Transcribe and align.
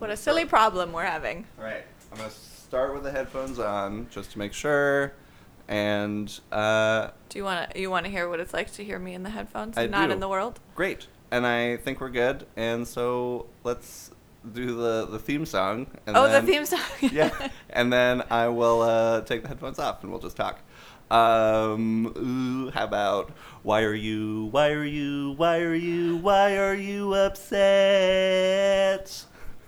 What 0.00 0.08
a 0.08 0.16
silly 0.16 0.46
problem 0.46 0.92
we're 0.92 1.04
having. 1.04 1.44
All 1.58 1.64
right, 1.64 1.84
I'm 2.10 2.16
gonna 2.16 2.30
start 2.30 2.94
with 2.94 3.02
the 3.02 3.10
headphones 3.10 3.58
on 3.58 4.06
just 4.10 4.32
to 4.32 4.38
make 4.38 4.54
sure, 4.54 5.12
and 5.68 6.40
uh, 6.50 7.10
Do 7.28 7.36
you 7.36 7.44
want 7.44 7.70
to 7.70 7.78
you 7.78 7.90
want 7.90 8.06
to 8.06 8.10
hear 8.10 8.26
what 8.26 8.40
it's 8.40 8.54
like 8.54 8.72
to 8.72 8.82
hear 8.82 8.98
me 8.98 9.12
in 9.12 9.24
the 9.24 9.28
headphones 9.30 9.76
I 9.76 9.82
and 9.82 9.90
not 9.90 10.06
do. 10.06 10.12
in 10.14 10.20
the 10.20 10.28
world? 10.28 10.58
great. 10.74 11.06
And 11.30 11.46
I 11.46 11.76
think 11.76 12.00
we're 12.00 12.08
good. 12.08 12.46
And 12.56 12.88
so 12.88 13.44
let's 13.62 14.10
do 14.54 14.74
the 14.74 15.04
the 15.06 15.18
theme 15.18 15.44
song. 15.44 15.86
And 16.06 16.16
oh, 16.16 16.28
then, 16.28 16.46
the 16.46 16.50
theme 16.50 16.64
song. 16.64 16.80
yeah, 17.12 17.48
and 17.68 17.92
then 17.92 18.22
I 18.30 18.48
will 18.48 18.80
uh, 18.80 19.20
take 19.20 19.42
the 19.42 19.48
headphones 19.48 19.78
off 19.78 20.02
and 20.02 20.10
we'll 20.10 20.22
just 20.22 20.38
talk. 20.38 20.60
Um, 21.10 22.06
ooh, 22.16 22.70
how 22.70 22.84
about 22.84 23.32
why 23.64 23.82
are 23.82 23.92
you, 23.92 24.48
why 24.50 24.70
are 24.70 24.84
you, 24.84 25.32
why 25.32 25.58
are 25.58 25.74
you, 25.74 26.16
why 26.16 26.56
are 26.56 26.74
you 26.74 27.12
upset? 27.14 28.46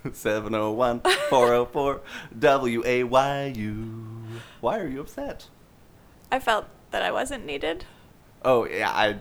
701 0.13 1.01
404 1.31 2.01
W 2.39 2.83
A 2.87 3.05
Y 3.05 3.53
U. 3.57 4.05
Why 4.61 4.79
are 4.79 4.87
you 4.89 5.01
upset? 5.01 5.47
I 6.31 6.39
felt 6.39 6.67
that 6.91 7.03
I 7.03 7.11
wasn't 7.13 7.45
needed. 7.47 7.85
Oh, 8.45 8.67
yeah, 8.67 8.91
I 8.91 9.19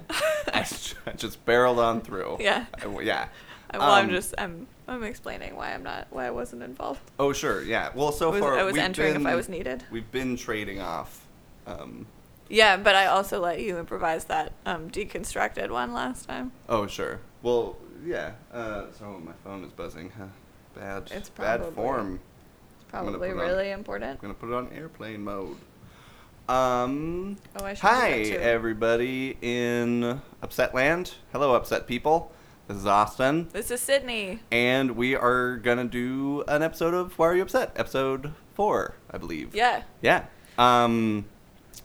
I 0.54 0.64
just 1.18 1.46
barreled 1.46 1.80
on 1.80 2.02
through. 2.02 2.38
Yeah. 2.40 2.66
I- 2.84 3.00
yeah. 3.02 3.28
Well, 3.74 3.84
I'm 3.92 4.06
Um, 4.06 4.12
just 4.12 4.34
I'm 4.38 4.68
I'm 4.88 5.04
explaining 5.04 5.56
why 5.56 5.74
I'm 5.74 5.84
not 5.84 6.08
why 6.10 6.26
I 6.26 6.32
wasn't 6.32 6.64
involved. 6.64 7.00
Oh, 7.20 7.32
sure, 7.32 7.64
yeah. 7.64 7.92
Well, 7.96 8.12
so 8.12 8.30
I 8.30 8.32
was, 8.32 8.40
far 8.42 8.58
I 8.60 8.64
was 8.64 8.74
we've 8.74 8.82
entering 8.84 9.16
if 9.16 9.22
I 9.22 9.30
been- 9.30 9.36
was 9.38 9.48
needed. 9.50 9.84
We've 9.92 10.12
been 10.12 10.36
trading 10.36 10.82
off. 10.82 11.26
Um, 11.68 12.06
Yeah, 12.50 12.76
but 12.76 12.96
I 12.96 13.06
also 13.06 13.40
let 13.40 13.62
you 13.62 13.78
improvise 13.78 14.26
that 14.26 14.52
um, 14.66 14.90
deconstructed 14.90 15.70
one 15.70 15.94
last 15.94 16.28
time. 16.28 16.52
oh, 16.68 16.86
sure. 16.88 17.20
Well, 17.44 17.78
yeah. 18.06 18.32
Uh, 18.52 18.88
so 18.98 19.22
my 19.24 19.32
phone 19.44 19.64
is 19.64 19.72
buzzing. 19.72 20.12
Huh. 20.18 20.26
Bad, 20.76 21.12
It's 21.14 21.30
bad 21.30 21.66
form. 21.74 22.20
It's 22.80 22.90
probably 22.90 23.30
it 23.30 23.34
on- 23.34 23.38
really 23.40 23.72
important. 23.72 24.12
I'm 24.12 24.22
gonna 24.22 24.34
put 24.34 24.50
it 24.50 24.56
on 24.56 24.70
airplane 24.74 25.24
mode. 25.24 25.58
Um. 26.50 27.38
Oh, 27.60 27.64
I 27.66 27.74
should 27.74 27.82
Hi, 27.82 28.24
do 28.24 28.30
that 28.32 28.36
too. 28.38 28.42
everybody 28.42 29.38
in 29.42 30.22
Upset 30.42 30.74
Land. 30.74 31.14
Hello, 31.32 31.54
Upset 31.56 31.88
people. 31.88 32.32
This 32.68 32.78
is 32.78 32.86
Austin, 32.86 33.50
This 33.52 33.70
is 33.70 33.82
Sydney. 33.82 34.40
and 34.52 34.92
we 34.96 35.16
are 35.16 35.58
gonna 35.58 35.84
do 35.86 36.44
an 36.48 36.62
episode 36.64 36.94
of 36.94 37.18
Why 37.20 37.28
Are 37.28 37.36
You 37.36 37.42
Upset? 37.44 37.72
Episode 37.76 38.34
four, 38.54 38.96
I 39.12 39.18
believe. 39.18 39.54
Yeah, 39.56 39.84
Yeah. 40.02 40.26
Um. 40.58 41.26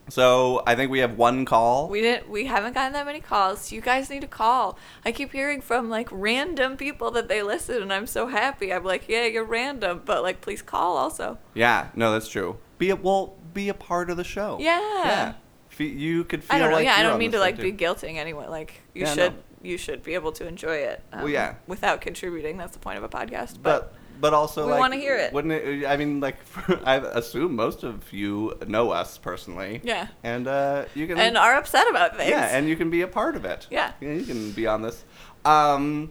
So 0.08 0.62
I 0.66 0.74
think 0.76 0.90
we 0.90 1.00
have 1.00 1.16
one 1.18 1.44
call. 1.44 1.88
we 1.88 2.00
didn't. 2.00 2.28
We 2.28 2.46
haven't 2.46 2.74
gotten 2.74 2.92
that 2.92 3.06
many 3.06 3.20
calls. 3.20 3.72
You 3.72 3.80
guys 3.80 4.08
need 4.08 4.20
to 4.20 4.28
call. 4.28 4.78
I 5.04 5.10
keep 5.12 5.32
hearing 5.32 5.60
from 5.60 5.90
like 5.90 6.08
random 6.12 6.76
people 6.76 7.10
that 7.12 7.28
they 7.28 7.42
listen, 7.42 7.82
and 7.82 7.92
I'm 7.92 8.06
so 8.06 8.28
happy. 8.28 8.72
I'm 8.72 8.84
like, 8.84 9.08
yeah, 9.08 9.27
you're 9.27 9.44
random, 9.44 10.02
but 10.04 10.22
like, 10.22 10.40
please 10.40 10.62
call 10.62 10.96
also. 10.96 11.38
yeah. 11.54 11.88
No, 11.96 12.12
that's 12.12 12.28
true. 12.28 12.56
Be 12.78 12.90
a 12.90 12.96
well. 12.96 13.34
Be 13.52 13.68
a 13.70 13.74
part 13.74 14.10
of 14.10 14.16
the 14.18 14.24
show. 14.24 14.58
Yeah. 14.60 14.78
Yeah. 15.04 15.32
Fe- 15.70 15.86
you 15.86 16.24
could 16.24 16.44
feel 16.44 16.56
I 16.56 16.58
don't 16.58 16.70
know. 16.70 16.77
like 16.77 16.84
yeah, 16.84 16.96
I 16.96 17.02
don't 17.02 17.18
mean 17.18 17.32
to 17.32 17.38
like 17.40 17.56
thing, 17.56 17.77
be 17.77 17.84
guilting 17.84 18.16
anyone. 18.16 18.50
Like, 18.50 18.82
you 18.94 19.02
Yeah, 19.06 19.14
should. 19.14 19.32
no. 19.32 19.38
You 19.62 19.78
should 19.78 20.02
be 20.02 20.14
able 20.14 20.30
to 20.32 20.46
enjoy 20.46 20.77
it. 20.77 21.02
Um, 21.12 21.20
Well, 21.22 21.30
yeah. 21.30 21.54
Without 21.66 22.00
contributing, 22.02 22.56
that's 22.58 22.74
the 22.74 22.78
point 22.78 22.98
of 22.98 23.02
a 23.04 23.08
podcast. 23.08 23.54
But, 23.62 23.62
but 23.62 23.94
but 24.20 24.33
also 24.34 24.64
we 24.67 24.72
like, 24.72 24.81
wanna 24.81 24.97
hear 24.97 25.17
it. 25.17 25.33
Wouldn't 25.33 25.53
it? 25.53 25.86
I 25.86 25.97
mean, 25.97 26.20
like 26.20 26.36
I 26.84 26.97
assume 26.97 27.55
most 27.56 27.83
of 27.84 28.12
you 28.12 28.58
know 28.67 28.91
us 28.91 29.19
personally. 29.19 29.81
yeah, 29.84 30.08
And 30.23 30.47
uh, 30.48 30.84
you 30.95 31.06
can 31.06 31.19
and 31.19 31.36
are 31.36 31.55
upset 31.56 31.89
about 31.91 32.17
things. 32.17 32.31
yeah, 32.31 32.56
and 32.56 32.69
you 32.69 32.77
can 32.77 32.91
be 32.91 33.03
a 33.03 33.08
part 33.08 33.36
of 33.36 33.45
it. 33.45 33.67
Yeah. 33.70 33.92
you 34.00 34.25
can 34.25 34.53
be 34.53 34.67
on 34.67 34.83
this. 34.83 35.05
Um, 35.45 36.11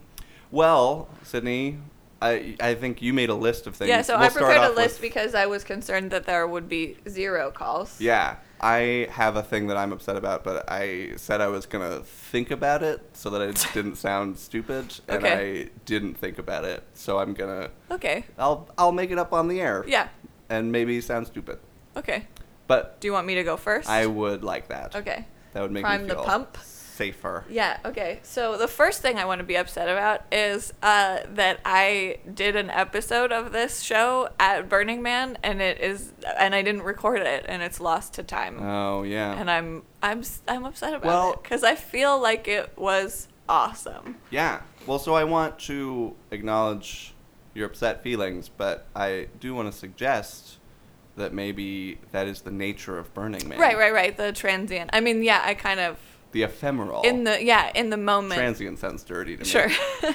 well, 0.52 1.08
Sydney, 1.23 1.78
I 2.22 2.56
I 2.59 2.75
think 2.75 3.02
you 3.02 3.14
made 3.14 3.30
a 3.30 3.36
list 3.36 3.67
of 3.67 3.75
things. 3.75 3.89
Yeah, 3.89 4.02
so 4.02 4.16
We'll 4.17 4.28
I 4.28 4.30
prepared 4.30 4.72
a 4.72 4.73
list 4.75 5.02
because 5.02 5.36
I 5.36 5.45
was 5.45 5.64
concerned 5.64 6.12
that 6.12 6.25
there 6.25 6.47
would 6.47 6.69
be 6.69 6.97
zero 7.09 7.52
calls. 7.52 8.00
Yeah, 8.00 8.38
I 8.61 9.08
have 9.11 9.36
a 9.36 9.44
thing 9.44 9.67
that 9.67 9.78
I'm 9.78 9.92
upset 9.92 10.16
about, 10.16 10.44
but 10.44 10.70
I 10.72 11.12
said 11.18 11.41
I 11.41 11.47
was 11.47 11.66
gonna 11.66 12.00
think 12.00 12.52
about 12.52 12.84
it 12.84 13.02
so 13.13 13.29
that 13.29 13.41
it 13.41 13.68
didn't 13.74 13.96
sound 13.96 14.38
stupid, 14.40 15.00
and 15.07 15.24
Okay. 15.24 15.63
I 15.66 15.69
didn't 15.85 16.16
think 16.16 16.38
about 16.38 16.63
it. 16.66 16.84
So 16.94 17.19
I'm 17.19 17.34
gonna 17.34 17.69
Okay. 17.91 18.25
I'll 18.38 18.68
I'll 18.78 18.91
make 18.94 19.12
it 19.12 19.19
up 19.19 19.34
on 19.34 19.47
the 19.47 19.59
air. 19.62 19.84
Yeah. 19.88 20.07
and 20.50 20.72
maybe 20.72 21.02
sound 21.02 21.28
stupid, 21.28 21.59
Okay. 21.97 22.28
but 22.68 23.00
Do 23.02 23.07
you 23.07 23.13
want 23.13 23.28
me 23.28 23.35
to 23.35 23.44
go 23.44 23.57
first? 23.57 23.90
I 23.90 24.06
would 24.06 24.44
like 24.44 24.68
that. 24.69 24.96
Okay. 24.96 25.25
That 25.53 25.62
would 25.62 25.72
make 25.72 25.84
Prime 25.84 26.03
me 26.03 26.08
the 26.09 26.16
feel 26.16 26.24
pump. 26.24 26.58
Safer. 26.95 27.44
Yeah, 27.50 27.78
okay. 27.85 28.19
So 28.23 28.57
the 28.57 28.67
first 28.67 29.01
thing 29.01 29.17
I 29.17 29.25
want 29.25 29.39
to 29.39 29.45
be 29.45 29.56
upset 29.57 29.89
about 29.89 30.22
is 30.31 30.73
uh, 30.81 31.19
that 31.33 31.59
I 31.66 32.17
did 32.33 32.56
an 32.56 32.69
episode 32.69 33.31
of 33.31 33.51
this 33.51 33.81
show 33.81 34.29
at 34.39 34.69
Burning 34.69 35.01
Man 35.01 35.38
and 35.44 35.61
it 35.61 35.79
is 35.81 36.13
and 36.38 36.55
I 36.55 36.61
didn't 36.61 36.84
record 36.84 37.19
it 37.22 37.45
and 37.47 37.61
it's 37.61 37.79
lost 37.79 38.13
to 38.16 38.23
time. 38.23 38.61
Oh 38.61 39.03
yeah. 39.03 39.34
and 39.34 39.51
I'm 39.51 39.84
I'm 40.01 40.23
I'm 40.47 40.66
upset 40.66 40.94
about 40.94 41.05
Well- 41.05 41.34
it 41.34 41.44
cuz 41.44 41.63
I 41.63 41.75
feel 41.75 42.19
like 42.19 42.47
it 42.47 42.72
was 42.78 43.28
awesome. 43.47 44.17
Yeah. 44.29 44.61
Well, 44.88 45.00
so 45.00 45.13
I 45.16 45.23
want 45.23 45.59
to 45.59 46.16
acknowledge 46.31 47.13
your 47.53 47.67
upset 47.67 48.03
feelings, 48.03 48.50
but 48.50 48.85
I 48.95 49.28
do 49.39 49.53
want 49.55 49.72
to 49.72 49.78
suggest 49.78 50.57
that 51.16 51.34
maybe 51.34 51.97
that 52.11 52.28
is 52.28 52.41
the 52.41 52.51
nature 52.51 52.97
of 52.97 53.13
Burning 53.13 53.47
Man. 53.47 53.57
Right, 53.59 53.78
right, 53.78 53.94
right. 53.94 54.16
The 54.16 54.31
transient. 54.34 54.89
I 54.94 55.00
mean, 55.00 55.23
yeah, 55.23 55.41
I 55.44 55.53
kind 55.53 55.79
of 55.79 55.97
The 56.35 56.44
ephemeral. 56.44 57.01
in 57.03 57.23
the 57.23 57.41
yeah, 57.41 57.72
in 57.73 57.90
the 57.90 57.97
moment. 57.97 58.38
transient 58.38 58.78
sounds 58.79 59.03
dirty 59.03 59.38
to 59.38 59.44
me. 59.44 59.50
Sure. 59.50 59.69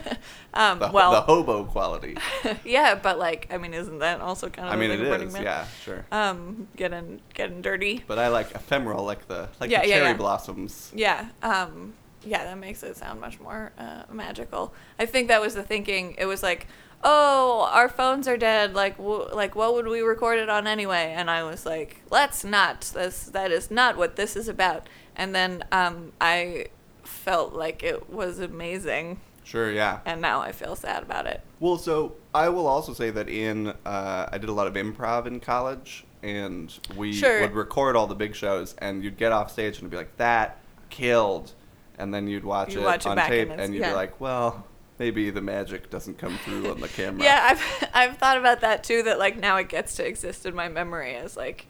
um 0.54 0.78
The, 0.78 0.90
well, 0.92 1.12
the 1.12 1.22
hobo 1.22 1.64
quality. 1.64 2.16
yeah, 2.64 2.94
but 2.94 3.18
like, 3.18 3.48
I 3.50 3.56
mean, 3.56 3.72
isn't 3.72 4.00
that 4.00 4.20
also 4.20 4.50
kind 4.50 4.68
of 4.68 4.74
I 4.74 4.76
mean, 4.76 4.90
like 4.90 5.00
it 5.00 5.22
is. 5.28 5.34
Yeah, 5.34 5.66
sure. 5.82 6.04
Um, 6.12 6.68
getting 6.76 7.20
getting 7.32 7.62
dirty. 7.62 8.04
But 8.06 8.18
I 8.18 8.28
like 8.28 8.50
ephemeral, 8.54 9.02
like 9.04 9.28
the 9.28 9.48
like 9.60 9.70
Yeah, 9.70 9.80
the 9.80 9.88
yeah, 9.88 9.94
cherry 9.96 10.08
yeah. 10.08 10.16
blossoms. 10.16 10.92
Yeah. 10.94 11.28
Um, 11.42 11.94
yeah, 12.22 12.44
that 12.44 12.58
makes 12.58 12.82
it 12.82 12.98
sound 12.98 13.18
much 13.18 13.40
more 13.40 13.72
uh, 13.78 14.02
magical. 14.12 14.74
I 14.98 15.06
think 15.06 15.28
that 15.28 15.40
was 15.40 15.54
the 15.54 15.62
thinking. 15.62 16.16
It 16.18 16.26
was 16.26 16.42
like, 16.42 16.66
oh, 17.02 17.66
our 17.72 17.88
phones 17.88 18.28
are 18.28 18.36
dead. 18.36 18.74
Like, 18.74 18.98
w- 18.98 19.26
like 19.34 19.54
what 19.54 19.72
would 19.72 19.86
we 19.88 20.02
record 20.02 20.38
it 20.38 20.50
on 20.50 20.66
anyway? 20.66 21.14
And 21.16 21.30
I 21.30 21.44
was 21.44 21.64
like, 21.64 22.02
let's 22.10 22.44
not. 22.44 22.82
This 22.92 23.24
that 23.32 23.50
is 23.50 23.70
not 23.70 23.96
what 23.96 24.16
this 24.16 24.36
is 24.36 24.48
about. 24.48 24.86
And 25.20 25.34
then 25.34 25.62
um, 25.70 26.12
I 26.20 26.68
felt 27.04 27.52
like 27.52 27.82
it 27.82 28.08
was 28.08 28.38
amazing, 28.38 29.20
Sure. 29.44 29.70
Yeah. 29.70 30.00
and 30.06 30.20
now 30.22 30.40
I 30.40 30.52
feel 30.52 30.74
sad 30.74 31.02
about 31.02 31.26
it. 31.26 31.42
Well, 31.60 31.76
so 31.76 32.14
I 32.34 32.48
will 32.48 32.66
also 32.66 32.94
say 32.94 33.10
that 33.10 33.28
in 33.28 33.68
uh, 33.84 34.28
I 34.32 34.38
did 34.38 34.48
a 34.48 34.52
lot 34.52 34.66
of 34.66 34.72
improv 34.74 35.26
in 35.26 35.38
college, 35.40 36.04
and 36.22 36.72
we 36.96 37.12
Sure. 37.12 37.42
would 37.42 37.52
record 37.52 37.96
all 37.96 38.06
the 38.06 38.14
big 38.14 38.34
shows, 38.34 38.74
and 38.78 39.04
you'd 39.04 39.18
get 39.18 39.30
off 39.30 39.50
stage 39.52 39.78
and 39.80 39.90
be 39.90 39.96
like 39.98 40.16
that 40.16 40.56
killed, 40.88 41.52
and 41.98 42.14
then 42.14 42.26
you'd 42.26 42.44
watch 42.44 42.72
You 42.74 42.80
it 42.80 42.84
watch 42.84 43.06
on 43.06 43.18
tape, 43.18 43.50
and 43.50 43.60
and 43.60 43.74
you'd 43.74 43.80
yeah. 43.80 43.90
be 43.90 43.96
like, 43.96 44.18
well, 44.22 44.64
maybe 44.98 45.28
the 45.28 45.42
magic 45.42 45.90
doesn't 45.90 46.16
come 46.16 46.38
through 46.38 46.70
on 46.70 46.80
the 46.80 46.88
camera. 46.98 47.22
Yeah, 47.24 47.40
I've 47.50 47.88
I've 47.92 48.16
thought 48.16 48.38
about 48.38 48.62
that 48.62 48.84
too. 48.84 49.02
That 49.02 49.18
like 49.18 49.36
now 49.36 49.56
it 49.58 49.68
gets 49.68 49.96
to 49.96 50.06
exist 50.06 50.46
in 50.46 50.54
my 50.54 50.68
memory 50.70 51.14
as 51.16 51.36
like 51.36 51.66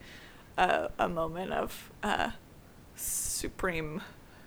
a, 0.56 0.90
a 1.00 1.08
moment 1.08 1.52
of 1.52 1.90
uh, 2.04 2.30
supreme. 3.40 4.02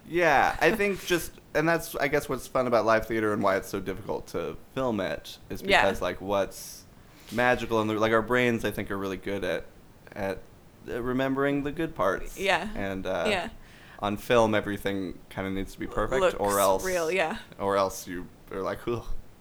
Yeah, 0.08 0.56
I 0.62 0.72
think 0.76 1.06
just, 1.06 1.31
and 1.54 1.68
that's 1.68 1.96
I 1.96 2.08
guess 2.08 2.30
what's 2.30 2.48
fun 2.48 2.68
about 2.68 2.86
live 2.86 3.08
theater 3.08 3.34
and 3.34 3.42
why 3.42 3.56
it's 3.58 3.70
so 3.70 3.80
difficult 3.80 4.28
to 4.28 4.58
film 4.76 5.00
it 5.00 5.38
is 5.50 5.62
Yeah. 5.62 5.81
because 5.84 6.02
like 6.02 6.22
what's 6.22 6.84
magical 7.32 7.82
and 7.82 8.00
like 8.00 8.12
our 8.12 8.22
brains 8.22 8.64
I 8.66 8.72
think 8.72 8.92
are 8.92 8.98
really 8.98 9.18
good 9.18 9.44
at 9.44 9.66
at 10.14 10.40
remembering 10.86 11.64
the 11.64 11.72
good 11.72 11.96
parts. 11.96 12.38
Yeah. 12.38 12.68
And 12.76 13.06
uh, 13.06 13.26
yeah, 13.28 13.50
on 14.00 14.18
film 14.18 14.53
everything 14.53 15.18
kind 15.30 15.48
of 15.48 15.53
needs 15.53 15.74
to 15.74 15.80
be 15.80 15.88
perfect 15.88 16.22
Looks 16.22 16.36
or 16.36 16.59
else 16.59 16.86
real. 16.86 17.12
Yeah, 17.12 17.38
or 17.59 17.78
else 17.78 18.08
you 18.08 18.28
are 18.52 18.62
like 18.62 18.80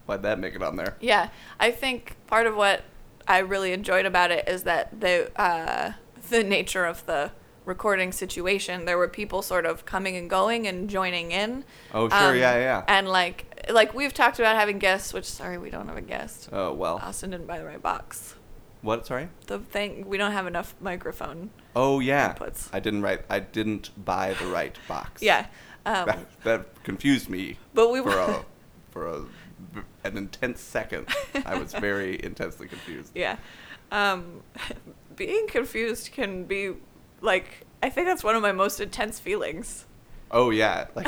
why'd 0.07 0.23
that 0.23 0.39
make 0.39 0.55
it 0.55 0.63
on 0.63 0.77
there 0.77 0.97
yeah. 1.01 1.29
I 1.61 1.71
think 1.71 2.17
part 2.27 2.47
of 2.47 2.57
what 2.57 2.85
I 3.29 3.39
really 3.39 3.73
enjoyed 3.73 4.07
about 4.07 4.31
it 4.31 4.49
is 4.49 4.63
that 4.65 5.01
the 5.01 5.31
uh, 5.41 5.93
the 6.31 6.43
nature 6.43 6.85
of 6.85 7.05
the 7.07 7.31
recording 7.65 8.13
situation. 8.13 8.85
There 8.85 8.99
were 8.99 9.09
people 9.09 9.43
sort 9.43 9.67
of 9.67 9.85
coming 9.85 10.17
and 10.17 10.29
going 10.29 10.67
and 10.67 10.89
joining 10.91 11.31
in. 11.33 11.65
oh 11.95 12.09
sure 12.09 12.31
Um, 12.31 12.37
yeah 12.37 12.57
yeah 12.59 12.83
And 12.89 13.09
like 13.09 13.69
like 13.71 13.95
we've 13.95 14.13
talked 14.15 14.39
about 14.39 14.57
having 14.57 14.79
guests, 14.79 15.13
which 15.15 15.25
sorry 15.27 15.59
we 15.59 15.71
don't 15.71 15.87
have 15.89 15.97
a 15.97 16.01
guest. 16.03 16.49
oh 16.53 16.73
well 16.73 16.97
Austin 17.03 17.31
didn't 17.31 17.47
buy 17.47 17.59
the 17.59 17.65
right 17.65 17.83
box. 17.83 18.35
what 18.83 19.07
sorry 19.07 19.29
The 19.47 19.59
thing 19.61 20.09
we 20.09 20.19
don't 20.19 20.33
have 20.33 20.47
enough 20.47 20.75
microphone 20.81 21.51
oh 21.77 22.01
yeah 22.01 22.35
inputs. 22.35 22.69
I 22.73 22.81
didn't 22.81 23.03
write 23.03 23.25
I 23.31 23.39
didn't 23.39 23.91
buy 24.05 24.35
the 24.35 24.47
right 24.47 24.77
box 24.89 25.23
Yeah. 25.31 25.47
Um, 25.85 26.07
that, 26.07 26.43
that 26.45 26.83
confused 26.85 27.29
me 27.29 27.59
but 27.75 27.91
we 27.91 28.01
for 28.03 28.19
a 28.19 28.45
for 28.91 29.07
a 29.09 29.25
an 30.05 30.17
intense 30.17 30.61
second. 30.61 31.07
I 31.47 31.57
was 31.57 31.73
very 31.73 32.21
intensely 32.25 32.67
confused. 32.67 33.13
yeah. 33.15 33.37
Um, 33.93 34.43
being 35.15 35.47
confused 35.47 36.11
can 36.13 36.45
be 36.45 36.73
like 37.23 37.67
I 37.83 37.89
think 37.89 38.07
that's 38.07 38.23
one 38.23 38.37
of 38.37 38.43
my 38.43 38.53
most 38.53 38.81
intense 38.81 39.19
feelings. 39.19 39.87
Oh 40.31 40.51
yeah, 40.51 40.87
like 40.95 41.07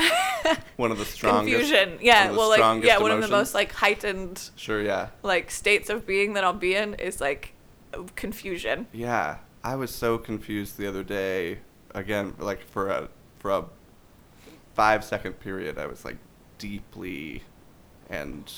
one 0.76 0.90
of 0.90 0.98
the 0.98 1.04
strongest. 1.04 1.54
confusion. 1.70 1.98
Yeah, 2.00 2.20
one 2.22 2.28
of 2.28 2.34
the 2.34 2.38
well, 2.38 2.48
like 2.50 2.84
yeah, 2.84 2.98
one 2.98 3.10
of 3.10 3.20
the 3.20 3.28
most 3.28 3.54
like 3.54 3.72
heightened 3.72 4.50
Sure, 4.56 4.82
yeah, 4.82 5.08
like 5.22 5.50
states 5.50 5.88
of 5.90 6.06
being 6.06 6.34
that 6.34 6.44
I'll 6.44 6.52
be 6.52 6.74
in 6.74 6.94
is 6.94 7.20
like 7.20 7.52
confusion. 8.16 8.86
yeah. 8.92 9.38
I 9.66 9.76
was 9.76 9.90
so 9.90 10.18
confused 10.18 10.76
the 10.76 10.86
other 10.86 11.02
day. 11.02 11.60
Again, 11.94 12.34
like 12.38 12.60
for 12.68 12.90
a 12.90 13.08
for 13.38 13.50
a 13.50 13.64
five 14.74 15.02
second 15.02 15.40
period, 15.40 15.78
I 15.78 15.86
was 15.86 16.04
like 16.04 16.18
deeply 16.58 17.42
and 18.10 18.52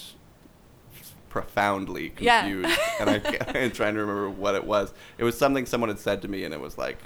profoundly 1.28 2.12
Yeah. 2.18 2.40
confused, 2.42 2.78
and 3.00 3.10
I 3.10 3.14
am 3.58 3.70
trying 3.70 3.94
to 3.94 4.00
remember 4.00 4.30
what 4.30 4.54
it 4.54 4.64
was. 4.64 4.92
It 5.18 5.24
was 5.24 5.38
something 5.38 5.66
someone 5.66 5.90
had 5.90 5.98
said 5.98 6.22
to 6.22 6.28
me, 6.28 6.42
and 6.44 6.52
it 6.52 6.60
was 6.60 6.76
like. 6.78 6.98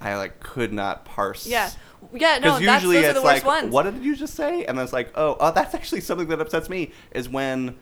I 0.00 0.16
like 0.16 0.40
could 0.40 0.72
not 0.72 1.04
parse 1.04 1.46
Yeah, 1.46 1.70
yeah. 2.12 2.38
No, 2.38 2.58
Because 2.58 2.60
that's 2.60 2.82
usually 2.84 2.96
those 2.96 3.04
are 3.04 3.10
it's 3.10 3.18
the 3.20 3.24
worst 3.24 3.44
like, 3.44 3.62
ones. 3.62 3.72
what 3.72 3.82
did 3.84 4.04
you 4.04 4.14
just 4.16 4.34
say? 4.34 4.64
And 4.64 4.78
it's 4.78 4.92
like, 4.92 5.10
oh, 5.14 5.36
oh, 5.40 5.52
that's 5.52 5.74
actually 5.74 6.00
something 6.02 6.28
that 6.28 6.40
upsets 6.40 6.68
me 6.68 6.90
is 7.12 7.28
when 7.28 7.76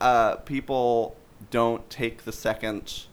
uh, 0.00 0.36
people 0.36 1.16
don't 1.50 1.88
take 1.90 2.24
the 2.24 2.32
second 2.32 3.04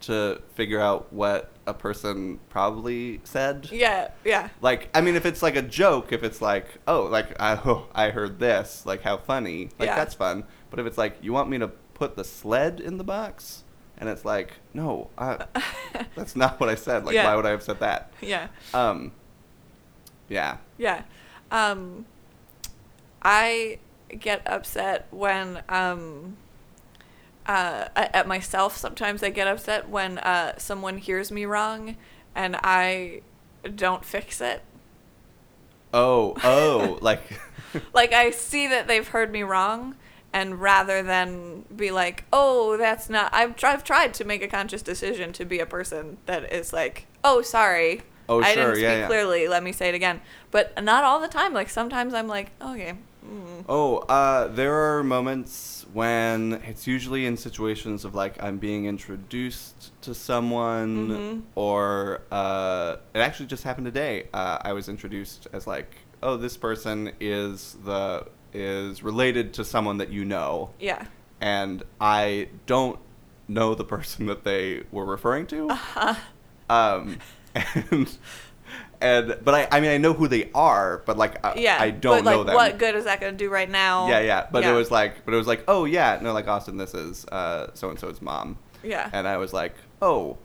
to 0.00 0.40
figure 0.54 0.80
out 0.80 1.12
what 1.12 1.50
a 1.66 1.74
person 1.74 2.38
probably 2.48 3.20
said. 3.24 3.68
Yeah, 3.72 4.08
yeah, 4.24 4.50
Like, 4.60 4.88
I 4.94 5.00
mean, 5.00 5.16
if 5.16 5.26
it's 5.26 5.42
like 5.42 5.56
a 5.56 5.62
joke, 5.62 6.12
if 6.12 6.22
it's 6.22 6.40
like, 6.40 6.66
oh, 6.86 7.02
like, 7.04 7.40
I, 7.40 7.54
oh, 7.64 7.86
I 7.94 8.10
heard 8.10 8.38
this, 8.38 8.84
like, 8.86 9.02
how 9.02 9.16
funny, 9.16 9.70
like, 9.78 9.88
Yeah. 9.88 9.96
that's 9.96 10.14
fun. 10.14 10.44
But 10.70 10.78
if 10.80 10.86
it's 10.86 10.98
like, 10.98 11.16
you 11.22 11.32
want 11.32 11.48
me 11.50 11.58
to 11.58 11.68
put 11.94 12.16
the 12.16 12.24
sled 12.24 12.80
in 12.80 12.98
the 12.98 13.04
box? 13.04 13.64
And 13.98 14.08
it's 14.08 14.24
like, 14.24 14.52
no, 14.74 15.08
I, 15.16 15.46
that's 16.14 16.36
not 16.36 16.60
what 16.60 16.68
I 16.68 16.74
said. 16.74 17.04
Like, 17.06 17.14
Yeah. 17.14 17.24
why 17.26 17.36
would 17.36 17.46
I 17.46 17.50
have 17.50 17.62
said 17.62 17.80
that? 17.80 18.10
yeah, 18.20 18.48
Um, 18.74 19.12
yeah. 20.28 20.58
yeah. 20.76 21.02
Um, 21.50 22.04
I 23.22 23.78
get 24.20 24.42
upset 24.46 25.06
when 25.10 25.62
um, 25.68 26.36
uh, 27.46 27.88
at 27.96 28.14
at 28.14 28.28
myself. 28.28 28.76
Sometimes 28.76 29.22
I 29.22 29.30
get 29.30 29.46
upset 29.48 29.88
when 29.88 30.18
uh, 30.18 30.58
someone 30.58 30.98
hears 30.98 31.30
me 31.32 31.44
wrong, 31.44 31.96
and 32.34 32.56
I 32.62 33.22
don't 33.74 34.04
fix 34.04 34.40
it. 34.40 34.62
Oh, 35.94 36.34
oh, 36.44 36.98
like, 37.02 37.22
like 37.94 38.12
I 38.12 38.30
see 38.30 38.66
that 38.68 38.86
they've 38.86 39.06
heard 39.08 39.32
me 39.32 39.42
wrong, 39.42 39.94
and 40.36 40.60
rather 40.60 41.02
than 41.02 41.64
be 41.74 41.90
like, 41.90 42.24
"Oh, 42.30 42.76
that's 42.76 43.08
not," 43.08 43.32
I've 43.32 43.56
tr- 43.56 43.66
I've 43.72 43.84
tried 43.84 44.12
to 44.14 44.24
make 44.24 44.42
a 44.42 44.48
conscious 44.48 44.82
decision 44.82 45.32
to 45.38 45.44
be 45.46 45.58
a 45.60 45.66
person 45.66 46.18
that 46.26 46.52
is 46.52 46.72
like, 46.80 47.06
"Oh, 47.24 47.40
sorry, 47.42 48.02
Oh, 48.28 48.42
I 48.42 48.52
sure, 48.52 48.62
didn't 48.64 48.74
speak 48.74 48.82
yeah, 48.84 48.96
yeah. 48.98 49.06
clearly. 49.06 49.48
Let 49.48 49.62
me 49.62 49.72
say 49.72 49.88
it 49.88 49.94
again." 49.94 50.20
But 50.50 50.66
not 50.84 51.04
all 51.04 51.20
the 51.20 51.28
time. 51.40 51.52
Like 51.54 51.70
sometimes 51.70 52.12
I'm 52.12 52.28
like, 52.28 52.48
"Okay." 52.60 52.92
Mm. 53.26 53.64
oh, 53.68 53.98
uh, 54.18 54.46
there 54.48 54.74
are 54.74 55.02
moments 55.02 55.84
when 55.92 56.60
it's 56.64 56.86
usually 56.86 57.26
in 57.26 57.36
situations 57.36 58.04
of 58.04 58.14
like 58.14 58.40
I'm 58.40 58.58
being 58.58 58.84
introduced 58.84 59.90
to 60.02 60.14
someone, 60.14 61.08
Mhm. 61.08 61.42
or 61.56 62.20
uh, 62.30 62.96
it 63.14 63.18
actually 63.20 63.46
just 63.46 63.64
happened 63.64 63.86
today. 63.86 64.28
Uh, 64.34 64.58
I 64.60 64.72
was 64.74 64.88
introduced 64.88 65.48
as 65.52 65.66
like, 65.66 65.90
oh, 66.22 66.36
this 66.36 66.56
person 66.56 67.10
is 67.18 67.76
the 67.84 68.26
is 68.56 69.02
related 69.02 69.52
to 69.54 69.64
someone 69.64 69.98
that 69.98 70.10
you 70.10 70.24
know, 70.24 70.70
Yeah. 70.80 71.04
and 71.40 71.82
I 72.00 72.48
don't 72.66 72.98
know 73.48 73.74
the 73.74 73.84
person 73.84 74.26
that 74.26 74.44
they 74.44 74.82
were 74.90 75.04
referring 75.04 75.46
to. 75.48 75.68
Uh-huh. 75.70 76.14
um, 76.70 77.18
and 77.54 78.18
and 79.00 79.38
but 79.44 79.54
I 79.54 79.68
I 79.70 79.80
mean 79.80 79.90
I 79.90 79.98
know 79.98 80.12
who 80.14 80.26
they 80.26 80.50
are, 80.54 81.02
but 81.06 81.16
like 81.18 81.44
I, 81.44 81.54
Yeah. 81.56 81.76
I 81.78 81.90
don't 81.90 82.18
but, 82.18 82.24
like, 82.24 82.34
know 82.36 82.44
them. 82.44 82.54
What 82.54 82.78
good 82.78 82.94
is 82.94 83.04
that 83.04 83.20
going 83.20 83.34
to 83.34 83.38
do 83.38 83.50
right 83.50 83.70
now? 83.70 84.08
Yeah, 84.08 84.20
yeah. 84.20 84.46
But 84.50 84.64
it 84.64 84.72
was 84.72 84.90
like, 84.90 85.24
but 85.24 85.34
it 85.34 85.36
was 85.36 85.46
like, 85.46 85.64
oh 85.68 85.84
yeah, 85.84 86.18
no, 86.22 86.32
like 86.32 86.48
Austin, 86.48 86.76
this 86.78 86.94
is 86.94 87.26
so 87.28 87.90
and 87.90 87.98
so's 87.98 88.20
mom, 88.22 88.58
Yeah. 88.82 89.08
and 89.12 89.28
I 89.28 89.36
was 89.36 89.52
like, 89.52 89.74
oh, 90.02 90.38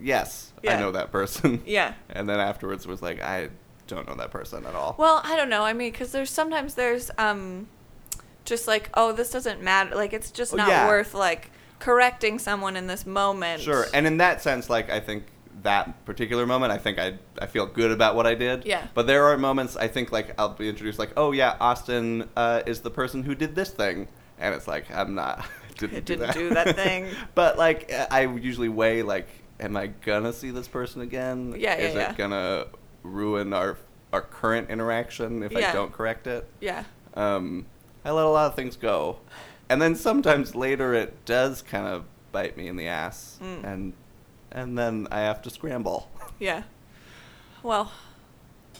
yes, 0.00 0.52
Yeah. 0.62 0.76
I 0.76 0.80
know 0.80 0.92
that 0.92 1.10
person. 1.12 1.62
Yeah. 1.66 1.94
And 2.10 2.28
then 2.28 2.38
afterwards 2.40 2.86
was 2.86 3.02
like, 3.02 3.20
I 3.20 3.50
don't 3.86 4.06
know 4.08 4.14
that 4.16 4.30
person 4.30 4.66
at 4.66 4.74
all. 4.74 4.94
Well, 4.98 5.20
I 5.24 5.36
don't 5.36 5.48
know. 5.48 5.62
I 5.62 5.72
mean, 5.72 5.90
because 5.92 6.12
there's 6.12 6.30
sometimes 6.30 6.74
there's 6.74 7.10
um, 7.18 7.68
just 8.44 8.66
like, 8.66 8.90
oh, 8.94 9.12
this 9.12 9.30
doesn't 9.30 9.62
matter. 9.62 9.94
Like, 9.94 10.12
it's 10.12 10.30
just 10.30 10.52
Oh, 10.52 10.56
not 10.56 10.68
yeah. 10.68 10.86
worth 10.88 11.14
like 11.14 11.50
correcting 11.78 12.38
someone 12.38 12.76
in 12.76 12.86
this 12.86 13.06
moment. 13.06 13.62
Sure, 13.62 13.86
and 13.92 14.06
in 14.06 14.16
that 14.18 14.42
sense, 14.42 14.68
like 14.70 14.90
I 14.90 15.00
think 15.00 15.24
that 15.62 16.04
particular 16.04 16.46
moment, 16.46 16.72
I 16.72 16.78
think 16.78 16.98
I 16.98 17.14
I 17.40 17.46
feel 17.46 17.66
good 17.66 17.90
about 17.90 18.14
what 18.14 18.26
I 18.26 18.34
did. 18.34 18.64
Yeah. 18.66 18.86
But 18.94 19.06
there 19.06 19.24
are 19.24 19.36
moments 19.38 19.76
I 19.76 19.88
think 19.88 20.12
like 20.12 20.34
I'll 20.38 20.50
be 20.54 20.68
introduced 20.68 20.98
like, 20.98 21.12
oh 21.16 21.32
yeah, 21.32 21.56
Austin 21.60 22.28
uh, 22.36 22.62
is 22.66 22.80
the 22.80 22.90
person 22.90 23.22
who 23.22 23.34
did 23.34 23.54
this 23.54 23.70
thing, 23.70 24.08
and 24.38 24.54
it's 24.54 24.68
like 24.68 24.90
I'm 24.90 25.14
not. 25.14 25.44
Didn't, 25.76 26.06
do, 26.06 26.16
didn't 26.16 26.26
that. 26.28 26.34
do 26.34 26.48
that 26.54 26.74
thing. 26.74 27.10
but 27.34 27.58
like 27.58 27.92
I 28.10 28.22
usually 28.22 28.70
weigh 28.70 29.02
like, 29.02 29.28
am 29.60 29.76
I 29.76 29.88
gonna 29.88 30.32
see 30.32 30.50
this 30.50 30.68
person 30.68 31.02
again? 31.02 31.54
Yeah, 31.58 31.76
yeah, 31.76 31.84
Is 31.88 31.94
yeah. 31.94 32.10
it 32.12 32.16
gonna 32.16 32.64
ruin 33.06 33.52
our 33.52 33.78
our 34.12 34.22
current 34.22 34.70
interaction 34.70 35.42
if 35.42 35.54
I 35.56 35.72
don't 35.72 35.92
correct 35.92 36.26
it? 36.26 36.48
Yeah. 36.60 36.84
um, 37.14 37.66
I 38.04 38.10
let 38.12 38.24
a 38.24 38.28
lot 38.28 38.46
of 38.46 38.54
things 38.54 38.76
go, 38.76 39.18
and 39.68 39.82
then 39.82 39.94
sometimes 39.96 40.54
later 40.54 40.94
it 40.94 41.24
does 41.24 41.60
kind 41.62 41.86
of 41.86 42.04
bite 42.32 42.56
me 42.56 42.68
in 42.68 42.76
the 42.76 42.86
ass, 42.88 43.38
Mm. 43.42 43.64
and 43.64 43.92
and 44.52 44.78
then 44.78 45.08
I 45.10 45.20
have 45.20 45.42
to 45.42 45.50
scramble. 45.50 46.08
Yeah. 46.38 46.62
Well, 47.62 47.90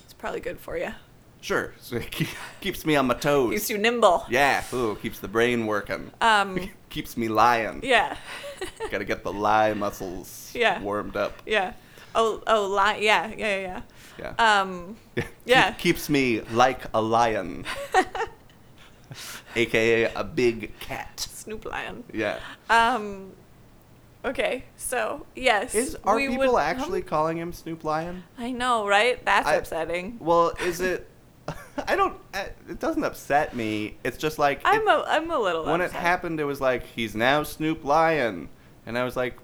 it's 0.04 0.14
probably 0.14 0.40
good 0.40 0.60
for 0.60 0.76
you. 0.78 0.92
Sure, 1.40 1.74
so 1.80 1.96
it 1.96 2.10
keep, 2.10 2.28
keeps 2.60 2.84
me 2.86 2.96
on 2.96 3.06
my 3.06 3.14
toes. 3.14 3.52
Keeps 3.52 3.70
you 3.70 3.78
nimble. 3.78 4.24
yeah, 4.30 4.64
ooh, 4.72 4.96
keeps 5.02 5.18
the 5.18 5.28
brain 5.28 5.66
working. 5.66 6.10
Um. 6.20 6.70
keeps 6.88 7.16
me 7.16 7.28
lying. 7.28 7.80
Yeah. 7.82 8.16
Got 8.90 8.98
to 8.98 9.04
get 9.04 9.22
the 9.22 9.32
lie 9.32 9.74
muscles 9.74 10.52
Yeah. 10.54 10.80
warmed 10.80 11.16
up. 11.16 11.42
yeah. 11.46 11.72
Oh. 12.14 12.42
Oh. 12.46 12.66
Li- 12.68 13.04
yeah. 13.04 13.26
Yeah. 13.28 13.36
Yeah. 13.36 13.58
Yeah. 13.60 13.80
Yeah. 14.18 14.32
Um. 14.38 14.96
Keep- 15.14 15.24
yeah. 15.44 15.72
keeps 15.72 16.08
me 16.08 16.40
like 16.52 16.82
a 16.94 17.00
lion, 17.00 17.64
aka 19.56 20.04
a 20.14 20.24
big 20.24 20.78
cat. 20.80 21.20
Snoop 21.20 21.64
Lion. 21.64 22.04
Yeah. 22.12 22.38
Um. 22.70 23.32
Okay. 24.24 24.64
So 24.76 25.24
yes. 25.36 25.74
Is 25.74 25.96
are 26.04 26.16
we 26.16 26.28
people 26.28 26.52
would- 26.54 26.58
actually 26.60 27.02
calling 27.02 27.36
him 27.36 27.52
Snoop 27.52 27.84
Lion? 27.84 28.24
I 28.38 28.50
know, 28.50 28.86
right? 28.86 29.24
That's 29.24 29.46
I- 29.46 29.54
upsetting. 29.54 30.18
Well, 30.20 30.52
is 30.60 30.80
it? 30.92 31.08
I 31.86 31.94
don't. 31.94 32.16
It 32.68 32.80
doesn't 32.80 33.04
upset 33.04 33.54
me. 33.54 33.96
It's 34.02 34.16
just 34.16 34.38
like 34.38 34.60
I'm 34.64 34.82
it- 34.82 34.88
a. 34.88 35.04
I'm 35.06 35.30
a 35.30 35.38
little. 35.38 35.64
when 35.64 35.80
it 35.80 35.92
happened, 35.92 36.40
it 36.40 36.44
was 36.44 36.60
like 36.60 36.84
he's 36.86 37.14
now 37.14 37.42
Snoop 37.44 37.84
Lion, 37.84 38.48
and 38.84 38.98
I 38.98 39.04
was 39.04 39.14
like, 39.16 39.38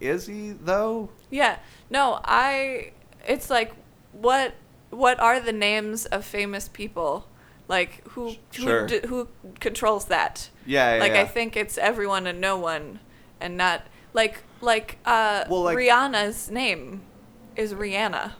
is 0.00 0.26
he 0.26 0.52
though? 0.52 1.10
Yeah. 1.30 1.58
No, 1.90 2.20
I 2.24 2.92
it's 3.28 3.50
like 3.50 3.72
what 4.20 4.54
what 4.90 5.18
are 5.20 5.40
the 5.40 5.52
names 5.52 6.06
of 6.06 6.24
famous 6.24 6.68
people? 6.68 7.26
Like 7.68 8.06
who 8.10 8.36
Sure. 8.50 8.82
who, 8.82 8.86
d- 8.86 9.06
who 9.08 9.28
controls 9.60 10.06
that? 10.06 10.50
Yeah, 10.64 10.94
yeah. 10.94 11.00
like 11.00 11.12
yeah. 11.12 11.22
I 11.22 11.24
think 11.24 11.56
it's 11.56 11.76
everyone 11.78 12.26
and 12.26 12.40
no 12.40 12.56
one 12.58 13.00
and 13.40 13.56
not 13.56 13.86
like 14.12 14.42
like 14.60 14.98
uh 15.04 15.44
Well, 15.48 15.62
like- 15.64 15.76
Rihanna's 15.76 16.50
name 16.50 17.02
is 17.56 17.74
Rihanna. 17.74 18.32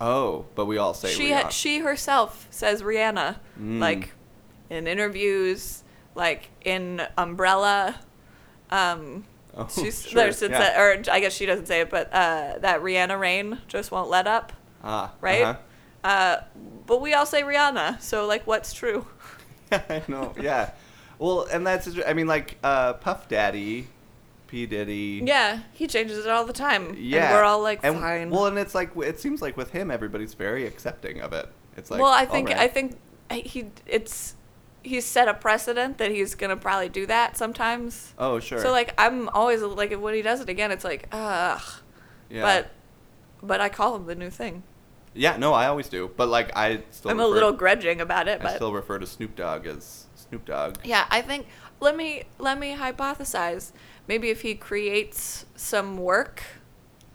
Oh, 0.00 0.46
but 0.54 0.66
we 0.66 0.78
all 0.78 0.94
say 0.94 1.10
she 1.10 1.30
Rihanna. 1.30 1.42
ha- 1.42 1.48
she 1.48 1.78
herself 1.80 2.46
says 2.50 2.82
Rihanna 2.82 3.36
Mm. 3.60 3.80
like 3.80 4.12
in 4.70 4.86
interviews, 4.86 5.82
like 6.14 6.50
in 6.64 7.02
Umbrella. 7.18 8.00
Um 8.70 9.24
Oh, 9.56 9.68
she's 9.72 10.02
sure, 10.08 10.22
there's 10.22 10.42
yeah. 10.42 10.76
a- 10.76 10.80
or 10.80 11.02
I 11.12 11.20
guess 11.20 11.32
she 11.32 11.46
doesn't 11.46 11.66
say 11.66 11.80
it, 11.82 11.90
but 11.90 12.12
uh, 12.12 12.54
that 12.58 12.80
Rihanna 12.82 13.18
Rain 13.20 13.58
just 13.68 13.92
won't 13.92 14.10
let 14.10 14.26
up, 14.26 14.52
ah, 14.84 15.12
right? 15.20 15.42
uh-huh. 15.42 15.58
Uh, 16.04 16.42
but 16.86 17.00
we 17.00 17.14
all 17.14 17.26
say 17.26 17.42
Rihanna, 17.42 18.00
so 18.00 18.26
like, 18.26 18.46
what's 18.46 18.72
true? 18.72 19.06
I 19.72 20.02
know. 20.06 20.34
Yeah. 20.40 20.70
Well, 21.18 21.46
and 21.50 21.66
that's. 21.66 21.88
I 22.06 22.12
mean, 22.12 22.26
like 22.26 22.58
uh, 22.62 22.92
Puff 22.94 23.28
Daddy, 23.28 23.88
P 24.46 24.66
Diddy. 24.66 25.22
Yeah, 25.24 25.60
he 25.72 25.86
changes 25.86 26.18
it 26.18 26.30
all 26.30 26.44
the 26.44 26.52
time. 26.52 26.94
Yeah. 26.98 27.24
and 27.26 27.34
we're 27.34 27.42
all 27.44 27.62
like, 27.62 27.80
And- 27.82 27.98
fine. 27.98 28.30
Well, 28.30 28.46
and 28.46 28.58
it's 28.58 28.74
like 28.74 28.94
it 28.96 29.18
seems 29.18 29.40
like 29.40 29.56
with 29.56 29.70
him, 29.70 29.90
everybody's 29.90 30.34
very 30.34 30.66
accepting 30.66 31.20
of 31.20 31.32
it. 31.32 31.48
It's 31.76 31.90
like. 31.90 32.00
well, 32.00 32.12
I 32.12 32.26
think 32.26 32.50
all 32.50 32.58
I 32.58 32.68
think 32.68 32.98
he 33.30 33.66
it's 33.86 34.34
he's 34.82 35.04
set 35.06 35.28
a 35.28 35.34
precedent 35.34 35.98
that 35.98 36.10
he's 36.10 36.34
gonna 36.34 36.56
probably 36.56 36.90
do 36.90 37.06
that 37.06 37.36
sometimes. 37.36 38.12
Oh, 38.18 38.38
sure. 38.38 38.58
So 38.58 38.70
like, 38.70 38.94
I'm 38.98 39.28
always 39.30 39.62
like, 39.62 39.92
when 39.94 40.14
he 40.14 40.22
does 40.22 40.40
it 40.40 40.48
again, 40.48 40.70
it's 40.70 40.84
like, 40.84 41.08
ugh. 41.10 41.62
Yeah. 42.28 42.42
But 42.42 42.70
but 43.42 43.60
I 43.60 43.68
call 43.68 43.96
him 43.96 44.06
the 44.06 44.14
new 44.14 44.30
thing. 44.30 44.62
Yeah. 45.14 45.36
No, 45.36 45.52
I 45.52 45.66
always 45.66 45.88
do. 45.88 46.10
But 46.16 46.28
like, 46.28 46.56
I 46.56 46.82
still. 46.90 47.10
I'm 47.10 47.20
a 47.20 47.26
little 47.26 47.52
grudging 47.52 48.00
about 48.00 48.28
it, 48.28 48.40
but 48.40 48.48
I 48.48 48.50
but 48.50 48.56
still 48.56 48.72
refer 48.72 48.98
to 48.98 49.06
Snoop 49.06 49.36
Dogg 49.36 49.66
as 49.66 50.06
Snoop 50.14 50.44
Dogg. 50.44 50.76
Yeah, 50.84 51.06
I 51.10 51.22
think 51.22 51.46
let 51.80 51.96
me 51.96 52.24
let 52.38 52.58
me 52.58 52.74
hypothesize. 52.74 53.72
Maybe 54.06 54.30
if 54.30 54.42
he 54.42 54.54
creates 54.54 55.46
some 55.54 55.96
work 55.96 56.42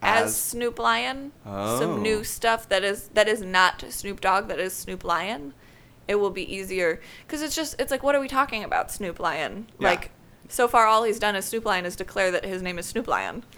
as, 0.01 0.25
As- 0.25 0.37
Snoop 0.37 0.79
Lion, 0.79 1.31
Oh. 1.45 1.79
some 1.79 2.01
new 2.01 2.19
oh. 2.19 2.23
stuff 2.23 2.69
that 2.69 2.83
is 2.83 3.09
that 3.09 3.27
is 3.27 3.41
not 3.41 3.83
Snoop 3.89 4.21
Dogg, 4.21 4.47
that 4.47 4.59
is 4.59 4.73
Snoop 4.73 5.03
Lion, 5.03 5.53
it 6.07 6.15
will 6.15 6.31
be 6.31 6.53
easier 6.53 7.01
because 7.25 7.41
it's 7.41 7.55
just 7.55 7.75
it's 7.79 7.91
like 7.91 8.03
what 8.03 8.15
are 8.15 8.21
we 8.21 8.27
talking 8.27 8.63
about 8.63 8.91
Snoop 8.91 9.19
Lion? 9.19 9.67
Yeah. 9.79 9.89
Like 9.89 10.11
so 10.47 10.67
far 10.67 10.87
all 10.87 11.03
he's 11.03 11.19
done 11.19 11.35
as 11.35 11.45
Snoop 11.45 11.65
Lion 11.65 11.85
is 11.85 11.95
declare 11.95 12.31
that 12.31 12.45
his 12.45 12.61
name 12.61 12.79
is 12.79 12.85
Snoop 12.85 13.07
Lion. 13.07 13.43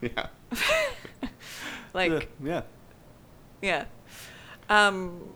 Yeah. 0.00 0.28
Like 1.94 2.12
yeah. 2.12 2.20
yeah. 2.44 2.62
Um 4.68 5.34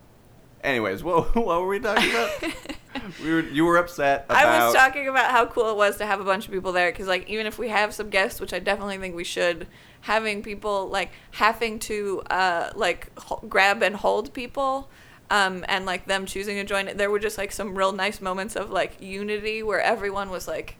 Anyways, 0.63 1.03
what, 1.03 1.35
what 1.35 1.59
were 1.61 1.67
we 1.67 1.79
talking 1.79 2.09
about? 2.09 2.41
we 3.23 3.33
were, 3.33 3.41
you 3.41 3.65
were 3.65 3.77
upset 3.77 4.25
about. 4.25 4.45
I 4.45 4.65
was 4.65 4.73
talking 4.73 5.09
about 5.09 5.29
how 5.29 5.45
cool 5.45 5.69
it 5.69 5.75
was 5.75 5.97
to 5.97 6.05
have 6.05 6.21
a 6.21 6.23
bunch 6.23 6.45
of 6.45 6.53
people 6.53 6.71
there 6.71 6.89
because, 6.89 7.07
like, 7.07 7.27
even 7.29 7.45
if 7.45 7.59
we 7.59 7.67
have 7.67 7.93
some 7.93 8.09
guests, 8.09 8.39
which 8.39 8.53
I 8.53 8.59
definitely 8.59 8.97
think 8.97 9.13
we 9.13 9.25
should, 9.25 9.67
having 10.01 10.41
people 10.41 10.87
like 10.87 11.11
having 11.31 11.79
to 11.79 12.21
uh, 12.29 12.71
like 12.75 13.17
ho- 13.19 13.43
grab 13.49 13.83
and 13.83 13.95
hold 13.95 14.33
people, 14.33 14.89
um, 15.29 15.65
and 15.67 15.85
like 15.85 16.05
them 16.07 16.25
choosing 16.25 16.55
to 16.55 16.63
join 16.63 16.87
it. 16.87 16.97
There 16.97 17.11
were 17.11 17.19
just 17.19 17.37
like 17.37 17.51
some 17.51 17.75
real 17.77 17.91
nice 17.91 18.21
moments 18.21 18.55
of 18.55 18.69
like 18.69 19.01
unity 19.01 19.63
where 19.63 19.81
everyone 19.81 20.29
was 20.29 20.47
like, 20.47 20.77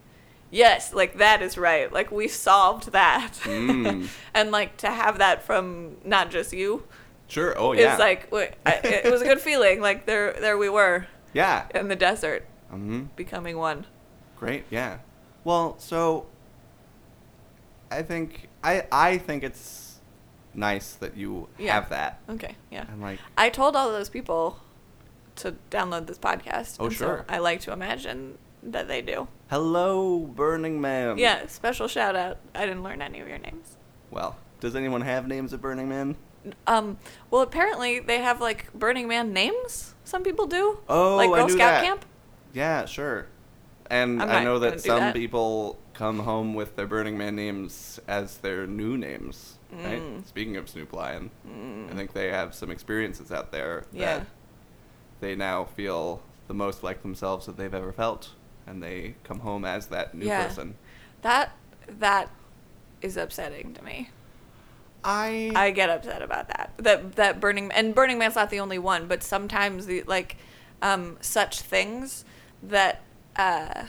"Yes, 0.49 0.93
like 0.93 1.17
that 1.17 1.41
is 1.41 1.57
right. 1.57 1.91
Like 1.91 2.09
we 2.09 2.29
solved 2.29 2.93
that," 2.93 3.33
Mm. 3.43 4.07
and 4.33 4.51
like 4.51 4.77
to 4.77 4.87
have 4.87 5.17
that 5.17 5.43
from 5.43 5.97
not 6.05 6.31
just 6.31 6.53
you 6.53 6.83
Sure. 7.33 7.57
Oh 7.57 7.73
yeah. 7.73 7.93
is 7.93 7.99
like 7.99 8.31
I- 8.33 8.79
it 8.83 9.11
was 9.11 9.21
a 9.21 9.25
good 9.25 9.41
feeling. 9.49 9.81
Like 9.81 10.05
there, 10.05 10.33
there 10.33 10.57
we 10.57 10.69
were 10.69 11.07
yeah. 11.33 11.65
in 11.73 11.87
the 11.87 11.95
desert 11.95 12.45
mm-hmm. 12.71 13.05
becoming 13.15 13.57
one. 13.57 13.85
Great. 14.37 14.65
Yeah. 14.69 14.99
Well, 15.43 15.75
so 15.79 16.27
I 17.91 18.01
think 18.03 18.49
I 18.63 18.85
I 18.91 19.17
think 19.17 19.43
it's 19.43 19.99
nice 20.53 20.93
that 20.95 21.17
you 21.17 21.49
Yeah. 21.57 21.73
have 21.73 21.89
that. 21.89 22.19
Okay, 22.29 22.55
yeah. 22.71 22.85
And 22.91 23.01
like, 23.01 23.19
I 23.37 23.49
told 23.49 23.75
all 23.75 23.91
those 23.91 24.09
people 24.09 24.59
to 25.37 25.55
download 25.71 26.05
this 26.07 26.19
podcast. 26.19 26.77
Oh, 26.79 26.85
and 26.85 26.93
so 26.93 27.05
sure. 27.05 27.25
I 27.27 27.39
like 27.39 27.61
to 27.61 27.71
imagine 27.71 28.37
that 28.61 28.87
they 28.87 29.01
do. 29.01 29.27
hello, 29.49 30.19
Burning 30.19 30.79
Man. 30.79 31.17
yeah, 31.17 31.47
special 31.47 31.87
shout 31.87 32.15
out. 32.15 32.37
I 32.55 32.65
didn't 32.65 32.83
learn 32.83 33.01
any 33.01 33.19
of 33.19 33.27
your 33.27 33.39
names. 33.39 33.75
Well, 34.11 34.37
does 34.59 34.75
anyone 34.75 35.01
have 35.01 35.27
names 35.27 35.51
of 35.53 35.61
Burning 35.61 35.89
Man? 35.89 36.15
Um, 36.67 36.97
well, 37.31 37.41
apparently 37.41 37.99
they 37.99 38.19
have 38.19 38.41
like 38.41 38.71
Burning 38.73 39.07
Man 39.07 39.33
names. 39.33 39.95
Some 40.03 40.23
people 40.23 40.45
do. 40.45 40.79
Oh, 40.89 41.15
like 41.15 41.29
I 41.29 41.33
Girl 41.37 41.47
knew 41.47 41.53
Scout 41.53 41.71
that. 41.75 41.83
camp. 41.83 42.05
Yeah, 42.53 42.85
sure. 42.85 43.27
And 43.89 44.21
I'm 44.21 44.29
I 44.29 44.43
know 44.43 44.59
that 44.59 44.81
some 44.81 44.99
that. 44.99 45.15
people 45.15 45.77
come 45.93 46.19
home 46.19 46.53
with 46.53 46.75
their 46.75 46.87
Burning 46.87 47.17
Man 47.17 47.35
names 47.35 47.99
as 48.07 48.37
their 48.37 48.65
new 48.67 48.97
names. 48.97 49.57
Right? 49.71 50.01
Mm. 50.01 50.25
Speaking 50.27 50.57
of 50.57 50.69
Snoop 50.69 50.93
Lion, 50.93 51.31
Mm. 51.47 51.91
I 51.91 51.95
think 51.95 52.13
they 52.13 52.29
have 52.29 52.53
some 52.53 52.69
experiences 52.71 53.31
out 53.31 53.51
there 53.51 53.85
Yeah. 53.91 54.19
that 54.19 54.27
they 55.19 55.35
now 55.35 55.65
feel 55.65 56.21
the 56.47 56.53
most 56.53 56.83
like 56.83 57.01
themselves 57.01 57.45
that 57.45 57.57
they've 57.57 57.73
ever 57.73 57.91
felt, 57.91 58.31
and 58.67 58.83
they 58.83 59.15
come 59.23 59.39
home 59.39 59.65
as 59.65 59.87
that 59.87 60.13
new 60.13 60.25
Yeah. 60.25 60.45
person. 60.47 60.75
That 61.21 61.53
that 61.87 62.29
is 63.01 63.17
upsetting 63.17 63.73
to 63.73 63.83
me. 63.83 64.09
I, 65.03 65.51
I 65.55 65.71
get 65.71 65.89
upset 65.89 66.21
about 66.21 66.47
that. 66.47 66.71
That 66.77 67.15
that 67.15 67.39
Burning 67.39 67.71
and 67.71 67.93
Burning 67.93 68.17
Man's 68.17 68.35
not 68.35 68.49
the 68.49 68.59
only 68.59 68.79
one, 68.79 69.07
but 69.07 69.23
sometimes 69.23 69.85
the 69.85 70.03
like 70.03 70.37
um, 70.81 71.17
such 71.21 71.61
things 71.61 72.25
that 72.61 73.01
uh, 73.35 73.85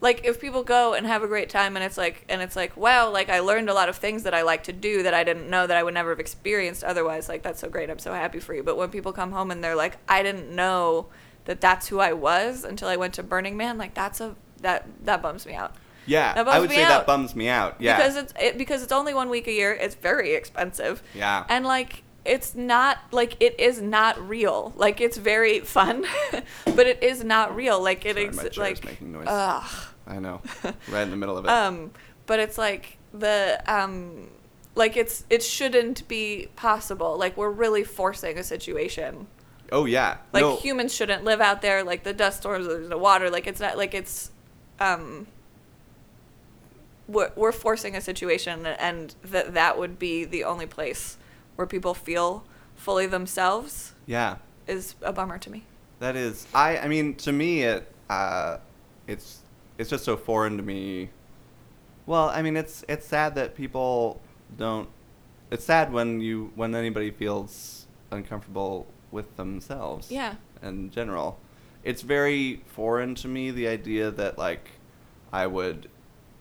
like 0.00 0.24
if 0.24 0.40
people 0.40 0.64
go 0.64 0.94
and 0.94 1.06
have 1.06 1.22
a 1.22 1.28
great 1.28 1.48
time 1.48 1.76
and 1.76 1.84
it's 1.84 1.96
like 1.96 2.24
and 2.28 2.42
it's 2.42 2.56
like 2.56 2.76
wow 2.76 3.10
like 3.10 3.28
I 3.28 3.40
learned 3.40 3.70
a 3.70 3.74
lot 3.74 3.88
of 3.88 3.96
things 3.96 4.24
that 4.24 4.34
I 4.34 4.42
like 4.42 4.64
to 4.64 4.72
do 4.72 5.04
that 5.04 5.14
I 5.14 5.24
didn't 5.24 5.48
know 5.48 5.66
that 5.66 5.76
I 5.76 5.82
would 5.82 5.94
never 5.94 6.10
have 6.10 6.20
experienced 6.20 6.82
otherwise 6.82 7.28
like 7.28 7.42
that's 7.42 7.60
so 7.60 7.68
great. 7.68 7.88
I'm 7.88 7.98
so 7.98 8.12
happy 8.12 8.40
for 8.40 8.52
you. 8.52 8.62
But 8.62 8.76
when 8.76 8.90
people 8.90 9.12
come 9.12 9.32
home 9.32 9.50
and 9.50 9.62
they're 9.62 9.76
like 9.76 9.98
I 10.08 10.22
didn't 10.22 10.54
know 10.54 11.06
that 11.44 11.60
that's 11.60 11.88
who 11.88 12.00
I 12.00 12.12
was 12.12 12.64
until 12.64 12.88
I 12.88 12.96
went 12.96 13.14
to 13.14 13.22
Burning 13.22 13.56
Man 13.56 13.78
like 13.78 13.94
that's 13.94 14.20
a 14.20 14.34
that 14.60 14.86
that 15.04 15.22
bums 15.22 15.46
me 15.46 15.54
out 15.54 15.76
yeah, 16.06 16.34
I 16.46 16.58
would 16.58 16.70
say 16.70 16.82
out. 16.82 16.88
that 16.88 17.06
bums 17.06 17.34
me 17.34 17.48
out. 17.48 17.76
Yeah, 17.78 17.96
because 17.96 18.16
it's 18.16 18.34
it, 18.40 18.58
because 18.58 18.82
it's 18.82 18.92
only 18.92 19.14
one 19.14 19.28
week 19.28 19.46
a 19.46 19.52
year. 19.52 19.72
It's 19.72 19.94
very 19.94 20.34
expensive. 20.34 21.02
Yeah. 21.14 21.44
And 21.48 21.64
like 21.64 22.02
it's 22.24 22.54
not 22.54 22.98
like 23.10 23.36
it 23.40 23.58
is 23.58 23.80
not 23.80 24.28
real. 24.28 24.72
Like 24.76 25.00
it's 25.00 25.16
very 25.16 25.60
fun, 25.60 26.06
but 26.64 26.86
it 26.86 27.02
is 27.02 27.24
not 27.24 27.54
real. 27.54 27.82
Like 27.82 28.04
it 28.06 28.14
Sorry, 28.14 28.26
ex- 28.26 28.56
my 28.56 28.62
like 28.64 28.84
making 28.84 29.12
noise. 29.12 29.26
ugh. 29.28 29.86
I 30.06 30.18
know, 30.18 30.40
right 30.88 31.02
in 31.02 31.10
the 31.10 31.16
middle 31.16 31.38
of 31.38 31.44
it. 31.44 31.50
Um, 31.50 31.92
but 32.26 32.40
it's 32.40 32.58
like 32.58 32.98
the 33.14 33.62
um, 33.66 34.28
like 34.74 34.96
it's 34.96 35.24
it 35.30 35.42
shouldn't 35.42 36.06
be 36.08 36.48
possible. 36.56 37.16
Like 37.16 37.36
we're 37.36 37.50
really 37.50 37.84
forcing 37.84 38.38
a 38.38 38.42
situation. 38.42 39.26
oh 39.70 39.84
yeah, 39.84 40.18
Like 40.32 40.42
no, 40.42 40.56
humans 40.56 40.94
shouldn't 40.94 41.24
live 41.24 41.40
out 41.40 41.62
there. 41.62 41.82
Like 41.84 42.02
the 42.04 42.12
dust 42.12 42.40
storms, 42.40 42.66
the 42.88 42.98
water. 42.98 43.30
Like 43.30 43.46
it's 43.46 43.60
not 43.60 43.76
like 43.76 43.94
it's 43.94 44.30
um. 44.80 45.26
We're, 47.12 47.30
we're 47.36 47.52
forcing 47.52 47.94
a 47.94 48.00
situation, 48.00 48.66
and 48.66 49.14
that 49.22 49.54
that 49.54 49.78
would 49.78 49.98
be 49.98 50.24
the 50.24 50.44
only 50.44 50.66
place 50.66 51.18
where 51.56 51.66
people 51.66 51.94
feel 51.94 52.44
fully 52.74 53.06
themselves 53.06 53.92
yeah. 54.06 54.36
is 54.66 54.94
a 55.02 55.12
bummer 55.12 55.38
to 55.38 55.50
me. 55.50 55.64
That 55.98 56.16
is, 56.16 56.46
I. 56.54 56.78
I 56.78 56.88
mean, 56.88 57.14
to 57.16 57.32
me, 57.32 57.62
it. 57.62 57.92
Uh, 58.08 58.58
it's. 59.06 59.40
It's 59.78 59.90
just 59.90 60.04
so 60.04 60.16
foreign 60.16 60.56
to 60.56 60.62
me. 60.62 61.10
Well, 62.06 62.28
I 62.28 62.42
mean, 62.42 62.56
it's. 62.56 62.84
It's 62.88 63.06
sad 63.06 63.34
that 63.34 63.54
people 63.54 64.20
don't. 64.56 64.88
It's 65.50 65.64
sad 65.64 65.92
when 65.92 66.20
you 66.20 66.50
when 66.54 66.74
anybody 66.74 67.10
feels 67.10 67.86
uncomfortable 68.10 68.86
with 69.10 69.36
themselves. 69.36 70.10
Yeah. 70.10 70.36
In 70.62 70.90
general, 70.90 71.38
it's 71.84 72.02
very 72.02 72.62
foreign 72.66 73.14
to 73.16 73.28
me 73.28 73.50
the 73.50 73.68
idea 73.68 74.10
that 74.10 74.38
like, 74.38 74.70
I 75.32 75.46
would, 75.46 75.88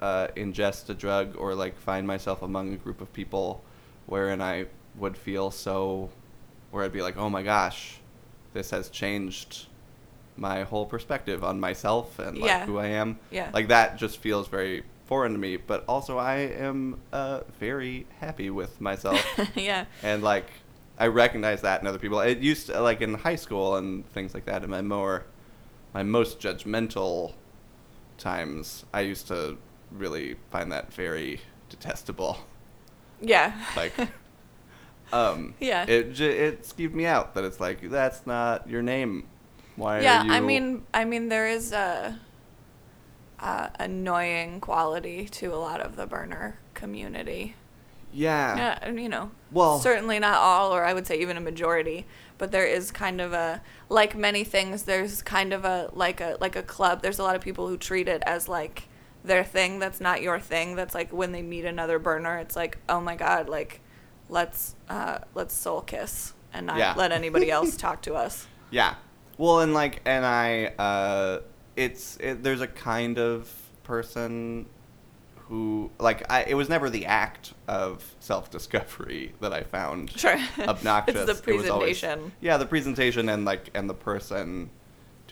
uh, 0.01 0.27
ingest 0.36 0.89
a 0.89 0.93
drug 0.93 1.36
or 1.38 1.53
like 1.55 1.77
find 1.77 2.08
myself 2.08 2.41
among 2.41 2.74
a 2.74 2.77
group 2.77 3.01
of 3.01 3.12
people, 3.13 3.63
wherein 4.08 4.41
I 4.41 4.65
would 4.96 5.17
feel 5.17 5.51
so, 5.51 6.10
where 6.72 6.84
I'd 6.84 6.91
be 6.93 7.01
like, 7.01 7.17
oh 7.17 7.29
my 7.29 7.43
gosh, 7.43 7.98
this 8.53 8.72
has 8.72 8.89
changed 8.89 9.67
my 10.38 10.63
whole 10.63 10.86
perspective 10.86 11.43
on 11.43 11.60
myself 11.60 12.17
and 12.20 12.38
like 12.38 12.48
Yeah. 12.50 12.65
who 12.65 12.77
I 12.77 12.88
am. 12.88 13.20
Yeah. 13.29 13.50
Like 13.53 13.67
that 13.67 13.98
just 13.98 14.17
feels 14.17 14.48
very 14.48 14.84
foreign 15.05 15.34
to 15.34 15.38
me, 15.38 15.58
but 15.58 15.84
also 15.88 16.17
I 16.17 16.36
am 16.38 17.00
uh, 17.13 17.41
very 17.60 18.08
happy 18.20 18.50
with 18.50 18.79
myself 18.81 19.24
yeah. 19.55 19.86
and 20.01 20.24
like 20.24 20.48
I 20.98 21.08
recognize 21.08 21.62
that 21.62 21.81
in 21.81 21.88
other 21.88 22.00
people. 22.00 22.20
It 22.22 22.39
used 22.39 22.67
to 22.67 22.79
like 22.79 23.01
in 23.01 23.13
high 23.15 23.36
school 23.36 23.75
and 23.75 24.08
things 24.12 24.34
like 24.34 24.46
that 24.46 24.63
in 24.63 24.70
my 24.70 24.81
more 24.81 25.25
my 25.93 26.03
most 26.03 26.39
judgmental 26.39 27.34
times, 28.17 28.86
I 28.93 29.01
used 29.01 29.27
to 29.27 29.58
really 29.91 30.36
find 30.50 30.71
that 30.71 30.93
very 30.93 31.41
detestable. 31.69 32.38
Yeah. 33.21 33.53
Like 33.75 33.93
um 35.13 35.53
Yeah. 35.60 35.86
it 35.88 36.13
j- 36.13 36.38
it 36.38 36.63
skeeved 36.63 36.93
me 36.93 37.05
out 37.05 37.33
that 37.36 37.43
it's 37.43 37.60
like 37.60 37.89
that's 37.89 38.25
not 38.25 38.67
your 38.69 38.81
name. 38.81 39.27
Why 39.75 40.01
yeah. 40.01 40.21
are 40.21 40.25
you 40.25 40.31
I 40.33 40.39
mean, 40.39 40.83
I 40.93 41.05
mean, 41.05 41.29
there 41.29 41.48
is 41.48 41.71
a, 41.71 42.19
a 43.39 43.71
annoying 43.79 44.60
quality 44.60 45.25
to 45.29 45.53
a 45.53 45.55
lot 45.57 45.81
of 45.81 45.95
the 45.95 46.05
burner 46.05 46.60
community. 46.74 47.55
Yeah. 48.13 48.57
Yeah, 48.57 48.79
and 48.81 49.00
you 49.00 49.07
know, 49.10 49.31
Well- 49.51 49.79
certainly 49.79 50.19
not 50.19 50.36
all, 50.36 50.74
or 50.75 50.83
I 50.83 50.93
would 50.93 51.07
say 51.07 51.19
even 51.19 51.38
a 51.38 51.41
majority, 51.41 52.05
but 52.38 52.51
there 52.51 52.65
is 52.65 52.91
kind 52.91 53.21
of 53.21 53.33
a 53.33 53.62
like 53.89 54.15
many 54.15 54.43
things. 54.43 54.83
There's 54.83 55.21
kind 55.21 55.53
of 55.53 55.63
a 55.65 55.89
like 55.93 56.19
a 56.21 56.38
like 56.41 56.55
a 56.55 56.63
club. 56.63 57.01
There's 57.01 57.19
a 57.19 57.24
lot 57.24 57.36
of 57.36 57.41
people 57.41 57.67
who 57.67 57.77
treat 57.77 58.07
it 58.07 58.21
as 58.25 58.48
like 58.50 58.83
their 59.23 59.43
thing. 59.43 59.79
That's 59.79 59.99
not 60.01 60.21
your 60.21 60.39
thing. 60.39 60.75
That's 60.75 60.93
like 60.95 61.11
when 61.13 61.31
they 61.31 61.41
meet 61.41 61.65
another 61.65 61.99
burner, 61.99 62.37
it's 62.39 62.55
like, 62.55 62.77
oh 62.89 62.99
my 63.01 63.15
god, 63.15 63.49
like 63.49 63.81
let's 64.29 64.75
uh, 64.89 65.19
let's 65.35 65.53
soul 65.53 65.81
kiss 65.81 66.33
and 66.53 66.65
not 66.67 66.77
Yeah. 66.77 66.93
let 66.95 67.11
anybody 67.11 67.49
else 67.57 67.75
talk 67.77 68.01
to 68.03 68.15
us. 68.15 68.47
Yeah. 68.69 68.95
Well, 69.37 69.61
and 69.61 69.73
like, 69.73 70.01
and 70.05 70.25
I, 70.25 70.65
uh, 70.77 71.39
it's 71.75 72.17
it, 72.19 72.43
there's 72.43 72.61
a 72.61 72.67
kind 72.67 73.17
of 73.17 73.51
person 73.83 74.65
who 75.47 75.89
like 75.99 76.29
I. 76.31 76.43
It 76.43 76.53
was 76.53 76.69
never 76.69 76.89
the 76.89 77.05
act 77.05 77.53
of 77.67 78.15
self-discovery 78.19 79.33
that 79.41 79.51
I 79.53 79.63
found 79.63 80.11
Sure. 80.11 80.37
obnoxious. 80.59 81.29
It's 81.29 81.41
the 81.41 81.51
It 81.51 81.57
was 81.57 81.69
always- 81.69 81.99
presentation. 81.99 82.31
yeah, 82.41 82.57
the 82.57 82.65
presentation 82.65 83.29
and 83.29 83.45
like 83.45 83.69
and 83.73 83.89
the 83.89 83.93
person 83.93 84.69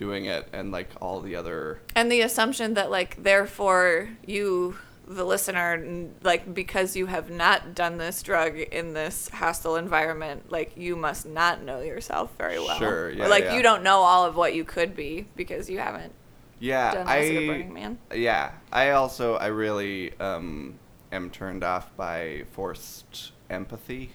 doing 0.00 0.24
it 0.24 0.48
and 0.52 0.72
like 0.72 0.88
all 1.00 1.20
the 1.20 1.36
other. 1.36 1.78
And 1.94 2.10
the 2.10 2.22
assumption 2.22 2.74
that 2.74 2.90
like 2.90 3.22
therefore 3.22 4.08
you 4.26 4.76
the 5.06 5.24
listener 5.24 6.08
like 6.22 6.54
because 6.54 6.96
you 6.96 7.06
have 7.06 7.30
not 7.30 7.74
done 7.74 7.98
this 7.98 8.22
drug 8.22 8.56
in 8.58 8.94
this 8.94 9.28
hostile 9.28 9.74
environment 9.76 10.50
like 10.52 10.76
you 10.76 10.94
must 10.94 11.26
not 11.26 11.62
know 11.62 11.80
yourself 11.80 12.32
very 12.38 12.58
well 12.60 12.78
Sure, 12.78 13.10
yeah, 13.10 13.24
or 13.24 13.28
like 13.28 13.42
yeah. 13.44 13.56
you 13.56 13.62
don't 13.62 13.82
know 13.82 13.98
all 13.98 14.24
of 14.24 14.36
what 14.36 14.54
you 14.54 14.64
could 14.64 14.94
be 14.94 15.26
because 15.34 15.68
you 15.68 15.80
haven't 15.80 16.12
Yeah, 16.60 16.94
done 16.94 17.08
I. 17.08 17.18
acid 17.18 17.36
or 17.42 17.46
burning 17.48 17.72
man 17.74 17.98
Yeah, 18.14 18.52
I 18.72 18.90
also 18.90 19.34
I 19.34 19.48
really 19.48 20.16
um, 20.20 20.78
am 21.10 21.28
turned 21.30 21.64
off 21.64 21.94
by 21.96 22.44
forced 22.52 23.32
empathy, 23.50 24.12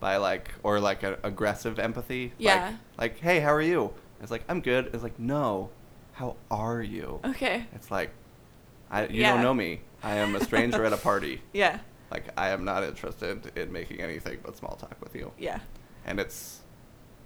by 0.00 0.16
like 0.16 0.52
or 0.62 0.80
like 0.80 1.02
a, 1.02 1.18
aggressive 1.22 1.78
empathy. 1.78 2.32
Yeah. 2.38 2.76
Like, 2.96 3.12
like, 3.12 3.18
hey, 3.20 3.40
how 3.40 3.52
are 3.52 3.60
you? 3.60 3.92
It's 4.22 4.30
like 4.30 4.44
I'm 4.48 4.60
good. 4.60 4.90
It's 4.94 5.02
like 5.02 5.18
no, 5.18 5.70
how 6.12 6.36
are 6.50 6.80
you? 6.82 7.20
Okay. 7.24 7.66
It's 7.74 7.90
like, 7.90 8.10
I 8.90 9.06
you 9.06 9.20
Yeah. 9.22 9.34
don't 9.34 9.42
know 9.42 9.54
me. 9.54 9.80
I 10.02 10.16
am 10.16 10.34
a 10.36 10.44
stranger 10.44 10.84
at 10.84 10.92
a 10.92 10.96
party. 10.96 11.42
Yeah. 11.52 11.78
Like 12.10 12.24
I 12.36 12.50
am 12.50 12.64
not 12.64 12.84
interested 12.84 13.50
in 13.56 13.72
making 13.72 14.00
anything 14.00 14.38
but 14.42 14.56
small 14.56 14.76
talk 14.76 14.96
with 15.02 15.14
you. 15.16 15.32
Yeah. 15.38 15.60
And 16.04 16.20
it's 16.20 16.60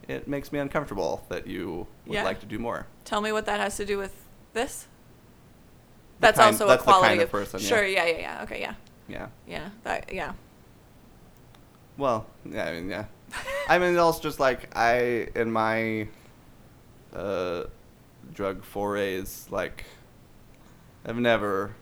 it 0.09 0.29
makes 0.29 0.53
me 0.53 0.59
uncomfortable 0.61 1.25
that 1.29 1.47
you 1.49 1.87
would 2.07 2.15
Yeah. 2.15 2.23
like 2.25 2.39
to 2.41 2.47
do 2.47 2.59
more. 2.59 2.87
Tell 3.05 3.21
me 3.21 3.33
what 3.33 3.47
that 3.47 3.59
has 3.61 3.77
to 3.79 3.85
do 3.85 3.99
with 3.99 4.15
this. 4.53 4.87
The 6.19 6.29
That's 6.29 6.39
kind- 6.39 6.55
also 6.55 6.67
that's 6.69 6.83
a 6.83 6.85
quality 6.85 7.09
kind 7.09 7.21
of 7.21 7.25
of 7.27 7.33
person. 7.33 7.61
Sure. 7.61 7.85
Yeah. 7.85 8.07
Yeah. 8.07 8.19
Yeah. 8.19 8.43
Okay. 8.45 8.61
Yeah. 8.61 8.75
Yeah. 9.09 9.27
Yeah. 9.47 9.69
That. 9.83 10.13
Yeah. 10.13 10.33
Well, 11.99 12.27
yeah, 12.45 12.65
I 12.67 12.73
mean, 12.73 12.89
yeah. 12.91 13.07
I 13.69 13.79
mean, 13.79 13.91
it's 13.91 13.99
also 13.99 14.23
just 14.23 14.39
like 14.39 14.69
I 14.77 15.29
in 15.35 15.51
my 15.51 16.07
uh, 17.17 17.65
drug 18.33 18.65
forays, 18.65 19.47
like 19.51 19.85
I've 21.05 21.17
never. 21.19 21.75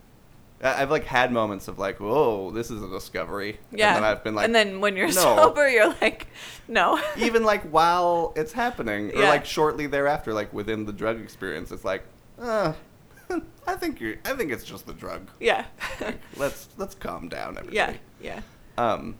I've 0.63 0.89
like 0.89 1.03
had 1.03 1.31
moments 1.33 1.67
of 1.67 1.77
like, 1.77 1.99
whoa, 1.99 2.49
this 2.49 2.71
is 2.71 2.81
a 2.81 2.87
discovery. 2.89 3.59
Yeah. 3.71 3.89
And 3.89 3.97
then 3.97 4.03
I've 4.11 4.23
been 4.23 4.35
like, 4.35 4.45
and 4.45 4.55
then 4.55 4.79
when 4.79 4.95
you're 4.95 5.07
no. 5.07 5.11
sober, 5.11 5.69
you're 5.69 5.93
like, 6.01 6.27
no. 6.69 6.99
even 7.17 7.43
like 7.43 7.61
while 7.63 8.31
it's 8.37 8.53
happening, 8.53 9.11
or 9.15 9.21
Yeah. 9.23 9.29
like 9.29 9.45
shortly 9.45 9.85
thereafter, 9.85 10.33
like 10.33 10.53
within 10.53 10.85
the 10.85 10.93
drug 10.93 11.19
experience, 11.19 11.71
it's 11.71 11.83
like, 11.83 12.03
uh, 12.39 12.71
I 13.67 13.75
think 13.75 13.99
you're. 13.99 14.15
I 14.23 14.33
think 14.33 14.51
it's 14.51 14.63
just 14.63 14.87
the 14.87 14.93
drug. 14.93 15.29
yeah. 15.41 15.65
Like, 15.99 16.19
let's 16.37 16.69
let's 16.77 16.95
calm 16.95 17.27
down, 17.27 17.57
everybody. 17.57 17.75
yeah. 17.75 17.93
Yeah. 18.21 18.41
Um, 18.77 19.17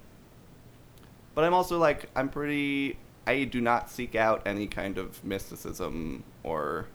but 1.35 1.43
I'm 1.43 1.53
also 1.53 1.77
like 1.77 2.09
I'm 2.15 2.29
pretty. 2.29 2.97
I 3.27 3.43
do 3.45 3.59
not 3.61 3.89
seek 3.89 4.15
out 4.15 4.43
any 4.45 4.67
kind 4.67 4.97
of 4.97 5.23
mysticism 5.23 6.23
or, 6.43 6.87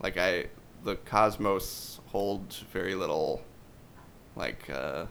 like 0.00 0.16
I, 0.18 0.46
the 0.82 0.96
cosmos 0.96 2.00
holds 2.06 2.58
very 2.72 2.94
little, 2.94 3.42
like, 4.36 4.68
uh, 4.68 5.06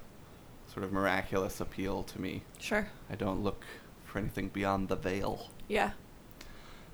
sort 0.71 0.83
of 0.83 0.91
miraculous 0.91 1.59
appeal 1.59 2.03
to 2.03 2.21
me. 2.21 2.43
Sure. 2.59 2.87
I 3.09 3.15
don't 3.15 3.43
look 3.43 3.63
for 4.05 4.19
anything 4.19 4.49
beyond 4.49 4.89
the 4.89 4.95
veil, 4.95 5.49
Yeah. 5.67 5.91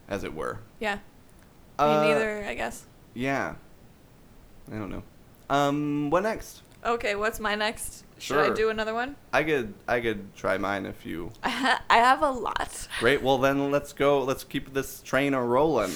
as 0.07 0.23
it 0.23 0.33
were. 0.33 0.59
Yeah. 0.79 0.95
Me 0.95 0.99
Uh, 1.85 2.01
neither. 2.03 2.43
I 2.45 2.53
guess. 2.55 2.85
Yeah. 3.13 3.55
I 4.71 4.75
don't 4.75 4.89
know. 4.89 5.03
Um, 5.49 6.09
what 6.09 6.23
next? 6.23 6.61
Okay. 6.85 7.15
What's 7.15 7.39
my 7.39 7.55
next? 7.55 8.05
Should 8.17 8.37
I 8.37 8.53
do 8.53 8.69
another 8.69 8.93
one? 8.93 9.15
I 9.31 9.43
could 9.43 9.73
I 9.87 10.01
could 10.01 10.35
try 10.35 10.57
mine 10.57 10.85
if 10.85 11.05
you. 11.05 11.31
I, 11.43 11.49
ha- 11.63 11.81
I 11.89 11.97
have 11.97 12.21
a 12.21 12.31
lot. 12.31 12.87
Great. 12.99 13.21
Well, 13.21 13.37
then 13.37 13.71
let's 13.71 13.93
go. 13.93 14.21
Let's 14.23 14.43
keep 14.43 14.73
this 14.73 15.01
train 15.01 15.33
a 15.33 15.41
rolling. 15.43 15.91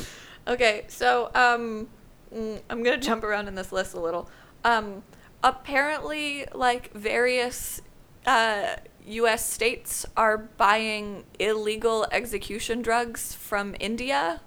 Okay, 0.47 0.85
so 0.87 1.31
um, 1.35 1.87
mm, 2.33 2.61
I'm 2.69 2.81
gonna 2.83 2.97
jump 3.09 3.23
around 3.23 3.47
in 3.47 3.55
this 3.55 3.71
list 3.71 3.93
a 3.93 3.99
little. 3.99 4.29
Um, 4.63 5.03
apparently, 5.43 6.45
like 6.53 6.93
various 6.93 7.81
uh, 8.25 8.75
U.S. 9.05 9.49
states 9.49 10.05
are 10.15 10.37
buying 10.37 11.25
illegal 11.39 12.05
execution 12.11 12.81
drugs 12.81 13.33
from 13.35 13.75
India, 13.79 14.41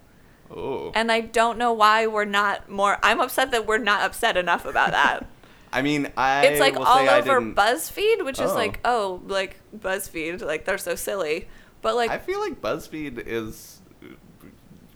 Oh. 0.50 0.92
and 0.94 1.10
I 1.10 1.20
don't 1.20 1.58
know 1.58 1.72
why 1.72 2.06
we're 2.06 2.24
not 2.24 2.68
more. 2.70 2.98
I'm 3.02 3.20
upset 3.20 3.50
that 3.50 3.66
we're 3.66 3.78
not 3.78 4.02
upset 4.02 4.36
enough 4.36 4.64
about 4.64 4.92
that. 4.92 5.26
I 5.72 5.82
mean, 5.82 6.10
I 6.16 6.46
it's 6.46 6.60
like 6.60 6.76
all 6.76 7.08
over 7.08 7.40
BuzzFeed, 7.40 8.24
which 8.24 8.40
is 8.40 8.50
Oh. 8.50 8.54
like, 8.54 8.80
oh, 8.84 9.20
like 9.26 9.56
BuzzFeed, 9.76 10.40
like 10.42 10.64
they're 10.64 10.78
so 10.78 10.94
silly. 10.94 11.48
But 11.82 11.94
like, 11.96 12.10
I 12.10 12.18
feel 12.18 12.40
like 12.40 12.60
BuzzFeed 12.62 13.22
is 13.26 13.80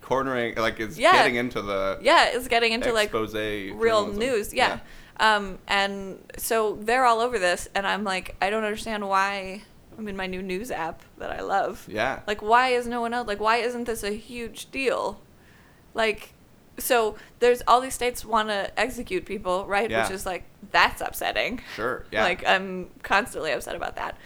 cornering, 0.00 0.55
like, 0.57 0.81
is 0.81 0.99
Yeah. 0.99 1.12
getting 1.12 1.37
into 1.37 1.62
the 1.62 1.99
yeah, 2.03 2.31
it's 2.33 2.49
getting 2.49 2.73
into 2.73 2.93
like 2.93 3.12
real 3.12 3.71
journalism. 3.73 4.17
news 4.19 4.55
yeah. 4.55 4.81
um 5.19 5.59
and 5.69 6.19
so 6.37 6.79
they're 6.81 7.05
all 7.05 7.21
over 7.21 7.39
this 7.39 7.69
and 7.75 7.87
i'm 7.87 8.05
like 8.05 8.35
i 8.41 8.49
don't 8.49 8.65
understand 8.65 9.07
why 9.07 9.61
i'm 9.99 10.09
in 10.09 10.17
my 10.17 10.26
new 10.26 10.41
news 10.43 10.71
app 10.71 11.02
that 11.19 11.30
i 11.30 11.41
love 11.43 11.87
Yeah. 11.91 12.21
like 12.26 12.41
why 12.43 12.71
is 12.71 12.87
no 12.87 13.00
one 13.02 13.13
else 13.13 13.28
like 13.28 13.39
why 13.39 13.56
isn't 13.59 13.85
this 13.85 14.02
a 14.02 14.13
huge 14.17 14.71
deal 14.71 15.21
like 15.95 16.33
so 16.80 17.16
there's 17.38 17.62
all 17.69 17.80
these 17.80 17.95
states 17.95 18.25
want 18.25 18.49
to 18.49 18.71
execute 18.78 19.25
people 19.26 19.66
right 19.66 19.90
Yeah. 19.90 20.02
which 20.02 20.12
is 20.12 20.26
like 20.26 20.45
that's 20.73 21.00
upsetting 21.00 21.60
Sure. 21.76 22.04
Yeah. 22.12 22.25
like 22.25 22.47
i'm 22.47 22.88
constantly 23.02 23.52
upset 23.52 23.76
about 23.76 23.97
that 23.97 24.16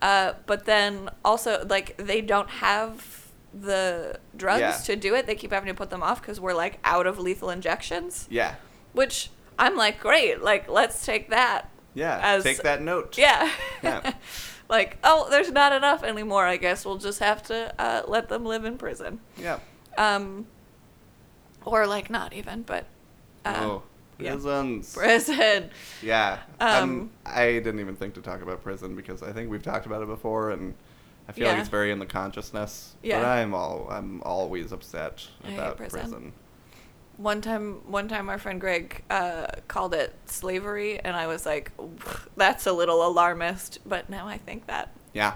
uh, 0.00 0.34
but 0.46 0.64
then 0.64 1.10
also 1.24 1.64
like 1.68 1.96
they 1.96 2.20
don't 2.20 2.50
have 2.50 3.28
the 3.54 4.18
drugs 4.36 4.60
Yeah. 4.60 4.72
to 4.72 4.96
do 4.96 5.14
it 5.14 5.26
they 5.26 5.34
keep 5.34 5.52
having 5.52 5.68
to 5.68 5.74
put 5.74 5.90
them 5.90 6.02
off 6.02 6.20
because 6.20 6.40
we're 6.40 6.54
like 6.54 6.78
out 6.84 7.06
of 7.06 7.18
lethal 7.18 7.50
injections 7.50 8.26
yeah. 8.30 8.54
which 8.92 9.30
I'm 9.58 9.76
like, 9.76 10.00
great, 10.00 10.42
like 10.42 10.66
let's 10.68 11.04
take 11.04 11.28
that. 11.28 11.68
Yeah. 11.94 12.18
As- 12.22 12.42
Take 12.42 12.62
that 12.62 12.80
note. 12.80 13.18
Yeah. 13.18 13.50
Yeah. 13.82 14.14
like, 14.70 14.96
oh, 15.04 15.28
there's 15.30 15.52
not 15.52 15.72
enough 15.74 16.02
anymore. 16.02 16.46
I 16.46 16.56
guess 16.56 16.86
we'll 16.86 16.96
just 16.96 17.18
have 17.20 17.42
to 17.44 17.72
uh, 17.78 18.02
let 18.08 18.30
them 18.30 18.46
live 18.46 18.64
in 18.64 18.78
prison. 18.78 19.20
Yeah. 19.36 19.58
Um, 19.98 20.46
or 21.64 21.86
like 21.86 22.10
not 22.10 22.32
even, 22.32 22.62
but 22.62 22.86
uh, 23.44 23.54
oh. 23.58 23.82
yeah. 24.18 24.32
Prisons. 24.32 24.94
prison. 24.94 25.70
Yeah. 26.02 26.38
Um, 26.60 27.10
I'm, 27.26 27.34
I 27.34 27.44
didn't 27.52 27.80
even 27.80 27.96
think 27.96 28.14
to 28.14 28.20
talk 28.20 28.42
about 28.42 28.62
prison 28.62 28.94
because 28.96 29.22
I 29.22 29.32
think 29.32 29.50
we've 29.50 29.62
talked 29.62 29.86
about 29.86 30.02
it 30.02 30.08
before 30.08 30.50
and 30.50 30.74
I 31.28 31.32
feel 31.32 31.48
like 31.48 31.58
it's 31.58 31.68
very 31.68 31.90
in 31.92 31.98
the 31.98 32.06
consciousness. 32.06 32.94
Yeah. 33.02 33.20
But 33.20 33.28
I'm 33.28 33.54
all 33.54 33.88
I'm 33.90 34.22
always 34.22 34.72
upset 34.72 35.26
I 35.44 35.48
hate 35.48 35.54
about 35.54 35.76
prison. 35.76 36.00
prison. 36.00 36.32
One 37.16 37.40
time, 37.40 37.82
one 37.90 38.08
time, 38.08 38.28
our 38.28 38.38
friend 38.38 38.60
Greg 38.60 39.04
uh, 39.10 39.46
called 39.68 39.94
it 39.94 40.14
slavery, 40.26 40.98
and 40.98 41.14
I 41.14 41.26
was 41.26 41.44
like, 41.46 41.70
"That's 42.36 42.66
a 42.66 42.72
little 42.72 43.06
alarmist." 43.06 43.78
But 43.86 44.10
now 44.10 44.26
I 44.26 44.38
think 44.38 44.66
that 44.66 44.92
Yeah. 45.12 45.34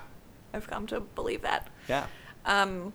I've 0.52 0.66
come 0.66 0.86
to 0.88 1.00
believe 1.00 1.42
that. 1.42 1.68
Yeah. 1.88 2.06
Um, 2.46 2.92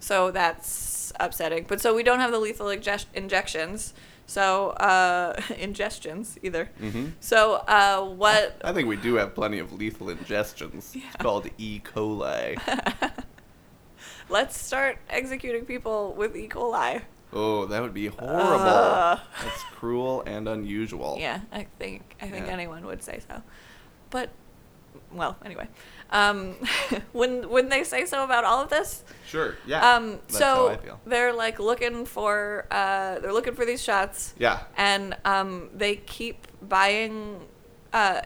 so 0.00 0.30
that's 0.32 1.12
upsetting. 1.20 1.64
But 1.68 1.80
so 1.80 1.94
we 1.94 2.02
don't 2.02 2.18
have 2.20 2.32
the 2.32 2.38
lethal 2.40 2.66
injec- 2.66 3.06
injections. 3.14 3.94
So 4.26 4.70
uh, 4.70 5.34
ingestions 5.66 6.38
either. 6.42 6.68
Mhm. 6.80 7.12
So 7.20 7.54
uh, 7.68 8.04
what? 8.04 8.60
I 8.64 8.72
think 8.72 8.88
we 8.88 8.96
do 8.96 9.14
have 9.16 9.34
plenty 9.34 9.58
of 9.58 9.72
lethal 9.72 10.08
ingestions. 10.08 10.94
Yeah. 10.94 11.02
It's 11.06 11.16
called 11.16 11.48
E. 11.58 11.80
coli. 11.84 12.56
Let's 14.28 14.56
start 14.56 14.98
executing 15.08 15.64
people 15.64 16.14
with 16.14 16.36
E. 16.36 16.48
coli. 16.48 17.02
oh, 17.32 17.66
that 17.66 17.82
would 17.82 17.94
be 17.94 18.06
horrible. 18.06 18.36
Uh. 18.38 19.18
That's 19.42 19.62
cruel 19.74 20.22
and 20.26 20.48
unusual. 20.48 21.16
Yeah, 21.18 21.40
I 21.52 21.66
think 21.78 22.14
I 22.22 22.28
think 22.28 22.46
Yeah. 22.46 22.52
anyone 22.52 22.86
would 22.86 23.02
say 23.02 23.20
so. 23.28 23.42
But 24.10 24.30
well, 25.12 25.36
anyway, 25.44 25.66
um, 26.10 26.54
when 27.12 27.48
when 27.50 27.68
they 27.68 27.84
say 27.84 28.04
so 28.06 28.24
about 28.24 28.44
all 28.44 28.62
of 28.62 28.70
this, 28.70 29.02
Sure. 29.26 29.56
Yeah. 29.66 29.94
um, 29.96 30.12
That's 30.12 30.38
so 30.38 30.44
how 30.44 30.68
I 30.68 30.76
feel. 30.76 31.00
they're 31.06 31.32
like 31.32 31.58
looking 31.58 32.04
for 32.06 32.66
uh, 32.70 33.18
they're 33.20 33.32
looking 33.32 33.54
for 33.54 33.64
these 33.64 33.82
shots. 33.82 34.34
Yeah. 34.38 34.60
and 34.76 35.16
um, 35.24 35.70
they 35.74 35.96
keep 35.96 36.46
buying 36.62 37.40
uh, 37.92 38.22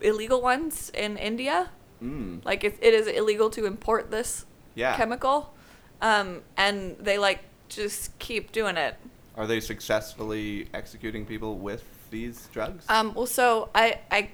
illegal 0.00 0.40
ones 0.40 0.90
in 0.94 1.16
India. 1.16 1.70
Mm. 2.02 2.44
Like 2.44 2.64
it, 2.64 2.78
it 2.80 2.94
is 2.94 3.06
illegal 3.06 3.50
to 3.50 3.66
import 3.66 4.10
this 4.10 4.46
Yeah. 4.74 4.96
chemical, 4.96 5.52
um, 6.00 6.42
and 6.56 6.96
they 6.98 7.18
like 7.18 7.40
just 7.68 8.18
keep 8.18 8.52
doing 8.52 8.76
it. 8.76 8.96
Are 9.36 9.46
they 9.46 9.60
successfully 9.60 10.68
executing 10.74 11.24
people 11.26 11.58
with 11.58 11.84
these 12.10 12.48
drugs? 12.52 12.84
Um, 12.88 13.14
well, 13.14 13.26
so 13.26 13.68
I, 13.74 14.00
I, 14.10 14.30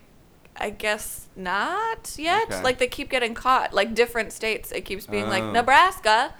I 0.60 0.70
guess 0.70 1.26
not 1.36 2.14
yet. 2.18 2.44
Okay. 2.50 2.62
Like 2.62 2.78
they 2.78 2.86
keep 2.86 3.10
getting 3.10 3.34
caught. 3.34 3.72
Like 3.72 3.94
different 3.94 4.32
states, 4.32 4.72
it 4.72 4.82
keeps 4.84 5.06
being 5.06 5.28
like 5.28 5.42
Oh. 5.42 5.52
Nebraska. 5.52 6.34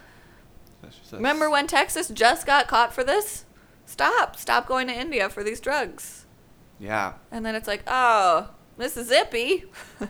That's 0.83 0.97
just- 0.99 1.13
Remember 1.13 1.49
when 1.51 1.67
Texas 1.67 2.09
just 2.09 2.47
got 2.47 2.69
caught 2.69 2.93
for 2.93 3.03
this? 3.05 3.45
Stop! 3.85 4.37
Stop 4.37 4.67
going 4.67 4.87
to 4.89 4.93
India 4.95 5.29
for 5.29 5.45
these 5.45 5.61
drugs. 5.61 6.27
Yeah. 6.81 7.15
And 7.31 7.47
then 7.47 7.55
it's 7.55 7.69
like, 7.69 7.83
oh, 7.87 8.51
Mississippi, 8.77 9.65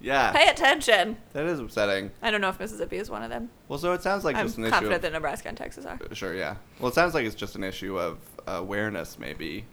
yeah. 0.00 0.32
pay 0.32 0.48
attention. 0.48 1.16
That 1.32 1.46
is 1.46 1.60
upsetting. 1.60 2.10
I 2.22 2.30
don't 2.30 2.40
know 2.40 2.48
if 2.48 2.58
Mississippi 2.58 2.96
is 2.96 3.10
one 3.10 3.22
of 3.22 3.30
them. 3.30 3.50
Well, 3.68 3.78
so 3.78 3.92
it 3.92 4.02
sounds 4.02 4.24
like 4.24 4.36
I'm 4.36 4.46
just 4.46 4.58
an 4.58 4.64
issue. 4.64 4.70
confident 4.72 4.96
Of, 4.96 5.02
that 5.02 5.12
Nebraska 5.12 5.48
and 5.48 5.56
Texas 5.56 5.84
are. 5.86 5.98
Uh, 6.10 6.14
sure, 6.14 6.34
yeah. 6.34 6.56
Well, 6.80 6.88
it 6.88 6.94
sounds 6.94 7.14
like 7.14 7.24
it's 7.26 7.34
just 7.34 7.54
an 7.56 7.64
issue 7.64 7.98
of 7.98 8.18
awareness, 8.46 9.18
maybe. 9.18 9.64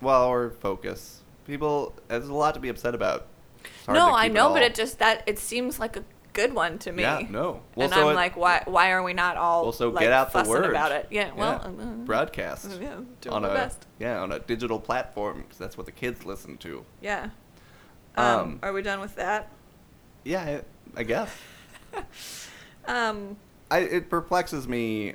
Well, 0.00 0.24
or 0.26 0.50
focus. 0.50 1.22
People, 1.46 1.94
there's 2.08 2.28
a 2.28 2.34
lot 2.34 2.54
to 2.54 2.60
be 2.60 2.68
upset 2.68 2.94
about. 2.94 3.26
No, 3.88 4.12
I 4.14 4.28
know, 4.28 4.48
all- 4.48 4.52
but 4.54 4.62
it 4.62 4.74
just 4.74 4.98
that 4.98 5.22
it 5.26 5.38
seems 5.38 5.78
like 5.78 5.96
a 5.96 6.04
good 6.32 6.52
one 6.54 6.78
to 6.80 6.92
me. 6.92 7.02
Yeah, 7.02 7.22
no. 7.30 7.62
Well, 7.74 7.84
and 7.86 7.92
so 7.94 8.02
I'm 8.08 8.12
it- 8.12 8.14
like, 8.16 8.36
why? 8.36 8.62
Why 8.66 8.90
are 8.90 9.02
we 9.02 9.12
not 9.14 9.36
all 9.36 9.62
Well, 9.62 9.72
so 9.72 9.88
like, 9.90 10.02
get 10.02 10.12
out 10.12 10.32
the 10.32 10.42
word. 10.44 10.66
about 10.66 10.92
it? 10.92 11.06
Yeah. 11.10 11.30
Well, 11.34 11.60
Yeah. 11.78 11.84
uh, 11.84 11.86
broadcast 12.04 12.68
Yeah, 12.80 12.96
doing 13.20 13.34
on 13.34 13.44
a 13.44 13.48
best. 13.48 13.86
yeah 13.98 14.20
on 14.20 14.32
a 14.32 14.38
digital 14.40 14.78
platform 14.80 15.42
because 15.42 15.56
that's 15.58 15.76
what 15.76 15.86
the 15.86 15.92
kids 15.92 16.24
listen 16.26 16.56
to. 16.58 16.84
yeah. 17.00 17.30
Um, 18.16 18.26
Um, 18.26 18.58
are 18.62 18.72
we 18.72 18.82
done 18.82 19.00
with 19.00 19.14
that? 19.16 19.50
Yeah, 20.24 20.60
I, 20.96 21.00
I 21.00 21.02
guess. 21.04 21.30
Um, 22.86 23.36
I 23.70 23.78
it 23.80 24.08
perplexes 24.10 24.68
me. 24.68 25.14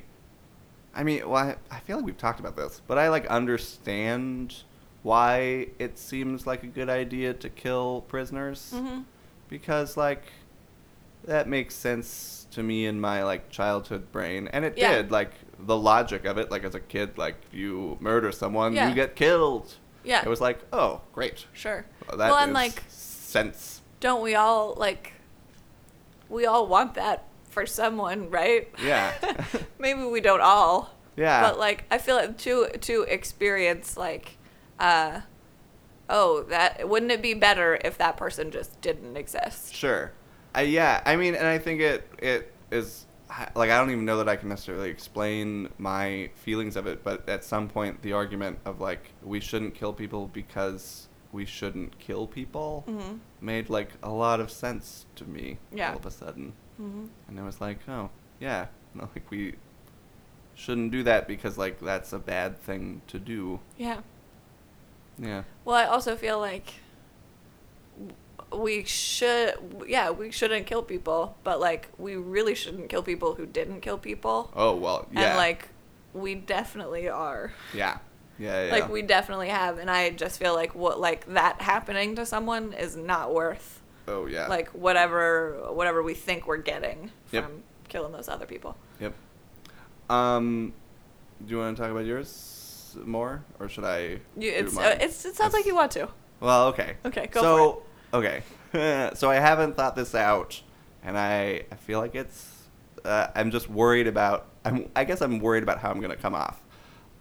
I 0.94 1.04
mean, 1.04 1.28
well, 1.30 1.38
I, 1.72 1.76
I 1.76 1.80
feel 1.80 1.96
like 1.98 2.06
we've 2.06 2.18
talked 2.18 2.40
about 2.42 2.58
this, 2.58 2.82
but 2.86 2.98
I 2.98 3.08
like 3.10 3.26
understand 3.28 4.56
why 5.04 5.68
it 5.80 5.98
seems 5.98 6.46
like 6.46 6.64
a 6.64 6.68
good 6.68 6.90
idea 6.90 7.34
to 7.34 7.50
kill 7.50 8.02
prisoners 8.08 8.72
mhm. 8.76 9.04
because 9.50 9.98
like 9.98 10.24
that 11.26 11.48
makes 11.48 11.76
sense 11.76 12.48
to 12.52 12.62
me 12.64 12.86
in 12.86 13.00
my 13.00 13.24
like 13.24 13.50
childhood 13.50 14.12
brain 14.12 14.48
and 14.54 14.66
it 14.66 14.78
Yeah. 14.78 14.94
did 14.98 15.12
like 15.12 15.32
the 15.60 15.78
logic 15.78 16.26
of 16.26 16.38
it 16.38 16.52
like 16.52 16.64
as 16.64 16.76
a 16.76 16.80
kid 16.80 17.18
like 17.18 17.36
you 17.52 17.98
murder 18.00 18.32
someone 18.32 18.74
Yeah. 18.74 18.90
you 18.90 18.96
get 18.96 19.16
killed 19.16 19.76
Yeah. 20.04 20.22
it 20.24 20.28
was 20.30 20.42
like 20.42 20.60
oh 20.74 21.02
great 21.14 21.46
Sure. 21.54 21.86
Well, 22.08 22.18
that 22.18 22.30
well, 22.32 22.40
and 22.40 22.54
like, 22.54 22.84
sense 22.88 23.82
don't 24.02 24.22
we 24.24 24.36
all 24.36 24.74
like? 24.78 25.14
We 26.28 26.46
all 26.46 26.66
want 26.68 26.96
that 26.96 27.26
for 27.50 27.66
someone, 27.66 28.30
right? 28.30 28.68
Yeah. 28.84 29.14
Maybe 29.80 30.04
we 30.04 30.20
don't 30.22 30.42
all. 30.42 30.96
Yeah. 31.16 31.42
But 31.42 31.60
like, 31.60 31.86
I 31.92 31.98
feel 32.00 32.16
like 32.16 32.38
to 32.40 32.68
to 32.82 33.04
experience 33.04 33.96
like, 33.96 34.38
uh, 34.82 35.22
oh, 36.10 36.44
that 36.50 36.90
wouldn't 36.90 37.12
it 37.12 37.22
be 37.22 37.34
better 37.34 37.80
if 37.86 37.98
that 38.00 38.18
person 38.18 38.52
just 38.52 38.82
didn't 38.82 39.16
exist? 39.16 39.74
Sure. 39.74 40.12
I, 40.54 40.64
yeah, 40.64 41.02
I 41.06 41.16
mean, 41.16 41.36
and 41.36 41.48
I 41.48 41.58
think 41.58 41.80
it 41.80 42.08
it 42.20 42.54
is 42.72 43.06
like 43.56 43.70
I 43.70 43.78
don't 43.78 43.92
even 43.92 44.04
know 44.04 44.18
that 44.18 44.28
I 44.28 44.36
can 44.36 44.50
necessarily 44.50 44.90
explain 44.90 45.70
my 45.78 46.30
feelings 46.36 46.76
of 46.76 46.86
it, 46.88 47.04
but 47.04 47.28
at 47.30 47.46
some 47.46 47.70
point 47.70 48.02
the 48.02 48.12
argument 48.14 48.60
of 48.66 48.82
like 48.82 49.12
we 49.24 49.40
shouldn't 49.40 49.74
kill 49.76 49.94
people 49.94 50.28
because 50.28 51.08
we 51.32 51.46
shouldn't 51.46 51.98
kill 52.00 52.28
people 52.28 52.84
Mhm. 52.90 53.20
made 53.40 53.70
like 53.70 53.92
a 54.04 54.10
lot 54.10 54.42
of 54.42 54.52
sense 54.52 55.06
to 55.16 55.24
me 55.24 55.60
Yeah. 55.72 55.92
all 55.92 55.98
of 56.00 56.06
a 56.06 56.12
sudden. 56.12 56.52
Mhm. 56.78 57.08
And 57.30 57.40
it 57.40 57.44
was 57.44 57.62
like, 57.62 57.80
"Oh, 57.88 58.10
yeah, 58.42 58.66
no, 58.94 59.04
like 59.16 59.32
we 59.32 59.56
shouldn't 60.56 60.92
do 60.92 61.04
that 61.04 61.28
because 61.30 61.58
like 61.58 61.80
that's 61.80 62.12
a 62.12 62.20
bad 62.20 62.60
thing 62.60 63.02
to 63.08 63.18
do." 63.20 63.62
Yeah. 63.78 64.02
Yeah. 65.22 65.44
Well, 65.64 65.76
I 65.76 65.86
also 65.86 66.16
feel 66.16 66.40
like 66.40 66.74
we 68.52 68.84
should, 68.84 69.54
yeah, 69.88 70.10
we 70.10 70.32
shouldn't 70.32 70.66
kill 70.66 70.82
people, 70.84 71.38
but 71.44 71.60
like 71.60 71.88
we 71.98 72.16
really 72.16 72.56
shouldn't 72.56 72.90
kill 72.90 73.04
people 73.04 73.36
who 73.36 73.46
didn't 73.46 73.82
kill 73.82 73.98
people. 73.98 74.52
Oh, 74.56 74.76
well, 74.76 75.08
yeah. 75.14 75.30
And 75.30 75.38
like 75.38 75.70
we 76.14 76.36
definitely 76.36 77.08
are. 77.08 77.54
yeah. 77.74 78.00
Yeah, 78.40 78.66
yeah. 78.66 78.72
Like 78.72 78.90
we 78.90 79.04
definitely 79.04 79.50
have, 79.50 79.78
and 79.78 79.90
I 79.92 80.10
just 80.10 80.40
feel 80.40 80.56
like 80.56 80.74
what 80.74 81.00
like 81.00 81.32
that 81.34 81.62
happening 81.62 82.16
to 82.16 82.26
someone 82.26 82.74
is 82.74 82.96
not 82.96 83.32
worth 83.34 83.82
Oh, 84.08 84.26
yeah. 84.26 84.48
like 84.48 84.70
whatever 84.70 85.68
whatever 85.72 86.02
we 86.02 86.16
think 86.16 86.48
we're 86.48 86.58
getting 86.58 87.12
Yep. 87.32 87.44
from 87.44 87.64
killing 87.88 88.12
those 88.14 88.28
other 88.28 88.48
people. 88.48 88.76
Yep. 89.00 89.14
Um, 90.10 90.74
do 91.46 91.52
you 91.54 91.60
want 91.60 91.78
to 91.78 91.84
talk 91.84 91.92
about 91.92 92.06
yours 92.06 92.30
more, 92.96 93.44
or 93.60 93.70
should 93.70 93.84
I? 93.86 94.20
You, 94.38 94.52
it's 94.52 94.78
uh, 94.78 94.98
it's 95.00 95.26
it 95.26 95.36
sounds 95.36 95.54
like 95.54 95.66
you 95.66 95.76
want 95.76 95.92
to. 95.92 96.08
Well, 96.40 96.68
okay. 96.68 96.96
Okay, 97.06 97.28
go 97.28 97.42
so, 97.42 97.84
okay. 98.18 98.44
so 99.16 99.30
I 99.30 99.36
haven't 99.36 99.76
thought 99.76 99.96
this 99.96 100.16
out, 100.16 100.62
and 101.04 101.18
I 101.18 101.64
I 101.72 101.76
feel 101.76 102.00
like 102.00 102.16
it's. 102.16 102.50
Uh, 103.04 103.28
I'm 103.36 103.52
just 103.52 103.70
worried 103.70 104.08
about. 104.08 104.48
I'm. 104.66 104.90
I 104.96 105.04
guess 105.04 105.22
I'm 105.22 105.40
worried 105.40 105.64
about 105.64 105.80
how 105.80 105.90
I'm 105.92 106.00
gonna 106.02 106.16
come 106.16 106.36
off. 106.36 106.60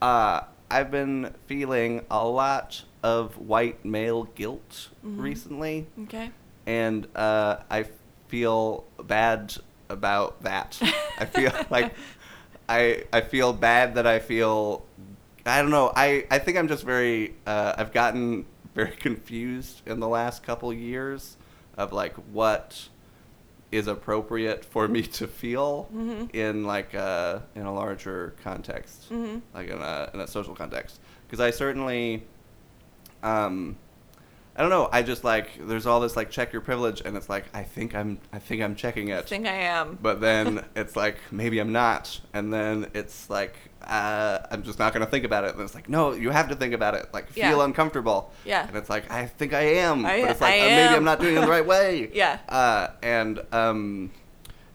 Uh, 0.00 0.42
I've 0.70 0.90
been 0.90 1.34
feeling 1.46 2.04
a 2.10 2.26
lot 2.26 2.82
of 3.02 3.36
white 3.38 3.84
male 3.84 4.24
guilt 4.24 4.88
Mhm. 5.04 5.20
recently 5.22 5.86
Okay. 6.04 6.30
and 6.66 7.08
uh, 7.16 7.56
I 7.70 7.86
feel 8.28 8.84
bad 9.02 9.56
about 9.88 10.42
that. 10.42 10.78
I 11.18 11.24
feel 11.24 11.50
like 11.70 11.92
I 12.68 13.04
I 13.12 13.22
feel 13.22 13.52
bad 13.52 13.94
that 13.96 14.06
I 14.06 14.18
feel 14.20 14.84
I 15.46 15.62
don't 15.62 15.70
know. 15.70 15.92
I 15.94 16.26
I 16.30 16.38
think 16.38 16.56
I'm 16.58 16.68
just 16.68 16.84
very 16.84 17.34
uh, 17.46 17.74
I've 17.78 17.92
gotten 17.92 18.44
very 18.74 18.92
confused 18.96 19.82
in 19.86 20.00
the 20.00 20.08
last 20.08 20.42
couple 20.42 20.72
years 20.72 21.36
of 21.76 21.92
like 21.92 22.14
what 22.32 22.88
is 23.72 23.86
appropriate 23.86 24.64
for 24.64 24.88
me 24.88 25.02
to 25.02 25.26
feel 25.28 25.88
Mhm. 25.94 26.34
in 26.34 26.64
like 26.64 26.94
uh, 26.94 27.38
in 27.54 27.62
a 27.66 27.72
larger 27.72 28.34
context 28.42 29.08
Mhm. 29.10 29.42
like 29.54 29.68
in 29.68 29.78
a 29.80 30.10
in 30.14 30.20
a 30.20 30.26
social 30.26 30.54
context 30.54 31.00
because 31.26 31.40
I 31.40 31.50
certainly 31.50 32.24
um 33.22 33.76
I 34.56 34.62
don't 34.62 34.70
know 34.70 34.88
I 34.92 35.02
just 35.02 35.24
like 35.24 35.48
there's 35.66 35.86
all 35.86 36.00
this 36.00 36.16
like 36.16 36.30
check 36.30 36.52
your 36.52 36.60
privilege 36.60 37.00
and 37.04 37.16
it's 37.16 37.28
like 37.28 37.44
I 37.54 37.62
think 37.62 37.94
I'm 37.94 38.18
I 38.32 38.38
think 38.38 38.60
I'm 38.62 38.74
checking 38.74 39.08
it. 39.08 39.18
I 39.18 39.22
think 39.22 39.46
I 39.46 39.52
am. 39.54 39.98
but 40.02 40.20
then 40.20 40.64
it's 40.76 40.96
like 40.96 41.16
maybe 41.30 41.58
I'm 41.60 41.72
not 41.72 42.20
and 42.34 42.52
then 42.52 42.90
it's 42.92 43.30
like 43.30 43.54
uh, 43.82 44.40
I'm 44.50 44.62
just 44.62 44.78
not 44.78 44.92
gonna 44.92 45.06
think 45.06 45.24
about 45.24 45.44
it 45.44 45.54
and 45.54 45.62
it's 45.62 45.74
like 45.74 45.88
no 45.88 46.12
you 46.12 46.28
have 46.30 46.48
to 46.48 46.54
think 46.56 46.74
about 46.74 46.94
it 46.94 47.08
like 47.14 47.30
feel 47.30 47.44
Yeah. 47.58 47.64
uncomfortable 47.64 48.30
Yeah. 48.44 48.66
and 48.66 48.76
it's 48.76 48.90
like 48.90 49.10
I 49.10 49.26
think 49.26 49.54
I 49.54 49.62
am 49.62 50.04
I- 50.04 50.20
but 50.20 50.30
it's 50.32 50.40
like 50.42 50.54
I 50.54 50.60
uh, 50.60 50.66
maybe. 50.76 50.94
I'm 50.96 51.04
not 51.04 51.20
doing 51.20 51.36
it 51.36 51.40
the 51.40 51.48
right 51.48 51.66
way 51.66 52.10
Yeah. 52.14 52.38
uh, 52.48 52.88
and 53.02 53.40
um, 53.52 54.10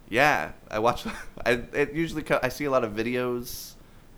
yeah, 0.09 0.51
I 0.71 0.79
watch. 0.79 1.05
I 1.45 1.51
it 1.73 1.93
usually 1.93 2.23
co- 2.23 2.39
I 2.41 2.49
see 2.49 2.65
a 2.65 2.71
lot 2.71 2.83
of 2.83 2.93
videos 2.93 3.73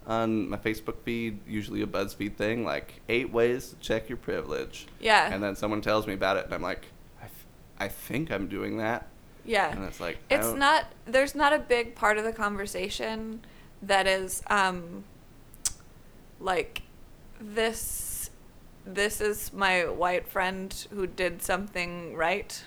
on 0.07 0.49
my 0.49 0.57
Facebook 0.57 0.99
feed, 1.03 1.39
usually 1.45 1.81
a 1.81 1.85
BuzzFeed 1.85 2.35
thing, 2.35 2.63
like 2.63 3.01
eight 3.09 3.31
ways 3.31 3.69
to 3.69 3.75
check 3.75 4.07
your 4.07 4.17
privilege. 4.17 4.87
Yeah. 4.99 5.31
And 5.31 5.43
then 5.43 5.55
someone 5.55 5.81
tells 5.81 6.07
me 6.07 6.13
about 6.13 6.37
it, 6.37 6.45
and 6.45 6.53
I'm 6.53 6.61
like, 6.61 6.85
I, 7.19 7.25
th- 7.25 7.33
I 7.77 7.87
think 7.89 8.31
I'm 8.31 8.47
doing 8.47 8.77
that. 8.77 9.07
Yeah. 9.45 9.71
And 9.71 9.83
it's 9.85 9.99
like 9.99 10.17
it's 10.29 10.53
not 10.53 10.85
there's 11.05 11.33
not 11.33 11.53
a 11.53 11.59
big 11.59 11.95
part 11.95 12.17
of 12.17 12.25
the 12.25 12.33
conversation 12.33 13.45
that 13.81 14.05
is 14.05 14.43
um 14.47 15.05
like 16.41 16.81
this 17.39 18.29
this 18.85 19.21
is 19.21 19.53
my 19.53 19.85
white 19.85 20.27
friend 20.27 20.87
who 20.91 21.07
did 21.07 21.41
something 21.41 22.15
right 22.15 22.63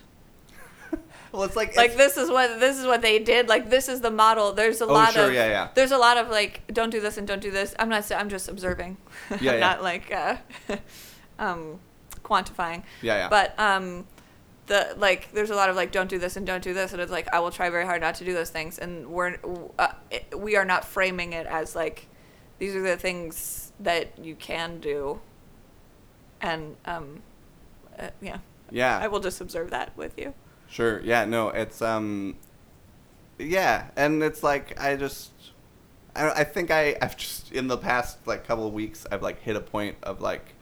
Well, 1.32 1.44
it's 1.44 1.54
like 1.56 1.76
like 1.76 1.92
it's- 1.92 1.96
this 2.14 2.16
is 2.22 2.30
what 2.30 2.58
this 2.60 2.76
is 2.78 2.86
what 2.86 3.02
they 3.02 3.18
did. 3.18 3.48
Like 3.48 3.70
this 3.70 3.88
is 3.88 4.00
the 4.00 4.10
model. 4.10 4.52
There's 4.52 4.80
a 4.80 4.84
Oh, 4.86 4.92
lot 4.92 5.12
sure, 5.12 5.28
of 5.28 5.34
yeah, 5.34 5.46
yeah. 5.48 5.68
there's 5.74 5.92
a 5.92 5.98
lot 5.98 6.16
of 6.18 6.28
like 6.28 6.62
don't 6.72 6.90
do 6.90 7.00
this 7.00 7.16
and 7.18 7.26
don't 7.26 7.40
do 7.42 7.50
this. 7.50 7.74
I'm 7.78 7.88
not 7.88 8.10
i'm 8.12 8.28
just 8.28 8.48
observing. 8.48 8.96
Yeah, 9.30 9.36
i'm 9.36 9.44
yeah. 9.44 9.58
not 9.58 9.82
like 9.82 10.10
uh 10.12 10.36
um 11.38 11.78
quantifying. 12.24 12.82
Yeah, 13.02 13.16
yeah. 13.16 13.28
but 13.28 13.58
um 13.58 14.06
the 14.66 14.94
like 14.98 15.32
there's 15.32 15.50
a 15.50 15.54
lot 15.54 15.68
of 15.68 15.76
like 15.76 15.90
don't 15.92 16.08
do 16.10 16.18
this 16.18 16.36
and 16.36 16.46
don't 16.46 16.62
do 16.64 16.74
this. 16.74 16.92
And 16.92 17.00
it's 17.00 17.12
like 17.12 17.32
i 17.34 17.38
will 17.40 17.50
try 17.50 17.70
very 17.70 17.84
hard 17.84 18.00
not 18.00 18.16
to 18.16 18.24
do 18.24 18.32
those 18.34 18.50
things. 18.50 18.78
And 18.78 19.08
we're 19.08 19.38
uh, 19.78 19.92
it, 20.10 20.38
we 20.38 20.56
are 20.56 20.64
not 20.64 20.84
framing 20.84 21.32
it 21.32 21.46
as 21.46 21.74
like 21.76 22.06
these 22.58 22.74
are 22.74 22.82
the 22.82 22.96
things 22.96 23.72
that 23.80 24.18
you 24.18 24.34
can 24.34 24.80
do. 24.80 25.20
And 26.40 26.76
um 26.86 27.22
uh, 27.98 28.10
yeah. 28.20 28.38
Yeah. 28.72 28.98
i 28.98 29.08
will 29.08 29.20
just 29.20 29.40
observe 29.40 29.70
that 29.70 29.96
with 29.96 30.16
you 30.18 30.32
Sure. 30.70 31.00
Yeah. 31.02 31.24
No. 31.24 31.48
It's 31.48 31.82
um. 31.82 32.36
Yeah, 33.38 33.86
and 33.96 34.22
it's 34.22 34.42
like 34.42 34.78
I 34.78 34.96
just, 34.96 35.30
I, 36.14 36.30
I 36.30 36.44
think 36.44 36.70
I 36.70 36.96
I've 37.02 37.16
just 37.16 37.52
in 37.52 37.68
the 37.68 37.78
past 37.78 38.18
like 38.26 38.46
couple 38.46 38.66
of 38.66 38.72
weeks 38.72 39.06
I've 39.10 39.22
like 39.22 39.40
hit 39.40 39.56
a 39.56 39.60
point 39.60 39.96
of 40.02 40.20
like, 40.20 40.54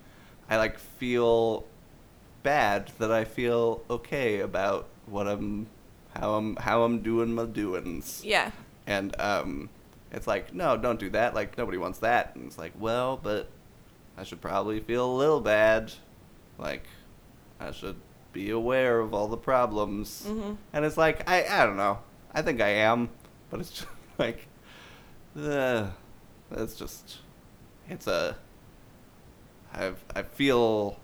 I 0.49 0.57
like 0.57 0.79
feel 0.79 1.65
bad 2.43 2.93
that 2.99 3.11
I 3.11 3.25
feel 3.25 3.83
okay 3.91 4.41
about 4.41 4.87
what 5.07 5.27
I'm, 5.27 5.67
how 6.17 6.35
I'm 6.35 6.57
how 6.57 6.85
I'm 6.85 7.01
doing 7.01 7.35
my 7.35 7.47
doings. 7.47 8.23
yeah 8.25 8.53
And 8.87 9.21
um, 9.21 9.71
it's 10.13 10.27
like 10.27 10.55
no, 10.55 10.77
don't 10.77 11.01
do 11.01 11.11
that. 11.11 11.35
Like 11.35 11.59
nobody 11.59 11.79
wants 11.79 11.99
that. 11.99 12.37
And 12.37 12.47
it's 12.47 12.59
like 12.59 12.73
well, 12.79 13.19
but 13.21 13.49
I 14.17 14.23
should 14.23 14.41
probably 14.41 14.81
feel 14.81 15.11
a 15.11 15.17
little 15.17 15.41
bad. 15.41 15.93
Like 16.59 16.85
I 17.59 17.73
should 17.73 17.97
be 18.39 18.51
aware 18.51 19.01
of 19.01 19.13
all 19.15 19.29
the 19.29 19.37
problems. 19.37 20.25
Mhm. 20.29 20.57
And 20.73 20.85
it's 20.85 20.97
like 20.97 21.29
I 21.29 21.45
I 21.45 21.67
don't 21.67 21.77
know. 21.77 21.99
I 22.33 22.43
think 22.43 22.61
I 22.61 22.69
am, 22.91 23.09
but 23.51 23.61
it's 23.61 23.71
just 23.79 23.87
like, 24.19 24.47
uh, 25.37 25.87
it's 26.53 26.77
just 26.77 27.19
it's 27.89 28.07
a. 28.07 28.37
I 29.75 29.93
I 30.15 30.23
feel. 30.23 30.97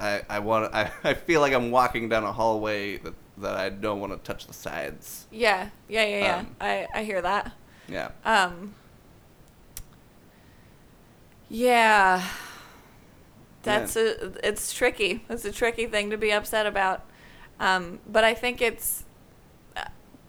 I, 0.00 0.22
I 0.30 0.38
want 0.38 0.74
I, 0.80 0.90
I 1.04 1.12
feel 1.14 1.40
like 1.42 1.52
I'm 1.52 1.70
walking 1.70 2.08
down 2.08 2.24
a 2.24 2.32
hallway 2.32 2.96
that, 2.98 3.14
that 3.38 3.54
I 3.56 3.68
don't 3.68 4.00
want 4.00 4.12
to 4.12 4.18
touch 4.32 4.46
the 4.46 4.54
sides. 4.54 5.26
yeah 5.30 5.68
yeah 5.88 6.04
yeah 6.06 6.18
yeah 6.28 6.38
Um, 6.38 6.46
i 6.60 6.86
i 6.94 7.04
hear 7.04 7.20
that 7.20 7.52
Yeah. 7.88 8.08
um 8.24 8.72
yeah 11.50 12.22
that's 13.62 13.96
a 13.96 14.46
it's 14.48 14.72
tricky 14.72 15.24
it's 15.28 15.44
a 15.44 15.52
tricky 15.52 15.86
thing 15.86 16.10
to 16.10 16.16
be 16.16 16.32
upset 16.32 16.66
about 16.66 17.04
um 17.60 17.98
but 18.06 18.24
i 18.24 18.34
think 18.34 18.60
it's 18.60 19.04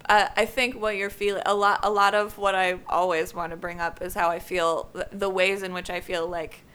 uh, 0.10 0.28
I 0.36 0.46
think 0.46 0.82
what 0.82 0.98
you're 0.98 1.10
feeling 1.10 1.44
a 1.46 1.54
lot 1.56 1.80
a 1.84 1.90
lot 1.90 2.14
of 2.14 2.38
what 2.38 2.56
I 2.56 2.80
always 2.90 3.34
want 3.34 3.52
to 3.52 3.56
bring 3.58 3.80
up 3.80 4.02
is 4.02 4.14
how 4.14 4.30
I 4.30 4.40
feel 4.40 4.90
the 5.14 5.30
ways 5.30 5.64
in 5.64 5.72
which 5.74 5.90
I 5.90 6.02
feel 6.02 6.28
like 6.28 6.66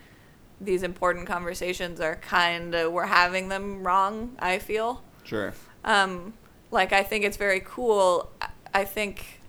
these 0.63 0.83
important 0.83 1.27
conversations 1.27 2.01
are 2.01 2.17
kind 2.17 2.75
of 2.75 2.91
we're 2.91 3.05
having 3.07 3.49
them 3.51 3.87
wrong. 3.87 4.35
I 4.39 4.59
feel 4.59 5.03
Sure. 5.25 5.53
um, 5.85 6.33
like 6.71 6.95
I 6.95 7.03
think 7.03 7.23
it's 7.25 7.37
very 7.37 7.61
cool. 7.63 8.31
I 8.73 8.87
think 8.87 9.41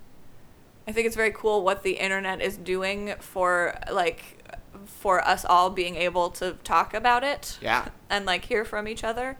I 0.85 0.91
think 0.91 1.07
it's 1.07 1.15
very 1.15 1.31
cool 1.31 1.63
what 1.63 1.83
the 1.83 1.93
internet 1.93 2.41
is 2.41 2.57
doing 2.57 3.13
for 3.21 3.79
like 3.89 4.38
for 4.85 5.25
us 5.27 5.45
all 5.45 5.69
being 5.69 5.95
able 5.95 6.29
to 6.31 6.53
talk 6.63 6.93
about 6.93 7.23
it 7.23 7.57
Yeah. 7.61 7.89
and 8.09 8.25
like 8.25 8.45
hear 8.45 8.65
from 8.65 8.87
each 8.87 9.03
other. 9.03 9.37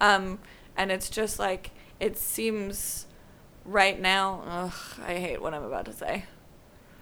Um, 0.00 0.38
and 0.76 0.90
it's 0.90 1.10
just 1.10 1.38
like 1.38 1.70
it 1.98 2.16
seems 2.16 3.06
right 3.64 4.00
now. 4.00 4.42
Ugh, 4.46 5.04
I 5.06 5.14
hate 5.14 5.42
what 5.42 5.52
I'm 5.54 5.64
about 5.64 5.84
to 5.86 5.92
say. 5.92 6.24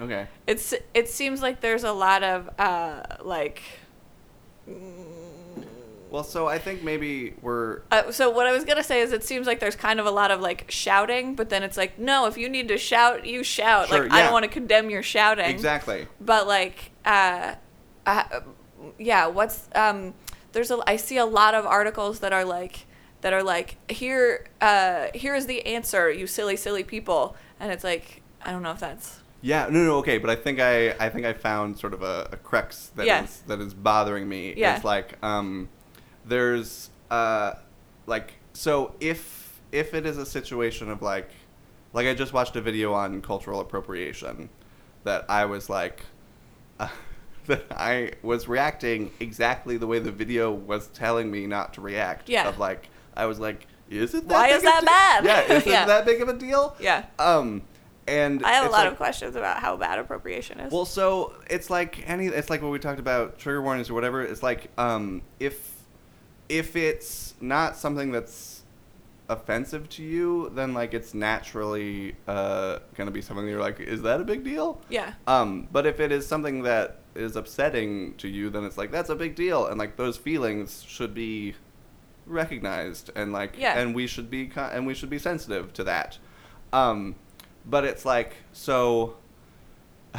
Okay. 0.01 0.27
It's 0.46 0.74
it 0.94 1.09
seems 1.09 1.42
like 1.42 1.61
there's 1.61 1.85
a 1.85 1.92
lot 1.92 2.22
of 2.22 2.51
uh, 2.59 3.03
like. 3.22 3.62
Well, 6.11 6.24
so 6.24 6.46
I 6.46 6.59
think 6.59 6.83
maybe 6.83 7.35
we're 7.42 7.83
Uh, 7.90 8.11
so 8.12 8.31
what 8.31 8.46
I 8.46 8.53
was 8.53 8.64
gonna 8.64 8.83
say 8.83 9.01
is, 9.03 9.12
it 9.12 9.22
seems 9.24 9.46
like 9.46 9.61
there's 9.61 9.77
kind 9.77 10.01
of 10.01 10.07
a 10.07 10.11
lot 10.11 10.31
of 10.31 10.40
like 10.40 10.70
shouting, 10.70 11.35
but 11.35 11.51
then 11.51 11.62
it's 11.62 11.77
like, 11.77 11.98
no, 11.98 12.27
if 12.27 12.38
you 12.38 12.48
need 12.48 12.68
to 12.68 12.79
shout, 12.79 13.27
you 13.27 13.42
shout. 13.44 13.88
Sure, 13.88 14.05
like 14.05 14.12
I 14.12 14.22
don't 14.22 14.33
want 14.33 14.44
to 14.44 14.51
condemn 14.51 14.88
your 14.88 15.03
shouting. 15.03 15.44
exactly. 15.46 16.07
But 16.20 16.46
like, 16.46 16.92
uh, 17.05 17.57
uh, 18.08 18.40
yeah, 18.98 19.26
what's 19.26 19.68
um, 19.74 20.14
there's 20.52 20.70
a 20.70 20.78
I 20.86 20.96
see 20.96 21.18
a 21.18 21.26
lot 21.26 21.54
of 21.54 21.66
articles 21.66 22.20
that 22.20 22.32
are 22.32 22.44
like 22.44 22.86
that 23.20 23.32
are 23.32 23.42
like 23.42 23.76
here 23.90 24.46
uh 24.60 25.08
here 25.14 25.34
is 25.34 25.46
the 25.46 25.66
answer, 25.66 26.10
you 26.10 26.26
silly 26.26 26.56
silly 26.56 26.84
people, 26.84 27.36
and 27.60 27.70
it's 27.72 27.84
like 27.84 28.22
I 28.44 28.50
don't 28.52 28.62
know 28.62 28.72
if 28.72 28.80
that's 28.80 29.20
Yeah, 29.42 29.68
no, 29.70 29.84
no, 29.84 29.96
okay, 29.98 30.18
but 30.18 30.30
I 30.30 30.36
think 30.36 30.58
I, 30.60 30.90
I 30.98 31.08
think 31.10 31.26
I 31.26 31.32
found 31.32 31.78
sort 31.78 31.94
of 31.94 32.02
a, 32.02 32.28
a 32.32 32.36
crux 32.36 32.90
that 32.96 33.02
is 33.02 33.06
Yeah. 33.08 33.26
that 33.48 33.60
is 33.60 33.74
bothering 33.74 34.28
me. 34.28 34.54
Yeah. 34.56 34.74
It's 34.76 34.84
like, 34.84 35.16
um, 35.22 35.68
there's, 36.24 36.90
uh, 37.10 37.52
like, 38.06 38.34
so 38.52 38.94
if 39.00 39.60
if 39.70 39.94
it 39.94 40.06
is 40.06 40.18
a 40.18 40.26
situation 40.26 40.90
of 40.90 41.02
like, 41.02 41.30
like 41.92 42.06
I 42.06 42.14
just 42.14 42.32
watched 42.32 42.56
a 42.56 42.60
video 42.60 42.92
on 42.94 43.20
cultural 43.22 43.60
appropriation, 43.60 44.48
that 45.04 45.24
I 45.28 45.44
was 45.44 45.68
like, 45.68 46.02
uh, 46.80 46.88
that 47.48 47.64
I 47.72 48.12
was 48.22 48.48
reacting 48.48 49.11
exactly 49.20 49.76
the 49.76 49.87
way 49.87 49.98
the 49.98 50.12
video 50.12 50.52
was 50.52 50.87
telling 50.88 51.30
me 51.30 51.46
not 51.46 51.74
to 51.74 51.80
react. 51.80 52.28
Yeah. 52.28 52.48
Of 52.48 52.58
like, 52.58 52.88
I 53.16 53.26
was 53.26 53.38
like, 53.40 53.66
is 53.90 54.14
it 54.14 54.28
that? 54.28 54.34
Why 54.34 54.48
is 54.48 54.62
that 54.62 54.84
bad? 54.84 55.24
Yeah, 55.24 55.56
is 55.56 55.66
Yeah. 55.66 55.82
it 55.84 55.87
that 55.88 56.06
big 56.06 56.20
of 56.22 56.28
a 56.28 56.34
deal? 56.34 56.76
yeah. 56.80 57.06
Um, 57.18 57.62
and 58.06 58.42
I 58.44 58.52
have 58.52 58.66
a 58.66 58.70
lot 58.70 58.84
like- 58.84 58.92
of 58.92 58.96
questions 58.96 59.37
about 59.37 59.58
how 59.58 59.76
bad 59.76 59.98
appropriation 59.98 60.61
is. 60.61 60.72
well, 60.72 60.87
so 60.87 61.34
it's 61.50 61.68
like 61.68 62.08
any. 62.08 62.26
It's 62.28 62.48
like 62.48 62.62
what 62.62 62.70
we 62.70 62.78
talked 62.78 63.00
about 63.00 63.38
trigger 63.38 63.61
warnings 63.61 63.90
or 63.90 63.94
whatever. 63.94 64.22
It's 64.22 64.42
like 64.42 64.70
um, 64.78 65.20
if 65.40 65.74
if 66.48 66.74
it's 66.76 67.34
not 67.40 67.76
something 67.76 68.11
that's 68.11 68.62
offensive 69.28 69.88
to 69.90 70.02
you, 70.02 70.50
then 70.54 70.72
like 70.72 70.94
it's 70.94 71.12
naturally 71.12 72.14
uh, 72.26 72.78
gonna 72.94 73.11
be 73.11 73.20
something 73.20 73.44
that 73.44 73.50
you're 73.50 73.61
like, 73.61 73.78
is 73.80 74.00
that 74.02 74.20
a 74.20 74.24
big 74.24 74.42
deal? 74.44 74.80
yeah. 74.88 75.12
Um, 75.26 75.68
but 75.70 75.87
if 75.87 76.00
it 76.00 76.11
is 76.11 76.26
something 76.26 76.62
that 76.62 77.00
is 77.18 77.37
upsetting 77.37 78.14
to 78.18 78.28
you, 78.28 78.48
then 78.50 78.64
it's 78.64 78.78
like 78.78 78.90
that's 78.90 79.11
a 79.11 79.14
big 79.16 79.35
deal, 79.35 79.66
and 79.66 79.78
like 79.78 79.96
those 79.96 80.16
feelings 80.16 80.85
should 80.87 81.12
be 81.14 81.54
recognized, 82.26 83.11
and 83.14 83.33
like, 83.33 83.54
Yeah. 83.59 83.78
and 83.78 83.94
we 83.94 84.07
should 84.07 84.31
be 84.31 84.50
and 84.57 84.87
we 84.87 84.94
should 84.94 85.11
be 85.11 85.18
sensitive 85.18 85.72
to 85.74 85.85
that. 85.85 86.18
Um, 86.72 87.14
but 87.66 87.85
it's 87.85 88.04
like 88.04 88.37
so. 88.52 89.16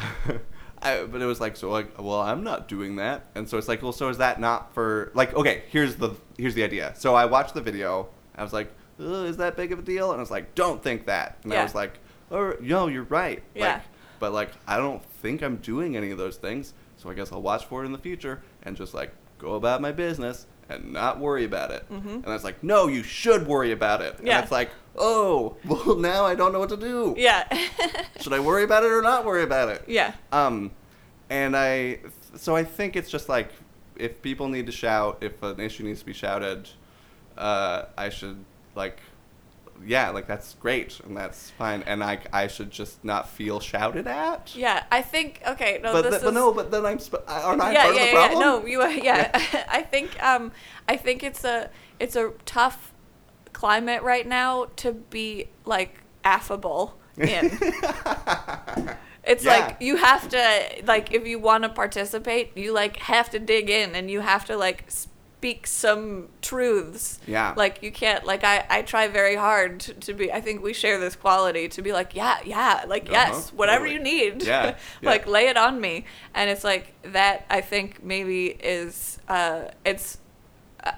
I, 0.82 1.04
but 1.04 1.20
it 1.20 1.26
was 1.26 1.40
like 1.42 1.56
so 1.56 1.68
like 1.70 2.00
well 2.00 2.20
I'm 2.20 2.42
not 2.42 2.66
doing 2.66 2.96
that 2.96 3.26
and 3.34 3.46
so 3.46 3.58
it's 3.58 3.68
like 3.68 3.82
well 3.82 3.92
so 3.92 4.08
is 4.08 4.16
that 4.16 4.40
not 4.40 4.72
for 4.72 5.10
like 5.14 5.34
okay 5.34 5.64
here's 5.68 5.96
the 5.96 6.12
here's 6.38 6.54
the 6.54 6.64
idea 6.64 6.94
so 6.96 7.14
I 7.14 7.26
watched 7.26 7.52
the 7.52 7.60
video 7.60 8.08
I 8.34 8.42
was 8.42 8.54
like 8.54 8.72
is 8.98 9.36
that 9.36 9.56
big 9.58 9.72
of 9.72 9.78
a 9.78 9.82
deal 9.82 10.10
and 10.12 10.18
I 10.18 10.22
was 10.22 10.30
like 10.30 10.54
don't 10.54 10.82
think 10.82 11.04
that 11.04 11.36
and 11.44 11.52
I 11.52 11.62
was 11.62 11.74
like 11.74 11.98
oh 12.30 12.54
no 12.60 12.86
you're 12.86 13.02
right 13.02 13.42
Yeah. 13.54 13.74
like, 13.74 13.82
but 14.20 14.32
like 14.32 14.50
I 14.66 14.78
don't 14.78 15.04
think 15.04 15.42
I'm 15.42 15.56
doing 15.56 15.98
any 15.98 16.12
of 16.12 16.16
those 16.18 16.36
things 16.38 16.72
so 17.00 17.08
I 17.10 17.14
guess 17.14 17.32
I'll 17.32 17.40
watch 17.42 17.64
for 17.64 17.82
it 17.82 17.86
in 17.86 17.92
the 17.92 17.98
future 17.98 18.42
and 18.62 18.76
just 18.76 18.92
like 18.94 19.12
go 19.38 19.54
about 19.54 19.80
my 19.80 19.90
business 19.92 20.46
and 20.68 20.92
not 20.92 21.18
worry 21.18 21.44
about 21.44 21.70
it 21.70 21.88
Mhm. 21.90 22.16
and 22.16 22.26
I 22.26 22.32
was 22.32 22.44
like 22.44 22.62
no 22.62 22.86
you 22.88 23.02
should 23.02 23.46
worry 23.46 23.72
about 23.72 24.02
it 24.02 24.16
Yeah. 24.22 24.36
and 24.36 24.42
it's 24.44 24.52
like 24.52 24.70
oh 24.96 25.56
well 25.66 25.96
now 26.10 26.26
I 26.26 26.34
don't 26.34 26.52
know 26.52 26.58
what 26.60 26.68
to 26.68 26.76
do 26.76 27.14
Yeah. 27.16 27.44
should 28.20 28.32
I 28.34 28.40
worry 28.40 28.64
about 28.64 28.84
it 28.84 28.90
or 28.92 29.00
not 29.02 29.24
worry 29.24 29.42
about 29.42 29.68
it 29.70 29.82
yeah. 29.88 30.12
um, 30.32 30.70
and 31.30 31.56
I, 31.56 32.00
so 32.36 32.54
I 32.56 32.64
think 32.64 32.96
it's 32.96 33.10
just 33.10 33.28
like 33.28 33.50
if 33.96 34.20
people 34.22 34.48
need 34.48 34.66
to 34.66 34.72
shout, 34.72 35.18
if 35.20 35.40
an 35.42 35.60
issue 35.60 35.84
needs 35.84 36.00
to 36.00 36.06
be 36.06 36.12
shouted, 36.14 36.68
uh, 37.38 37.84
I 37.98 38.08
should 38.08 38.44
like, 38.74 38.98
yeah, 39.84 40.10
like 40.10 40.26
that's 40.26 40.54
great 40.54 41.00
and 41.00 41.16
that's 41.16 41.50
fine, 41.50 41.82
and 41.86 42.02
I, 42.04 42.18
I 42.32 42.46
should 42.46 42.70
just 42.70 43.04
not 43.04 43.28
feel 43.28 43.60
shouted 43.60 44.06
at. 44.06 44.54
Yeah. 44.54 44.84
I 44.90 45.02
think 45.02 45.40
okay. 45.46 45.80
No, 45.82 45.92
but, 45.92 46.02
this 46.02 46.10
th- 46.10 46.20
is 46.20 46.24
but 46.24 46.34
no, 46.34 46.52
but 46.52 46.70
then 46.70 46.84
I'm, 46.86 46.98
sp- 47.00 47.24
aren't 47.26 47.62
I 47.62 47.72
yeah, 47.72 47.84
part 47.84 47.94
yeah, 47.94 48.02
of 48.02 48.06
the 48.08 48.12
yeah. 48.12 48.28
problem? 48.28 48.40
No, 48.40 48.66
you. 48.66 49.02
Yeah, 49.02 49.30
I 49.68 49.82
think. 49.82 50.22
Um, 50.22 50.52
I 50.88 50.96
think 50.96 51.22
it's 51.22 51.44
a 51.44 51.70
it's 51.98 52.16
a 52.16 52.32
tough 52.44 52.92
climate 53.52 54.02
right 54.02 54.26
now 54.26 54.66
to 54.76 54.92
be 54.92 55.48
like 55.64 56.02
affable 56.24 56.98
in. 57.16 57.58
It's 59.22 59.44
Yeah. 59.44 59.50
like 59.52 59.76
you 59.80 59.96
have 59.96 60.28
to 60.30 60.82
like 60.84 61.12
if 61.12 61.26
you 61.26 61.38
want 61.38 61.64
to 61.64 61.68
participate, 61.68 62.56
you 62.56 62.72
like 62.72 62.96
have 62.96 63.30
to 63.30 63.38
dig 63.38 63.68
in 63.70 63.94
and 63.94 64.10
you 64.10 64.20
have 64.20 64.44
to 64.46 64.56
like 64.56 64.84
speak 65.40 65.66
some 65.66 66.28
truths. 66.42 67.18
Yeah. 67.26 67.54
Like 67.56 67.82
you 67.82 67.90
can't 67.90 68.24
like 68.26 68.44
I 68.44 68.66
I 68.68 68.82
try 68.82 69.08
very 69.08 69.36
hard 69.36 69.80
to, 69.80 69.94
to 69.94 70.12
be 70.14 70.30
I 70.30 70.40
think 70.42 70.62
we 70.62 70.74
share 70.74 71.00
this 71.00 71.16
quality 71.16 71.66
to 71.68 71.82
be 71.82 71.92
like 71.92 72.14
yeah, 72.14 72.38
yeah, 72.44 72.84
like 72.86 73.04
Uh-huh, 73.04 73.12
yes, 73.12 73.50
whatever 73.52 73.86
totally. 73.88 73.94
you 73.94 74.28
need. 74.34 74.42
Yeah, 74.42 74.76
yeah. 75.00 75.08
like 75.10 75.26
lay 75.26 75.46
it 75.48 75.56
on 75.56 75.80
me. 75.80 76.04
And 76.34 76.50
it's 76.50 76.62
like 76.64 76.92
that 77.02 77.46
I 77.48 77.60
think 77.62 78.02
maybe 78.04 78.48
is 78.48 79.18
uh 79.28 79.68
it's 79.84 80.18
uh, 80.84 80.92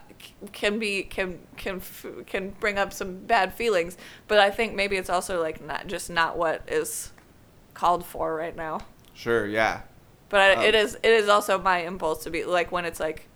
can 0.53 0.79
be 0.81 1.05
can 1.05 1.39
can 1.57 1.77
f- 1.77 2.07
can 2.27 2.51
bring 2.59 2.79
up 2.79 2.93
some 2.93 3.19
bad 3.27 3.55
feelings, 3.55 3.97
but 4.27 4.39
I 4.41 4.51
think 4.51 4.75
maybe 4.75 4.97
it's 4.97 5.11
also 5.11 5.41
like 5.41 5.65
not 5.65 5.87
just 5.87 6.11
not 6.11 6.37
what 6.37 6.63
is 6.69 7.13
called 7.75 8.05
for 8.05 8.35
right 8.35 8.57
now. 8.57 8.81
Sure, 9.15 9.47
yeah, 9.47 9.83
But 10.31 10.41
I, 10.41 10.55
Um, 10.55 10.65
it 10.65 10.75
is 10.75 10.95
it 10.97 11.13
is 11.13 11.29
also 11.29 11.59
my 11.59 11.79
impulse 11.85 12.25
to 12.25 12.31
be 12.31 12.45
like 12.45 12.73
when 12.73 12.85
it's 12.85 12.99
like 13.01 13.29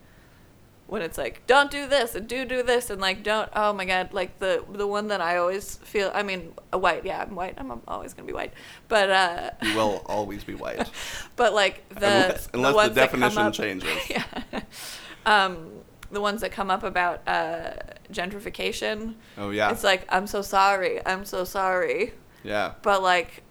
when 0.89 1.03
it's 1.03 1.19
like 1.19 1.45
don't 1.47 1.71
do 1.71 1.87
this 1.89 2.15
and 2.15 2.29
do 2.29 2.45
do 2.45 2.63
this 2.63 2.91
and 2.91 3.01
like 3.01 3.23
don't 3.25 3.49
oh 3.57 3.73
my 3.73 3.85
god 3.85 4.13
like 4.13 4.39
the 4.39 4.65
the 4.73 4.87
one 4.87 5.09
that 5.09 5.21
I 5.21 5.37
always 5.39 5.77
feel 5.77 6.11
I 6.15 6.23
mean 6.23 6.53
white 6.73 7.05
yeah 7.05 7.23
I'm 7.23 7.35
white 7.35 7.55
I'm 7.59 7.81
always 7.89 8.15
gonna 8.15 8.27
be 8.27 8.33
white 8.33 8.53
but 8.89 9.11
uh 9.11 9.51
you 9.63 9.75
will 9.77 10.03
always 10.07 10.45
be 10.45 10.55
white 10.55 10.89
but 11.37 11.53
like 11.55 11.89
the 11.91 11.97
unless, 12.07 12.47
the 12.47 12.57
unless 12.57 12.71
the 12.73 12.77
ones 12.77 12.95
that 12.95 13.11
come 13.11 13.21
definition 13.21 13.47
up- 13.47 13.53
changes. 13.63 14.11
yeah. 14.11 14.25
um, 15.27 15.71
the 16.13 16.21
ones 16.21 16.41
that 16.43 16.53
come 16.53 16.71
up 16.71 16.85
about 16.85 17.27
uh, 17.27 17.73
gentrification. 18.13 19.15
Oh 19.37 19.51
yeah, 19.51 19.71
It's 19.73 19.83
like, 19.83 20.05
I'm 20.09 20.27
so 20.29 20.41
sorry. 20.41 21.05
I'm 21.05 21.25
so 21.25 21.43
sorry. 21.45 22.13
yeah, 22.45 22.75
But 22.83 23.03
like, 23.03 23.43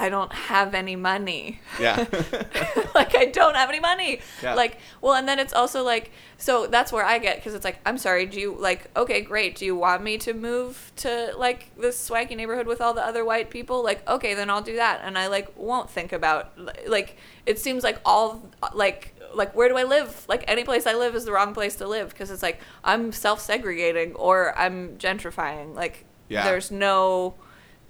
I 0.00 0.08
don't 0.08 0.32
have 0.32 0.74
any 0.74 0.96
money. 0.96 1.60
yeah, 1.78 1.96
like, 2.94 3.14
I 3.14 3.26
don't 3.26 3.54
have 3.54 3.68
any 3.68 3.80
money. 3.80 4.20
Yeah. 4.42 4.54
Like, 4.54 4.78
well, 5.00 5.14
and 5.14 5.28
then 5.28 5.38
it's 5.38 5.52
also 5.52 5.82
like, 5.82 6.10
so 6.38 6.66
that's 6.66 6.90
where 6.90 7.04
I 7.04 7.18
get, 7.18 7.36
because 7.36 7.54
it's 7.54 7.64
like, 7.64 7.78
I'm 7.84 7.98
sorry, 7.98 8.24
do 8.26 8.40
you, 8.40 8.56
like, 8.58 8.90
okay, 8.96 9.20
great. 9.20 9.56
Do 9.56 9.66
you 9.66 9.76
want 9.76 10.02
me 10.02 10.16
to 10.18 10.32
move 10.32 10.90
to, 10.96 11.34
like, 11.36 11.70
this 11.78 11.98
swanky 11.98 12.34
neighborhood 12.34 12.66
with 12.66 12.80
all 12.80 12.94
the 12.94 13.04
other 13.04 13.24
white 13.24 13.50
people? 13.50 13.84
Like, 13.84 14.08
okay, 14.08 14.32
then 14.34 14.48
I'll 14.48 14.62
do 14.62 14.76
that. 14.76 15.00
And 15.04 15.18
I, 15.18 15.26
like, 15.26 15.48
won't 15.56 15.90
think 15.90 16.12
about, 16.12 16.52
like, 16.88 17.16
it 17.44 17.58
seems 17.58 17.84
like 17.84 18.00
all, 18.04 18.42
like, 18.74 19.14
like 19.32 19.54
where 19.54 19.68
do 19.68 19.76
I 19.76 19.84
live? 19.84 20.24
Like 20.28 20.42
any 20.48 20.64
place 20.64 20.88
I 20.88 20.94
live 20.94 21.14
is 21.14 21.24
the 21.24 21.30
wrong 21.30 21.54
place 21.54 21.76
to 21.76 21.86
live 21.86 22.08
because 22.08 22.32
it's 22.32 22.42
like 22.42 22.60
I'm 22.82 23.12
self-segregating 23.12 24.16
or 24.16 24.58
I'm 24.58 24.96
gentrifying. 24.98 25.76
Like 25.76 26.04
Yeah. 26.28 26.42
there's 26.42 26.72
no 26.72 27.34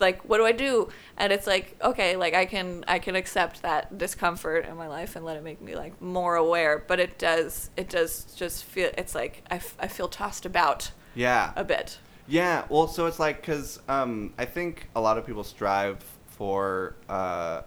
like 0.00 0.22
what 0.28 0.38
do 0.38 0.46
I 0.46 0.52
do? 0.52 0.88
And 1.16 1.32
it's 1.32 1.46
like 1.46 1.76
okay, 1.82 2.16
like 2.16 2.34
I 2.34 2.46
can 2.46 2.84
I 2.88 2.98
can 2.98 3.16
accept 3.16 3.62
that 3.62 3.98
discomfort 3.98 4.66
in 4.66 4.76
my 4.76 4.88
life 4.88 5.16
and 5.16 5.24
let 5.24 5.36
it 5.36 5.44
make 5.44 5.60
me 5.60 5.76
like 5.76 6.00
more 6.00 6.36
aware, 6.36 6.82
but 6.86 6.98
it 7.00 7.18
does 7.18 7.70
it 7.76 7.88
does 7.88 8.24
just 8.36 8.64
feel 8.64 8.90
it's 8.96 9.14
like 9.14 9.42
I, 9.50 9.56
f- 9.56 9.76
I 9.78 9.88
feel 9.88 10.08
tossed 10.08 10.46
about 10.46 10.90
yeah. 11.14 11.52
a 11.56 11.64
bit. 11.64 11.98
Yeah, 12.26 12.64
well, 12.68 12.86
so 12.86 13.06
it's 13.06 13.18
like 13.18 13.40
because 13.40 13.80
um, 13.88 14.32
I 14.38 14.44
think 14.44 14.88
a 14.94 15.00
lot 15.00 15.18
of 15.18 15.26
people 15.26 15.42
strive 15.42 15.98
for 16.26 16.94
uh, 17.08 17.62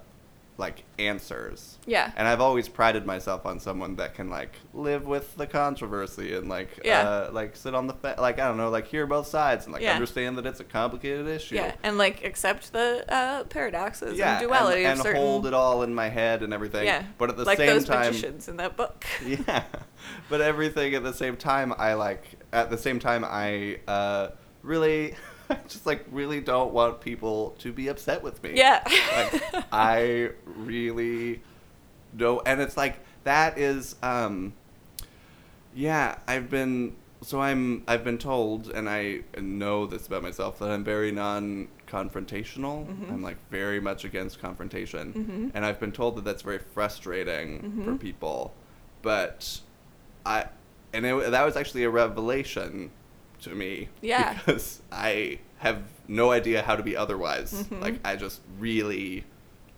like 0.58 0.84
answers. 1.00 1.80
Yeah. 1.88 2.12
And 2.16 2.28
I've 2.28 2.40
always 2.40 2.70
prided 2.70 3.06
myself 3.08 3.46
on 3.46 3.60
someone 3.60 3.96
that 3.96 4.14
can 4.14 4.30
like 4.30 4.52
live 4.74 5.06
with 5.08 5.36
the 5.36 5.48
controversy 5.48 6.36
and 6.36 6.48
like 6.48 6.70
Yeah. 6.86 7.00
uh, 7.02 7.30
like 7.32 7.56
sit 7.56 7.74
on 7.74 7.88
the 7.88 7.94
fe- 7.96 8.16
like 8.20 8.38
I 8.40 8.48
don't 8.48 8.58
know 8.58 8.70
like 8.70 8.86
hear 8.88 9.08
both 9.08 9.26
sides 9.28 9.66
and 9.66 9.74
like 9.74 9.82
Yeah. 9.82 9.94
understand 9.94 10.38
that 10.38 10.46
it's 10.46 10.60
a 10.60 10.64
complicated 10.64 11.28
issue. 11.28 11.56
Yeah, 11.56 11.74
and 11.82 11.98
like 11.98 12.24
accept 12.24 12.72
the 12.72 13.04
uh, 13.12 13.46
paradoxes 13.46 14.18
Yeah, 14.18 14.38
and 14.38 14.46
duality 14.48 14.84
and, 14.84 14.94
and 14.94 15.02
certain. 15.02 15.22
hold 15.22 15.48
it 15.48 15.54
all 15.56 15.82
in 15.82 15.96
my 15.96 16.10
head 16.10 16.44
and 16.44 16.54
everything. 16.54 16.86
yeah, 16.86 17.04
But 17.18 17.32
at 17.32 17.38
the 17.38 17.46
like 17.46 17.58
same 17.58 17.68
those 17.68 17.86
time, 17.86 18.06
magicians 18.14 18.48
in 18.48 18.58
that 18.58 18.78
book. 18.78 19.06
yeah 19.26 19.64
but 20.30 20.42
everything 20.42 20.94
at 20.96 21.04
the 21.04 21.14
same 21.14 21.38
time 21.38 21.74
i 21.78 21.94
like 21.94 22.24
at 22.52 22.70
the 22.70 22.78
same 22.78 23.00
time 23.00 23.24
i 23.26 23.80
uh 23.88 24.28
really 24.62 25.16
I 25.54 25.60
just 25.68 25.86
like 25.86 26.06
really 26.12 26.42
don't 26.42 26.74
want 26.74 27.02
people 27.02 27.56
to 27.60 27.72
be 27.72 27.88
upset 27.88 28.24
with 28.24 28.42
me 28.44 28.52
Yeah. 28.56 28.82
like 29.16 29.66
i 29.72 30.30
really 30.46 31.42
don't 32.18 32.42
and 32.48 32.62
it's 32.62 32.78
like 32.78 33.00
that 33.24 33.58
is 33.58 33.96
um 34.04 34.54
yeah 35.76 36.16
i've 36.28 36.50
been 36.50 36.96
so 37.22 37.40
i'm 37.42 37.84
i've 37.88 38.04
been 38.04 38.18
told 38.18 38.70
and 38.70 38.90
i 38.90 39.20
know 39.40 39.86
this 39.86 40.08
about 40.08 40.22
myself 40.24 40.60
that 40.60 40.70
i'm 40.70 40.84
very 40.84 41.12
non-confrontational 41.12 42.86
Mhm. 42.88 43.12
i'm 43.12 43.22
like 43.24 43.38
very 43.50 43.80
much 43.80 44.06
against 44.06 44.40
confrontation 44.40 45.14
Mhm. 45.14 45.52
and 45.56 45.66
i've 45.66 45.80
been 45.80 45.92
told 45.92 46.16
that 46.18 46.26
that's 46.26 46.42
very 46.42 46.60
frustrating 46.60 47.60
for 47.86 47.92
Mhm. 47.94 48.00
people 48.00 48.54
but 49.02 49.60
i 50.26 50.46
and 50.94 51.06
it, 51.06 51.32
that 51.32 51.44
was 51.46 51.56
actually 51.56 51.84
a 51.84 51.90
revelation 51.90 52.92
to 53.44 53.50
me 53.56 53.90
Yeah. 54.02 54.34
because 54.34 54.82
i 54.92 55.40
have 55.60 55.84
no 56.08 56.32
idea 56.32 56.62
how 56.62 56.76
to 56.76 56.84
be 56.84 56.96
otherwise 56.96 57.54
Mhm. 57.54 57.82
like 57.82 58.00
i 58.06 58.16
just 58.16 58.42
really 58.60 59.24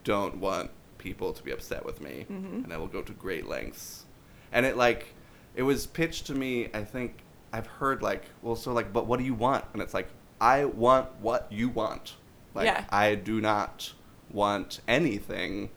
don't 0.04 0.38
want 0.38 0.72
people 0.98 1.34
to 1.34 1.44
be 1.44 1.52
upset 1.52 1.86
with 1.86 2.02
me 2.02 2.26
Mhm. 2.30 2.64
and 2.64 2.74
i 2.74 2.78
will 2.78 2.88
go 2.88 3.02
to 3.02 3.12
great 3.14 3.48
lengths 3.48 4.06
and 4.52 4.66
it 4.66 4.78
like 4.78 5.14
it 5.56 5.64
was 5.64 5.86
pitched 5.88 6.26
to 6.28 6.34
me 6.34 6.70
i 6.74 6.84
think 6.84 7.18
i've 7.54 7.68
heard 7.68 8.02
like 8.02 8.24
well 8.42 8.56
so 8.56 8.72
like 8.74 8.92
but 8.94 9.06
what 9.08 9.20
do 9.20 9.26
you 9.26 9.34
want 9.34 9.66
and 9.74 9.82
it's 9.82 9.94
like 9.94 10.10
i 10.42 10.66
want 10.66 11.08
what 11.22 11.48
you 11.52 11.70
want 11.70 12.16
like 12.54 12.66
Yeah. 12.66 12.86
i 12.90 13.16
do 13.16 13.40
not 13.42 13.94
want 14.32 14.80
anything 14.88 15.70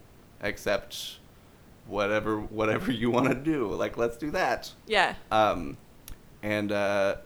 except 0.43 1.19
whatever 1.87 2.39
whatever 2.41 2.91
you 2.93 3.11
want 3.11 3.29
to 3.29 3.35
do 3.35 3.67
like 3.73 3.97
let's 3.97 4.17
do 4.17 4.31
that 4.31 4.73
yeah, 4.87 5.15
um 5.31 5.77
and 6.43 6.71
uh 6.73 7.17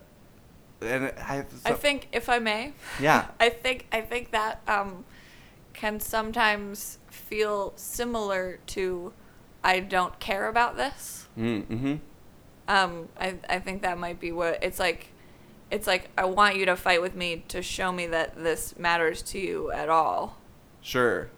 and 0.82 1.12
i 1.18 1.44
I 1.64 1.72
think 1.72 2.08
if 2.12 2.28
I 2.28 2.38
may, 2.38 2.72
yeah 3.00 3.26
I 3.40 3.48
think 3.48 3.86
I 3.92 4.00
think 4.00 4.30
that 4.32 4.60
um, 4.68 5.04
can 5.72 6.00
sometimes 6.00 6.98
feel 7.08 7.72
similar 7.76 8.58
to 8.68 9.12
I 9.64 9.80
don't 9.80 10.18
care 10.18 10.48
about 10.48 10.76
this. 10.76 11.28
mm-hmm 11.38 11.96
Um, 12.68 13.08
I 13.18 13.36
I 13.48 13.58
think 13.58 13.82
that 13.82 13.98
might 13.98 14.20
be 14.20 14.32
what 14.32 14.62
it's 14.62 14.78
like. 14.78 15.08
It's 15.70 15.86
like 15.86 16.10
I 16.18 16.24
want 16.26 16.56
you 16.56 16.66
to 16.66 16.76
fight 16.76 17.00
with 17.00 17.14
me 17.14 17.44
to 17.48 17.62
show 17.62 17.90
me 17.92 18.06
that 18.08 18.36
this 18.36 18.78
matters 18.78 19.22
to 19.22 19.38
you 19.38 19.70
at 19.72 19.88
all. 19.88 20.36
Sure. 20.82 21.28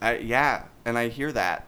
I, 0.00 0.16
yeah, 0.18 0.64
and 0.84 0.98
I 0.98 1.08
hear 1.08 1.32
that, 1.32 1.66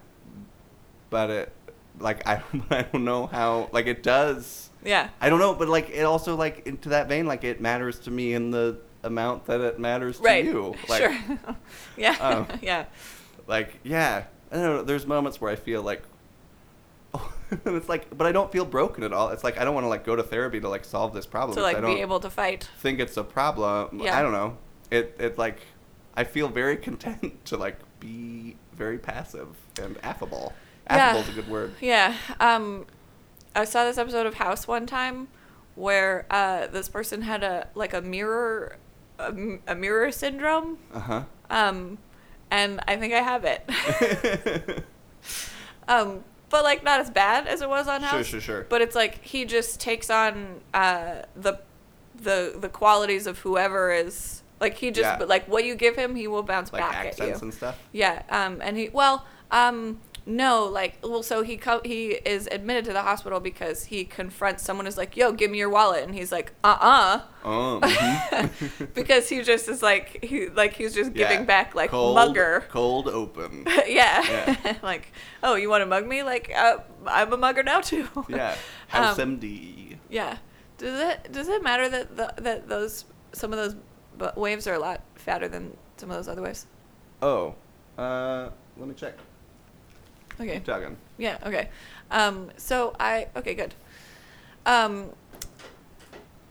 but 1.10 1.30
it, 1.30 1.52
like, 1.98 2.26
I, 2.32 2.42
I 2.70 2.82
don't 2.82 3.04
know 3.04 3.26
how, 3.26 3.68
like, 3.72 3.86
it 3.86 4.02
does. 4.02 4.67
Yeah. 4.88 5.10
I 5.20 5.28
don't 5.28 5.38
know, 5.38 5.54
but 5.54 5.68
like, 5.68 5.90
it 5.90 6.02
also 6.02 6.34
like 6.34 6.66
into 6.66 6.88
that 6.90 7.08
vein, 7.08 7.26
like, 7.26 7.44
it 7.44 7.60
matters 7.60 7.98
to 8.00 8.10
me 8.10 8.32
in 8.32 8.50
the 8.50 8.78
amount 9.04 9.44
that 9.46 9.60
it 9.60 9.78
matters 9.78 10.18
Right. 10.18 10.44
to 10.44 10.50
you. 10.50 10.74
Like, 10.88 11.02
sure. 11.02 11.18
yeah. 11.96 12.12
um, 12.20 12.46
yeah. 12.62 12.86
like, 13.46 13.78
yeah, 13.84 14.24
I 14.50 14.54
don't 14.54 14.62
know. 14.64 14.82
There's 14.82 15.06
moments 15.06 15.40
where 15.40 15.52
I 15.52 15.56
feel 15.56 15.82
like, 15.82 16.02
oh, 17.12 17.32
it's 17.66 17.88
like, 17.88 18.16
but 18.16 18.26
I 18.26 18.32
don't 18.32 18.50
feel 18.50 18.64
broken 18.64 19.04
at 19.04 19.12
all. 19.12 19.28
It's 19.28 19.44
like 19.44 19.58
I 19.58 19.64
don't 19.64 19.74
want 19.74 19.84
to 19.84 19.88
like 19.88 20.04
go 20.04 20.16
to 20.16 20.22
therapy 20.22 20.58
to 20.60 20.68
like 20.68 20.84
solve 20.84 21.12
this 21.12 21.26
problem. 21.26 21.56
To 21.56 21.62
like 21.62 21.76
I 21.76 21.80
don't 21.80 21.94
be 21.94 22.00
able 22.00 22.20
to 22.20 22.30
fight. 22.30 22.68
think 22.78 22.98
it's 22.98 23.16
a 23.16 23.24
problem. 23.24 24.00
Yeah. 24.00 24.18
I 24.18 24.22
don't 24.22 24.32
know. 24.32 24.56
It 24.90 25.16
it 25.18 25.38
like 25.38 25.60
I 26.16 26.24
feel 26.24 26.48
very 26.48 26.76
content 26.76 27.44
to 27.46 27.56
like 27.56 27.76
be 28.00 28.56
very 28.74 28.98
passive 28.98 29.48
and 29.80 29.98
affable. 30.02 30.52
Yeah. 30.90 31.16
is 31.16 31.28
a 31.28 31.32
good 31.32 31.48
word. 31.48 31.74
Yeah. 31.80 32.14
Um, 32.40 32.86
I 33.58 33.64
saw 33.64 33.84
this 33.84 33.98
episode 33.98 34.26
of 34.26 34.34
House 34.34 34.68
one 34.68 34.86
time 34.86 35.28
where 35.74 36.26
uh, 36.30 36.68
this 36.68 36.88
person 36.88 37.22
had 37.22 37.42
a 37.42 37.68
like 37.74 37.92
a 37.92 38.00
mirror 38.00 38.76
a, 39.18 39.32
a 39.66 39.74
mirror 39.74 40.12
syndrome. 40.12 40.78
Uh 40.94 41.00
huh. 41.00 41.22
Um, 41.50 41.98
and 42.50 42.80
I 42.86 42.96
think 42.96 43.12
I 43.12 43.20
have 43.20 43.44
it. 43.44 44.84
um, 45.88 46.22
but 46.50 46.62
like 46.64 46.84
not 46.84 47.00
as 47.00 47.10
bad 47.10 47.46
as 47.46 47.60
it 47.60 47.68
was 47.68 47.88
on 47.88 48.02
House. 48.02 48.12
sure, 48.12 48.24
sure. 48.24 48.40
Sure. 48.40 48.66
But 48.68 48.80
it's 48.80 48.94
like 48.94 49.24
he 49.24 49.44
just 49.44 49.80
takes 49.80 50.08
on 50.08 50.60
uh, 50.72 51.22
the 51.34 51.58
the 52.14 52.54
the 52.58 52.68
qualities 52.68 53.26
of 53.26 53.38
whoever 53.40 53.92
is 53.92 54.42
like 54.60 54.76
he 54.76 54.90
just 54.90 55.04
Yeah. 55.04 55.18
but 55.18 55.28
like 55.28 55.46
what 55.48 55.64
you 55.64 55.74
give 55.74 55.96
him 55.96 56.14
he 56.14 56.26
will 56.28 56.42
bounce 56.42 56.72
like 56.72 56.82
back 56.82 56.94
at 56.94 57.04
you. 57.18 57.24
accents 57.24 57.42
and 57.42 57.54
stuff. 57.54 57.78
Yeah, 57.92 58.22
um, 58.30 58.60
and 58.62 58.76
he 58.76 58.88
well, 58.88 59.26
um, 59.50 60.00
no, 60.30 60.66
like 60.66 60.98
well, 61.02 61.22
so 61.22 61.42
he 61.42 61.56
co- 61.56 61.80
he 61.84 62.08
is 62.10 62.46
admitted 62.52 62.84
to 62.84 62.92
the 62.92 63.00
hospital 63.02 63.40
because 63.40 63.84
he 63.84 64.04
confronts 64.04 64.62
someone 64.62 64.84
who's 64.86 64.98
like, 64.98 65.16
"Yo, 65.16 65.32
give 65.32 65.50
me 65.50 65.56
your 65.58 65.70
wallet," 65.70 66.04
and 66.04 66.14
he's 66.14 66.30
like, 66.30 66.52
"Uh 66.62 66.76
uh 66.80 67.20
mhm. 67.42 68.94
because 68.94 69.28
he 69.28 69.42
just 69.42 69.68
is 69.68 69.82
like 69.82 70.22
he 70.22 70.48
like 70.48 70.74
he's 70.74 70.94
just 70.94 71.16
Yeah. 71.16 71.28
giving 71.30 71.46
back 71.46 71.74
like 71.74 71.90
cold, 71.90 72.14
mugger. 72.14 72.64
Cold 72.68 73.08
open. 73.08 73.64
yeah, 73.86 74.22
Yeah. 74.56 74.76
like 74.82 75.12
oh, 75.42 75.54
you 75.54 75.70
want 75.70 75.82
to 75.82 75.86
mug 75.86 76.06
me? 76.06 76.22
Like 76.22 76.52
uh, 76.54 76.78
I'm 77.06 77.32
a 77.32 77.36
mugger 77.36 77.62
now 77.62 77.80
too. 77.80 78.06
Yeah. 78.28 78.54
House 78.88 79.18
Um, 79.18 79.38
MD. 79.40 79.96
Yeah. 80.10 80.36
Does 80.76 81.00
it 81.00 81.32
does 81.32 81.48
it 81.48 81.62
matter 81.62 81.88
that 81.88 82.16
the, 82.16 82.34
that 82.42 82.68
those 82.68 83.06
some 83.32 83.52
of 83.52 83.58
those 83.58 84.34
waves 84.36 84.66
are 84.66 84.74
a 84.74 84.78
lot 84.78 85.00
fatter 85.14 85.48
than 85.48 85.76
some 85.96 86.10
of 86.10 86.16
those 86.16 86.28
other 86.28 86.42
waves? 86.42 86.66
Oh. 87.22 87.54
Uh. 87.96 88.50
Let 88.76 88.88
me 88.88 88.94
check. 88.94 89.14
Okay. 90.40 90.54
Keep 90.54 90.64
talking. 90.64 90.96
Yeah. 91.16 91.38
Okay. 91.44 91.68
Um. 92.10 92.50
So 92.56 92.94
I. 92.98 93.28
Okay. 93.36 93.54
Good. 93.54 93.74
Um. 94.66 95.10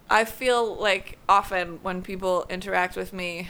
I 0.09 0.23
feel 0.25 0.75
like 0.75 1.17
often 1.27 1.79
when 1.83 2.01
people 2.01 2.45
interact 2.49 2.95
with 2.95 3.11
me, 3.11 3.49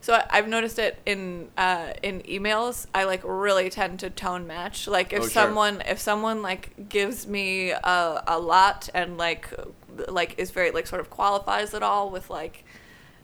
so 0.00 0.18
I've 0.30 0.48
noticed 0.48 0.78
it 0.78 0.98
in 1.04 1.48
uh, 1.58 1.92
in 2.02 2.20
emails. 2.22 2.86
I 2.94 3.04
like 3.04 3.20
really 3.24 3.68
tend 3.68 4.00
to 4.00 4.10
tone 4.10 4.46
match. 4.46 4.88
Like 4.88 5.12
if 5.12 5.18
Oh, 5.18 5.22
sure. 5.22 5.30
someone 5.30 5.82
if 5.86 5.98
someone 5.98 6.40
like 6.42 6.88
gives 6.88 7.26
me 7.26 7.70
a, 7.72 8.22
a 8.26 8.38
lot 8.38 8.88
and 8.94 9.18
like 9.18 9.52
like 10.08 10.38
is 10.38 10.50
very 10.52 10.70
like 10.70 10.86
sort 10.86 11.00
of 11.00 11.10
qualifies 11.10 11.74
it 11.74 11.82
all 11.82 12.08
with 12.10 12.30
like 12.30 12.64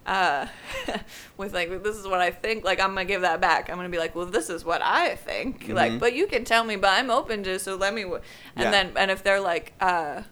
uh 0.06 0.46
with 1.38 1.54
like 1.54 1.82
this 1.82 1.96
is 1.96 2.06
what 2.06 2.20
I 2.20 2.30
think 2.30 2.62
like 2.64 2.78
I'm 2.80 2.88
gonna 2.90 3.04
give 3.06 3.22
that 3.22 3.40
back 3.40 3.70
I'm 3.70 3.76
gonna 3.76 3.88
be 3.88 3.98
like 3.98 4.14
well 4.14 4.26
this 4.26 4.50
is 4.50 4.64
what 4.64 4.82
I 4.82 5.14
think 5.16 5.68
like 5.68 5.92
Mhm. 5.92 5.98
but 6.00 6.12
you 6.14 6.26
can 6.26 6.44
tell 6.44 6.62
me 6.64 6.76
but 6.76 6.90
I'm 6.90 7.10
open 7.10 7.42
to 7.44 7.58
so 7.58 7.76
let 7.76 7.94
me 7.94 8.02
w-. 8.02 8.20
and 8.56 8.64
Yeah. 8.64 8.70
then 8.70 8.92
and 8.96 9.10
if 9.10 9.22
they're 9.22 9.40
like 9.40 9.72
uh 9.80 10.22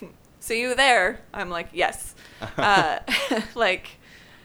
see 0.40 0.60
you 0.60 0.74
there 0.74 1.20
I'm 1.34 1.50
like 1.50 1.68
yes 1.72 2.14
uh 2.56 3.00
like 3.54 3.98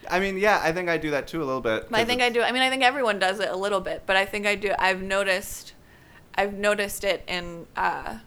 I 0.10 0.22
mean, 0.22 0.38
yeah, 0.38 0.62
I 0.64 0.72
think 0.72 0.88
I 0.88 0.96
do 0.98 1.12
that 1.12 1.28
too 1.28 1.44
a 1.44 1.44
little 1.44 1.60
bit. 1.60 1.88
I 1.92 2.06
think 2.06 2.22
I 2.22 2.30
do 2.30 2.42
I 2.42 2.54
mean 2.54 2.62
I 2.62 2.70
think 2.70 2.82
everyone 2.82 3.20
does 3.20 3.42
it 3.42 3.50
a 3.50 3.56
little 3.58 3.82
bit 3.82 4.04
but 4.06 4.16
I 4.16 4.26
think 4.26 4.46
I 4.46 4.56
do 4.56 4.74
I've 4.80 5.02
noticed 5.02 5.74
I've 6.36 6.54
noticed 6.54 7.04
it 7.04 7.24
in 7.28 7.68
uh 7.76 8.20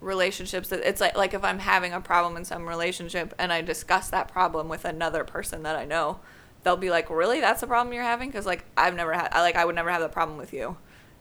relationships 0.00 0.68
that 0.68 0.80
it's 0.80 1.00
like 1.00 1.16
like 1.16 1.34
if 1.34 1.42
I'm 1.44 1.58
having 1.58 1.92
a 1.92 2.00
problem 2.00 2.36
in 2.36 2.44
some 2.44 2.68
relationship 2.68 3.34
and 3.38 3.52
I 3.52 3.62
discuss 3.62 4.10
that 4.10 4.28
problem 4.28 4.68
with 4.68 4.84
another 4.84 5.24
person 5.24 5.62
that 5.64 5.76
I 5.76 5.84
know, 5.84 6.20
they'll 6.62 6.76
be 6.76 6.90
like, 6.90 7.10
"Really? 7.10 7.40
That's 7.40 7.60
the 7.60 7.66
problem 7.66 7.92
you're 7.92 8.02
having?" 8.04 8.30
Cuz 8.32 8.46
like 8.46 8.64
I've 8.76 8.94
never 8.94 9.12
had 9.12 9.28
I 9.32 9.40
like 9.42 9.56
I 9.56 9.64
would 9.64 9.74
never 9.74 9.90
have 9.90 10.00
the 10.00 10.08
problem 10.08 10.38
with 10.38 10.52
you. 10.52 10.76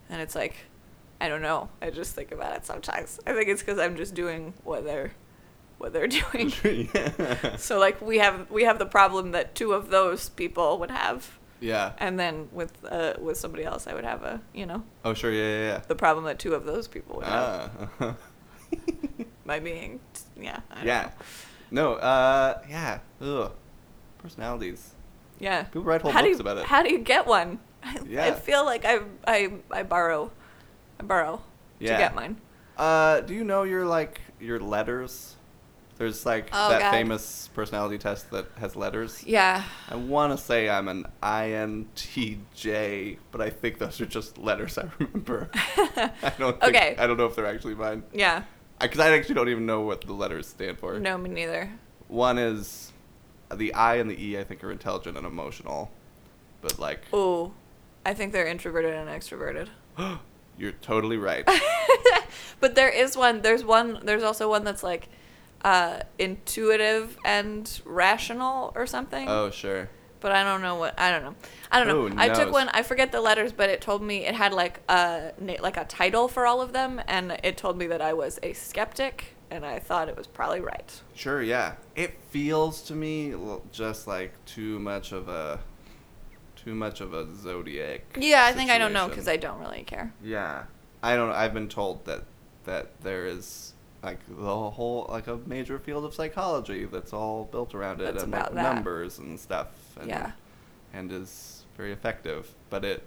And 0.09 0.21
it's 0.21 0.35
like 0.35 0.55
I 1.19 1.29
don't 1.29 1.41
know. 1.41 1.69
I 1.81 1.89
just 1.89 2.13
think 2.13 2.31
about 2.31 2.55
it 2.55 2.65
sometimes. 2.65 3.19
I 3.25 3.33
think 3.33 3.49
it's 3.49 3.63
cuz 3.63 3.79
I'm 3.79 3.95
just 3.97 4.13
doing 4.13 4.53
what 4.63 4.83
they're 4.85 5.13
what 5.79 5.93
they're 5.93 6.07
doing. 6.21 6.53
yeah. 6.93 7.55
so 7.57 7.79
like 7.79 7.99
we 8.01 8.19
have 8.19 8.49
we 8.51 8.63
have 8.63 8.77
the 8.79 8.85
problem 8.85 9.31
that 9.31 9.55
two 9.55 9.73
of 9.73 9.89
those 9.89 10.29
people 10.29 10.77
would 10.79 10.91
have 10.91 11.39
yeah. 11.59 11.93
and 11.97 12.19
then 12.19 12.49
with 12.51 12.73
uh 12.87 13.13
with 13.19 13.37
somebody 13.37 13.63
else 13.63 13.87
I 13.87 13.93
would 13.95 14.05
have 14.05 14.21
a, 14.21 14.41
you 14.53 14.65
know, 14.67 14.83
Oh, 15.03 15.15
sure. 15.15 15.31
Yeah, 15.31 15.41
yeah, 15.43 15.67
yeah. 15.71 15.81
the 15.87 15.95
problem 15.95 16.25
that 16.25 16.37
two 16.37 16.53
of 16.53 16.65
those 16.65 16.87
people 16.87 17.17
would 17.17 17.25
yeah. 17.25 17.69
have 17.69 17.89
Ah. 17.99 18.15
by 19.45 19.59
being 19.59 19.99
yeah. 20.39 20.59
I 20.71 20.83
yeah. 20.85 21.01
know. 21.71 21.93
No. 21.93 21.93
Uh. 21.95 22.59
Yeah. 22.69 22.99
Ugh. 23.21 23.51
Personalities. 24.17 24.93
Yeah. 25.39 25.63
People 25.63 25.83
write 25.83 26.01
whole 26.01 26.11
how 26.11 26.21
books 26.21 26.35
you, 26.35 26.41
about 26.41 26.57
it. 26.57 26.65
How 26.65 26.81
do 26.83 26.89
you 26.91 26.99
get 26.99 27.27
one? 27.27 27.59
I, 27.83 27.99
I 28.19 28.31
feel 28.33 28.65
like 28.65 28.83
I 28.85 28.99
I 29.27 29.51
I 29.71 29.83
borrow, 29.83 30.31
I 30.99 31.03
borrow 31.03 31.41
Yeah. 31.79 31.93
to 31.93 31.97
get 31.97 32.15
mine. 32.15 32.37
Uh. 32.77 33.21
Do 33.21 33.33
you 33.33 33.43
know 33.43 33.63
your 33.63 33.85
like 33.85 34.19
your 34.39 34.59
letters? 34.59 35.35
There's 35.97 36.27
like 36.27 36.49
Oh, 36.53 36.69
that 36.69 36.79
God. 36.79 36.91
famous 36.91 37.49
personality 37.55 37.97
test 37.97 38.29
that 38.29 38.45
has 38.59 38.75
letters. 38.75 39.23
Yeah. 39.25 39.63
I 39.89 39.95
want 39.95 40.31
to 40.31 40.37
say 40.37 40.69
I'm 40.69 40.87
an 40.89 41.07
INTJ, 41.23 43.17
but 43.31 43.41
I 43.41 43.49
think 43.49 43.79
those 43.79 43.99
are 44.01 44.05
just 44.05 44.37
letters 44.37 44.77
I 44.77 44.85
remember. 44.99 45.49
I 45.55 46.33
don't. 46.37 46.59
Think, 46.59 46.75
Okay. 46.75 46.95
I 46.99 47.07
don't 47.07 47.17
know 47.17 47.25
if 47.25 47.35
they're 47.35 47.47
actually 47.47 47.75
mine. 47.75 48.03
Yeah. 48.13 48.43
Because 48.79 48.99
I 48.99 49.11
actually 49.11 49.35
don't 49.35 49.49
even 49.49 49.65
know 49.65 49.81
what 49.81 50.01
the 50.01 50.13
letters 50.13 50.47
stand 50.47 50.77
for. 50.77 50.99
No, 50.99 51.17
me 51.17 51.29
neither. 51.29 51.71
One 52.07 52.37
is 52.37 52.91
the 53.53 53.73
I 53.73 53.95
and 53.95 54.09
the 54.09 54.23
E. 54.23 54.37
I 54.37 54.43
think 54.43 54.63
are 54.63 54.71
intelligent 54.71 55.17
and 55.17 55.25
emotional, 55.25 55.91
but 56.61 56.77
like 56.79 57.01
Oh, 57.11 57.53
I 58.05 58.13
think 58.13 58.33
they're 58.33 58.47
introverted 58.47 58.93
and 58.93 59.09
extroverted. 59.09 59.69
you're 60.57 60.71
totally 60.73 61.17
right. 61.17 61.47
but 62.59 62.75
there 62.75 62.89
is 62.89 63.17
one. 63.17 63.41
There's 63.41 63.63
one. 63.63 63.99
There's 64.03 64.23
also 64.23 64.49
one 64.49 64.63
that's 64.63 64.83
like 64.83 65.09
uh, 65.63 66.01
intuitive 66.19 67.17
and 67.25 67.81
rational 67.85 68.71
or 68.75 68.85
something. 68.85 69.27
oh 69.27 69.49
sure. 69.49 69.89
But 70.19 70.31
I 70.31 70.43
don't 70.43 70.61
know 70.61 70.75
what. 70.75 70.99
I 70.99 71.11
don't 71.11 71.23
know. 71.23 71.35
I 71.71 71.79
don't 71.79 71.87
know. 71.87 72.07
Who 72.07 72.19
I 72.19 72.29
took 72.29 72.45
knows? 72.45 72.53
one. 72.53 72.69
I 72.69 72.83
forget 72.83 73.11
the 73.11 73.21
letters, 73.21 73.51
but 73.51 73.69
it 73.69 73.81
told 73.81 74.01
me 74.01 74.25
it 74.25 74.35
had 74.35 74.53
like 74.53 74.79
a 74.89 75.31
like 75.39 75.77
a 75.77 75.85
title 75.85 76.27
for 76.27 76.45
all 76.45 76.61
of 76.61 76.73
them, 76.73 77.01
and 77.07 77.37
it 77.43 77.57
told 77.57 77.77
me 77.77 77.87
that 77.87 78.01
I 78.01 78.13
was 78.13 78.39
a 78.41 78.53
skeptic, 78.53 79.35
and 79.51 79.65
I 79.65 79.79
thought 79.79 80.09
it 80.09 80.17
was 80.17 80.27
probably 80.27 80.61
right. 80.61 81.01
Sure, 81.13 81.41
yeah. 81.41 81.73
It 81.95 82.17
feels 82.29 82.81
to 82.83 82.95
me 82.95 83.35
just 83.71 84.07
like 84.07 84.33
too 84.45 84.79
much 84.79 85.11
of 85.11 85.29
a 85.29 85.59
too 86.55 86.73
much 86.73 87.01
of 87.01 87.13
a 87.13 87.33
zodiac. 87.35 88.01
Yeah, 88.19 88.45
I 88.45 88.53
think 88.53 88.69
I 88.69 88.77
don't 88.77 88.93
know 88.93 89.07
because. 89.07 89.27
I 89.27 89.37
don't 89.37 89.59
really 89.59 89.83
care. 89.83 90.13
Yeah. 90.23 90.63
I 91.03 91.15
don't 91.15 91.31
I've 91.31 91.53
been 91.53 91.69
told 91.69 92.05
that 92.05 92.23
that 92.65 93.01
there 93.01 93.27
is 93.27 93.73
like 94.03 94.19
the 94.27 94.69
whole 94.69 95.07
like 95.09 95.27
a 95.27 95.37
major 95.45 95.79
field 95.79 96.05
of 96.05 96.13
psychology 96.13 96.85
that's 96.85 97.13
all 97.13 97.45
built 97.45 97.73
around 97.73 98.01
it 98.01 98.05
That's 98.05 98.23
and 98.23 98.33
about 98.33 98.53
like 98.53 98.63
numbers 98.63 99.17
and 99.19 99.39
stuff 99.39 99.67
and 99.99 100.09
Yeah. 100.09 100.31
and 100.93 101.11
is 101.11 101.65
very 101.75 101.91
effective, 101.91 102.49
but 102.69 102.83
it 102.85 103.03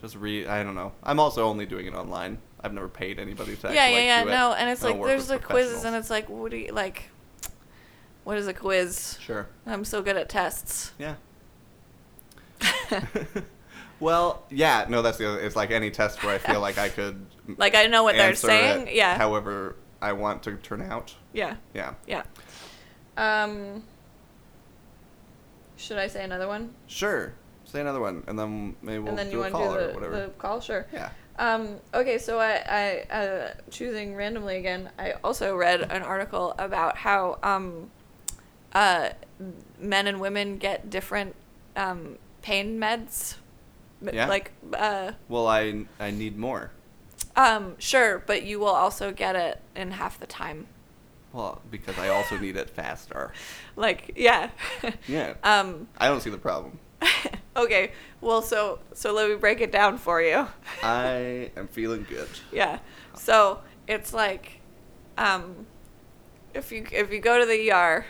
just 0.00 0.16
re 0.16 0.46
I 0.46 0.62
don't 0.62 0.74
know. 0.74 0.92
I'm 1.02 1.20
also 1.20 1.44
only 1.44 1.66
doing 1.66 1.86
it 1.86 1.94
online. 1.94 2.38
I've 2.64 2.72
never 2.72 2.88
paid 2.88 3.18
anybody 3.18 3.56
to 3.56 3.72
yeah, 3.72 3.82
actually, 3.82 3.82
yeah, 3.82 3.86
like, 3.96 4.06
yeah. 4.06 4.22
do 4.24 4.28
it. 4.28 4.32
No, 4.32 4.52
and 4.52 4.70
it's 4.70 4.84
I 4.84 4.90
like 4.90 5.04
there's 5.04 5.26
the 5.28 5.38
quizzes, 5.38 5.84
and 5.84 5.96
it's 5.96 6.10
like, 6.10 6.28
what 6.28 6.50
do 6.50 6.56
you 6.56 6.72
like? 6.72 7.10
What 8.24 8.38
is 8.38 8.46
a 8.46 8.54
quiz? 8.54 9.18
Sure. 9.20 9.48
I'm 9.66 9.84
so 9.84 10.00
good 10.00 10.16
at 10.16 10.28
tests. 10.28 10.92
Yeah. 10.98 11.14
well, 14.00 14.44
yeah, 14.48 14.86
no, 14.88 15.02
that's 15.02 15.18
the 15.18 15.28
other. 15.28 15.40
It's 15.40 15.56
like 15.56 15.72
any 15.72 15.90
test 15.90 16.22
where 16.22 16.34
I 16.34 16.38
feel 16.38 16.60
like 16.60 16.78
I 16.78 16.88
could 16.88 17.26
Like 17.56 17.74
I 17.74 17.86
know 17.86 18.02
what 18.04 18.14
they're 18.16 18.34
saying. 18.34 18.88
Yeah. 18.92 19.16
However, 19.16 19.76
I 20.00 20.12
want 20.12 20.42
to 20.44 20.56
turn 20.56 20.82
out. 20.82 21.14
yeah. 21.32 21.56
Yeah. 21.74 21.94
Yeah. 22.06 22.22
Um. 23.16 23.84
Should 25.82 25.98
I 25.98 26.06
say 26.06 26.22
another 26.24 26.46
one? 26.46 26.72
Sure. 26.86 27.32
Say 27.64 27.80
another 27.80 28.00
one, 28.00 28.22
and 28.28 28.38
then 28.38 28.76
maybe 28.82 28.98
we'll 29.00 29.08
and 29.10 29.18
then 29.18 29.30
do 29.30 29.38
you 29.38 29.42
a 29.44 29.50
call 29.50 29.74
do 29.74 29.80
or 29.80 29.92
whatever. 29.94 30.20
the 30.20 30.28
call? 30.38 30.60
Sure. 30.60 30.86
Yeah. 30.92 31.10
Um, 31.38 31.76
okay, 31.94 32.18
so 32.18 32.38
I, 32.38 33.04
I 33.10 33.14
uh, 33.14 33.54
choosing 33.70 34.14
randomly 34.14 34.58
again. 34.58 34.90
I 34.98 35.12
also 35.24 35.56
read 35.56 35.80
an 35.90 36.02
article 36.02 36.54
about 36.58 36.96
how 36.98 37.38
um, 37.42 37.90
uh, 38.74 39.10
men 39.80 40.06
and 40.06 40.20
women 40.20 40.58
get 40.58 40.88
different 40.90 41.34
um, 41.76 42.16
pain 42.42 42.78
meds. 42.78 43.36
Yeah? 44.02 44.26
Like, 44.26 44.50
uh, 44.74 45.12
Well, 45.28 45.46
I 45.46 45.84
I 45.98 46.10
need 46.10 46.36
more. 46.36 46.70
um, 47.36 47.76
sure, 47.78 48.22
but 48.26 48.42
you 48.42 48.58
will 48.60 48.66
also 48.66 49.12
get 49.12 49.34
it 49.36 49.60
in 49.74 49.92
half 49.92 50.18
the 50.20 50.26
time. 50.26 50.66
Well, 51.32 51.62
because 51.70 51.98
I 51.98 52.08
also 52.08 52.38
need 52.38 52.56
it 52.56 52.70
faster. 52.70 53.32
Like, 53.76 54.12
yeah. 54.16 54.50
Yeah. 55.08 55.34
um, 55.42 55.88
I 55.98 56.08
don't 56.08 56.20
see 56.20 56.28
the 56.30 56.36
problem. 56.38 56.78
okay. 57.56 57.92
Well, 58.20 58.42
so 58.42 58.78
so 58.92 59.12
let 59.12 59.28
me 59.30 59.36
break 59.36 59.60
it 59.60 59.72
down 59.72 59.98
for 59.98 60.20
you. 60.22 60.46
I 60.82 61.50
am 61.56 61.68
feeling 61.68 62.06
good. 62.08 62.28
Yeah. 62.52 62.78
So 63.14 63.60
it's 63.88 64.12
like, 64.12 64.60
um, 65.18 65.66
if 66.54 66.70
you 66.70 66.86
if 66.92 67.10
you 67.12 67.18
go 67.20 67.38
to 67.40 67.46
the 67.46 67.72
ER, 67.72 68.04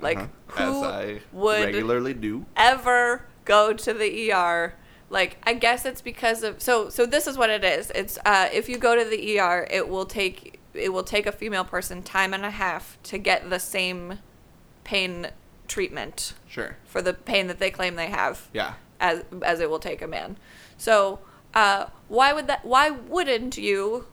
like 0.00 0.18
Uh-huh. 0.18 0.64
who 0.72 0.84
As 0.84 0.90
I 0.92 1.20
would 1.32 1.64
regularly 1.66 2.14
do. 2.14 2.46
ever 2.56 3.26
go 3.44 3.72
to 3.74 3.92
the 3.92 4.32
ER? 4.32 4.74
Like 5.10 5.36
I 5.44 5.52
guess 5.54 5.84
it's 5.84 6.00
because 6.00 6.42
of 6.42 6.60
so 6.62 6.88
so 6.88 7.04
this 7.06 7.26
is 7.26 7.36
what 7.36 7.50
it 7.50 7.62
is. 7.64 7.92
It's 7.94 8.18
uh, 8.24 8.48
if 8.52 8.68
you 8.68 8.78
go 8.78 8.96
to 8.96 9.04
the 9.04 9.38
ER, 9.38 9.66
it 9.70 9.88
will 9.88 10.06
take 10.06 10.58
it 10.74 10.92
will 10.92 11.02
take 11.04 11.26
a 11.26 11.32
female 11.32 11.64
person 11.64 12.02
time 12.02 12.32
and 12.34 12.44
a 12.44 12.50
half 12.50 12.98
to 13.04 13.18
get 13.18 13.50
the 13.50 13.58
same 13.58 14.18
pain 14.84 15.28
treatment 15.68 16.34
Sure. 16.48 16.76
for 16.84 17.00
the 17.00 17.14
pain 17.14 17.46
that 17.46 17.58
they 17.58 17.70
claim 17.70 17.94
they 17.96 18.08
have 18.08 18.48
Yeah. 18.52 18.74
as 19.00 19.24
as 19.42 19.60
it 19.60 19.70
will 19.70 19.78
take 19.78 20.02
a 20.02 20.06
man. 20.06 20.36
So 20.76 21.20
uh, 21.54 21.86
why 22.08 22.32
would 22.32 22.46
that? 22.46 22.64
Why 22.64 22.90
wouldn't 22.90 23.56
you 23.58 24.06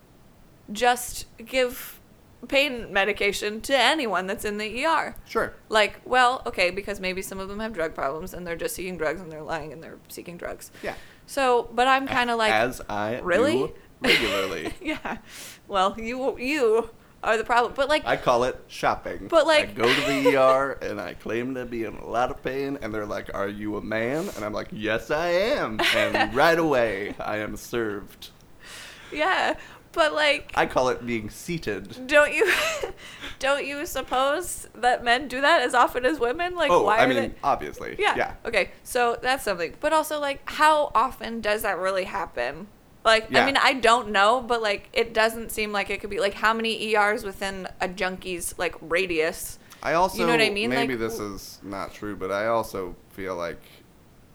just 0.71 1.25
give 1.43 1.99
pain 2.47 2.91
medication 2.93 3.59
to 3.61 3.77
anyone 3.77 4.27
that's 4.27 4.45
in 4.45 4.57
the 4.57 4.85
ER? 4.85 5.15
Sure. 5.25 5.53
Like, 5.67 5.99
well, 6.05 6.41
okay, 6.45 6.69
because 6.69 6.99
maybe 6.99 7.21
some 7.21 7.39
of 7.39 7.49
them 7.49 7.59
have 7.59 7.73
drug 7.73 7.93
problems 7.95 8.33
and 8.33 8.45
they're 8.47 8.55
just 8.55 8.75
seeking 8.75 8.97
drugs 8.97 9.19
and 9.21 9.31
they're 9.31 9.41
lying 9.43 9.73
and 9.73 9.83
they're 9.83 9.97
seeking 10.07 10.37
drugs. 10.37 10.71
Yeah. 10.83 10.93
So, 11.25 11.69
but 11.73 11.87
I'm 11.87 12.07
kind 12.07 12.29
of 12.29 12.37
like, 12.37 12.51
as 12.51 12.81
I 12.89 13.19
really? 13.19 13.71
Regularly. 14.01 14.73
yeah. 14.81 15.17
Well, 15.67 15.95
you 15.99 16.37
you 16.39 16.89
are 17.23 17.37
the 17.37 17.43
problem, 17.43 17.73
but 17.75 17.89
like, 17.89 18.05
I 18.05 18.15
call 18.15 18.45
it 18.45 18.57
shopping. 18.67 19.27
But, 19.29 19.45
like- 19.45 19.69
I 19.69 19.73
go 19.73 19.93
to 19.93 20.01
the 20.01 20.37
ER 20.37 20.71
and 20.81 21.01
I 21.01 21.13
claim 21.15 21.55
to 21.55 21.65
be 21.65 21.83
in 21.83 21.95
a 21.95 22.07
lot 22.07 22.31
of 22.31 22.41
pain, 22.43 22.77
and 22.81 22.93
they're 22.93 23.05
like, 23.05 23.33
"Are 23.33 23.49
you 23.49 23.77
a 23.77 23.81
man?" 23.81 24.29
And 24.35 24.45
I'm 24.45 24.53
like, 24.53 24.69
"Yes, 24.71 25.11
I 25.11 25.27
am." 25.29 25.79
And 25.95 26.33
right 26.35 26.57
away, 26.57 27.15
I 27.19 27.37
am 27.37 27.57
served. 27.57 28.29
yeah, 29.11 29.55
but 29.91 30.13
like, 30.13 30.51
I 30.55 30.65
call 30.65 30.89
it 30.89 31.05
being 31.05 31.29
seated. 31.29 32.07
don't 32.07 32.33
you 32.33 32.51
don't 33.39 33.65
you 33.65 33.85
suppose 33.85 34.67
that 34.75 35.03
men 35.03 35.27
do 35.27 35.41
that 35.41 35.61
as 35.61 35.73
often 35.73 36.05
as 36.05 36.19
women? 36.19 36.55
Like, 36.55 36.71
oh, 36.71 36.83
why 36.83 36.99
I 36.99 37.05
mean, 37.05 37.17
they? 37.17 37.31
obviously. 37.43 37.95
Yeah. 37.99 38.15
Yeah. 38.15 38.33
Okay. 38.45 38.71
So 38.83 39.17
that's 39.21 39.43
something. 39.43 39.75
But 39.79 39.91
also, 39.93 40.19
like, 40.19 40.41
how 40.45 40.91
often 40.95 41.41
does 41.41 41.63
that 41.63 41.77
really 41.79 42.05
happen? 42.05 42.67
Like, 43.05 43.33
I 43.33 43.45
mean, 43.45 43.57
I 43.57 43.73
don't 43.73 44.09
know, 44.11 44.41
but 44.41 44.61
like, 44.61 44.89
it 44.93 45.13
doesn't 45.13 45.51
seem 45.51 45.71
like 45.71 45.89
it 45.89 46.01
could 46.01 46.09
be 46.09 46.19
like 46.19 46.33
how 46.33 46.53
many 46.53 46.95
ERs 46.95 47.23
within 47.23 47.67
a 47.79 47.87
junkie's 47.87 48.53
like 48.57 48.75
radius. 48.81 49.57
I 49.81 49.93
also, 49.93 50.19
You 50.19 50.25
know 50.27 50.33
what 50.33 50.41
I 50.41 50.49
mean? 50.49 50.69
Maybe 50.69 50.93
Like, 50.97 50.99
this 50.99 51.19
is 51.19 51.59
not 51.63 51.93
true, 51.93 52.15
but 52.15 52.31
I 52.31 52.47
also 52.47 52.95
feel 53.11 53.35
like 53.37 53.61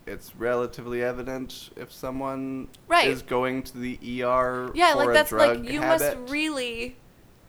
it's 0.07 0.35
relatively 0.35 1.03
evident 1.03 1.69
if 1.75 1.91
someone 1.91 2.67
Right. 2.87 3.07
is 3.07 3.21
going 3.21 3.61
to 3.63 3.77
the 3.77 3.99
ER 4.23 4.71
Yeah, 4.73 4.93
for 4.93 4.97
like 4.97 5.09
a 5.09 5.13
that's 5.13 5.31
like 5.31 5.63
you 5.71 5.81
habit. 5.81 6.17
must 6.19 6.31
really 6.31 6.95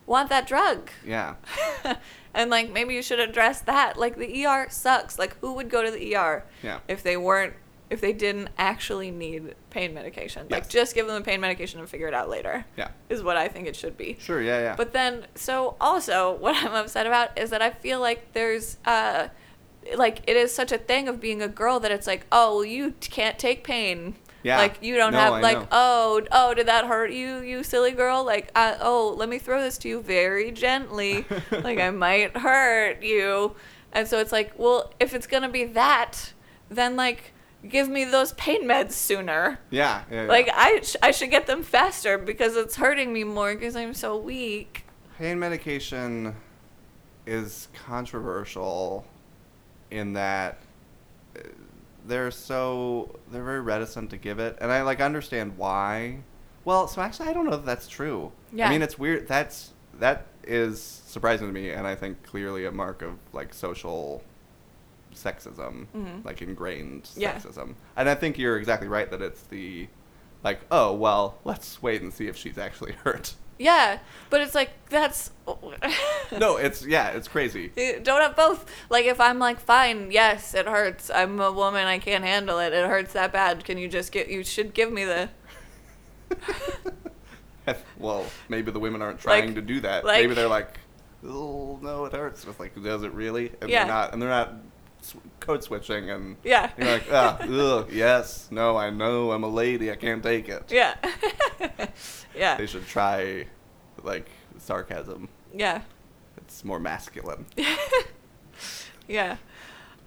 want 0.05 0.29
that 0.29 0.47
drug. 0.47 0.91
yeah. 1.07 1.35
and 2.35 2.51
like 2.51 2.71
maybe 2.71 2.95
you 2.95 3.03
should 3.03 3.21
address 3.21 3.63
that. 3.63 3.97
Like 3.99 4.17
the 4.19 4.45
ER 4.47 4.67
sucks. 4.71 5.19
Like 5.19 5.39
who 5.41 5.55
would 5.55 5.71
go 5.71 5.83
to 5.83 5.91
the 5.91 6.15
ER 6.15 6.45
Yeah. 6.63 6.81
if 6.89 7.03
they 7.03 7.17
weren't 7.17 7.55
if 7.89 8.01
they 8.01 8.13
didn't 8.13 8.49
actually 8.59 9.11
need 9.11 9.55
pain 9.71 9.95
medication? 9.95 10.47
Like 10.51 10.69
just 10.69 10.95
give 10.95 11.07
them 11.07 11.17
the 11.17 11.25
pain 11.25 11.41
medication 11.41 11.79
and 11.81 11.89
figure 11.89 12.09
it 12.09 12.15
out 12.15 12.29
later. 12.29 12.65
Yeah. 12.77 12.89
Is 13.09 13.23
what 13.23 13.37
I 13.37 13.49
think 13.49 13.67
it 13.69 13.77
should 13.77 13.97
be. 13.97 14.17
Sure. 14.21 14.43
Yeah. 14.43 14.61
Yeah. 14.61 14.75
But 14.77 14.93
then, 14.93 15.27
so 15.35 15.77
also, 15.81 16.33
what 16.41 16.57
I'm 16.57 16.75
upset 16.75 17.07
about 17.07 17.39
is 17.39 17.51
that 17.51 17.63
I 17.63 17.71
feel 17.71 18.01
like 18.01 18.33
there's, 18.33 18.79
uh, 18.85 19.29
like, 19.97 20.23
it 20.27 20.37
is 20.37 20.53
such 20.53 20.73
a 20.73 20.79
thing 20.79 21.07
of 21.09 21.21
being 21.21 21.41
a 21.43 21.49
girl 21.49 21.79
that 21.81 21.93
it's 21.93 22.07
like, 22.09 22.27
oh, 22.33 22.57
well, 22.57 22.65
you 22.65 22.91
t- 23.01 23.09
can't 23.11 23.39
take 23.39 23.63
pain. 23.63 24.17
Yeah. 24.43 24.59
Like, 24.59 24.83
you 24.83 24.97
don't 24.97 25.13
No, 25.13 25.19
have, 25.19 25.33
I 25.35 25.41
like, 25.41 25.59
know. 25.61 25.69
oh, 25.73 26.23
oh, 26.33 26.55
did 26.55 26.67
that 26.67 26.87
hurt 26.87 27.11
you, 27.13 27.39
you 27.41 27.63
silly 27.63 27.93
girl? 27.93 28.25
Like, 28.25 28.51
uh, 28.55 28.77
oh, 28.81 29.15
let 29.17 29.29
me 29.29 29.39
throw 29.39 29.61
this 29.61 29.79
to 29.79 29.89
you 29.89 30.01
very 30.03 30.51
gently. 30.53 31.25
like, 31.51 31.79
I 31.79 31.91
might 31.91 32.37
hurt 32.37 33.03
you. 33.03 33.55
And 33.93 34.07
so 34.07 34.19
it's 34.19 34.31
like, 34.33 34.53
well, 34.59 34.93
if 35.01 35.15
it's 35.15 35.27
going 35.27 35.43
to 35.45 35.49
be 35.49 35.65
that, 35.67 36.33
then, 36.69 36.97
like, 36.97 37.33
give 37.71 37.89
me 37.89 38.05
those 38.05 38.33
pain 38.33 38.67
meds 38.67 38.93
sooner. 38.93 39.59
yeah. 39.71 40.03
yeah, 40.11 40.23
yeah. 40.23 40.29
Like, 40.29 40.51
I, 40.53 40.81
sh- 40.83 40.97
I 41.03 41.11
should 41.11 41.31
get 41.31 41.47
them 41.47 41.63
faster 41.63 42.19
because 42.19 42.57
it's 42.57 42.77
hurting 42.77 43.13
me 43.13 43.25
more 43.25 43.55
because 43.55 43.77
I'm 43.77 43.95
so 43.95 44.17
weak. 44.17 44.85
Pain 45.19 45.39
medication 45.39 46.35
is 47.27 47.69
controversial 47.75 49.05
in 49.91 50.13
that 50.15 50.61
uh, 51.37 51.41
they're 52.07 52.31
so 52.31 53.19
they're 53.31 53.43
very 53.45 53.61
reticent 53.61 54.11
to 54.11 54.17
give 54.17 54.39
it, 54.39 54.57
and 54.61 54.71
I 54.71 54.83
like 54.83 55.01
understand 55.01 55.57
why. 55.57 56.19
Well, 56.65 56.89
so 56.89 57.01
actually, 57.01 57.29
I 57.29 57.33
don't 57.33 57.47
know 57.47 57.57
if 57.57 57.65
that's 57.65 57.89
true. 57.89 58.33
Yeah. 58.53 58.69
I 58.69 58.71
mean, 58.71 58.83
it's 58.83 58.99
weird. 58.99 59.27
That's 59.29 59.73
that 59.99 60.27
is 60.45 60.81
surprising 61.07 61.47
to 61.47 61.53
me, 61.53 61.71
and 61.71 61.87
I 61.87 61.95
think 61.95 62.23
clearly 62.23 62.67
a 62.67 62.73
mark 62.73 63.03
of 63.03 63.19
like 63.33 63.55
social 63.55 64.23
sexism, 65.17 65.87
Mhm. 65.97 66.25
like 66.25 66.41
ingrained 66.43 67.11
Yeah. 67.17 67.35
sexism. 67.35 67.75
And 67.97 68.09
I 68.09 68.15
think 68.15 68.39
you're 68.39 68.57
exactly 68.59 68.89
right 68.89 69.11
that 69.11 69.21
it's 69.23 69.43
the 69.43 69.89
like, 70.45 70.61
oh 70.71 70.93
well, 70.93 71.39
let's 71.45 71.83
wait 71.83 72.03
and 72.03 72.13
see 72.13 72.29
if 72.29 72.37
she's 72.37 72.57
actually 72.59 72.93
hurt. 73.05 73.35
Yeah. 73.59 73.99
But 74.31 74.43
it's 74.43 74.55
like 74.55 74.71
that's 74.91 75.31
no, 76.39 76.57
it's 76.59 76.85
yeah, 76.87 77.09
it's 77.11 77.27
crazy. 77.27 77.73
Don't 78.03 78.21
have 78.21 78.37
both. 78.37 78.71
Like 78.91 79.07
if 79.07 79.19
I'm 79.21 79.39
like 79.39 79.59
fine, 79.61 80.11
yes, 80.11 80.53
it 80.55 80.67
hurts. 80.67 81.11
I'm 81.11 81.41
a 81.41 81.51
woman. 81.51 81.87
I 81.87 81.99
can't 81.99 82.23
handle 82.25 82.59
it. 82.59 82.73
It 82.75 82.87
hurts 82.87 83.15
that 83.15 83.33
bad. 83.33 83.65
Can 83.65 83.79
you 83.79 83.89
just 83.89 84.13
get? 84.13 84.29
You 84.29 84.45
should 84.45 84.75
give 84.75 84.93
me 84.93 85.05
the. 85.05 85.31
well, 87.99 88.25
maybe 88.49 88.71
the 88.71 88.79
women 88.79 89.03
aren't 89.03 89.21
trying 89.21 89.47
Like- 89.47 89.55
to 89.57 89.63
do 89.63 89.81
that. 89.81 90.05
like- 90.05 90.21
maybe 90.23 90.35
they're 90.35 90.49
like, 90.49 90.79
oh 91.27 91.79
no, 91.83 92.05
it 92.05 92.13
hurts. 92.13 92.45
It's 92.45 92.61
like, 92.61 92.81
does 92.83 93.03
it 93.03 93.13
really? 93.13 93.53
And 93.61 93.71
Yeah. 93.71 93.85
they're 93.85 93.95
not, 93.95 94.13
and 94.13 94.23
they're 94.23 94.29
not 94.29 94.53
sw- 95.07 95.17
code 95.41 95.63
switching, 95.63 96.11
and 96.11 96.37
Yeah. 96.45 96.71
you're 96.77 96.87
like, 96.89 97.05
ah, 97.13 97.39
ugh, 97.41 97.89
yes, 97.93 98.49
no, 98.51 98.77
I 98.77 98.91
know, 98.91 99.31
I'm 99.33 99.43
a 99.45 99.49
lady, 99.49 99.91
I 99.91 99.97
can't 99.97 100.23
take 100.23 100.49
it. 100.49 100.65
Yeah. 100.71 100.95
yeah. 102.35 102.57
They 102.57 102.67
should 102.67 102.87
try, 102.87 103.47
like, 104.03 104.29
sarcasm. 104.59 105.29
Yeah. 105.55 105.83
It's 106.39 106.65
more 106.65 106.79
masculine. 106.81 107.47
Yeah. 109.09 109.37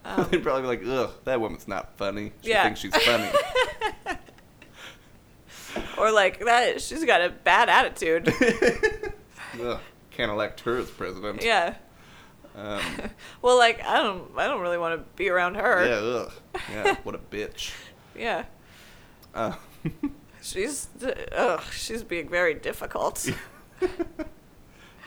Um, 0.06 0.28
They'd 0.32 0.42
probably 0.42 0.62
be 0.62 0.68
like, 0.68 0.82
ugh, 0.88 1.12
that 1.26 1.42
woman's 1.42 1.68
not 1.68 1.98
funny. 1.98 2.32
She 2.42 2.50
Yeah. 2.52 2.64
thinks 2.64 2.80
she's 2.80 2.96
funny. 2.96 3.30
or 5.98 6.10
like 6.12 6.40
that. 6.46 6.82
She's 6.82 7.04
got 7.04 7.22
a 7.22 7.30
bad 7.30 7.68
attitude. 7.70 8.34
ugh, 9.62 9.80
can't 10.12 10.32
elect 10.32 10.62
her 10.62 10.78
as 10.78 10.90
president. 10.90 11.44
Yeah. 11.44 11.76
Um, 12.60 12.82
Well, 13.42 13.58
like 13.58 13.82
I 13.86 14.04
don't. 14.04 14.32
I 14.38 14.48
don't 14.48 14.62
really 14.62 14.78
want 14.78 15.00
to 15.00 15.06
be 15.16 15.30
around 15.30 15.56
her. 15.56 15.86
yeah, 15.86 15.96
ugh. 15.96 16.32
Yeah, 16.72 16.96
what 17.04 17.16
a 17.16 17.20
bitch. 17.20 17.72
Yeah. 18.18 18.46
Uh, 19.34 19.54
She's. 20.42 20.88
Ugh. 21.36 21.62
She's 21.72 22.04
being 22.04 22.28
very 22.30 22.54
difficult. 22.54 23.30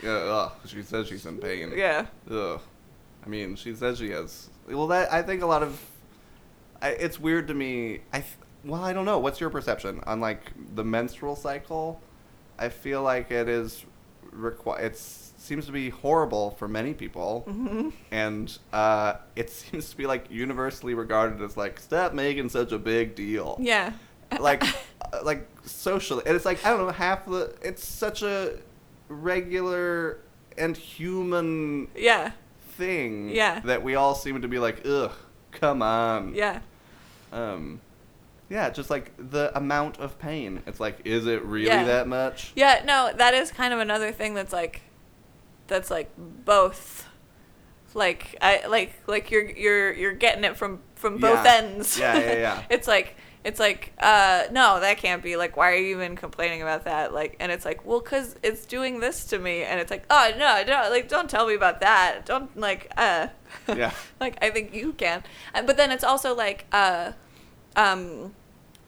yeah, 0.03 0.11
ugh, 0.11 0.53
she 0.67 0.83
says 0.83 1.09
she's 1.09 1.27
in 1.27 1.39
pain. 1.39 1.73
Yeah. 1.77 2.07
Ugh. 2.31 2.61
I 3.25 3.29
mean, 3.29 3.55
she 3.57 3.75
says 3.75 3.99
she 3.99 4.11
has. 4.11 4.49
Well, 4.69 4.87
that 4.89 5.13
I 5.13 5.23
think 5.23 5.43
a 5.43 5.47
lot 5.47 5.63
of. 5.63 5.79
I, 6.81 6.91
it's 6.91 7.21
weird 7.21 7.49
to 7.49 7.55
me. 7.55 8.01
I 8.13 8.25
well, 8.65 8.83
I 8.83 8.93
don't 8.93 9.05
know. 9.05 9.19
What's 9.19 9.41
your 9.41 9.51
perception 9.51 10.01
on 10.07 10.21
like 10.21 10.53
the 10.75 10.85
menstrual 10.85 11.37
cycle? 11.37 12.01
I 12.59 12.69
feel 12.69 13.03
like 13.03 13.31
it 13.31 13.49
is 13.49 13.85
requi- 14.35 14.81
It 14.81 14.97
seems 15.43 15.67
to 15.67 15.73
be 15.73 15.91
horrible 15.91 16.53
for 16.53 16.69
many 16.69 16.95
people, 16.95 17.41
hmm 17.41 17.89
and 18.11 18.57
uh, 18.73 19.15
it 19.37 19.51
seems 19.61 19.91
to 19.91 19.97
be 19.97 20.07
like 20.07 20.31
universally 20.31 20.95
regarded 20.95 21.43
as 21.43 21.57
like 21.57 21.81
stop 21.81 22.15
making 22.15 22.49
such 22.49 22.73
a 22.73 22.79
big 22.79 23.15
deal. 23.15 23.57
Yeah. 23.61 23.93
Like, 24.41 24.63
uh, 25.13 25.21
like 25.25 25.47
socially, 25.65 26.23
and 26.27 26.35
it's 26.37 26.45
like 26.47 26.65
I 26.65 26.71
don't 26.71 26.87
know 26.87 26.93
half 26.93 27.27
the. 27.27 27.55
It's 27.63 27.87
such 27.87 28.23
a 28.23 28.57
regular 29.09 30.19
and 30.57 30.77
human 30.77 31.89
Yeah. 31.97 32.33
thing 32.77 33.31
Yeah. 33.31 33.61
that 33.61 33.83
we 33.83 33.95
all 33.95 34.15
seem 34.15 34.41
to 34.43 34.49
be 34.49 34.59
like, 34.59 34.87
ugh, 34.87 35.13
come 35.51 35.83
on. 35.83 36.35
Yeah. 36.35 36.61
Um, 37.33 37.81
yeah, 38.51 38.69
just 38.71 38.91
like 38.91 39.13
the 39.19 39.51
amount 39.57 39.99
of 39.99 40.19
pain. 40.19 40.63
It's 40.67 40.79
like, 40.81 41.01
is 41.05 41.27
it 41.27 41.43
really 41.45 41.67
Yeah. 41.67 41.85
that 41.85 42.07
much? 42.09 42.53
Yeah, 42.55 42.83
no, 42.85 43.11
that 43.17 43.35
is 43.35 43.51
kind 43.51 43.73
of 43.73 43.81
another 43.81 44.13
thing 44.13 44.35
that's 44.35 44.53
like 44.53 44.83
that's 45.73 45.91
like 45.91 46.11
both 46.17 47.09
like 47.95 48.37
I 48.41 48.67
like 48.67 48.95
like 49.07 49.31
you're 49.31 49.49
you're 49.51 49.93
you're 49.93 50.13
getting 50.15 50.45
it 50.45 50.57
from 50.57 50.81
from 50.95 51.19
both 51.19 51.45
Yeah. 51.45 51.55
ends. 51.55 51.99
Yeah, 51.99 52.19
yeah, 52.19 52.33
yeah. 52.39 52.63
it's 52.71 52.89
like 52.89 53.17
it's 53.45 53.59
like 53.59 53.93
uh 53.99 54.45
no, 54.53 54.81
that 54.81 54.99
can't 54.99 55.23
be. 55.23 55.37
Like 55.37 55.57
why 55.57 55.73
are 55.73 55.77
you 55.77 55.97
even 55.97 56.17
complaining 56.17 56.63
about 56.63 56.85
that? 56.85 57.13
Like 57.13 57.37
and 57.41 57.51
it's 57.53 57.65
like, 57.65 57.85
well 57.85 58.01
cuz 58.01 58.37
it's 58.43 58.65
doing 58.67 59.01
this 59.01 59.25
to 59.27 59.39
me 59.39 59.63
and 59.65 59.81
it's 59.81 59.91
like, 59.91 60.05
"Oh, 60.11 60.31
no, 60.39 60.63
no, 60.67 60.89
like 60.91 61.09
don't 61.09 61.29
tell 61.29 61.47
me 61.47 61.55
about 61.55 61.81
that. 61.81 62.25
Don't 62.25 62.57
like 62.57 62.91
uh 62.97 63.27
Yeah. 63.69 63.93
like 64.21 64.37
I 64.43 64.51
think 64.51 64.75
you 64.75 64.93
can. 64.93 65.23
Uh, 65.55 65.63
But 65.63 65.77
then 65.77 65.91
it's 65.91 66.05
also 66.05 66.35
like 66.35 66.67
uh 66.73 67.13
um 67.77 68.35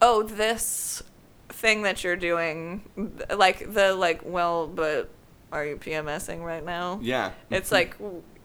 oh, 0.01 0.23
this 0.23 1.03
thing 1.49 1.83
that 1.83 2.03
you're 2.03 2.15
doing 2.17 2.81
like 3.35 3.73
the 3.73 3.93
like 3.93 4.21
well, 4.23 4.67
but 4.67 5.09
are 5.55 5.65
you 5.65 5.77
PMSing 5.77 6.43
right 6.43 6.63
now? 6.63 6.99
Yeah. 7.01 7.31
It's 7.49 7.71
like 7.71 7.95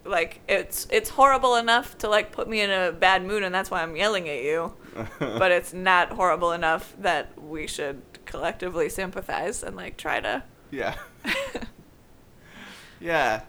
like 0.05 0.41
it's 0.49 0.87
it's 0.91 1.11
horrible 1.11 1.57
enough 1.57 1.99
to 1.99 2.09
like 2.09 2.33
put 2.33 2.49
me 2.49 2.61
in 2.61 2.71
a 2.71 2.93
bad 2.93 3.25
mood 3.25 3.43
and 3.43 3.55
that's 3.55 3.71
why 3.71 3.83
I'm 3.83 3.97
yelling 3.97 4.29
at 4.29 4.43
you. 4.43 4.75
but 5.19 5.51
it's 5.51 5.73
not 5.73 6.13
horrible 6.13 6.53
enough 6.53 6.95
that 6.99 7.41
we 7.41 7.67
should 7.67 8.03
collectively 8.25 8.89
sympathize 8.89 9.63
and 9.63 9.77
like 9.77 9.97
try 9.97 10.21
to 10.21 10.43
yeah. 10.71 10.95
yeah. 13.01 13.43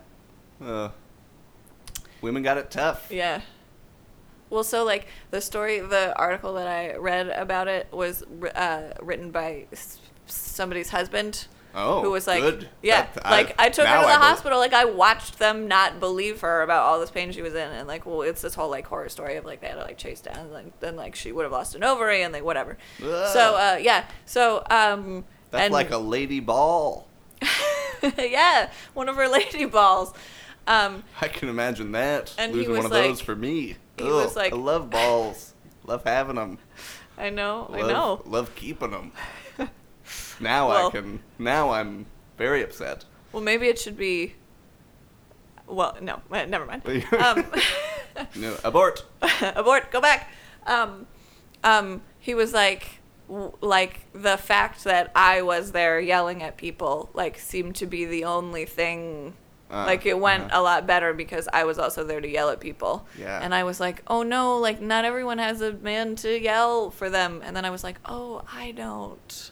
Uh, 0.59 0.89
women 2.22 2.41
got 2.41 2.57
it 2.57 2.72
tough. 2.72 3.12
Yeah. 3.12 3.41
Well, 4.49 4.64
so 4.64 4.84
like 4.84 5.07
the 5.30 5.39
story, 5.39 5.80
the 5.80 6.16
article 6.18 6.55
that 6.55 6.68
I 6.68 6.95
read 6.95 7.30
about 7.30 7.68
it 7.68 7.88
was 7.91 8.24
uh, 8.55 8.93
written 9.01 9.32
by 9.32 9.68
somebody's 10.26 10.89
husband. 10.89 11.47
Oh, 11.74 12.02
who 12.02 12.12
was 12.12 12.28
like, 12.28 12.42
good. 12.42 12.70
yeah, 12.82 13.08
That- 13.14 13.24
like 13.26 13.56
I, 13.60 13.70
took 13.70 13.86
her 13.88 13.96
to 13.96 14.02
the 14.02 14.08
I 14.14 14.14
hospital. 14.16 14.60
Like 14.60 14.74
I 14.74 14.86
watched 14.86 15.40
them 15.40 15.68
not 15.68 16.00
believe 16.00 16.42
her 16.42 16.62
about 16.64 16.84
all 16.84 17.00
this 17.00 17.12
pain 17.12 17.32
she 17.32 17.42
was 17.42 17.54
in, 17.54 17.72
and 17.72 17.88
like, 17.88 18.06
well, 18.06 18.22
it's 18.24 18.42
this 18.42 18.56
whole 18.56 18.70
like 18.70 18.86
horror 18.88 19.10
story 19.10 19.38
of 19.38 19.46
like 19.46 19.62
they 19.62 19.68
had 19.68 19.76
to 19.76 19.82
like 19.82 19.98
chase 19.98 20.20
down, 20.22 20.38
and 20.38 20.52
like, 20.52 20.80
then 20.82 20.96
like 20.96 21.16
she 21.16 21.32
would 21.32 21.44
have 21.44 21.52
lost 21.52 21.76
an 21.76 21.84
ovary, 21.84 22.24
and 22.24 22.34
like 22.34 22.44
whatever. 22.44 22.78
Ugh. 23.02 23.30
So 23.34 23.56
uh, 23.56 23.78
yeah, 23.82 24.06
so 24.26 24.64
um, 24.70 25.24
That's 25.52 25.66
and- 25.66 25.74
like 25.74 25.92
a 25.92 25.98
lady 25.98 26.40
ball. 26.42 27.08
yeah, 28.18 28.70
one 28.94 29.10
of 29.10 29.16
her 29.16 29.28
lady 29.30 29.66
balls. 29.66 30.14
Um, 30.68 31.04
I 31.20 31.28
can 31.28 31.50
imagine 31.50 31.92
that. 31.94 32.34
And 32.38 32.52
he 32.54 32.60
Losing 32.60 32.72
one 32.74 32.78
was 32.84 32.86
of 32.86 32.92
those 32.92 33.22
for 33.22 33.36
me. 33.36 33.76
he 33.98 34.04
Ugh, 34.04 34.10
was 34.12 34.36
like- 34.36 34.54
I 34.54 34.56
love 34.56 34.90
balls. 34.90 35.54
love 35.86 36.04
having 36.04 36.36
them. 36.36 36.58
I 37.18 37.30
know, 37.30 37.68
Love, 37.70 37.80
I 37.82 37.88
know. 37.88 38.22
Love 38.26 38.56
keeping 38.56 38.92
them. 38.92 39.12
Now 40.42 40.72
I 40.72 40.89
can. 40.89 41.20
Now 41.39 41.72
I'm 41.72 42.06
very 42.38 42.64
upset. 42.64 43.06
Well, 43.32 43.44
maybe 43.44 43.68
it 43.68 43.80
should 43.80 43.98
be. 43.98 44.36
Well, 45.68 45.98
no, 46.02 46.22
eh, 46.34 46.46
never 46.46 46.66
mind. 46.66 46.84
Um, 47.18 47.46
No, 48.36 48.58
abort. 48.64 49.06
abort, 49.42 49.92
go 49.92 50.02
back. 50.02 50.30
Um, 50.66 51.08
um, 51.64 52.02
he 52.20 52.34
was 52.34 52.54
like, 52.54 53.00
w- 53.28 53.54
like 53.62 54.02
the 54.14 54.38
fact 54.38 54.84
that 54.84 55.12
I 55.16 55.42
was 55.42 55.72
there 55.72 56.00
yelling 56.00 56.44
at 56.44 56.58
people, 56.58 57.10
like, 57.14 57.38
seemed 57.39 57.76
to 57.78 57.86
be 57.86 58.06
the 58.06 58.26
only 58.26 58.66
thing. 58.66 59.36
Uh, 59.70 59.86
like 59.86 60.06
it 60.06 60.20
went 60.20 60.52
uh-huh. 60.52 60.60
a 60.60 60.62
lot 60.62 60.86
better 60.86 61.14
because 61.14 61.48
I 61.54 61.64
was 61.64 61.80
also 61.80 62.04
there 62.04 62.20
to 62.20 62.28
yell 62.28 62.50
at 62.50 62.60
people. 62.60 63.08
Yeah. 63.18 63.39
And 63.42 63.56
I 63.56 63.64
was 63.64 63.80
like, 63.80 64.04
oh 64.08 64.22
no, 64.22 64.58
like 64.58 64.82
not 64.82 65.06
everyone 65.06 65.38
has 65.38 65.62
a 65.62 65.72
man 65.72 66.18
to 66.18 66.38
yell 66.38 66.92
for 66.92 67.10
them. 67.10 67.42
And 67.42 67.56
then 67.56 67.64
I 67.64 67.70
was 67.70 67.82
like, 67.82 67.96
oh, 68.04 68.44
I 68.52 68.72
don't. 68.72 69.51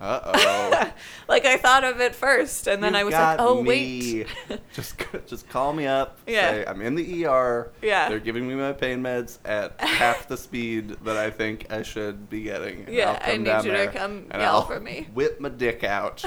Uh 0.00 0.20
oh. 0.24 0.92
like 1.28 1.44
I 1.44 1.58
thought 1.58 1.84
of 1.84 2.00
it 2.00 2.14
first, 2.14 2.66
and 2.66 2.82
then 2.82 2.94
I 2.94 3.04
was 3.04 3.12
like, 3.12 3.36
oh 3.38 3.62
wait. 3.62 4.26
just 4.72 4.94
just 5.26 5.48
call 5.50 5.72
me 5.74 5.86
up. 5.86 6.18
Yeah. 6.26 6.50
Say 6.50 6.64
I'm 6.66 6.80
in 6.80 6.94
the 6.94 7.26
ER. 7.26 7.70
Yeah. 7.82 8.08
They're 8.08 8.18
giving 8.18 8.48
me 8.48 8.54
my 8.54 8.72
pain 8.72 9.02
meds 9.02 9.38
at 9.44 9.78
half 9.80 10.26
the 10.26 10.38
speed 10.38 10.96
that 11.04 11.16
I 11.18 11.30
think 11.30 11.70
I 11.70 11.82
should 11.82 12.30
be 12.30 12.42
getting. 12.42 12.84
and 12.84 12.94
Yeah, 12.94 13.18
I 13.22 13.36
need 13.36 13.64
you 13.64 13.72
to 13.72 13.88
come 13.88 14.26
and 14.30 14.40
yell 14.40 14.56
I'll 14.56 14.62
for 14.66 14.80
me. 14.80 15.08
Whip 15.12 15.38
my 15.38 15.50
dick 15.50 15.84
out. 15.84 16.24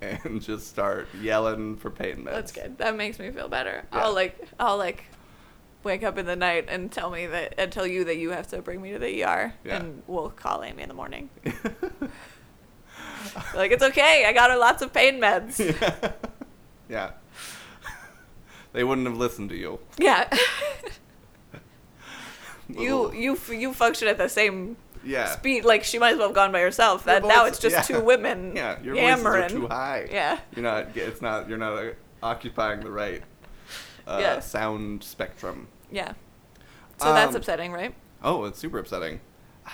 and 0.00 0.40
just 0.40 0.68
start 0.68 1.08
yelling 1.20 1.76
for 1.76 1.90
pain 1.90 2.18
meds. 2.18 2.32
That's 2.32 2.52
good. 2.52 2.78
That 2.78 2.96
makes 2.96 3.18
me 3.18 3.30
feel 3.32 3.48
better. 3.48 3.84
Yeah. 3.92 4.04
I'll 4.04 4.14
like 4.14 4.38
I'll 4.60 4.76
like 4.78 5.04
wake 5.82 6.02
up 6.04 6.18
in 6.18 6.24
the 6.26 6.36
night 6.36 6.66
and 6.68 6.90
tell 6.92 7.10
me 7.10 7.26
that 7.26 7.54
and 7.58 7.70
tell 7.72 7.86
you 7.86 8.04
that 8.04 8.16
you 8.16 8.30
have 8.30 8.46
to 8.48 8.62
bring 8.62 8.80
me 8.80 8.92
to 8.92 8.98
the 8.98 9.24
ER 9.24 9.52
Yeah. 9.64 9.76
and 9.76 10.02
we'll 10.06 10.30
call 10.30 10.62
Amy 10.62 10.82
in 10.82 10.88
the 10.88 10.94
morning. 10.94 11.28
like 13.54 13.70
it's 13.72 13.82
okay. 13.82 14.24
I 14.26 14.32
got 14.32 14.50
her 14.50 14.56
lots 14.56 14.82
of 14.82 14.92
pain 14.92 15.20
meds. 15.20 15.58
yeah. 15.80 16.12
yeah. 16.88 17.10
They 18.72 18.84
wouldn't 18.84 19.06
have 19.06 19.16
listened 19.16 19.50
to 19.50 19.56
you. 19.56 19.78
Yeah. 19.98 20.28
you 22.68 23.12
you 23.12 23.38
you 23.50 23.72
function 23.74 24.08
at 24.08 24.18
the 24.18 24.28
same 24.28 24.76
Yeah. 25.04 25.26
speed. 25.26 25.64
Like 25.64 25.84
she 25.84 25.98
might 25.98 26.12
as 26.12 26.18
well 26.18 26.28
have 26.28 26.34
gone 26.34 26.52
by 26.52 26.60
herself. 26.60 27.04
That 27.04 27.24
now 27.24 27.44
it's 27.44 27.58
just 27.58 27.74
yeah. 27.74 27.82
two 27.82 28.00
women 28.04 28.56
Yeah, 28.56 28.80
your 28.82 28.96
yammering. 28.96 29.42
voices 29.42 29.56
are 29.56 29.60
too 29.60 29.66
high. 29.68 30.08
Yeah. 30.10 30.38
You're 30.56 30.62
not. 30.64 30.96
It's 30.96 31.22
not. 31.22 31.48
You're 31.48 31.58
not 31.58 31.78
uh, 31.78 31.90
occupying 32.22 32.80
the 32.80 32.90
right 32.90 33.22
uh, 34.06 34.18
Yeah. 34.20 34.40
sound 34.40 35.04
spectrum. 35.04 35.68
Yeah. 35.90 36.12
So 36.98 37.12
that's 37.12 37.30
Um, 37.30 37.36
upsetting, 37.36 37.72
right? 37.72 37.94
Oh, 38.22 38.44
it's 38.44 38.58
super 38.58 38.78
upsetting. 38.78 39.20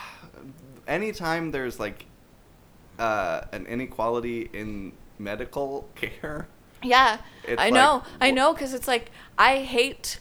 Anytime 0.88 1.53
there's 1.53 1.78
like 1.78 2.07
uh, 3.01 3.46
an 3.53 3.66
inequality 3.66 4.51
in 4.53 4.92
medical 5.18 5.88
care, 5.94 6.46
Yeah, 6.82 7.18
It's 7.44 7.61
I 7.61 7.64
like, 7.66 7.74
know, 7.74 8.03
I 8.20 8.30
know, 8.30 8.53
because 8.53 8.72
it's 8.74 8.86
like 8.88 9.11
I 9.38 9.57
hate 9.59 10.18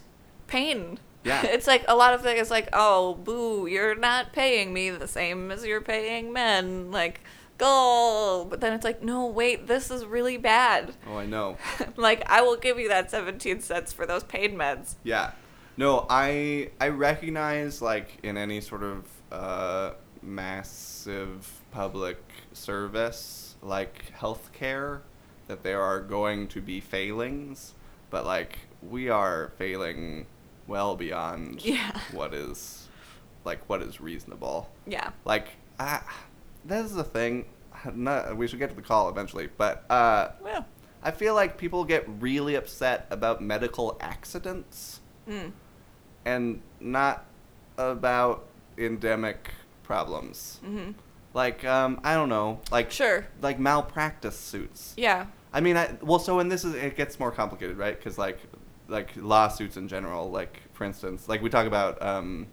pain. 0.47 0.99
Yeah. 1.23 1.41
it's 1.45 1.67
like 1.67 1.83
a 1.87 1.95
lot 1.95 2.13
of 2.13 2.21
things. 2.21 2.49
Like, 2.49 2.69
oh, 2.73 3.15
boo, 3.15 3.67
you're 3.67 3.95
not 3.95 4.33
paying 4.33 4.73
me 4.73 4.89
the 4.89 5.07
same 5.07 5.51
as 5.51 5.65
you're 5.65 5.81
paying 5.81 6.33
men. 6.33 6.91
Like, 6.91 7.21
go. 7.57 8.47
but 8.49 8.61
then 8.61 8.73
it's 8.73 8.83
like, 8.85 9.03
no, 9.03 9.25
wait, 9.27 9.67
this 9.67 9.91
is 9.91 10.05
really 10.05 10.37
bad. 10.37 10.93
Oh, 11.07 11.17
I 11.17 11.25
know. 11.25 11.57
like, 11.97 12.23
I 12.29 12.41
will 12.41 12.57
give 12.57 12.79
you 12.79 12.87
that 12.89 13.11
17 13.11 13.61
cents 13.61 13.93
for 13.93 14.05
those 14.05 14.23
pain 14.23 14.55
meds. 14.55 14.95
Yeah. 15.03 15.31
No, 15.77 16.05
I 16.09 16.71
I 16.81 16.89
recognize 16.89 17.81
like 17.81 18.19
in 18.21 18.35
any 18.35 18.59
sort 18.59 18.83
of 18.83 19.05
uh, 19.31 19.91
massive 20.21 21.61
public 21.71 22.17
service 22.53 23.55
like 23.61 24.11
healthcare 24.17 25.01
that 25.47 25.63
there 25.63 25.81
are 25.81 25.99
going 25.99 26.47
to 26.49 26.61
be 26.61 26.79
failings, 26.79 27.73
but 28.09 28.25
like 28.25 28.59
we 28.87 29.09
are 29.09 29.51
failing 29.57 30.25
well 30.67 30.95
beyond 30.95 31.63
Yeah. 31.65 31.99
what 32.11 32.33
is 32.33 32.87
like 33.45 33.67
what 33.69 33.81
is 33.81 33.99
reasonable. 33.99 34.69
Yeah. 34.85 35.09
Like 35.25 35.49
I, 35.79 36.01
that 36.65 36.85
is 36.85 36.93
the 36.93 37.03
thing. 37.03 37.45
Not, 37.93 38.35
we 38.35 38.47
should 38.47 38.59
get 38.59 38.69
to 38.69 38.75
the 38.75 38.81
call 38.81 39.07
eventually, 39.09 39.47
but 39.57 39.89
uh, 39.89 40.29
Well. 40.41 40.65
I 41.01 41.11
feel 41.11 41.33
like 41.33 41.57
people 41.57 41.85
get 41.85 42.05
really 42.19 42.55
upset 42.55 43.07
about 43.09 43.41
medical 43.41 43.97
accidents 44.01 44.99
Mm. 45.29 45.51
and 46.25 46.61
not 46.79 47.23
about 47.77 48.45
endemic 48.77 49.51
problems. 49.83 50.59
hmm 50.63 50.91
Like, 51.33 51.63
um, 51.63 51.99
I 52.03 52.15
don't 52.15 52.29
know, 52.29 52.59
like 52.71 52.91
Sure. 52.91 53.25
like 53.41 53.59
malpractice 53.59 54.37
suits. 54.37 54.93
Yeah. 54.97 55.27
I 55.53 55.61
mean, 55.61 55.77
I 55.77 55.95
well, 56.01 56.19
so 56.19 56.39
and 56.39 56.51
this 56.51 56.63
is 56.63 56.75
it 56.75 56.95
gets 56.95 57.19
more 57.19 57.31
complicated, 57.31 57.77
right? 57.77 57.97
Because 57.97 58.17
like 58.17 58.39
like 58.87 59.11
lawsuits 59.15 59.77
in 59.77 59.87
general, 59.87 60.29
like 60.31 60.61
for 60.73 60.83
instance, 60.85 61.27
like 61.29 61.41
we 61.41 61.49
talk 61.49 61.65
about 61.67 62.01
um, 62.01 62.47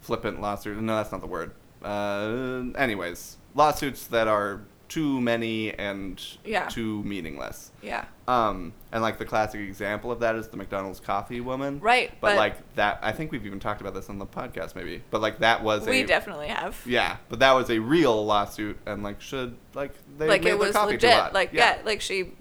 flippant 0.00 0.40
lawsuits. 0.40 0.80
No, 0.80 0.96
that's 0.96 1.12
not 1.12 1.20
the 1.20 1.26
word. 1.26 1.52
Uh, 1.82 2.64
anyways, 2.76 3.36
lawsuits 3.54 4.06
that 4.08 4.28
are 4.28 4.60
too 4.90 5.20
many 5.20 5.72
and 5.72 6.20
Yeah. 6.44 6.66
too 6.68 7.02
meaningless. 7.04 7.70
Yeah. 7.80 8.04
Um, 8.26 8.72
and 8.92 9.00
like 9.02 9.18
the 9.18 9.24
classic 9.24 9.60
example 9.60 10.10
of 10.10 10.18
that 10.20 10.34
is 10.34 10.48
the 10.48 10.56
McDonald's 10.56 10.98
coffee 10.98 11.40
woman. 11.40 11.78
Right, 11.80 12.10
But, 12.20 12.30
but- 12.30 12.36
like 12.36 12.74
that, 12.74 12.98
I 13.00 13.12
think 13.12 13.30
we've 13.30 13.46
even 13.46 13.60
talked 13.60 13.80
about 13.80 13.94
this 13.94 14.10
on 14.10 14.18
the 14.18 14.26
podcast, 14.26 14.74
maybe. 14.74 15.02
But 15.10 15.20
like 15.20 15.38
that 15.38 15.62
was 15.62 15.86
We 15.86 16.00
a 16.02 16.06
definitely 16.06 16.48
have. 16.48 16.76
yeah, 16.84 17.18
but 17.28 17.38
that 17.38 17.52
was 17.52 17.70
a 17.70 17.78
real 17.78 18.26
lawsuit, 18.26 18.78
and 18.84 19.02
like 19.04 19.20
should 19.20 19.56
like 19.74 19.92
they 20.18 20.26
like 20.28 20.42
made 20.42 20.48
it 20.48 20.50
their 20.50 20.66
was 20.66 20.72
coffee 20.74 20.92
legit. 20.94 21.32
Like 21.32 21.52
yeah. 21.52 21.78
like 21.84 22.00
she 22.00 22.32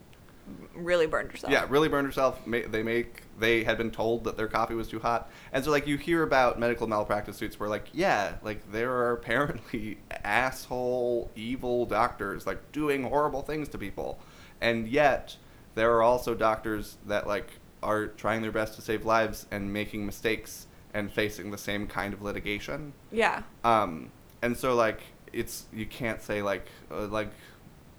really 0.74 1.06
burned 1.06 1.32
herself. 1.32 1.54
Yeah, 1.54 1.66
really 1.70 1.88
burned 1.88 2.08
herself. 2.08 2.46
Ma- 2.48 2.60
They 2.68 2.82
make 2.84 3.22
they 3.40 3.64
had 3.64 3.78
been 3.78 3.92
told 3.92 4.24
that 4.26 4.38
their 4.38 4.48
coffee 4.48 4.76
was 4.76 4.88
too 4.88 5.00
hot, 5.00 5.30
and 5.52 5.64
so 5.64 5.72
like 5.72 5.88
you 5.88 5.98
hear 5.98 6.24
about 6.24 6.60
medical 6.60 6.88
malpractice 6.88 7.38
suits 7.38 7.60
where 7.60 7.70
like 7.70 7.88
yeah, 7.94 8.36
like 8.44 8.72
there 8.72 8.92
are 8.92 9.14
apparently 9.14 9.98
asshole 10.24 11.30
evil 11.36 11.86
doctors 11.86 12.46
like 12.46 12.72
doing 12.72 13.04
horrible 13.04 13.42
things 13.42 13.70
to 13.70 13.78
people, 13.78 14.20
and 14.62 14.88
yet 14.88 15.36
there 15.76 15.94
are 15.96 16.02
also 16.02 16.36
doctors 16.36 16.98
that 17.08 17.28
like 17.28 17.50
are 17.82 18.08
trying 18.08 18.42
their 18.42 18.52
best 18.52 18.76
to 18.76 18.82
save 18.82 19.06
lives 19.06 19.46
and 19.52 19.72
making 19.72 20.06
mistakes 20.06 20.68
and 20.94 21.12
facing 21.12 21.52
the 21.52 21.58
same 21.58 21.88
kind 21.88 22.14
of 22.14 22.22
litigation. 22.22 22.94
Yeah. 23.12 23.44
Um, 23.64 24.12
and 24.42 24.58
so 24.58 24.76
like 24.76 25.02
it's 25.32 25.66
you 25.74 25.86
can't 25.86 26.22
say 26.22 26.42
like 26.42 26.68
uh, 26.92 27.08
like 27.08 27.30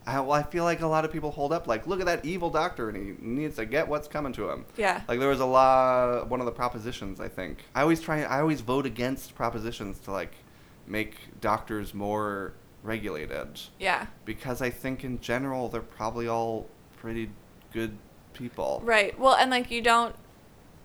I, 0.06 0.18
well, 0.20 0.32
I 0.32 0.42
feel 0.42 0.64
like 0.64 0.80
a 0.80 0.86
lot 0.86 1.04
of 1.04 1.12
people 1.12 1.30
hold 1.30 1.52
up 1.52 1.66
like 1.66 1.86
look 1.86 2.00
at 2.00 2.06
that 2.06 2.24
evil 2.24 2.50
doctor 2.50 2.88
and 2.88 2.96
he 2.96 3.24
needs 3.24 3.56
to 3.56 3.66
get 3.66 3.86
what's 3.86 4.08
coming 4.08 4.32
to 4.34 4.48
him. 4.50 4.64
Yeah. 4.76 5.02
Like 5.06 5.20
there 5.20 5.28
was 5.28 5.40
a 5.40 5.46
law, 5.46 6.24
one 6.24 6.40
of 6.40 6.46
the 6.46 6.52
propositions 6.52 7.20
I 7.20 7.28
think. 7.28 7.58
I 7.74 7.82
always 7.82 8.00
try, 8.00 8.22
I 8.22 8.40
always 8.40 8.60
vote 8.62 8.86
against 8.86 9.34
propositions 9.34 9.98
to 10.00 10.10
like 10.12 10.32
make 10.86 11.16
doctors 11.40 11.92
more 11.94 12.54
regulated 12.82 13.60
Yeah. 13.78 14.06
because 14.24 14.62
I 14.62 14.70
think 14.70 15.04
in 15.04 15.20
general 15.20 15.68
they're 15.68 15.80
probably 15.82 16.26
all 16.28 16.66
pretty 16.96 17.30
good 17.72 17.96
people. 18.32 18.80
Right. 18.84 19.18
Well, 19.18 19.34
and 19.34 19.50
like 19.50 19.70
you 19.70 19.82
don't 19.82 20.14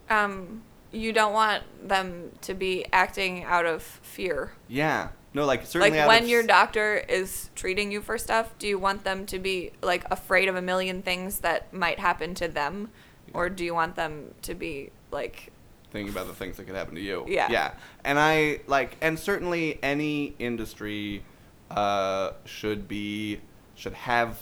um 0.10 0.62
you 0.92 1.12
don't 1.12 1.34
want 1.34 1.64
them 1.88 2.32
to 2.42 2.54
be 2.54 2.86
acting 2.94 3.44
out 3.44 3.66
of 3.66 3.82
fear. 3.82 4.52
Yeah. 4.68 5.10
No, 5.36 5.46
like 5.46 5.66
certainly 5.66 6.00
like 6.00 6.08
when 6.08 6.24
of 6.24 6.30
your 6.30 6.44
doctor 6.44 6.96
is 6.96 7.50
treating 7.56 7.92
you 7.92 8.02
for 8.02 8.18
stuff, 8.18 8.58
do 8.58 8.68
you 8.68 8.80
want 8.80 9.04
them 9.04 9.26
to 9.26 9.38
be 9.38 9.72
like 9.82 10.10
afraid 10.10 10.48
of 10.48 10.56
a 10.56 10.62
million 10.62 11.02
things 11.02 11.40
that 11.40 11.74
might 11.74 12.00
happen 12.00 12.34
to 12.36 12.48
them 12.48 12.90
or 13.34 13.50
do 13.50 13.66
you 13.66 13.74
want 13.74 13.98
them 13.98 14.34
to 14.44 14.56
be 14.56 14.92
like 15.12 15.52
thinking 15.92 16.10
about 16.10 16.28
the 16.28 16.34
things 16.34 16.56
that 16.56 16.66
could 16.66 16.76
happen 16.76 16.96
to 16.96 17.02
you. 17.02 17.26
Yeah. 17.28 17.50
Yeah. 17.52 17.74
And 18.06 18.18
I 18.18 18.62
like 18.68 18.96
and 19.02 19.20
certainly 19.20 19.78
any 19.84 20.36
industry 20.40 21.24
uh 21.70 22.32
should 22.46 22.88
be 22.88 23.42
should 23.76 23.94
have 23.94 24.40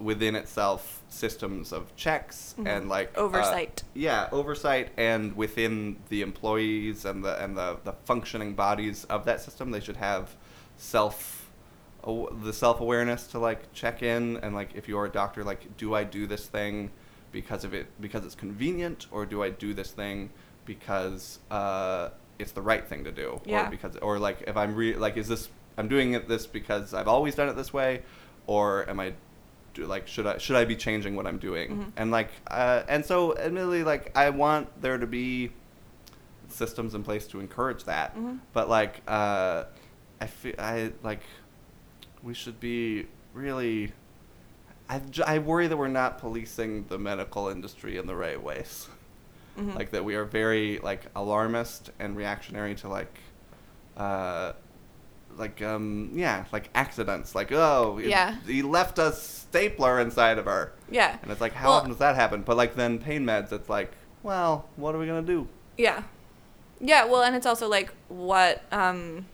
within 0.00 0.36
itself 0.36 1.02
systems 1.08 1.72
of 1.72 1.94
checks 1.96 2.54
Mhm. 2.58 2.66
and 2.68 2.88
like 2.88 3.16
uh, 3.16 3.20
Oversight. 3.22 3.82
yeah, 3.94 4.28
oversight 4.30 4.90
and 4.96 5.36
within 5.36 5.96
the 6.08 6.22
employees 6.22 7.04
and 7.04 7.24
the 7.24 7.42
and 7.42 7.56
the, 7.56 7.78
the 7.84 7.92
functioning 8.04 8.54
bodies 8.54 9.04
of 9.06 9.24
that 9.24 9.40
system 9.40 9.70
they 9.72 9.80
should 9.80 9.96
have 9.96 10.36
self 10.76 11.50
aw- 12.04 12.30
the 12.42 12.52
self-awareness 12.52 13.26
to 13.28 13.38
like 13.38 13.72
check 13.72 14.02
in 14.02 14.36
and 14.38 14.54
like 14.54 14.70
if 14.74 14.86
you're 14.88 15.04
a 15.06 15.10
doctor 15.10 15.42
like 15.42 15.76
do 15.76 15.94
I 15.94 16.04
do 16.04 16.26
this 16.26 16.46
thing 16.46 16.90
because 17.32 17.64
of 17.64 17.74
it 17.74 17.86
because 18.00 18.24
it's 18.24 18.34
convenient 18.36 19.06
or 19.10 19.26
do 19.26 19.42
I 19.42 19.50
do 19.50 19.74
this 19.74 19.90
thing 19.90 20.30
because 20.64 21.40
uh, 21.50 22.10
it's 22.38 22.52
the 22.52 22.62
right 22.62 22.86
thing 22.86 23.02
to 23.04 23.10
do 23.12 23.40
Yeah. 23.44 23.66
or 23.66 23.70
because 23.70 23.96
or 23.96 24.18
like 24.20 24.42
if 24.46 24.56
I'm 24.56 24.74
re- 24.76 24.94
like 24.94 25.16
is 25.16 25.26
this 25.26 25.48
I'm 25.76 25.88
doing 25.88 26.12
it 26.14 26.28
this 26.28 26.46
because 26.46 26.94
I've 26.94 27.08
always 27.08 27.34
done 27.34 27.48
it 27.48 27.56
this 27.56 27.72
way 27.72 28.02
or 28.46 28.88
am 28.88 29.00
I 29.00 29.12
do 29.74 29.86
like 29.86 30.06
should 30.08 30.26
I 30.26 30.38
should 30.38 30.56
I 30.56 30.64
be 30.64 30.76
changing 30.76 31.14
what 31.16 31.26
I'm 31.26 31.38
doing 31.38 31.70
Mhm. 31.70 31.92
and 31.96 32.10
like 32.10 32.30
uh, 32.48 32.82
and 32.88 33.04
so 33.04 33.36
admittedly 33.38 33.84
like 33.84 34.16
I 34.16 34.30
want 34.30 34.80
there 34.82 34.98
to 34.98 35.06
be 35.06 35.50
systems 36.48 36.94
in 36.94 37.02
place 37.02 37.26
to 37.28 37.40
encourage 37.40 37.84
that 37.84 38.16
Mhm. 38.16 38.38
but 38.52 38.68
like 38.68 39.02
uh, 39.06 39.64
I 40.20 40.26
feel 40.26 40.54
I 40.58 40.92
like 41.02 41.20
we 42.22 42.34
should 42.34 42.58
be 42.60 43.06
really 43.34 43.92
I, 44.90 45.00
I 45.26 45.38
worry 45.38 45.66
that 45.68 45.76
we're 45.76 45.88
not 45.88 46.18
policing 46.18 46.86
the 46.88 46.98
medical 46.98 47.48
industry 47.48 47.98
in 47.98 48.06
the 48.06 48.16
right 48.16 48.42
ways 48.42 48.88
mhm. 49.58 49.74
like 49.74 49.90
that 49.90 50.04
we 50.04 50.14
are 50.14 50.24
very 50.24 50.78
like 50.78 51.02
alarmist 51.14 51.90
and 51.98 52.16
reactionary 52.16 52.74
to 52.76 52.88
like 52.88 53.18
uh 53.96 54.52
like 55.38 55.62
um 55.62 56.10
yeah 56.14 56.44
like 56.52 56.68
accidents 56.74 57.34
like 57.34 57.52
oh 57.52 57.98
it- 57.98 58.08
Yeah. 58.08 58.36
he 58.46 58.62
left 58.62 58.98
a 58.98 59.12
stapler 59.12 60.00
inside 60.00 60.38
of 60.38 60.44
her 60.46 60.72
yeah. 60.90 61.16
and 61.22 61.30
it's 61.30 61.40
like 61.40 61.52
how 61.52 61.68
Well- 61.68 61.76
often 61.78 61.90
does 61.90 61.98
that 61.98 62.16
happen 62.16 62.42
but 62.42 62.56
like 62.56 62.74
then 62.74 62.98
pain 62.98 63.24
meds 63.24 63.52
it's 63.52 63.68
like 63.68 63.92
well 64.22 64.68
what 64.76 64.94
are 64.94 64.98
we 64.98 65.06
gonna 65.06 65.22
do 65.22 65.46
Yeah. 65.76 66.02
Yeah, 66.80 67.06
well, 67.06 67.22
and 67.22 67.34
it's 67.34 67.44
also 67.46 67.66
like 67.68 67.92
what 68.08 68.62
um 68.70 69.26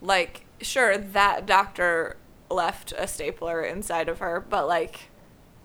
like 0.00 0.44
sure 0.60 0.98
that 0.98 1.46
doctor 1.46 2.16
left 2.50 2.92
a 2.96 3.06
stapler 3.06 3.62
inside 3.62 4.08
of 4.08 4.18
her, 4.18 4.40
but 4.40 4.66
like 4.68 5.08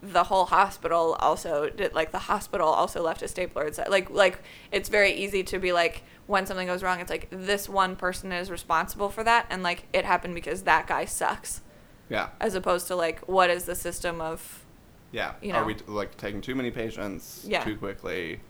the 0.01 0.26
whole 0.26 0.45
hospital 0.45 1.18
also 1.20 1.70
did 1.70 1.93
like 1.93 2.12
the 2.12 2.20
hospital 2.20 2.68
also 2.68 3.01
left 3.03 3.22
a 3.22 3.28
stapler 3.28 3.68
inside. 3.68 3.89
Like 3.89 4.10
like 4.10 4.39
it's 4.72 4.89
very 4.89 5.12
easy 5.12 5.43
to 5.43 5.60
be 5.60 5.74
like 5.74 6.03
when 6.28 6.45
something 6.45 6.67
goes 6.67 6.84
wrong, 6.84 6.99
it's 6.99 7.09
like 7.09 7.28
this 7.32 7.67
one 7.69 7.95
person 7.95 8.32
is 8.32 8.51
responsible 8.51 9.09
for 9.09 9.23
that 9.23 9.45
and 9.49 9.63
like 9.63 9.88
it 9.93 10.05
happened 10.05 10.36
because 10.36 10.63
that 10.63 10.86
guy 10.88 11.05
sucks. 11.05 11.61
yeah 12.09 12.30
As 12.39 12.53
opposed 12.55 12.88
to 12.88 12.95
like 12.95 13.19
what 13.28 13.49
is 13.49 13.63
the 13.65 13.75
system 13.75 14.21
of 14.21 14.63
yeah 15.11 15.34
You 15.41 15.53
are 15.53 15.61
know. 15.61 15.67
we 15.67 15.75
like 15.88 16.15
taking 16.17 16.41
too 16.41 16.53
many 16.55 16.69
patients 16.71 17.45
Yeah. 17.47 17.63
too 17.63 17.78
quickly 17.78 18.41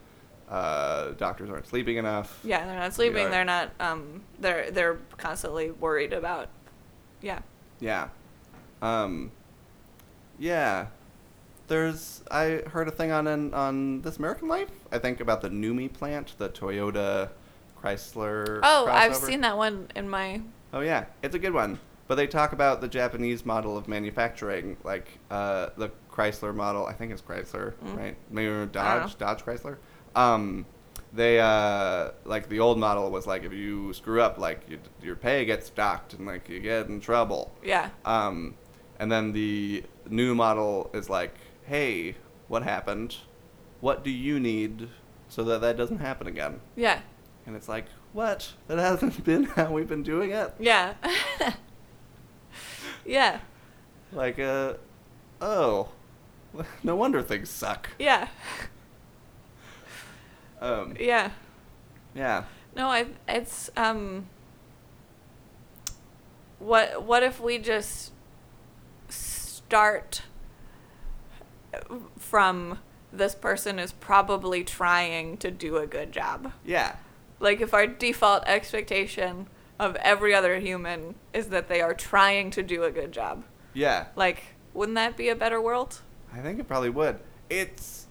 uh 0.49 1.11
doctors 1.11 1.49
aren't 1.49 1.67
sleeping 1.67 1.97
enough 1.97 2.39
yeah, 2.43 2.65
they're 2.65 2.79
not 2.79 2.93
sleeping, 2.93 3.25
are- 3.25 3.29
they're 3.29 3.45
not 3.45 3.71
um 3.79 4.21
they're 4.39 4.71
they're 4.71 4.97
constantly 5.17 5.71
worried 5.71 6.13
about 6.13 6.49
yeah. 7.21 7.39
Yeah. 7.79 8.09
Um 8.81 9.31
Yeah. 10.39 10.87
There's 11.67 12.23
I 12.31 12.61
heard 12.71 12.87
a 12.87 12.91
thing 12.91 13.11
on 13.11 13.27
an, 13.27 13.53
on 13.53 14.01
This 14.01 14.17
American 14.17 14.47
Life, 14.47 14.69
I 14.91 14.99
think 14.99 15.19
about 15.19 15.41
the 15.41 15.49
NUMMI 15.49 15.91
plant, 15.93 16.33
the 16.37 16.47
Toyota 16.49 17.29
Chrysler 17.81 18.59
Oh, 18.63 18.87
I've 18.87 19.15
seen 19.15 19.41
that 19.41 19.57
one 19.57 19.87
in 19.95 20.09
my. 20.09 20.41
Oh 20.73 20.81
yeah, 20.81 21.05
it's 21.21 21.35
a 21.35 21.39
good 21.39 21.53
one. 21.53 21.79
But 22.07 22.15
they 22.15 22.27
talk 22.27 22.53
about 22.53 22.79
the 22.79 22.87
Japanese 22.87 23.45
model 23.45 23.77
of 23.77 23.87
manufacturing, 23.89 24.77
like 24.83 25.19
uh, 25.29 25.69
the 25.77 25.89
Chrysler 26.11 26.55
model. 26.55 26.85
I 26.85 26.93
think 26.93 27.11
it's 27.11 27.21
Chrysler, 27.21 27.73
Mm. 27.83 27.97
right? 27.97 28.15
Maybe. 28.31 28.65
Dodge, 28.71 29.17
Dodge 29.17 29.43
Chrysler. 29.43 29.77
Um, 30.15 30.65
they 31.13 31.39
uh, 31.39 32.11
like 32.25 32.47
the 32.49 32.59
old 32.59 32.77
model 32.79 33.11
was 33.11 33.27
like 33.27 33.43
if 33.43 33.51
you 33.53 33.91
screw 33.93 34.21
up, 34.21 34.37
like 34.37 34.61
you, 34.69 34.79
your 35.01 35.15
pay 35.15 35.43
gets 35.45 35.69
docked 35.69 36.13
and 36.13 36.25
like 36.25 36.47
you 36.49 36.59
get 36.59 36.87
in 36.87 36.99
trouble. 37.01 37.53
Yeah. 37.63 37.89
Um, 38.05 38.55
and 38.99 39.11
then 39.11 39.31
the 39.33 39.83
new 40.09 40.33
model 40.33 40.89
is 40.93 41.09
like, 41.09 41.35
hey, 41.65 42.15
what 42.47 42.63
happened? 42.63 43.17
What 43.81 44.03
do 44.03 44.09
you 44.11 44.39
need 44.39 44.89
so 45.29 45.43
that 45.43 45.61
that 45.61 45.75
doesn't 45.77 45.99
happen 45.99 46.25
again? 46.27 46.61
Yeah. 46.75 47.01
And 47.47 47.55
it's 47.55 47.67
like, 47.69 47.85
what? 48.13 48.53
That 48.67 48.77
hasn't 48.77 49.23
been 49.25 49.45
how 49.45 49.71
we've 49.71 49.87
been 49.87 50.03
doing 50.03 50.31
it. 50.31 50.53
Yeah. 50.59 50.93
Yeah. 53.05 53.39
Like, 54.11 54.37
uh, 54.37 54.73
oh, 55.39 55.87
no 56.83 56.95
wonder 56.97 57.21
things 57.21 57.49
suck. 57.49 57.89
Yeah. 57.97 58.27
Um, 60.59 60.95
Yeah. 60.99 61.31
yeah. 62.13 62.43
No, 62.75 62.89
I 62.89 63.07
it's 63.29 63.69
um 63.77 64.27
what 66.59 67.01
what 67.03 67.23
if 67.23 67.39
we 67.39 67.59
just 67.59 68.11
start 69.07 70.23
from 72.17 72.79
this 73.13 73.35
person 73.35 73.79
is 73.79 73.93
probably 73.93 74.65
trying 74.65 75.37
to 75.37 75.49
do 75.49 75.77
a 75.77 75.87
good 75.87 76.11
job. 76.11 76.51
Yeah. 76.65 76.97
Like 77.39 77.61
if 77.61 77.73
our 77.73 77.87
default 77.87 78.43
expectation 78.47 79.47
of 79.79 79.95
every 79.97 80.33
other 80.33 80.59
human 80.59 81.15
is 81.33 81.47
that 81.47 81.67
they 81.67 81.81
are 81.81 81.93
trying 81.93 82.49
to 82.51 82.63
do 82.63 82.83
a 82.83 82.91
good 82.91 83.11
job. 83.11 83.43
Yeah. 83.73 84.07
Like 84.15 84.43
wouldn't 84.73 84.95
that 84.95 85.17
be 85.17 85.29
a 85.29 85.35
better 85.35 85.61
world? 85.61 86.01
I 86.33 86.39
think 86.39 86.59
it 86.59 86.67
probably 86.67 86.89
would. 86.89 87.19
It's. 87.49 88.07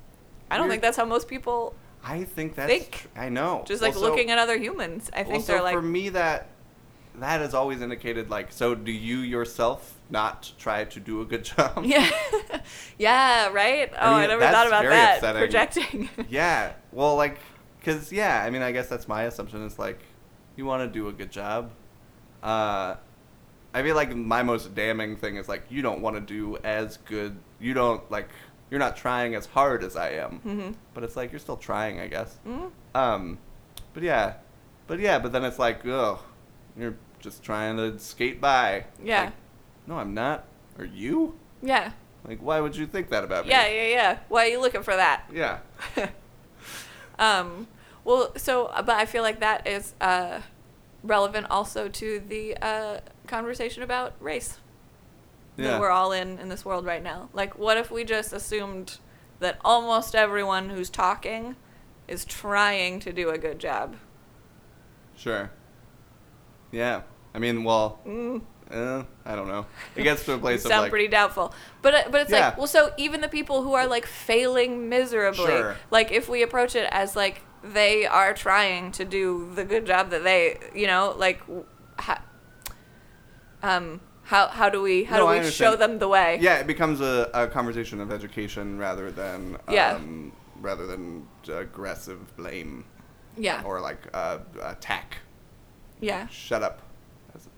I 0.51 0.57
don't 0.59 0.69
think 0.69 0.83
that's 0.83 0.97
how 0.97 1.05
most 1.05 1.29
people 1.29 1.75
I 2.05 2.25
think 2.25 2.55
that's. 2.55 2.71
think. 2.71 2.91
tr- 2.93 3.09
I 3.17 3.29
know. 3.29 3.65
just 3.67 3.83
like 3.83 3.97
looking 3.97 4.31
at 4.31 4.39
other 4.39 4.57
humans. 4.59 5.11
I 5.13 5.25
think 5.25 5.45
so 5.45 5.53
they're 5.55 5.63
like 5.63 5.75
for 5.75 5.83
me 5.83 6.09
that 6.11 6.49
that 7.19 7.41
has 7.41 7.55
always 7.55 7.81
indicated 7.81 8.29
like 8.31 8.53
so 8.53 8.75
do 8.75 8.93
you 8.93 9.19
yourself 9.19 9.95
not 10.11 10.53
try 10.59 10.85
to 10.85 11.01
do 11.01 11.21
a 11.23 11.25
good 11.25 11.45
job 11.57 11.85
Yeah. 11.85 12.09
yeah, 12.99 13.49
right? 13.49 13.91
Oh, 13.99 14.15
I, 14.15 14.21
mean, 14.21 14.29
never 14.29 14.43
thought 14.43 14.67
about 14.67 14.83
very 14.83 14.95
that. 14.95 15.17
upsetting. 15.17 15.41
Projecting. 15.41 16.09
yeah 16.29 16.73
well 16.93 17.17
like 17.17 17.39
because 17.87 18.11
yeah 18.13 18.43
i 18.45 18.51
mean 18.51 18.63
i 18.63 18.73
guess 18.73 18.89
that's 18.89 19.07
my 19.07 19.23
assumption 19.23 19.63
is 19.63 19.79
like 19.79 20.01
you 20.57 20.65
want 20.65 20.83
to 20.83 20.99
do 20.99 21.09
a 21.09 21.13
good 21.13 21.31
job. 21.31 21.71
Uh 22.43 22.97
i 23.75 23.83
feel 23.83 23.95
like 23.95 24.15
my 24.15 24.43
most 24.43 24.75
damning 24.75 25.17
thing 25.17 25.37
is 25.37 25.49
like 25.49 25.65
you 25.69 25.83
don't 25.83 26.01
want 26.01 26.17
to 26.17 26.21
do 26.21 26.57
as 26.65 26.97
good 26.99 27.37
you 27.61 27.75
don't 27.75 28.11
like 28.11 28.29
you're 28.71 28.81
not 28.81 28.97
trying 28.97 29.35
as 29.35 29.47
hard 29.47 29.85
as 29.85 29.97
i 29.97 30.11
am. 30.11 30.39
Hmm 30.41 30.71
but 30.95 31.05
it's 31.05 31.15
like 31.17 31.31
you're 31.31 31.39
still 31.39 31.57
trying 31.57 32.01
i 32.01 32.09
guess. 32.09 32.37
Hmm 32.45 32.67
um 32.95 33.39
but 33.95 34.03
yeah 34.03 34.35
but 34.87 34.99
yeah 34.99 35.19
but 35.19 35.33
then 35.33 35.45
it's 35.45 35.59
like 35.59 35.87
oh 35.87 36.19
you're 36.77 36.97
just 37.21 37.43
trying 37.43 37.77
to 37.77 37.99
skate 37.99 38.41
by. 38.41 38.85
Yeah. 39.03 39.25
Like, 39.25 39.33
no 39.87 39.99
i'm 39.99 40.15
not. 40.15 40.45
Are 40.79 40.85
you? 40.85 41.37
Yeah. 41.63 41.93
like 42.27 42.39
why 42.41 42.61
would 42.61 42.77
you 42.77 42.87
think 42.87 43.09
that 43.11 43.25
about 43.25 43.45
me? 43.45 43.51
Yeah, 43.51 43.67
yeah, 43.69 43.87
yeah. 43.89 44.19
Why 44.29 44.45
are 44.47 44.49
you 44.49 44.61
looking 44.61 44.83
for 44.83 44.97
that? 44.97 45.25
yeah. 45.33 45.59
Um, 47.19 47.67
well, 48.07 48.33
so, 48.37 48.67
uh, 48.67 48.83
but 48.83 48.97
I 48.97 49.05
feel 49.05 49.23
like 49.23 49.41
that 49.41 49.67
is 49.67 49.93
uh, 50.01 50.41
relevant 51.03 51.47
also 51.51 51.89
to 51.89 52.21
the 52.21 52.57
uh, 52.63 53.01
conversation 53.27 53.83
about 53.83 54.15
race 54.21 54.59
yeah 55.59 55.71
that 55.73 55.81
we're 55.81 55.91
all 55.91 56.13
in 56.13 56.39
in 56.39 56.49
this 56.49 56.65
world 56.65 56.85
right 56.87 57.03
now. 57.03 57.29
Like, 57.33 57.59
what 57.59 57.77
if 57.77 57.91
we 57.91 58.05
just 58.05 58.33
assumed 58.33 58.99
that 59.41 59.59
almost 59.65 60.15
everyone 60.15 60.69
who's 60.71 60.89
talking 60.91 61.57
is 62.09 62.25
trying 62.25 63.01
to 63.01 63.13
do 63.13 63.31
a 63.31 63.39
good 63.39 63.59
job? 63.59 63.97
Sure. 65.17 65.51
Yeah. 66.73 67.03
I 67.35 67.39
mean, 67.39 67.65
well, 67.65 68.01
Mm. 68.07 68.43
uh, 68.71 69.03
I 69.25 69.35
don't 69.35 69.49
know. 69.49 69.67
It 69.95 70.03
gets 70.03 70.25
to 70.27 70.35
a 70.35 70.39
place 70.39 70.65
of 70.65 70.71
sound 70.71 70.83
like, 70.83 70.91
pretty 70.91 71.09
doubtful. 71.09 71.53
But 71.83 71.95
uh, 71.95 72.03
but 72.11 72.21
it's 72.23 72.31
Yeah. 72.31 72.49
like 72.49 72.59
well, 72.59 72.67
so 72.67 72.93
even 72.97 73.21
the 73.21 73.29
people 73.29 73.63
who 73.63 73.75
are 73.75 73.87
like 73.87 74.07
failing 74.07 74.89
miserably, 74.89 75.47
Sure. 75.47 75.77
like 75.91 76.13
if 76.13 76.29
we 76.29 76.43
approach 76.43 76.75
it 76.77 76.89
as 76.91 77.17
like 77.17 77.43
they 77.73 78.07
are 78.07 78.33
trying 78.35 78.93
to 78.93 79.05
do 79.05 79.51
the 79.55 79.65
good 79.65 79.87
job 79.87 80.11
that 80.11 80.25
they, 80.25 80.59
you 80.75 80.87
know, 80.87 81.15
like, 81.17 81.41
ha- 81.99 82.23
um, 83.63 84.01
how 84.23 84.49
how 84.49 84.69
do 84.69 84.83
we 84.83 85.05
how 85.05 85.19
No, 85.19 85.33
do 85.35 85.41
we 85.45 85.51
show 85.51 85.77
them 85.77 85.99
the 85.99 86.09
way? 86.09 86.39
yeah, 86.41 86.57
it 86.59 86.67
becomes 86.67 87.01
a, 87.01 87.31
a 87.33 87.47
conversation 87.47 88.01
of 88.01 88.11
education 88.13 88.79
rather 88.79 89.11
than 89.11 89.57
Yeah. 89.71 89.95
um, 89.95 90.33
rather 90.61 90.87
than 90.87 91.27
aggressive 91.49 92.37
blame 92.37 92.85
yeah, 93.37 93.63
or 93.65 93.81
like 93.81 93.99
uh, 94.15 94.39
attack. 94.63 95.19
yeah, 96.01 96.27
Shut 96.29 96.63
up. 96.63 96.83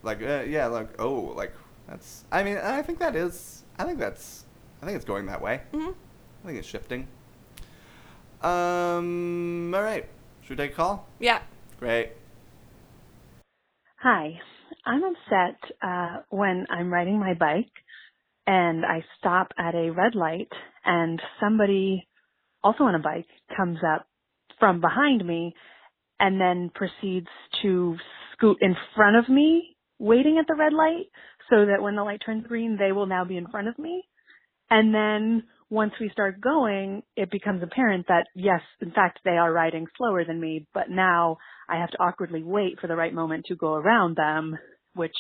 Like 0.02 0.20
uh, 0.22 0.42
yeah, 0.46 0.66
like 0.66 1.00
oh, 1.00 1.32
like 1.36 1.52
that's. 1.88 2.24
I 2.32 2.42
mean, 2.42 2.56
I 2.58 2.82
think 2.82 2.98
that 2.98 3.14
is. 3.16 3.64
I 3.78 3.84
think 3.84 3.98
that's. 3.98 4.44
I 4.82 4.86
think 4.86 4.96
it's 4.96 5.04
going 5.04 5.26
that 5.26 5.40
way. 5.40 5.60
hmm 5.72 5.90
I 6.42 6.46
think 6.46 6.58
it's 6.58 6.68
shifting. 6.68 7.06
Um. 8.42 9.74
All 9.74 9.82
right. 9.82 10.06
Should 10.42 10.50
we 10.50 10.56
take 10.56 10.72
a 10.72 10.76
call? 10.76 11.08
yeah, 11.18 11.40
Great. 11.78 12.12
Hi. 14.00 14.40
I'm 14.84 15.02
upset 15.04 15.60
uh, 15.82 16.22
when 16.30 16.66
I'm 16.70 16.92
riding 16.92 17.18
my 17.18 17.34
bike 17.34 17.70
and 18.46 18.84
I 18.84 19.04
stop 19.18 19.48
at 19.58 19.74
a 19.74 19.90
red 19.90 20.14
light 20.14 20.48
and 20.84 21.20
somebody 21.40 22.08
also 22.64 22.84
on 22.84 22.94
a 22.94 22.98
bike 22.98 23.26
comes 23.56 23.78
up 23.86 24.06
from 24.58 24.80
behind 24.80 25.26
me 25.26 25.54
and 26.18 26.40
then 26.40 26.70
proceeds 26.74 27.28
to 27.62 27.96
scoot 28.32 28.58
in 28.60 28.76
front 28.96 29.16
of 29.16 29.28
me 29.28 29.76
waiting 29.98 30.38
at 30.38 30.46
the 30.46 30.54
red 30.54 30.72
light 30.72 31.06
so 31.50 31.66
that 31.66 31.82
when 31.82 31.96
the 31.96 32.02
light 32.02 32.22
turns 32.24 32.46
green 32.46 32.76
they 32.78 32.92
will 32.92 33.06
now 33.06 33.24
be 33.24 33.36
in 33.36 33.46
front 33.48 33.68
of 33.68 33.78
me. 33.78 34.04
And 34.70 34.94
then 34.94 35.44
once 35.70 35.92
we 36.00 36.08
start 36.10 36.40
going, 36.40 37.02
it 37.16 37.30
becomes 37.30 37.62
apparent 37.62 38.06
that 38.08 38.26
yes, 38.34 38.60
in 38.80 38.90
fact, 38.90 39.20
they 39.24 39.32
are 39.32 39.52
riding 39.52 39.86
slower 39.96 40.24
than 40.24 40.40
me, 40.40 40.66
but 40.72 40.88
now 40.88 41.36
I 41.68 41.76
have 41.76 41.90
to 41.90 41.98
awkwardly 41.98 42.42
wait 42.42 42.80
for 42.80 42.86
the 42.86 42.96
right 42.96 43.12
moment 43.12 43.46
to 43.46 43.56
go 43.56 43.74
around 43.74 44.16
them, 44.16 44.56
which 44.94 45.16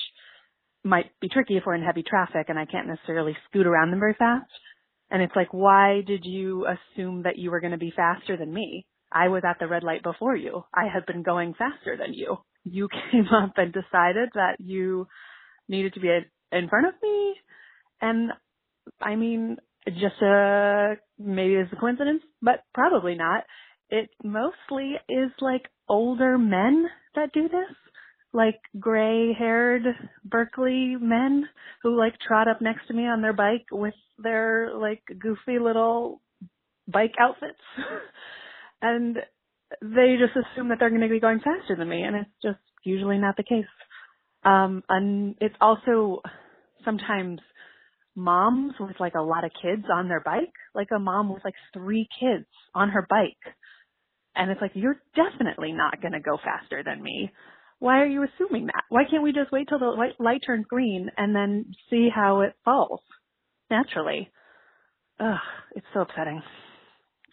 might 0.84 1.10
be 1.20 1.28
tricky 1.28 1.56
if 1.56 1.64
we're 1.66 1.74
in 1.74 1.82
heavy 1.82 2.02
traffic 2.02 2.46
and 2.48 2.58
I 2.58 2.64
can't 2.64 2.88
necessarily 2.88 3.36
scoot 3.48 3.66
around 3.66 3.90
them 3.90 4.00
very 4.00 4.14
fast. 4.18 4.50
And 5.10 5.22
it's 5.22 5.36
like, 5.36 5.52
why 5.52 6.02
did 6.06 6.24
you 6.24 6.66
assume 6.66 7.22
that 7.22 7.38
you 7.38 7.50
were 7.50 7.60
going 7.60 7.72
to 7.72 7.78
be 7.78 7.92
faster 7.94 8.36
than 8.36 8.52
me? 8.52 8.86
I 9.10 9.28
was 9.28 9.42
at 9.48 9.58
the 9.58 9.66
red 9.66 9.82
light 9.82 10.02
before 10.02 10.36
you. 10.36 10.64
I 10.74 10.86
had 10.92 11.06
been 11.06 11.22
going 11.22 11.54
faster 11.54 11.96
than 11.98 12.12
you. 12.14 12.38
You 12.64 12.88
came 13.10 13.26
up 13.28 13.52
and 13.56 13.72
decided 13.72 14.30
that 14.34 14.56
you 14.58 15.06
needed 15.68 15.94
to 15.94 16.00
be 16.00 16.08
in 16.52 16.68
front 16.68 16.86
of 16.86 16.94
me. 17.02 17.34
And 18.00 18.32
I 19.00 19.16
mean, 19.16 19.56
just 19.90 20.22
uh 20.22 20.94
maybe 21.18 21.54
it's 21.54 21.72
a 21.72 21.76
coincidence, 21.76 22.22
but 22.42 22.64
probably 22.74 23.14
not. 23.14 23.44
It 23.90 24.10
mostly 24.22 24.94
is 25.08 25.30
like 25.40 25.66
older 25.88 26.36
men 26.38 26.86
that 27.14 27.32
do 27.32 27.44
this, 27.44 27.76
like 28.32 28.60
gray-haired 28.78 29.84
Berkeley 30.24 30.96
men 31.00 31.48
who 31.82 31.96
like 31.96 32.14
trot 32.26 32.48
up 32.48 32.60
next 32.60 32.86
to 32.88 32.94
me 32.94 33.04
on 33.04 33.22
their 33.22 33.32
bike 33.32 33.66
with 33.72 33.94
their 34.18 34.72
like 34.76 35.02
goofy 35.06 35.58
little 35.58 36.20
bike 36.86 37.14
outfits, 37.18 37.58
and 38.82 39.16
they 39.82 40.16
just 40.18 40.36
assume 40.36 40.68
that 40.68 40.78
they're 40.78 40.90
going 40.90 41.02
to 41.02 41.08
be 41.08 41.20
going 41.20 41.40
faster 41.40 41.76
than 41.76 41.88
me, 41.88 42.02
and 42.02 42.16
it's 42.16 42.30
just 42.42 42.58
usually 42.84 43.18
not 43.18 43.36
the 43.36 43.42
case. 43.42 43.64
Um, 44.44 44.82
and 44.88 45.34
it's 45.40 45.54
also 45.60 46.22
sometimes 46.84 47.40
moms 48.18 48.74
with 48.80 48.98
like 49.00 49.14
a 49.14 49.22
lot 49.22 49.44
of 49.44 49.52
kids 49.62 49.84
on 49.92 50.08
their 50.08 50.20
bike, 50.20 50.52
like 50.74 50.88
a 50.94 50.98
mom 50.98 51.32
with 51.32 51.44
like 51.44 51.54
three 51.72 52.08
kids 52.20 52.46
on 52.74 52.90
her 52.90 53.06
bike. 53.08 53.54
And 54.34 54.50
it's 54.50 54.60
like, 54.60 54.72
you're 54.74 55.00
definitely 55.16 55.72
not 55.72 56.02
going 56.02 56.12
to 56.12 56.20
go 56.20 56.36
faster 56.44 56.82
than 56.84 57.02
me. 57.02 57.30
Why 57.78 58.00
are 58.00 58.06
you 58.06 58.24
assuming 58.24 58.66
that? 58.66 58.82
Why 58.88 59.04
can't 59.08 59.22
we 59.22 59.32
just 59.32 59.52
wait 59.52 59.68
till 59.68 59.78
the 59.78 59.86
light, 59.86 60.20
light 60.20 60.42
turns 60.44 60.66
green 60.68 61.10
and 61.16 61.34
then 61.34 61.72
see 61.90 62.08
how 62.14 62.40
it 62.40 62.54
falls 62.64 63.00
naturally? 63.70 64.30
Ugh, 65.20 65.36
it's 65.74 65.86
so 65.94 66.00
upsetting. 66.00 66.42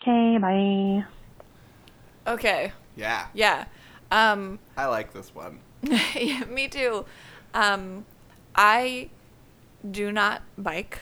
Okay, 0.02 0.38
bye. 0.42 2.32
okay, 2.34 2.72
Yeah. 2.96 3.28
yeah. 3.34 3.66
Um, 4.12 4.60
I 4.78 4.86
like 4.86 5.14
this 5.14 5.34
one. 5.34 5.60
yeah, 6.16 6.44
me 6.46 6.68
too. 6.68 7.06
Um, 7.54 8.06
I 8.56 9.10
do 9.92 10.12
not 10.12 10.42
bike. 10.58 11.00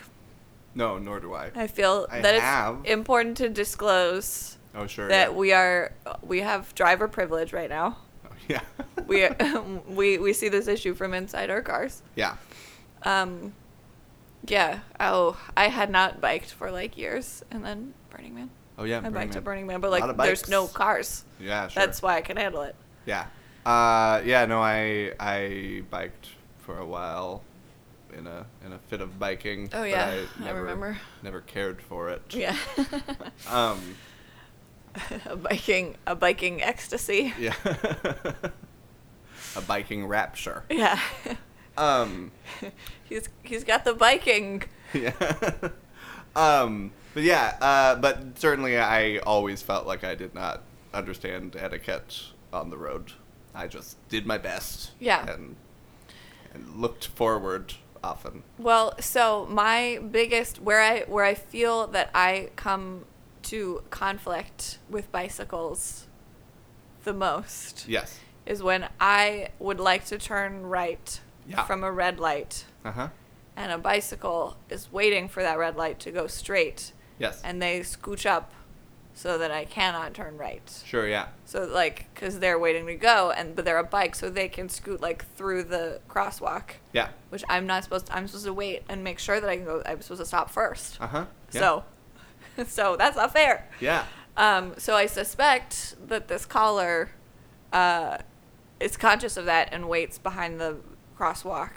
No, 0.75 0.97
nor 0.97 1.19
do 1.19 1.33
I. 1.33 1.51
I 1.55 1.67
feel 1.67 2.07
I 2.11 2.21
that 2.21 2.39
have. 2.41 2.79
it's 2.83 2.89
important 2.91 3.37
to 3.37 3.49
disclose 3.49 4.57
Oh, 4.75 4.87
sure. 4.87 5.07
that 5.07 5.29
yeah. 5.31 5.37
we 5.37 5.53
are 5.53 5.91
we 6.23 6.41
have 6.41 6.73
driver 6.75 7.07
privilege 7.07 7.53
right 7.53 7.69
now. 7.69 7.97
Oh, 8.25 8.29
yeah. 8.47 8.61
We 9.07 9.27
we 9.87 10.17
we 10.17 10.33
see 10.33 10.49
this 10.49 10.67
issue 10.67 10.93
from 10.95 11.13
inside 11.13 11.49
our 11.49 11.61
cars. 11.61 12.01
yeah. 12.15 12.35
Um, 13.03 13.53
yeah. 14.47 14.79
Oh, 14.99 15.37
I 15.57 15.67
had 15.67 15.89
not 15.89 16.21
biked 16.21 16.51
for 16.51 16.71
like 16.71 16.97
years, 16.97 17.43
and 17.51 17.63
then 17.65 17.93
Burning 18.09 18.33
Man. 18.33 18.49
Oh, 18.77 18.85
yeah. 18.85 18.97
I 18.97 19.01
Burning 19.01 19.13
biked 19.13 19.29
Man. 19.29 19.37
at 19.37 19.43
Burning 19.43 19.67
Man, 19.67 19.81
but 19.81 19.91
like 19.91 20.17
there's 20.17 20.47
no 20.49 20.67
cars. 20.67 21.23
Yeah, 21.39 21.67
sure. 21.67 21.85
That's 21.85 22.01
why 22.01 22.15
I 22.15 22.21
can 22.21 22.37
handle 22.37 22.61
it. 22.63 22.75
Yeah. 23.05 23.25
Uh, 23.65 24.21
yeah. 24.25 24.45
No, 24.45 24.61
I 24.61 25.11
I 25.19 25.83
biked 25.89 26.29
for 26.59 26.77
a 26.79 26.85
while 26.85 27.43
in 28.17 28.27
a 28.27 28.45
in 28.65 28.73
a 28.73 28.79
fit 28.79 29.01
of 29.01 29.19
biking. 29.19 29.69
Oh, 29.73 29.83
yeah, 29.83 30.05
I, 30.05 30.41
I 30.41 30.45
never, 30.45 30.61
remember. 30.61 30.97
Never 31.21 31.41
cared 31.41 31.81
for 31.81 32.09
it. 32.09 32.21
Yeah. 32.29 32.57
Um. 33.49 33.95
a 35.25 35.35
biking 35.35 35.95
a 36.05 36.15
biking 36.15 36.61
ecstasy. 36.61 37.33
Yeah. 37.39 37.55
a 39.55 39.61
biking 39.61 40.05
rapture. 40.05 40.63
Yeah. 40.69 40.99
Um, 41.77 42.31
He's 43.03 43.29
he's 43.41 43.63
got 43.63 43.85
the 43.85 43.93
biking. 43.93 44.63
yeah. 44.93 45.11
um, 46.35 46.91
but 47.13 47.23
yeah, 47.23 47.57
uh, 47.59 47.95
but 47.95 48.37
certainly 48.37 48.77
I 48.77 49.17
always 49.17 49.61
felt 49.61 49.87
like 49.87 50.03
I 50.03 50.15
did 50.15 50.35
not 50.35 50.61
understand 50.93 51.55
etiquette 51.55 52.21
on 52.51 52.69
the 52.69 52.77
road. 52.77 53.13
I 53.55 53.67
just 53.67 53.97
did 54.09 54.25
my 54.25 54.37
best. 54.37 54.91
Yeah. 54.99 55.29
And, 55.31 55.55
and 56.53 56.75
looked 56.75 57.07
forward 57.07 57.73
often. 58.03 58.43
Well, 58.57 58.93
so 58.99 59.47
my 59.49 59.99
biggest 60.11 60.61
where 60.61 60.81
I 60.81 61.01
where 61.01 61.23
I 61.25 61.33
feel 61.33 61.87
that 61.87 62.09
I 62.13 62.49
come 62.55 63.05
to 63.43 63.83
conflict 63.89 64.79
with 64.89 65.11
bicycles 65.11 66.07
the 67.03 67.13
most 67.13 67.85
Yes. 67.87 68.19
is 68.45 68.63
when 68.63 68.87
I 68.99 69.49
would 69.59 69.79
like 69.79 70.05
to 70.05 70.17
turn 70.17 70.65
right 70.65 71.19
Yeah. 71.47 71.63
from 71.65 71.83
a 71.83 71.91
red 71.91 72.19
light 72.19 72.65
Uh 72.85 72.91
huh. 72.91 73.07
and 73.57 73.71
a 73.71 73.77
bicycle 73.77 74.55
is 74.69 74.91
waiting 74.91 75.27
for 75.27 75.43
that 75.43 75.57
red 75.57 75.75
light 75.75 75.99
to 76.01 76.11
go 76.11 76.27
straight 76.27 76.93
Yes. 77.19 77.41
and 77.43 77.61
they 77.61 77.81
scooch 77.81 78.25
up 78.25 78.53
so 79.15 79.37
that 79.37 79.51
I 79.51 79.65
cannot 79.65 80.13
turn 80.13 80.37
right. 80.37 80.83
sure. 80.85 81.07
Yeah. 81.07 81.27
So 81.45 81.65
like 81.65 82.13
cuz 82.15 82.39
they're 82.39 82.57
waiting 82.59 82.85
to 82.87 82.95
go 82.95 83.31
and 83.31 83.55
but 83.55 83.63
they're 83.65 83.77
a 83.77 83.83
bike 83.83 84.15
so 84.15 84.29
they 84.29 84.47
can 84.49 84.69
scoot 84.69 85.01
like 85.01 85.25
through 85.35 85.63
the 85.63 86.01
crosswalk, 86.09 86.71
Yeah. 86.93 87.09
which 87.29 87.43
I'm 87.47 87.67
not 87.67 87.83
supposed 87.83 88.07
to, 88.07 88.15
I'm 88.15 88.27
supposed 88.27 88.45
to 88.45 88.53
wait 88.53 88.83
and 88.89 89.03
make 89.03 89.19
sure 89.19 89.39
that 89.39 89.49
I 89.49 89.55
can 89.57 89.65
go 89.65 89.81
I'm 89.85 90.01
supposed 90.01 90.21
to 90.21 90.25
stop 90.25 90.49
first. 90.49 90.99
Uh 90.99 91.07
huh. 91.07 91.25
Yeah. 91.51 91.59
So 91.61 91.83
so 92.67 92.95
that's 92.95 93.15
not 93.15 93.31
fair. 93.33 93.67
Yeah. 93.79 94.05
Um, 94.35 94.73
so 94.77 94.95
I 94.95 95.05
suspect 95.05 95.95
that 96.07 96.27
this 96.27 96.45
caller 96.45 97.11
uh, 97.71 98.17
is 98.79 98.97
conscious 98.97 99.37
of 99.37 99.45
that 99.45 99.69
and 99.71 99.87
waits 99.87 100.17
behind 100.17 100.59
the 100.59 100.77
crosswalk. 101.17 101.69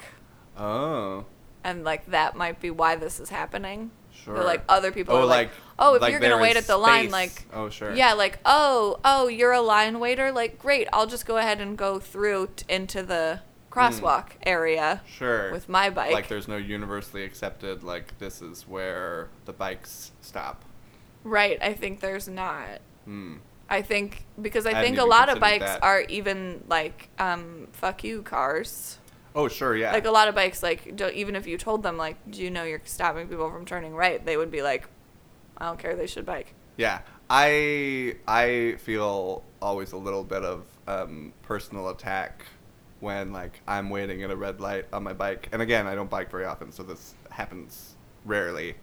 Oh. 0.57 1.27
And 1.63 1.85
like 1.85 2.07
that 2.07 2.35
might 2.35 2.61
be 2.61 2.71
why 2.71 2.97
this 2.97 3.21
is 3.21 3.29
happening. 3.29 3.91
Sure. 4.27 4.35
But, 4.35 4.45
like 4.45 4.65
other 4.69 4.91
people 4.93 5.15
Oh, 5.15 5.21
are 5.21 5.25
like, 5.25 5.49
like- 5.49 5.57
oh, 5.79 5.95
if 5.95 6.03
like 6.03 6.11
you're 6.11 6.21
gonna 6.21 6.37
wait 6.39 6.57
at 6.57 6.67
the 6.67 6.77
line, 6.77 7.11
like, 7.11 7.47
Oh, 7.55 7.71
sure. 7.71 7.95
yeah, 7.95 8.13
like, 8.13 8.39
oh, 8.45 8.99
oh, 9.05 9.29
you're 9.29 9.53
a 9.53 9.61
line 9.63 10.01
waiter, 10.01 10.33
like, 10.33 10.59
great, 10.59 10.89
I'll 10.93 11.07
just 11.07 11.27
go 11.27 11.37
ahead 11.39 11.61
and 11.61 11.79
go 11.79 11.99
through 12.01 12.49
t- 12.57 12.65
into 12.69 13.03
the 13.05 13.41
crosswalk 13.71 14.31
area 14.45 15.01
Sure. 15.07 15.53
with 15.53 15.69
my 15.69 15.91
bike. 15.91 16.13
Like 16.13 16.29
there's 16.29 16.49
no 16.49 16.57
universally 16.57 17.23
accepted 17.25 17.83
like 17.85 18.19
this 18.19 18.43
is 18.43 18.67
where 18.67 19.29
the 19.45 19.53
bikes 19.53 20.11
stop. 20.21 20.65
right? 21.25 21.59
I 21.63 21.73
think 21.75 22.01
there's 22.01 22.27
not. 22.29 22.81
Hmm. 23.05 23.37
I 23.69 23.83
think 23.83 24.25
because 24.41 24.65
I 24.67 24.79
I 24.81 24.83
think 24.83 24.99
a 24.99 25.05
lot 25.05 25.29
of 25.29 25.41
bikes 25.41 25.65
that. 25.65 25.83
are 25.83 26.01
even 26.03 26.65
like 26.69 27.09
um 27.19 27.67
fuck 27.73 28.03
you 28.05 28.23
cars. 28.23 28.99
Oh 29.37 29.49
sure. 29.49 29.77
Yeah. 29.77 29.93
Like 29.93 30.07
a 30.07 30.11
lot 30.11 30.29
of 30.29 30.35
bikes 30.35 30.63
like 30.63 30.97
don't, 30.97 31.15
even 31.15 31.37
if 31.37 31.47
you 31.47 31.59
told 31.59 31.83
them 31.83 31.99
like 31.99 32.17
do 32.31 32.43
you 32.43 32.51
know 32.51 32.65
you're 32.65 32.81
stopping 32.85 33.29
people 33.29 33.51
from 33.51 33.67
turning 33.67 33.95
right, 33.95 34.25
they 34.25 34.37
would 34.37 34.51
be 34.51 34.63
like 34.63 34.89
I 35.59 35.67
don't 35.67 35.79
care, 35.79 35.95
they 35.95 36.07
should 36.07 36.27
bike. 36.27 36.55
Yeah, 36.77 37.01
I 37.29 38.17
I 38.27 38.77
feel 38.79 39.43
always 39.61 39.93
a 39.93 39.97
little 39.97 40.25
bit 40.25 40.43
of 40.43 40.65
um, 40.87 41.33
personal 41.43 41.91
attack 41.91 42.47
when 43.01 43.33
like 43.33 43.61
I'm 43.69 43.91
waiting 43.91 44.23
at 44.23 44.31
a 44.31 44.37
red 44.37 44.61
light 44.61 44.87
on 44.93 45.03
my 45.03 45.13
bike, 45.13 45.49
and 45.53 45.61
again 45.61 45.87
I 45.87 45.95
don't 45.95 46.11
bike 46.11 46.31
very 46.31 46.47
often, 46.47 46.73
so 46.73 46.83
this 46.83 47.15
happens 47.31 47.95
rarely. 48.25 48.77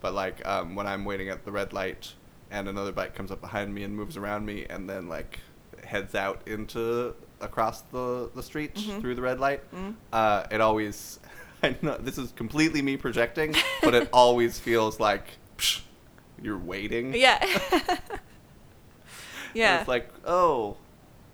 But 0.00 0.14
like 0.14 0.46
um, 0.46 0.74
when 0.74 0.86
I'm 0.86 1.04
waiting 1.04 1.28
at 1.28 1.44
the 1.44 1.52
red 1.52 1.72
light 1.72 2.14
and 2.50 2.66
another 2.66 2.92
bike 2.92 3.14
comes 3.14 3.30
up 3.30 3.42
behind 3.42 3.74
me 3.74 3.82
and 3.82 3.94
moves 3.94 4.16
around 4.16 4.46
me, 4.46 4.64
and 4.68 4.88
then 4.88 5.08
like 5.08 5.40
heads 5.84 6.14
out 6.14 6.40
into 6.46 7.14
across 7.40 7.82
the 7.92 8.30
the 8.34 8.42
street 8.42 8.74
Mhm. 8.74 9.00
through 9.00 9.14
the 9.14 9.22
red 9.22 9.38
light, 9.40 9.62
Mhm. 9.72 9.94
uh, 10.12 10.44
it 10.50 10.60
always 10.60 11.20
I 11.62 11.76
know 11.82 11.96
this 11.98 12.18
is 12.18 12.32
completely 12.32 12.82
me 12.82 12.96
projecting, 12.96 13.54
but 13.82 13.94
it 13.94 14.08
always 14.12 14.58
feels 14.58 15.00
like 15.00 15.24
psh, 15.56 15.80
you're 16.42 16.58
waiting. 16.58 17.14
Yeah. 17.14 17.38
And 17.42 17.98
yeah. 19.54 19.80
It's 19.80 19.88
like, 19.88 20.10
oh, 20.24 20.76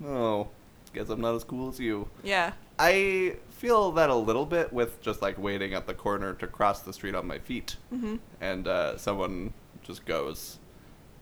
oh, 0.06 0.48
guess 0.92 1.08
I'm 1.08 1.20
not 1.20 1.34
as 1.34 1.44
cool 1.44 1.68
as 1.68 1.78
you. 1.80 2.08
yeah. 2.22 2.52
I 2.76 3.36
feel 3.50 3.92
that 3.92 4.10
a 4.10 4.14
little 4.16 4.46
bit 4.46 4.72
with 4.72 5.00
just 5.00 5.22
like 5.22 5.38
waiting 5.38 5.74
at 5.74 5.86
the 5.86 5.94
corner 5.94 6.34
to 6.34 6.46
cross 6.48 6.80
the 6.80 6.92
street 6.92 7.14
on 7.14 7.24
my 7.26 7.38
feet, 7.38 7.76
Mhm. 7.92 8.18
and 8.40 8.66
uh, 8.66 8.96
someone 8.98 9.52
just 9.82 10.04
goes. 10.04 10.58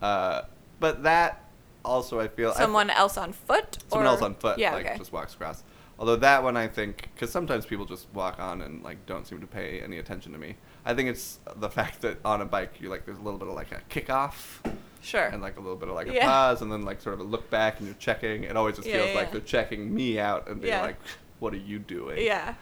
Uh, 0.00 0.42
but 0.80 1.02
that 1.02 1.44
also 1.84 2.20
I 2.20 2.28
feel 2.28 2.50
I- 2.50 2.54
Someone 2.60 2.90
else 2.90 3.16
on 3.16 3.32
foot 3.32 3.78
someone 3.88 4.06
or 4.06 4.10
else 4.10 4.22
on 4.22 4.34
foot 4.34 4.58
Yeah, 4.58 4.72
like 4.74 4.86
okay. 4.86 4.98
just 4.98 5.12
walks 5.12 5.34
across. 5.34 5.62
Although 5.98 6.16
that 6.16 6.42
one 6.42 6.56
I 6.56 6.66
think 6.68 7.10
because 7.14 7.30
sometimes 7.30 7.64
people 7.66 7.84
just 7.84 8.06
walk 8.12 8.38
on 8.40 8.60
and 8.62 8.82
like 8.82 9.04
don't 9.06 9.26
seem 9.26 9.40
to 9.40 9.46
pay 9.46 9.80
any 9.80 9.98
attention 9.98 10.32
to 10.32 10.38
me. 10.38 10.56
I 10.84 10.94
think 10.94 11.08
it's 11.08 11.38
the 11.56 11.68
fact 11.70 12.00
that 12.02 12.18
on 12.24 12.40
a 12.40 12.44
bike 12.44 12.80
you 12.80 12.88
like 12.88 13.04
there's 13.06 13.18
a 13.18 13.22
little 13.22 13.38
bit 13.38 13.48
of 13.48 13.54
like 13.54 13.70
a 13.72 13.80
kickoff 13.88 14.34
Sure. 15.00 15.24
and 15.26 15.42
like 15.42 15.56
a 15.56 15.60
little 15.60 15.76
bit 15.76 15.88
of 15.88 15.94
like 15.94 16.08
a 16.08 16.14
Yeah. 16.14 16.26
pause 16.26 16.62
and 16.62 16.72
then 16.72 16.84
like 16.84 17.00
sort 17.00 17.14
of 17.14 17.20
a 17.20 17.24
look 17.24 17.50
back 17.50 17.78
and 17.78 17.86
you're 17.86 17.96
checking. 17.98 18.44
It 18.44 18.56
always 18.56 18.76
just 18.76 18.88
Yeah, 18.88 18.98
feels 18.98 19.08
yeah, 19.10 19.14
like 19.16 19.32
they're 19.32 19.40
checking 19.40 19.92
me 19.94 20.18
out 20.18 20.48
and 20.48 20.60
being 20.60 20.78
like, 20.80 20.96
"What 21.40 21.52
are 21.52 21.56
you 21.58 21.78
doing?" 21.78 22.24
yeah. 22.24 22.54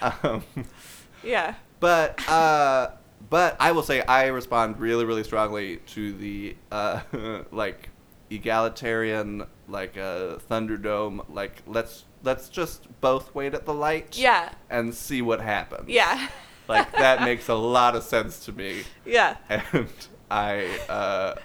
Um, 0.00 0.42
Yeah. 1.22 1.54
but 1.80 2.26
uh, 2.28 2.90
but 3.28 3.56
I 3.58 3.72
will 3.72 3.82
say 3.82 4.02
I 4.02 4.26
respond 4.26 4.78
really 4.78 5.04
really 5.04 5.24
strongly 5.24 5.78
to 5.88 6.12
the 6.12 6.56
uh, 6.70 7.00
like 7.50 7.88
egalitarian 8.30 9.46
like 9.68 9.96
uh, 9.96 10.36
Thunderdome 10.50 11.24
like 11.28 11.62
let's 11.66 12.04
let's 12.22 12.48
just 12.48 12.88
both 13.00 13.34
wait 13.34 13.54
at 13.54 13.64
the 13.66 13.74
light 13.74 14.16
Yeah. 14.16 14.52
and 14.70 14.94
see 14.94 15.22
what 15.22 15.40
happens. 15.40 15.88
Yeah. 15.88 16.28
Like 16.68 16.90
that 16.96 17.20
makes 17.30 17.48
a 17.48 17.54
lot 17.54 17.94
of 17.94 18.02
sense 18.02 18.44
to 18.46 18.52
me 18.52 18.82
Yeah. 19.04 19.36
and 19.48 19.86
I, 20.28 20.66
uh, 20.88 21.36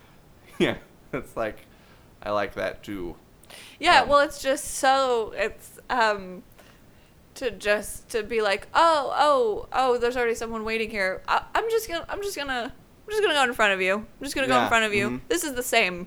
yeah, 0.58 0.76
it's 1.14 1.34
like, 1.34 1.60
I 2.22 2.30
like 2.32 2.54
that 2.56 2.82
too. 2.82 3.16
Yeah, 3.80 4.02
Um, 4.02 4.08
well, 4.10 4.18
it's 4.20 4.42
just 4.42 4.74
so 4.74 5.32
it's 5.34 5.78
um 5.88 6.42
to 7.36 7.50
just 7.50 8.10
to 8.10 8.22
be 8.22 8.42
like, 8.42 8.68
oh, 8.74 9.14
oh, 9.16 9.68
oh, 9.72 9.96
there's 9.96 10.14
already 10.18 10.34
someone 10.34 10.62
waiting 10.64 10.90
here. 10.90 11.22
I, 11.26 11.42
I'm 11.54 11.70
just 11.70 11.88
gonna, 11.88 12.04
I'm 12.10 12.20
just 12.22 12.36
gonna, 12.36 12.70
I'm 13.06 13.10
just 13.10 13.22
gonna 13.22 13.32
go 13.34 13.44
in 13.44 13.54
front 13.54 13.72
of 13.72 13.80
you. 13.80 13.94
I'm 13.94 14.22
just 14.22 14.34
gonna 14.34 14.46
go 14.46 14.60
in 14.60 14.68
front 14.68 14.84
of 14.84 14.92
you. 14.92 15.08
mhm. 15.08 15.20
This 15.28 15.42
is 15.42 15.54
the 15.54 15.62
same. 15.62 16.06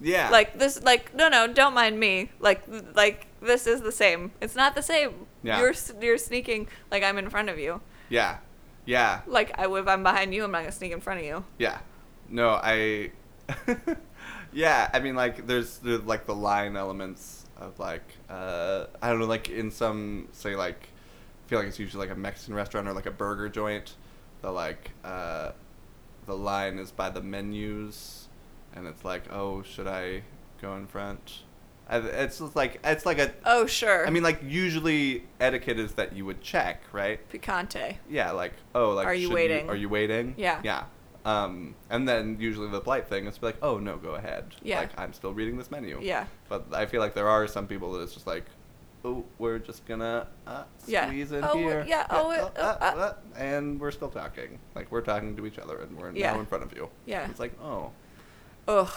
Yeah. 0.00 0.30
Like 0.30 0.58
this, 0.58 0.82
like 0.82 1.14
no, 1.14 1.28
no, 1.28 1.46
don't 1.52 1.74
mind 1.74 1.98
me. 1.98 2.30
Like, 2.40 2.62
like 2.94 3.26
this 3.40 3.66
is 3.66 3.80
the 3.80 3.92
same. 3.92 4.30
It's 4.40 4.54
not 4.54 4.74
the 4.74 4.82
same. 4.82 5.26
Yeah. 5.42 5.58
You're 5.60 5.74
you're 6.00 6.18
sneaking 6.18 6.68
like 6.90 7.02
I'm 7.02 7.18
in 7.18 7.30
front 7.30 7.48
of 7.48 7.58
you. 7.58 7.80
yeah. 8.08 8.38
Yeah. 8.86 9.20
Like 9.26 9.58
I, 9.58 9.66
if 9.66 9.86
I'm 9.86 10.02
behind 10.02 10.32
you, 10.34 10.44
I'm 10.44 10.50
not 10.50 10.60
gonna 10.60 10.72
sneak 10.72 10.92
in 10.92 11.00
front 11.00 11.20
of 11.20 11.26
you. 11.26 11.44
Yeah. 11.58 11.78
No, 12.30 12.50
I, 12.50 13.10
yeah, 14.52 14.90
I 14.92 15.00
mean, 15.00 15.14
like, 15.14 15.46
there's, 15.46 15.78
there's, 15.78 16.02
like, 16.02 16.26
the 16.26 16.34
line 16.34 16.76
elements 16.76 17.46
of, 17.56 17.78
like, 17.78 18.02
uh, 18.28 18.84
I 19.00 19.08
don't 19.08 19.20
know, 19.20 19.26
like, 19.26 19.48
in 19.48 19.70
some, 19.70 20.28
say, 20.32 20.54
like, 20.54 20.88
I 21.46 21.48
feel 21.48 21.58
like 21.58 21.68
it's 21.68 21.78
usually, 21.78 22.06
like, 22.06 22.14
a 22.14 22.18
Mexican 22.20 22.54
restaurant 22.54 22.86
or, 22.88 22.92
like, 22.92 23.06
a 23.06 23.10
burger 23.10 23.48
joint. 23.48 23.94
The, 24.42 24.50
like, 24.50 24.90
uh, 25.04 25.52
the 26.26 26.36
line 26.36 26.78
is 26.78 26.90
by 26.90 27.08
the 27.10 27.22
menus, 27.22 28.27
and 28.74 28.86
it's 28.86 29.04
like, 29.04 29.32
oh, 29.32 29.62
should 29.62 29.86
I 29.86 30.22
go 30.60 30.74
in 30.76 30.86
front? 30.86 31.42
I, 31.88 31.98
it's 31.98 32.38
just 32.38 32.54
like, 32.54 32.80
it's 32.84 33.06
like 33.06 33.18
a, 33.18 33.32
Oh 33.44 33.66
sure. 33.66 34.06
I 34.06 34.10
mean, 34.10 34.22
like, 34.22 34.40
usually 34.42 35.24
etiquette 35.40 35.78
is 35.78 35.94
that 35.94 36.14
you 36.14 36.24
would 36.26 36.40
check, 36.42 36.82
right? 36.92 37.18
picante. 37.30 37.96
Yeah, 38.10 38.32
like 38.32 38.52
oh, 38.74 38.90
like 38.90 39.06
Are 39.06 39.14
you 39.14 39.30
waiting? 39.30 39.68
are 39.70 39.76
you 39.76 39.88
waiting? 39.88 40.34
Yeah. 40.36 40.60
Yeah. 40.62 40.84
Um, 41.24 41.74
and 41.90 42.08
then 42.08 42.36
usually 42.40 42.68
the 42.68 42.80
polite 42.80 43.08
thing 43.08 43.26
is 43.26 43.34
to 43.34 43.40
be 43.40 43.46
like, 43.48 43.58
oh 43.62 43.78
no, 43.78 43.96
go 43.96 44.14
ahead. 44.14 44.54
Yeah. 44.62 44.80
Like 44.80 44.98
I'm 44.98 45.12
still 45.12 45.32
reading 45.32 45.56
this 45.58 45.70
menu. 45.70 45.98
Yeah. 46.02 46.26
But 46.48 46.66
I 46.72 46.86
feel 46.86 47.00
like 47.00 47.14
there 47.14 47.28
are 47.28 47.46
some 47.46 47.66
people 47.66 47.92
that 47.92 48.00
it's 48.02 48.12
just 48.14 48.26
like, 48.26 48.44
oh, 49.04 49.24
we're 49.38 49.58
just 49.58 49.86
gonna 49.86 50.26
uh, 50.46 50.64
Yeah. 50.86 51.06
squeeze 51.06 51.32
in 51.32 51.42
Oh, 51.44 51.56
here. 51.56 51.84
yeah, 51.88 52.06
oh, 52.10 52.30
uh, 52.30 52.50
uh, 52.56 52.60
uh, 52.60 52.84
uh, 52.84 53.14
and 53.36 53.80
we're 53.80 53.90
still 53.92 54.08
talking. 54.10 54.58
Like 54.74 54.90
we're 54.92 55.00
talking 55.02 55.36
to 55.36 55.46
each 55.46 55.58
other, 55.58 55.78
and 55.80 55.96
we're 55.98 56.12
Yeah. 56.12 56.32
now 56.34 56.40
in 56.40 56.46
front 56.46 56.64
of 56.64 56.72
you. 56.74 56.88
Yeah. 57.06 57.28
It's 57.30 57.40
like, 57.40 57.58
oh, 57.62 57.92
Ugh. 58.68 58.88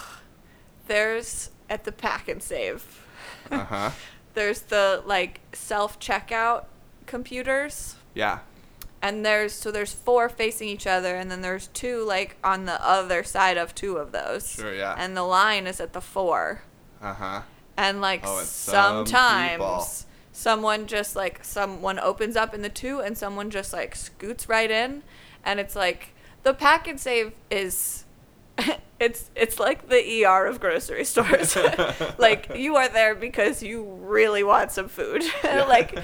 There's 0.86 1.50
at 1.70 1.84
the 1.84 1.92
Pak 1.92 2.28
'n 2.28 2.40
Save. 2.40 2.84
uh 3.50 3.64
huh, 3.64 3.90
there's 4.34 4.60
the 4.62 5.02
like 5.06 5.40
self 5.52 5.98
checkout 5.98 6.64
computers. 7.06 7.96
yeah, 8.14 8.40
And 9.00 9.24
there's 9.26 9.52
so 9.52 9.70
there's 9.72 9.92
four 9.92 10.28
facing 10.28 10.68
each 10.68 10.86
other 10.86 11.16
and 11.16 11.30
then 11.30 11.40
there's 11.42 11.66
two 11.68 12.04
like 12.04 12.36
on 12.44 12.66
the 12.66 12.80
other 12.86 13.24
side 13.24 13.56
of 13.56 13.74
two 13.74 13.96
of 13.96 14.12
those. 14.12 14.50
Sure, 14.52 14.74
yeah. 14.74 14.94
And 14.98 15.16
the 15.16 15.22
line 15.24 15.66
is 15.66 15.80
at 15.80 15.92
the 15.92 16.00
four. 16.00 16.62
uh 17.02 17.14
huh, 17.14 17.42
And 17.76 18.00
like 18.00 18.22
Oh, 18.24 18.38
and 18.38 18.46
some 18.46 19.06
sometimes 19.06 19.52
people. 19.58 19.86
someone 20.32 20.86
just 20.86 21.16
like 21.16 21.44
someone 21.44 21.98
opens 21.98 22.36
up 22.36 22.54
in 22.54 22.62
the 22.62 22.68
two 22.68 23.00
and 23.00 23.16
someone 23.18 23.50
just 23.50 23.72
like 23.72 23.94
scoots 23.96 24.48
right 24.48 24.70
in 24.70 25.02
and 25.44 25.58
it's 25.60 25.74
like 25.76 26.10
the 26.44 26.54
Pak 26.54 26.86
'n 26.88 26.98
Save 26.98 27.32
is 27.50 28.01
it's 29.00 29.30
it's 29.34 29.58
like 29.58 29.88
the 29.88 30.24
ER 30.24 30.46
of 30.46 30.60
grocery 30.60 31.04
stores. 31.04 31.56
like 32.18 32.52
you 32.56 32.76
are 32.76 32.88
there 32.88 33.14
because 33.14 33.62
you 33.62 33.84
really 33.84 34.42
want 34.42 34.70
some 34.72 34.88
food. 34.88 35.22
Like 35.44 35.98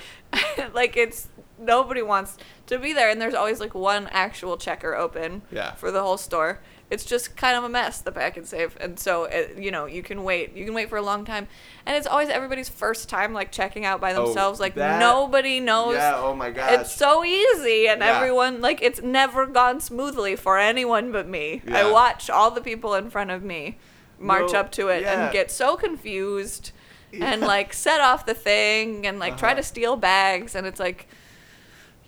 like 0.74 0.96
it's 0.96 1.28
nobody 1.58 2.02
wants 2.02 2.36
to 2.66 2.78
be 2.78 2.92
there, 2.92 3.10
and 3.10 3.20
there's 3.20 3.34
always 3.34 3.60
like 3.60 3.74
one 3.74 4.08
actual 4.12 4.56
checker 4.56 4.94
open 4.94 5.42
Yeah. 5.50 5.74
for 5.74 5.90
the 5.90 6.02
whole 6.02 6.18
store. 6.18 6.60
It's 6.90 7.04
just 7.04 7.36
kind 7.36 7.54
of 7.56 7.64
a 7.64 7.68
mess, 7.68 8.00
the 8.00 8.10
Pak 8.12 8.38
'n 8.38 8.44
Save, 8.46 8.76
and 8.80 8.98
so 8.98 9.24
it, 9.24 9.58
you 9.58 9.70
know 9.70 9.84
you 9.84 10.02
can 10.02 10.24
wait. 10.24 10.54
You 10.56 10.64
can 10.64 10.72
wait 10.72 10.88
for 10.88 10.96
a 10.96 11.02
long 11.02 11.26
time, 11.26 11.46
and 11.84 11.96
it's 11.96 12.06
always 12.06 12.30
everybody's 12.30 12.70
first 12.70 13.10
time 13.10 13.34
like 13.34 13.52
checking 13.52 13.84
out 13.84 14.00
by 14.00 14.14
Oh, 14.14 14.24
themselves. 14.24 14.58
like 14.58 14.74
that- 14.74 14.98
nobody 14.98 15.60
knows. 15.60 15.96
Yeah, 15.96 16.16
oh 16.16 16.34
my 16.34 16.50
god. 16.50 16.72
It's 16.80 16.92
so 16.94 17.24
easy, 17.24 17.86
and 17.88 18.00
Yeah. 18.00 18.16
everyone 18.16 18.62
like 18.62 18.80
it's 18.80 19.02
never 19.02 19.44
gone 19.44 19.80
smoothly 19.80 20.34
for 20.34 20.56
anyone 20.58 21.12
but 21.12 21.28
me. 21.28 21.60
Yeah. 21.66 21.78
I 21.86 21.90
watch 21.90 22.30
all 22.30 22.50
the 22.50 22.62
people 22.62 22.94
in 22.94 23.10
front 23.10 23.30
of 23.30 23.42
me 23.44 23.76
march 24.18 24.52
No, 24.52 24.60
up 24.60 24.72
to 24.72 24.88
it 24.88 25.02
yeah. 25.02 25.24
and 25.24 25.32
get 25.32 25.50
so 25.50 25.76
confused 25.76 26.72
and 27.12 27.40
like 27.42 27.72
set 27.72 28.00
off 28.00 28.26
the 28.26 28.34
thing 28.34 29.06
and 29.06 29.18
like 29.18 29.36
try 29.36 29.50
Uh-huh. 29.50 29.56
to 29.58 29.62
steal 29.62 29.96
bags 29.96 30.54
and 30.54 30.66
it's 30.66 30.80
like 30.80 31.06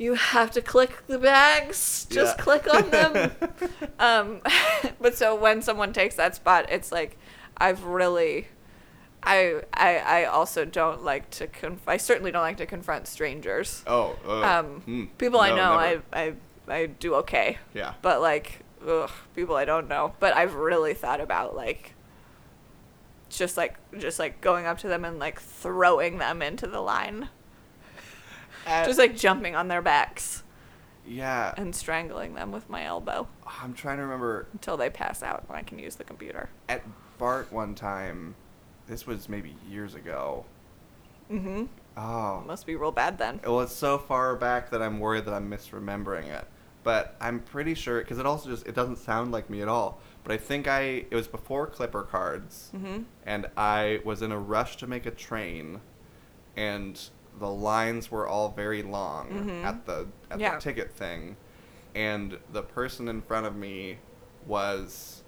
you 0.01 0.15
have 0.15 0.51
to 0.51 0.63
click 0.63 1.07
the 1.09 1.19
bags. 1.19 2.07
Just 2.09 2.39
Yeah. 2.39 2.43
click 2.45 2.75
on 2.75 2.89
them. 2.91 3.33
Um 4.01 4.41
but 5.01 5.15
so 5.15 5.35
when 5.35 5.61
someone 5.63 5.93
takes 5.93 6.15
that 6.17 6.35
spot 6.35 6.67
it's 6.71 6.91
like 6.91 7.19
i've 7.59 7.85
really 7.85 8.49
i 9.23 9.61
i 9.75 9.99
i 9.99 10.25
also 10.25 10.65
don't 10.65 11.05
like 11.05 11.29
to 11.29 11.47
conf- 11.47 11.87
i 11.87 11.99
certainly 11.99 12.31
don't 12.33 12.41
like 12.41 12.57
to 12.57 12.65
confront 12.67 13.07
strangers. 13.07 13.83
Oh, 13.87 14.17
uh, 14.27 14.43
um 14.43 14.83
mm, 14.89 15.09
people 15.19 15.39
i 15.41 15.51
no, 15.51 15.57
know 15.57 15.81
never. 15.81 16.03
i 16.15 16.23
i 16.23 16.35
i 16.83 16.87
do 16.87 17.15
okay. 17.17 17.59
Yeah. 17.75 17.93
but 18.01 18.23
like 18.23 18.61
ugh, 18.89 19.11
people 19.37 19.55
i 19.57 19.67
don't 19.67 19.87
know. 19.89 20.15
But 20.19 20.35
i've 20.35 20.55
really 20.55 20.95
thought 20.95 21.21
about 21.21 21.55
like 21.55 21.93
just 23.29 23.57
like 23.59 23.77
just 23.99 24.19
like 24.19 24.41
going 24.41 24.65
up 24.65 24.79
to 24.79 24.89
them 24.89 25.05
and 25.05 25.19
like 25.19 25.39
throwing 25.41 26.17
them 26.19 26.41
into 26.41 26.67
the 26.67 26.81
line 26.81 27.29
At- 28.67 28.87
just 28.87 28.99
like 28.99 29.17
jumping 29.17 29.55
on 29.57 29.69
their 29.69 29.83
backs 29.83 30.43
yeah. 31.07 31.55
and 31.57 31.75
strangling 31.75 32.35
them 32.35 32.53
with 32.53 32.69
my 32.71 32.85
elbow 32.85 33.27
I'm 33.63 33.75
trying 33.75 33.97
to 33.97 34.03
remember 34.05 34.47
until 34.53 34.77
they 34.77 34.91
pass 34.91 35.23
out 35.23 35.45
and 35.49 35.57
I 35.57 35.63
can 35.63 35.79
use 35.79 35.97
the 35.97 36.05
computer. 36.05 36.49
at 36.69 36.83
BART 37.19 37.53
one 37.53 37.75
time. 37.75 38.35
This 38.87 39.07
was 39.07 39.29
maybe 39.29 39.55
years 39.69 39.95
ago. 39.95 40.45
Mm-hmm. 41.31 41.65
Oh, 41.97 42.43
Must 42.47 42.67
be 42.67 42.77
real 42.77 42.93
bad 42.93 43.19
then. 43.19 43.41
Well, 43.45 43.61
it's 43.61 43.75
so 43.75 43.99
far 43.99 44.35
back 44.37 44.71
that 44.71 44.81
I'm 44.83 44.99
worried 45.01 45.25
that 45.27 45.35
I'm 45.35 45.51
misremembering 45.51 46.27
it. 46.27 46.47
But 46.83 47.17
I'm 47.21 47.41
pretty 47.41 47.75
sure 47.75 48.01
because 48.01 48.19
it 48.19 48.25
also 48.27 48.49
just 48.49 48.67
it 48.67 48.75
doesn't 48.75 48.97
sound 48.97 49.33
like 49.33 49.51
me 49.51 49.61
at 49.63 49.69
all. 49.69 50.01
But 50.25 50.33
I 50.33 50.39
think 50.39 50.67
I 50.67 50.81
it 51.11 51.13
was 51.15 51.29
before 51.29 51.67
Clipper 51.67 52.03
cards, 52.05 52.71
Mm-hmm. 52.75 53.03
and 53.27 53.47
I 53.57 54.01
was 54.05 54.23
in 54.23 54.33
a 54.33 54.39
rush 54.39 54.77
to 54.79 54.87
make 54.87 55.05
a 55.05 55.11
train, 55.11 55.81
and 56.57 56.99
the 57.39 57.49
lines 57.51 58.11
were 58.11 58.27
all 58.29 58.51
very 58.51 58.83
long 58.83 59.29
Mhm. 59.31 59.65
at 59.65 59.87
the 59.87 60.09
at 60.31 60.41
Yeah. 60.41 60.55
the 60.57 60.61
ticket 60.61 60.93
thing, 60.93 61.37
and 61.95 62.39
the 62.53 62.63
person 62.63 63.09
in 63.09 63.21
front 63.23 63.47
of 63.47 63.55
me 63.57 63.99
was 64.47 65.23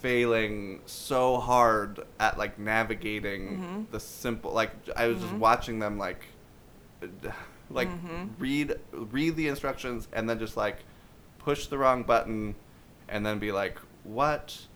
failing 0.00 0.80
so 0.86 1.38
hard 1.38 2.04
at 2.20 2.38
like 2.38 2.58
navigating 2.58 3.58
Mhm. 3.58 3.90
the 3.90 3.98
simple 3.98 4.52
like 4.52 4.70
I 4.96 5.08
was 5.08 5.18
just 5.20 5.34
Mhm. 5.34 5.38
watching 5.38 5.78
them 5.80 5.98
like 5.98 6.26
like 7.70 7.88
Mhm. 7.88 8.30
read 8.38 8.78
read 8.92 9.34
the 9.36 9.48
instructions 9.48 10.06
and 10.12 10.28
then 10.30 10.38
just 10.38 10.56
like 10.56 10.84
push 11.38 11.66
the 11.66 11.76
wrong 11.78 12.02
button 12.04 12.54
and 13.08 13.26
then 13.26 13.38
be 13.38 13.50
like 13.50 13.78
what 14.04 14.66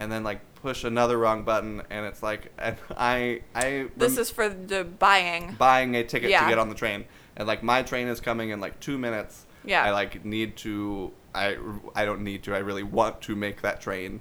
and 0.00 0.10
then 0.10 0.24
like 0.24 0.40
push 0.56 0.82
another 0.84 1.16
wrong 1.18 1.44
button 1.44 1.82
and 1.90 2.04
it's 2.06 2.22
like 2.22 2.50
and 2.58 2.76
I 2.96 3.42
I 3.54 3.86
This 3.96 4.12
rem- 4.14 4.20
is 4.22 4.30
for 4.30 4.48
the 4.48 4.82
buying. 4.84 5.54
buying 5.58 5.94
a 5.94 6.02
ticket 6.02 6.30
Yeah. 6.30 6.42
to 6.44 6.48
get 6.48 6.58
on 6.58 6.68
the 6.68 6.74
train 6.74 7.04
and 7.36 7.46
like 7.46 7.62
my 7.62 7.82
train 7.82 8.08
is 8.08 8.20
coming 8.20 8.50
in 8.50 8.58
like 8.60 8.80
2 8.80 8.98
minutes 8.98 9.46
Yeah. 9.64 9.84
I 9.84 9.92
like 9.92 10.24
need 10.24 10.56
to 10.58 11.12
I 11.34 11.56
I 11.94 12.04
don't 12.04 12.22
need 12.24 12.42
to 12.44 12.54
I 12.54 12.58
really 12.58 12.82
want 12.82 13.20
to 13.22 13.36
make 13.36 13.62
that 13.62 13.80
train 13.80 14.20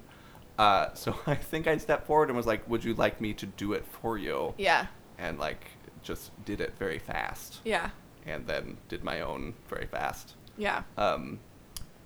uh, 0.59 0.93
so 0.93 1.15
I 1.25 1.35
think 1.35 1.67
I 1.67 1.77
stepped 1.77 2.05
forward 2.05 2.27
and 2.29 2.37
was 2.37 2.45
like 2.45 2.69
would 2.69 2.83
you 2.83 2.93
like 2.93 3.19
me 3.21 3.33
to 3.35 3.45
do 3.45 3.73
it 3.73 3.85
for 3.85 4.17
you 4.17 4.53
Yeah. 4.57 4.87
and 5.17 5.39
like 5.39 5.65
just 6.03 6.31
did 6.45 6.61
it 6.61 6.73
very 6.77 6.99
fast 6.99 7.59
Yeah. 7.63 7.89
and 8.25 8.45
then 8.47 8.77
did 8.89 9.03
my 9.03 9.21
own 9.21 9.53
very 9.69 9.87
fast 9.87 10.35
Yeah. 10.57 10.83
um, 10.97 11.39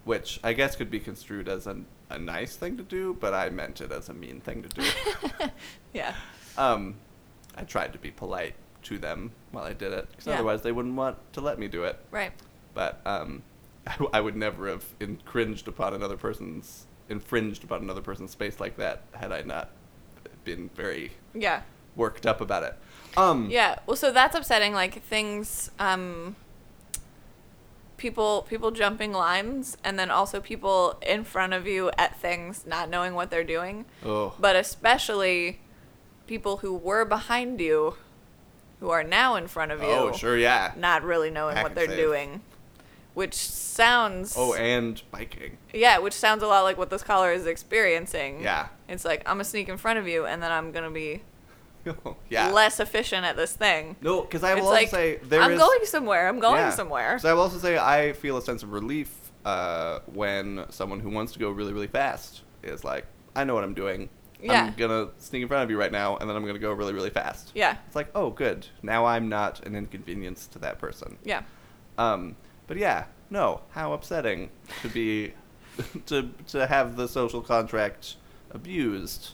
which 0.05 0.39
I 0.43 0.53
guess 0.53 0.75
could 0.75 0.89
be 0.91 0.99
construed 0.99 1.47
as 1.47 1.65
a, 1.67 1.77
a 2.09 2.19
nice 2.19 2.55
thing 2.55 2.77
to 2.77 2.83
do, 2.83 3.15
but 3.19 3.33
I 3.33 3.49
meant 3.49 3.81
it 3.81 3.91
as 3.91 4.09
a 4.09 4.13
mean 4.13 4.39
thing 4.41 4.63
to 4.63 4.69
do. 4.69 4.83
Yeah. 5.93 6.13
um, 6.57 6.95
I 7.55 7.63
tried 7.63 7.93
to 7.93 7.99
be 7.99 8.09
polite 8.11 8.55
to 8.83 8.97
them 8.97 9.31
while 9.51 9.63
I 9.63 9.73
did 9.73 9.93
it, 9.93 10.09
because 10.11 10.27
Yeah. 10.27 10.33
otherwise 10.35 10.61
they 10.63 10.71
wouldn't 10.71 10.95
want 10.95 11.17
to 11.33 11.41
let 11.41 11.59
me 11.59 11.67
do 11.67 11.83
it. 11.83 11.97
Right. 12.11 12.31
But 12.73 12.99
um, 13.05 13.43
I, 13.87 13.91
w- 13.93 14.09
I 14.13 14.21
would 14.21 14.35
never 14.35 14.67
have 14.69 14.85
infringed 14.99 15.67
upon 15.67 15.93
another 15.93 16.17
person's 16.17 16.87
infringed 17.09 17.63
upon 17.63 17.81
another 17.81 18.01
person's 18.01 18.31
space 18.31 18.59
like 18.59 18.77
that 18.77 19.03
had 19.11 19.31
I 19.31 19.41
not 19.41 19.69
been 20.45 20.69
very 20.75 21.11
Yeah. 21.33 21.61
worked 21.95 22.25
up 22.25 22.41
about 22.41 22.63
it. 22.63 22.75
Um, 23.17 23.49
Yeah. 23.51 23.79
Well, 23.85 23.95
so 23.97 24.11
that's 24.11 24.35
upsetting. 24.35 24.73
Like 24.73 25.03
things, 25.03 25.69
um, 25.79 26.35
people, 28.03 28.45
people 28.49 28.69
jumping 28.69 29.13
lines, 29.13 29.77
and 29.81 29.97
then 29.97 30.11
also 30.11 30.41
people 30.41 30.99
in 31.07 31.23
front 31.23 31.53
of 31.53 31.65
you 31.65 31.89
at 31.97 32.19
things 32.19 32.65
not 32.67 32.89
knowing 32.89 33.13
what 33.13 33.31
they're 33.31 33.45
doing. 33.45 33.85
Oh. 34.05 34.33
But 34.37 34.57
especially 34.57 35.61
people 36.27 36.57
who 36.57 36.73
were 36.73 37.05
behind 37.05 37.61
you, 37.61 37.95
who 38.81 38.89
are 38.89 39.05
now 39.05 39.35
in 39.35 39.47
front 39.47 39.71
of 39.71 39.81
you. 39.81 39.87
Oh, 39.87 40.11
sure, 40.11 40.37
yeah. 40.37 40.73
Not 40.75 41.01
really 41.03 41.31
knowing 41.31 41.55
Hack 41.55 41.63
what 41.63 41.75
they're 41.75 41.87
save. 41.87 41.97
doing, 41.97 42.41
which 43.13 43.35
sounds. 43.35 44.35
Oh, 44.37 44.53
and 44.53 45.01
biking. 45.09 45.57
Yeah, 45.73 45.99
which 45.99 46.13
sounds 46.13 46.43
a 46.43 46.47
lot 46.47 46.63
like 46.63 46.77
what 46.77 46.89
this 46.89 47.03
caller 47.03 47.31
is 47.31 47.47
experiencing. 47.47 48.41
Yeah. 48.41 48.67
It's 48.89 49.05
like 49.05 49.21
I'm 49.21 49.35
gonna 49.35 49.45
sneak 49.45 49.69
in 49.69 49.77
front 49.77 49.97
of 49.97 50.09
you, 50.09 50.25
and 50.25 50.43
then 50.43 50.51
I'm 50.51 50.73
gonna 50.73 50.91
be 50.91 51.21
yeah. 52.29 52.49
less 52.51 52.79
efficient 52.79 53.25
at 53.25 53.35
this 53.35 53.53
thing. 53.55 53.95
No, 54.01 54.21
because 54.21 54.43
I 54.43 54.53
will 54.55 54.61
also 54.63 54.71
like 54.73 54.89
say 54.89 55.17
there 55.23 55.41
I'm 55.41 55.51
is- 55.53 55.59
going 55.59 55.85
somewhere. 55.85 56.27
I'm 56.27 56.39
going 56.39 56.57
Yeah. 56.57 56.69
somewhere. 56.71 57.19
So 57.19 57.29
I 57.29 57.33
will 57.33 57.41
also 57.41 57.57
say 57.57 57.77
I 57.77 58.13
feel 58.13 58.37
a 58.37 58.41
sense 58.41 58.63
of 58.63 58.71
relief 58.71 59.11
uh, 59.45 59.99
when 60.05 60.65
someone 60.69 60.99
who 61.01 61.09
wants 61.09 61.33
to 61.33 61.39
go 61.39 61.49
really, 61.51 61.73
really 61.73 61.87
fast 61.87 62.41
is 62.63 62.83
like, 62.83 63.05
I 63.35 63.43
know 63.43 63.53
what 63.55 63.63
I'm 63.65 63.73
doing. 63.73 64.09
Yeah. 64.41 64.65
I'm 64.65 64.73
gonna 64.75 65.09
sneak 65.19 65.41
in 65.41 65.47
front 65.47 65.63
of 65.63 65.69
you 65.69 65.77
right 65.79 65.91
now, 65.91 66.17
and 66.17 66.29
then 66.29 66.35
I'm 66.35 66.45
gonna 66.45 66.59
go 66.59 66.73
really, 66.73 66.93
really 66.93 67.09
fast. 67.09 67.51
yeah, 67.55 67.77
It's 67.87 67.95
like, 67.95 68.09
oh, 68.13 68.29
good. 68.29 68.67
Now 68.81 69.05
I'm 69.05 69.29
not 69.29 69.65
an 69.65 69.75
inconvenience 69.75 70.47
to 70.47 70.59
that 70.59 70.79
person. 70.79 71.17
yeah, 71.23 71.43
Um, 71.97 72.35
but 72.67 72.75
yeah, 72.77 73.05
no. 73.29 73.61
How 73.71 73.93
upsetting 73.93 74.49
to 74.81 74.89
be 74.89 75.33
to 76.07 76.29
to 76.47 76.67
have 76.67 76.95
the 76.97 77.07
social 77.07 77.41
contract 77.41 78.15
abused 78.51 79.31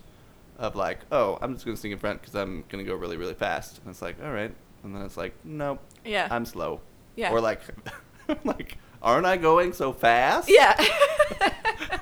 of 0.60 0.76
like, 0.76 1.00
oh, 1.12 1.40
I'm 1.42 1.54
just 1.54 1.66
gonna 1.66 1.76
sneak 1.78 1.94
in 1.94 2.00
front 2.00 2.22
because 2.22 2.36
I'm 2.36 2.64
gonna 2.70 2.84
go 2.84 2.94
really, 2.96 3.18
really 3.18 3.34
fast, 3.34 3.80
and 3.82 3.90
it's 3.90 4.02
like, 4.04 4.18
all 4.24 4.32
right, 4.32 4.54
and 4.84 4.94
then 4.96 5.02
it's 5.02 5.18
like, 5.18 5.34
nope, 5.44 5.80
yeah, 6.06 6.28
I'm 6.30 6.46
slow. 6.46 6.82
yeah, 7.16 7.32
Or 7.32 7.42
like, 7.42 7.62
like, 8.44 8.78
aren't 9.02 9.26
I 9.26 9.38
going 9.38 9.74
so 9.74 9.92
fast? 9.94 10.48
yeah, 10.52 10.76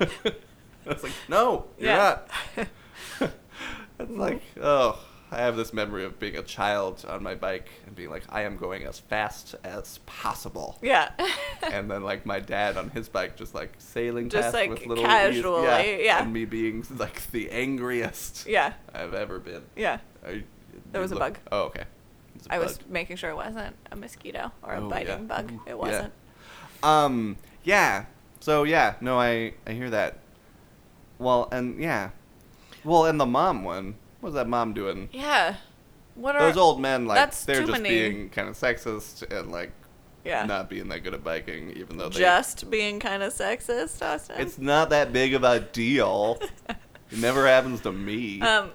it's 0.86 1.02
like, 1.02 1.12
no, 1.28 1.66
you're 1.78 1.90
Yeah. 1.90 2.18
not. 2.58 2.68
it's 4.00 4.10
like, 4.10 4.42
oh, 4.60 4.98
I 5.30 5.38
have 5.38 5.56
this 5.56 5.72
memory 5.74 6.04
of 6.04 6.18
being 6.18 6.36
a 6.36 6.42
child 6.42 7.04
on 7.08 7.22
my 7.22 7.34
bike 7.34 7.68
and 7.86 7.94
being 7.94 8.08
like, 8.10 8.22
I 8.30 8.42
am 8.42 8.56
going 8.56 8.84
as 8.84 8.98
fast 8.98 9.54
as 9.62 9.98
possible. 10.06 10.78
yeah, 10.82 11.10
and 11.62 11.90
then 11.90 12.02
like 12.02 12.24
my 12.24 12.40
dad 12.40 12.76
on 12.76 12.90
his 12.90 13.08
bike 13.08 13.36
just 13.36 13.54
like 13.54 13.72
sailing 13.78 14.28
Just, 14.30 14.44
past 14.46 14.54
like, 14.54 14.70
with 14.70 14.86
little 14.86 15.04
casually, 15.04 16.04
yeah. 16.04 16.22
and 16.22 16.32
me 16.32 16.44
being 16.46 16.84
like 16.96 17.30
the 17.30 17.50
angriest 17.50 18.46
yeah, 18.46 18.72
I've 18.94 19.12
ever 19.14 19.38
been. 19.38 19.62
yeah. 19.76 19.98
You- 20.28 20.44
There 20.92 21.02
was 21.02 21.12
a 21.12 21.16
bug. 21.16 21.38
Oh, 21.52 21.62
okay. 21.64 21.84
A 22.50 22.54
I 22.54 22.58
was 22.58 22.78
making 22.88 23.16
sure 23.16 23.30
it 23.30 23.36
wasn't 23.36 23.74
a 23.92 23.96
mosquito 23.96 24.52
or 24.62 24.74
a 24.74 24.80
Oh, 24.80 24.88
biting 24.88 25.08
yeah. 25.08 25.24
bug. 25.24 25.52
Ooh. 25.52 25.60
It 25.66 25.76
wasn't. 25.78 26.12
Um. 26.82 27.36
Yeah. 27.64 28.04
So 28.40 28.62
yeah. 28.62 28.94
No, 29.00 29.18
I 29.18 29.54
I 29.66 29.72
hear 29.72 29.90
that. 29.90 30.18
Well, 31.18 31.48
and 31.50 31.80
yeah. 31.80 32.10
Well, 32.84 33.04
and 33.06 33.20
the 33.20 33.26
mom 33.26 33.64
one. 33.64 33.96
What 34.20 34.28
was 34.28 34.34
that 34.34 34.48
mom 34.48 34.72
doing? 34.72 35.08
Yeah. 35.12 35.56
What 36.14 36.34
are 36.34 36.40
Those 36.40 36.56
old 36.56 36.80
men, 36.80 37.06
like 37.06 37.16
That's 37.16 37.44
they're 37.44 37.60
just 37.60 37.70
many- 37.70 37.88
being 37.88 38.30
kind 38.30 38.48
of 38.48 38.56
sexist 38.56 39.30
and 39.32 39.52
like 39.52 39.70
yeah 40.24 40.44
not 40.44 40.68
being 40.68 40.88
that 40.88 41.04
good 41.04 41.14
at 41.14 41.22
biking, 41.22 41.70
even 41.76 41.96
though 41.96 42.08
they. 42.08 42.18
just 42.18 42.68
being 42.70 42.98
kind 42.98 43.22
of 43.22 43.32
sexist, 43.32 44.02
Austin? 44.02 44.40
It's 44.40 44.58
not 44.58 44.90
that 44.90 45.12
big 45.12 45.34
of 45.34 45.44
a 45.44 45.60
deal. 45.60 46.40
it 46.68 47.18
never 47.18 47.46
happens 47.46 47.80
to 47.82 47.92
me. 47.92 48.40
Um, 48.40 48.70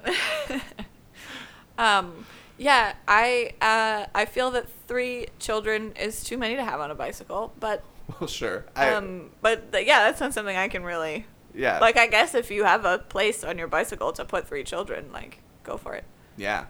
um, 1.78 2.26
yeah, 2.58 2.94
I 3.08 3.52
uh, 3.62 4.06
I 4.16 4.26
feel 4.26 4.52
that 4.52 4.68
three 4.88 5.28
children 5.40 5.94
is 6.00 6.24
too 6.24 6.38
many 6.38 6.56
to 6.56 6.64
have 6.64 6.80
on 6.80 6.92
a 6.92 6.96
bicycle, 6.96 7.54
but 7.60 7.84
well, 8.20 8.28
sure. 8.28 8.66
I, 8.76 8.92
um, 8.94 9.32
but 9.42 9.72
th- 9.74 9.86
yeah, 9.86 10.06
that's 10.06 10.22
not 10.22 10.34
something 10.34 10.56
I 10.56 10.70
can 10.70 10.84
really 10.84 11.26
yeah. 11.54 11.80
like. 11.80 11.98
I 11.98 12.08
guess 12.08 12.36
if 12.36 12.52
you 12.52 12.64
have 12.64 12.86
a 12.86 13.00
place 13.00 13.44
on 13.44 13.58
your 13.58 13.68
bicycle 13.68 14.12
to 14.14 14.26
put 14.26 14.48
three 14.48 14.64
children, 14.64 15.12
like 15.12 15.40
go 15.64 15.78
for 15.78 15.96
it. 15.96 16.06
Yeah. 16.38 16.66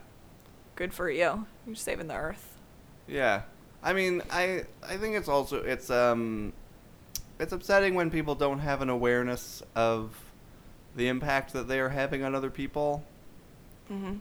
Good 0.76 0.94
for 0.94 1.10
you. 1.10 1.46
You're 1.66 1.76
saving 1.76 2.08
the 2.08 2.16
earth. 2.16 2.58
Yeah. 3.08 3.44
I 3.82 3.94
mean, 3.94 4.22
I 4.32 4.64
I 4.88 4.98
think 4.98 5.16
it's 5.16 5.28
also 5.28 5.58
it's 5.62 5.90
um 5.90 6.54
it's 7.40 7.52
upsetting 7.52 7.96
when 7.96 8.10
people 8.10 8.36
don't 8.36 8.60
have 8.60 8.82
an 8.82 8.90
awareness 8.90 9.62
of 9.76 10.16
the 10.96 11.08
impact 11.08 11.54
that 11.54 11.68
they 11.68 11.80
are 11.80 11.90
having 11.90 12.24
on 12.24 12.36
other 12.36 12.50
people. 12.50 13.04
hmm 13.88 14.16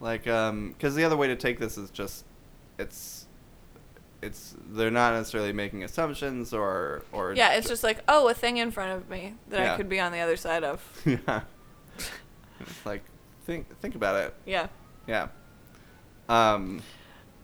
Like 0.00 0.26
um 0.26 0.74
cuz 0.78 0.94
the 0.94 1.04
other 1.04 1.16
way 1.16 1.26
to 1.28 1.36
take 1.36 1.58
this 1.58 1.76
is 1.76 1.90
just 1.90 2.24
it's 2.78 3.17
it's 4.22 4.56
they're 4.70 4.90
not 4.90 5.14
necessarily 5.14 5.52
making 5.52 5.84
assumptions 5.84 6.52
or 6.52 7.02
or 7.12 7.32
Yeah, 7.34 7.54
it's 7.54 7.68
just 7.68 7.82
like, 7.84 8.02
oh, 8.08 8.28
a 8.28 8.34
thing 8.34 8.56
in 8.56 8.70
front 8.70 8.92
of 8.92 9.08
me 9.08 9.34
that 9.48 9.60
I 9.60 9.76
could 9.76 9.88
be 9.88 10.00
on 10.00 10.12
the 10.12 10.20
other 10.20 10.36
side 10.36 10.64
of. 10.64 10.82
yeah. 11.06 11.42
It's 12.60 12.86
like 12.86 13.02
think 13.46 13.78
think 13.80 13.94
about 13.94 14.16
it. 14.16 14.34
Yeah. 14.44 14.68
Yeah. 15.06 15.28
Um 16.28 16.82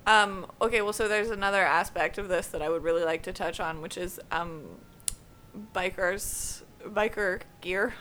Um, 0.07 0.47
okay, 0.61 0.83
well, 0.83 0.93
so 0.93 1.09
there's 1.09 1.31
another 1.31 1.63
aspect 1.63 2.19
of 2.19 2.29
this 2.29 2.49
that 2.49 2.61
I 2.61 2.69
would 2.69 2.83
really 2.83 3.05
like 3.05 3.23
to 3.23 3.33
touch 3.33 3.59
on, 3.59 3.81
which 3.81 3.97
is 3.97 4.21
um, 4.31 4.65
bikers, 5.75 6.63
biker 6.87 7.41
gear, 7.63 7.95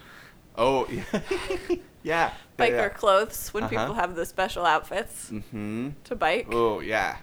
oh 0.58 0.86
yeah. 0.92 1.82
yeah. 2.04 2.32
biker 2.60 2.94
clothes 2.94 3.54
when 3.54 3.64
Uh-huh. 3.64 3.70
people 3.70 3.94
have 3.94 4.16
the 4.16 4.26
special 4.26 4.66
outfits 4.66 5.30
mm-hmm. 5.32 5.92
to 6.04 6.16
bike. 6.16 6.48
Oh 6.52 6.82
yeah. 6.82 7.18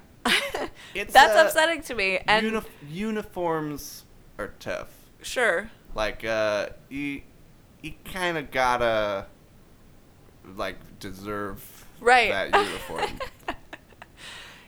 It's, 0.94 1.12
That's 1.12 1.36
uh, 1.36 1.44
upsetting 1.46 1.82
to 1.82 1.94
me. 1.94 2.18
And 2.26 2.46
Uni- 2.46 2.60
uniforms 2.88 4.04
are 4.38 4.52
tough. 4.58 4.88
sure, 5.22 5.70
Like 5.94 6.24
uh 6.24 6.70
you 6.88 7.22
you 7.82 7.92
kind 8.04 8.36
of 8.38 8.50
gotta 8.50 9.26
like 10.56 10.76
deserve 10.98 11.86
Right. 12.00 12.30
that 12.30 12.54
uniform. 12.66 13.18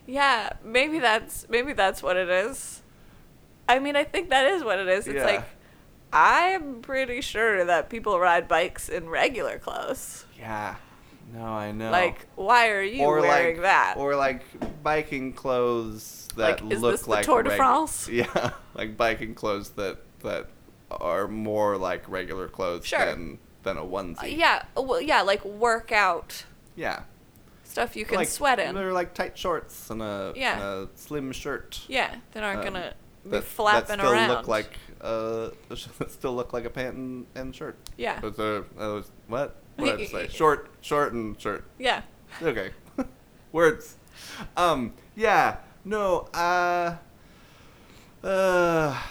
yeah, 0.07 0.51
maybe 0.65 0.99
that's 0.99 1.47
maybe 1.49 1.73
that's 1.73 2.03
what 2.03 2.17
it 2.17 2.29
is. 2.29 2.83
I 3.69 3.79
mean, 3.79 3.97
I 3.97 4.05
think 4.05 4.31
that 4.31 4.47
is 4.47 4.63
what 4.65 4.79
it 4.79 4.89
is. 4.89 5.07
It's 5.07 5.17
Yeah. 5.17 5.25
like 5.25 5.45
I'm 6.13 6.83
pretty 6.83 7.21
sure 7.23 7.65
that 7.65 7.89
people 7.89 8.19
ride 8.21 8.47
bikes 8.49 8.89
in 8.91 9.09
regular 9.09 9.59
clothes. 9.59 10.27
yeah. 10.39 10.77
No, 11.33 11.45
I 11.45 11.73
know. 11.73 11.91
Like, 11.91 12.27
why 12.37 12.69
are 12.71 12.83
you 12.83 13.03
or 13.05 13.21
wearing 13.21 13.57
like 13.57 13.63
that? 13.63 13.95
or 13.97 14.17
like 14.17 14.43
biking 14.83 15.33
clothes 15.33 16.29
that 16.37 16.63
Like, 16.63 16.73
is 16.73 16.81
look 16.81 17.07
like 17.09 17.25
Tour 17.25 17.43
de 17.43 17.51
reg- 17.51 17.57
France? 17.57 18.09
Yeah, 18.13 18.53
like 18.75 18.97
biking 18.97 19.35
clothes 19.35 19.71
that 19.71 19.99
that 20.21 20.49
are 20.91 21.27
more 21.29 21.77
like 21.79 22.09
regular 22.09 22.49
clothes 22.49 22.87
Sure. 22.87 23.05
than 23.07 23.39
than 23.63 23.77
a 23.77 23.85
Uh, 23.85 23.89
onesie. 23.89 24.37
yeah, 24.37 24.65
well, 24.77 25.01
yeah, 25.01 25.23
like 25.23 25.45
workout 25.45 26.45
Yeah. 26.77 27.05
stuff 27.65 27.97
you 27.97 28.05
can 28.05 28.17
like, 28.17 28.29
sweat 28.29 28.59
in. 28.59 28.75
They're 28.75 28.93
like 28.93 29.15
tight 29.15 29.39
shorts 29.39 29.89
and 29.89 30.03
a, 30.03 30.33
Yeah. 30.37 30.53
and 30.55 30.63
a 30.63 30.89
slim 30.97 31.33
shirt. 31.33 31.81
Yeah, 31.89 32.17
that 32.33 32.43
aren't 32.43 32.59
um, 32.59 32.65
gonna 32.65 32.95
be 33.25 33.31
that, 33.31 33.45
flapping 33.45 33.89
that 33.89 33.99
still 34.01 34.13
around. 34.13 34.29
look 34.29 34.49
like 34.49 34.77
uh 35.01 35.51
still 36.09 36.35
look 36.35 36.53
like 36.53 36.65
a 36.67 36.71
pant 36.71 36.97
and, 36.97 37.27
and 37.35 37.55
shirt. 37.55 37.77
yeah, 37.97 38.21
Those 38.21 38.39
are 38.39 38.65
those 38.77 39.11
what? 39.29 39.57
What 39.83 39.87
did 39.87 39.95
I 39.95 39.99
just 39.99 40.13
say? 40.33 40.37
Short, 40.37 40.69
short, 40.81 41.13
and 41.13 41.39
short. 41.41 41.65
yeah, 41.79 42.03
Okay, 42.43 42.71
words. 43.53 43.97
Um, 44.57 44.95
yeah, 45.17 45.57
no, 45.85 46.29
uh, 46.35 46.97
uh, 48.25 49.03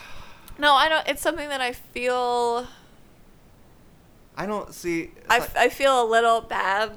no, 0.57 0.73
I 0.73 0.89
don't. 0.89 1.07
It's 1.07 1.21
something 1.21 1.49
that 1.49 1.61
I 1.61 1.73
feel. 1.73 2.67
I 4.37 4.45
don't 4.45 4.73
see. 4.73 5.11
I, 5.29 5.39
like- 5.39 5.55
I 5.57 5.69
feel 5.69 6.03
a 6.03 6.07
little 6.07 6.41
bad 6.41 6.93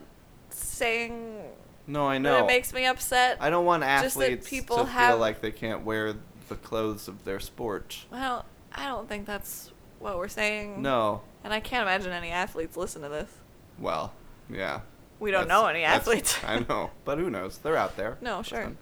saying 0.50 1.42
no, 1.86 2.06
I 2.06 2.18
know. 2.18 2.44
it 2.44 2.46
makes 2.46 2.72
me 2.72 2.86
upset. 2.86 3.38
I 3.40 3.50
don't 3.50 3.64
want 3.64 3.82
just 3.82 4.16
that 4.16 4.22
athletes 4.24 4.48
people 4.48 4.78
to 4.78 4.86
feel 4.86 5.18
like 5.18 5.40
they 5.40 5.50
can't 5.50 5.84
wear 5.84 6.14
the 6.48 6.56
clothes 6.56 7.08
of 7.08 7.24
their 7.24 7.40
sport. 7.40 8.04
well, 8.10 8.44
I 8.72 8.86
don't 8.86 9.08
think 9.08 9.26
that's 9.26 9.72
what 9.98 10.16
we're 10.18 10.28
saying. 10.28 10.82
No, 10.82 11.22
and 11.42 11.52
I 11.52 11.60
can't 11.60 11.82
imagine 11.82 12.12
any 12.12 12.30
athletes 12.30 12.76
listen 12.76 13.02
to 13.02 13.08
this. 13.08 13.30
Well, 13.78 14.12
yeah. 14.50 14.80
We 15.20 15.30
don't 15.30 15.48
know 15.48 15.66
any 15.66 15.84
athletes. 15.84 16.38
I 16.46 16.64
know, 16.68 16.90
but 17.04 17.18
who 17.18 17.30
knows? 17.30 17.58
They're 17.58 17.76
out 17.76 17.96
there. 17.96 18.18
No, 18.20 18.42
sure. 18.42 18.72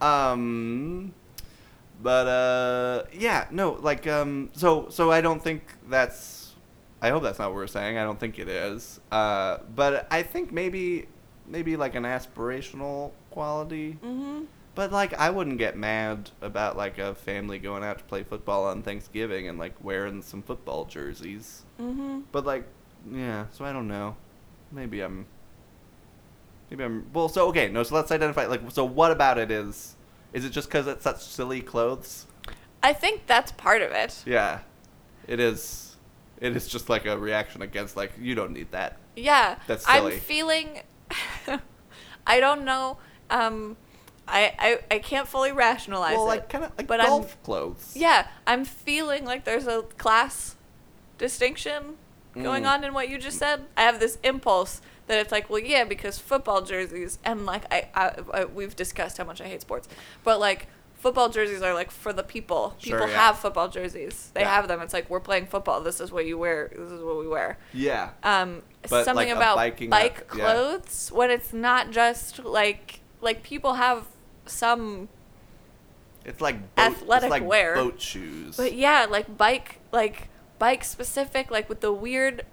Um, 0.00 1.14
but 2.02 2.26
uh, 2.26 3.04
yeah, 3.12 3.46
no, 3.50 3.72
like 3.80 4.06
um, 4.06 4.50
so 4.52 4.88
so 4.90 5.10
I 5.10 5.20
don't 5.20 5.42
think 5.42 5.62
that's. 5.88 6.52
I 7.00 7.10
hope 7.10 7.22
that's 7.22 7.38
not 7.38 7.50
what 7.50 7.56
we're 7.56 7.66
saying. 7.66 7.98
I 7.98 8.02
don't 8.02 8.18
think 8.18 8.38
it 8.38 8.48
is. 8.48 8.98
Uh, 9.12 9.58
but 9.74 10.06
I 10.10 10.22
think 10.22 10.52
maybe 10.52 11.06
maybe 11.46 11.76
like 11.76 11.94
an 11.94 12.04
aspirational 12.04 13.12
quality. 13.30 13.98
Mm-hmm. 14.02 14.44
But 14.74 14.90
like 14.90 15.14
I 15.14 15.30
wouldn't 15.30 15.58
get 15.58 15.76
mad 15.76 16.30
about 16.40 16.76
like 16.76 16.98
a 16.98 17.14
family 17.14 17.58
going 17.58 17.84
out 17.84 17.98
to 17.98 18.04
play 18.04 18.24
football 18.24 18.64
on 18.64 18.82
Thanksgiving 18.82 19.48
and 19.48 19.58
like 19.58 19.74
wearing 19.82 20.22
some 20.22 20.42
football 20.42 20.84
jerseys. 20.84 21.62
Mm-hmm. 21.80 22.20
But 22.32 22.44
like, 22.44 22.64
yeah. 23.10 23.46
So 23.52 23.64
I 23.64 23.72
don't 23.72 23.86
know. 23.86 24.16
Maybe 24.72 25.00
I'm. 25.00 25.26
Maybe 26.70 26.84
I'm. 26.84 27.06
Well, 27.12 27.28
so 27.28 27.48
okay. 27.48 27.68
No. 27.68 27.82
So 27.82 27.94
let's 27.94 28.10
identify. 28.10 28.46
Like, 28.46 28.62
so 28.70 28.84
what 28.84 29.10
about 29.10 29.38
it 29.38 29.50
is? 29.50 29.96
Is 30.32 30.44
it 30.44 30.50
just 30.50 30.68
because 30.68 30.86
it's 30.86 31.04
such 31.04 31.22
silly 31.22 31.60
clothes? 31.60 32.26
I 32.82 32.92
think 32.92 33.26
that's 33.26 33.52
part 33.52 33.82
of 33.82 33.92
it. 33.92 34.22
Yeah, 34.26 34.60
it 35.26 35.40
is. 35.40 35.96
It 36.40 36.56
is 36.56 36.68
just 36.68 36.88
like 36.88 37.06
a 37.06 37.16
reaction 37.16 37.62
against 37.62 37.96
like 37.96 38.12
you 38.20 38.34
don't 38.34 38.52
need 38.52 38.70
that. 38.72 38.98
Yeah. 39.16 39.56
That's 39.66 39.86
silly. 39.86 40.14
I'm 40.14 40.20
feeling 40.20 40.80
I 42.26 42.40
don't 42.40 42.64
know. 42.64 42.98
Um 43.30 43.76
I, 44.26 44.52
I 44.58 44.78
I 44.96 44.98
can't 44.98 45.28
fully 45.28 45.52
rationalize 45.52 46.16
well, 46.16 46.24
it. 46.24 46.28
like 46.28 46.48
kind 46.48 46.64
of 46.64 46.72
like 46.76 46.86
but 46.86 47.00
I'm- 47.00 47.08
golf 47.08 47.42
clothes. 47.42 47.92
Yeah, 47.94 48.26
I'm 48.46 48.64
feeling 48.64 49.24
like 49.24 49.44
there's 49.44 49.66
a 49.66 49.82
class 49.96 50.56
distinction 51.16 51.96
going 52.34 52.64
Mm. 52.64 52.68
on 52.70 52.84
in 52.84 52.94
what 52.94 53.08
you 53.08 53.18
just 53.18 53.38
said. 53.38 53.64
I 53.76 53.82
have 53.82 54.00
this 54.00 54.18
impulse 54.22 54.80
that 55.06 55.18
it's 55.18 55.30
like, 55.32 55.48
well, 55.50 55.60
yeah, 55.60 55.84
because 55.84 56.18
football 56.18 56.62
jerseys 56.62 57.18
and 57.24 57.46
like 57.46 57.64
I, 57.72 57.88
I, 57.94 58.12
I 58.32 58.44
we've 58.46 58.74
discussed 58.74 59.18
how 59.18 59.24
much 59.24 59.40
I 59.40 59.44
hate 59.44 59.60
sports, 59.60 59.88
but 60.24 60.40
like 60.40 60.66
football 60.96 61.28
jerseys 61.28 61.60
are 61.60 61.74
like 61.74 61.90
for 61.90 62.12
the 62.14 62.22
people. 62.22 62.74
Sure, 62.78 62.98
People 62.98 63.12
yeah. 63.12 63.26
have 63.26 63.38
football 63.38 63.68
jerseys. 63.68 64.30
They 64.34 64.40
Yeah. 64.40 64.54
have 64.54 64.68
them. 64.68 64.80
It's 64.80 64.94
like 64.94 65.10
we're 65.10 65.20
playing 65.20 65.46
football. 65.46 65.80
This 65.82 66.00
is 66.00 66.10
what 66.10 66.24
you 66.24 66.38
wear. 66.38 66.70
This 66.74 66.90
is 66.90 67.02
what 67.02 67.18
we 67.18 67.28
wear. 67.28 67.58
Yeah. 67.74 68.10
Um, 68.22 68.62
But, 68.88 69.04
something 69.04 69.28
like, 69.28 69.36
about 69.36 69.56
bike 69.56 69.82
up- 69.82 70.36
yeah. 70.38 70.52
clothes 70.54 71.10
when 71.12 71.30
it's 71.30 71.52
not 71.52 71.90
just 71.90 72.42
like 72.44 73.00
like 73.20 73.42
people 73.42 73.74
have 73.74 74.06
some 74.46 75.08
It's 76.24 76.40
like 76.40 76.56
boat, 76.74 76.84
Athletic 76.86 77.24
it's 77.26 77.30
like 77.30 77.44
wear. 77.44 77.74
boat 77.74 78.00
shoes. 78.00 78.56
But 78.56 78.72
yeah, 78.72 79.06
like 79.08 79.36
bike, 79.36 79.80
like 79.92 80.28
bike 80.58 80.84
specific, 80.84 81.50
like 81.50 81.68
with 81.68 81.80
the 81.80 81.92
weird 81.92 82.44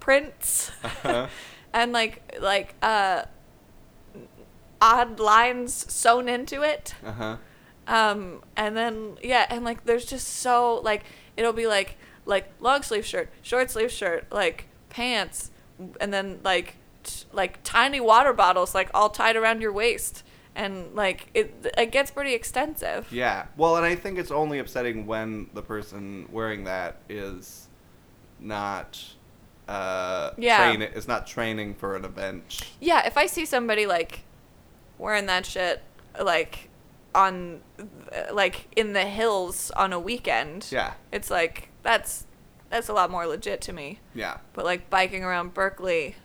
prints 0.00 0.70
Uh-huh. 0.82 1.26
and 1.72 1.92
like 1.92 2.38
like 2.40 2.74
uh 2.82 3.22
odd 4.80 5.18
lines 5.20 5.90
sewn 5.92 6.28
into 6.28 6.62
it. 6.62 6.94
Uh 7.04 7.12
huh. 7.12 7.36
Um, 7.86 8.42
and 8.56 8.76
then 8.76 9.16
yeah, 9.22 9.46
and 9.50 9.64
like 9.64 9.84
there's 9.84 10.04
just 10.04 10.28
so 10.28 10.80
like 10.84 11.04
it'll 11.36 11.52
be 11.52 11.66
like 11.66 11.96
like 12.26 12.50
long 12.60 12.82
sleeve 12.82 13.06
shirt, 13.06 13.30
short 13.42 13.70
sleeve 13.70 13.90
shirt, 13.90 14.26
like 14.30 14.66
pants, 14.90 15.50
and 16.00 16.12
then 16.12 16.40
like 16.44 16.76
t- 17.02 17.24
like 17.32 17.60
tiny 17.64 18.00
water 18.00 18.32
bottles 18.32 18.74
like 18.74 18.90
all 18.92 19.08
tied 19.08 19.36
around 19.36 19.62
your 19.62 19.72
waist, 19.72 20.22
and 20.58 20.94
like 20.94 21.28
it 21.32 21.54
it 21.78 21.92
gets 21.92 22.10
pretty 22.10 22.34
extensive. 22.34 23.10
Yeah. 23.12 23.46
Well, 23.56 23.76
and 23.76 23.86
I 23.86 23.94
think 23.94 24.18
it's 24.18 24.30
only 24.32 24.58
upsetting 24.58 25.06
when 25.06 25.48
the 25.54 25.62
person 25.62 26.28
wearing 26.30 26.64
that 26.64 26.96
is 27.08 27.68
not 28.40 29.02
uh 29.68 30.32
Yeah. 30.36 30.58
train 30.58 30.82
is 30.82 31.06
not 31.08 31.26
training 31.26 31.74
for 31.74 31.96
an 31.96 32.04
event. 32.04 32.60
Yeah, 32.80 33.06
if 33.06 33.16
I 33.16 33.26
see 33.26 33.46
somebody 33.46 33.86
like 33.86 34.20
wearing 34.98 35.26
that 35.26 35.46
shit 35.46 35.80
like 36.20 36.68
on 37.14 37.60
like 38.32 38.66
in 38.76 38.92
the 38.92 39.04
hills 39.06 39.70
on 39.76 39.92
a 39.92 40.00
weekend, 40.00 40.66
Yeah. 40.70 40.94
it's 41.12 41.30
like 41.30 41.68
that's 41.82 42.26
that's 42.70 42.88
a 42.88 42.92
lot 42.92 43.10
more 43.10 43.26
legit 43.26 43.60
to 43.62 43.72
me. 43.72 44.00
Yeah. 44.14 44.38
But 44.54 44.64
like 44.64 44.90
biking 44.90 45.22
around 45.24 45.54
Berkeley 45.54 46.16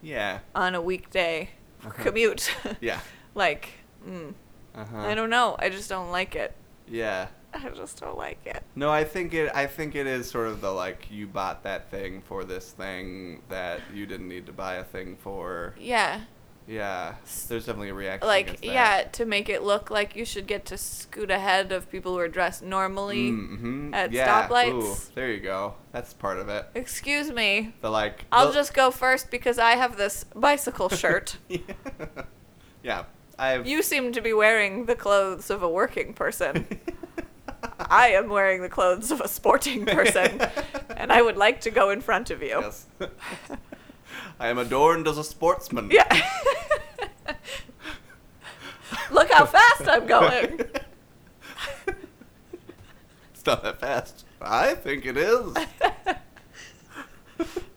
Yeah. 0.00 0.38
on 0.54 0.74
a 0.76 0.80
weekday 0.80 1.50
commute, 1.98 2.54
Yeah. 2.80 3.00
like 3.34 3.70
mm, 4.06 4.34
Uh-huh. 4.74 4.98
I 4.98 5.14
don't 5.14 5.30
know. 5.30 5.56
I 5.58 5.68
just 5.68 5.88
don't 5.88 6.10
like 6.10 6.34
it. 6.36 6.54
Yeah. 6.88 7.28
I 7.54 7.68
just 7.70 7.98
don't 8.00 8.16
like 8.16 8.38
it. 8.46 8.62
No, 8.76 8.90
I 8.90 9.02
think 9.04 9.34
it 9.34 9.50
I 9.54 9.66
think 9.66 9.94
it 9.96 10.06
is 10.06 10.30
sort 10.30 10.46
of 10.48 10.60
the 10.60 10.70
like 10.70 11.08
you 11.10 11.26
bought 11.26 11.64
that 11.64 11.90
thing 11.90 12.22
for 12.22 12.44
this 12.44 12.70
thing 12.72 13.42
that 13.48 13.80
you 13.92 14.06
didn't 14.06 14.28
need 14.28 14.46
to 14.46 14.52
buy 14.52 14.74
a 14.76 14.84
thing 14.84 15.16
for. 15.20 15.74
Yeah. 15.78 16.20
Yeah. 16.68 17.14
There's 17.48 17.66
definitely 17.66 17.88
a 17.88 17.94
reaction 17.94 18.28
Like 18.28 18.60
that. 18.60 18.64
yeah, 18.64 19.02
to 19.12 19.24
make 19.26 19.48
it 19.48 19.64
look 19.64 19.90
like 19.90 20.14
you 20.14 20.24
should 20.24 20.46
get 20.46 20.64
to 20.66 20.78
scoot 20.78 21.28
ahead 21.32 21.72
of 21.72 21.90
people 21.90 22.12
who 22.12 22.18
are 22.20 22.28
dressed 22.28 22.62
normally. 22.62 23.30
Mm-hmm. 23.32 23.92
at 23.94 24.12
yeah. 24.12 24.46
stoplights. 24.48 25.08
Ooh, 25.10 25.12
there 25.16 25.32
you 25.32 25.40
go. 25.40 25.74
That's 25.90 26.14
part 26.14 26.38
of 26.38 26.48
it. 26.48 26.66
Excuse 26.76 27.32
me. 27.32 27.74
The 27.80 27.90
like 27.90 28.26
I'll 28.30 28.48
the- 28.48 28.54
just 28.54 28.74
go 28.74 28.92
first 28.92 29.28
because 29.32 29.58
I 29.58 29.72
have 29.72 29.96
this 29.96 30.22
bicycle 30.36 30.88
shirt. 30.88 31.36
yeah. 32.84 33.04
I've 33.40 33.66
You 33.66 33.82
seem 33.82 34.12
to 34.12 34.20
be 34.20 34.34
wearing 34.34 34.84
the 34.84 34.94
clothes 34.94 35.48
of 35.48 35.62
a 35.62 35.68
working 35.68 36.12
person. 36.12 36.66
I 37.80 38.08
am 38.08 38.28
wearing 38.28 38.60
the 38.60 38.68
clothes 38.68 39.10
of 39.10 39.22
a 39.22 39.28
sporting 39.28 39.86
person, 39.86 40.42
and 40.96 41.10
I 41.10 41.22
would 41.22 41.38
like 41.38 41.62
to 41.62 41.70
go 41.70 41.88
in 41.88 42.02
front 42.02 42.30
of 42.30 42.42
you. 42.42 42.60
yes. 42.60 42.86
I 44.38 44.48
am 44.48 44.58
adorned 44.58 45.08
as 45.08 45.16
a 45.16 45.24
sportsman. 45.24 45.90
Yeah. 45.90 46.06
Look 49.10 49.30
how 49.30 49.46
fast 49.46 49.88
I'm 49.88 50.06
going. 50.06 50.60
It's 53.32 53.46
not 53.46 53.62
that 53.62 53.80
fast. 53.80 54.26
I 54.40 54.74
think 54.74 55.06
it 55.06 55.16
is. 55.16 55.54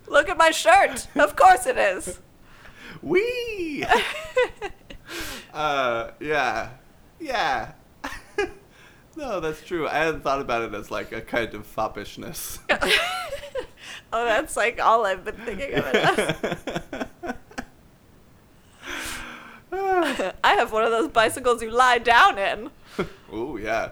Look 0.08 0.30
at 0.30 0.38
my 0.38 0.52
shirt. 0.52 1.08
Of 1.16 1.36
course 1.36 1.66
it 1.66 1.78
is. 1.78 2.20
Wee. 3.02 3.86
Uh, 5.54 6.12
yeah, 6.20 6.70
yeah. 7.20 7.72
no, 9.16 9.40
that's 9.40 9.64
true. 9.64 9.88
I 9.88 9.96
hadn't 9.96 10.22
thought 10.22 10.42
about 10.42 10.64
it 10.64 10.74
as 10.74 10.92
like 10.92 11.12
a 11.12 11.22
kind 11.22 11.54
of 11.54 11.66
foppishness. 11.66 12.60
Oh, 14.14 14.26
that's 14.26 14.56
like 14.56 14.80
all 14.80 15.08
I've 15.08 15.26
been 15.26 15.36
thinking 15.38 15.74
of 15.74 15.86
it. 15.92 17.08
I 20.44 20.54
have 20.54 20.72
one 20.72 20.84
of 20.84 20.92
those 20.92 21.10
bicycles 21.10 21.64
you 21.64 21.72
lie 21.72 21.98
down 21.98 22.38
in. 22.38 22.70
oh 23.32 23.58
yeah. 23.58 23.90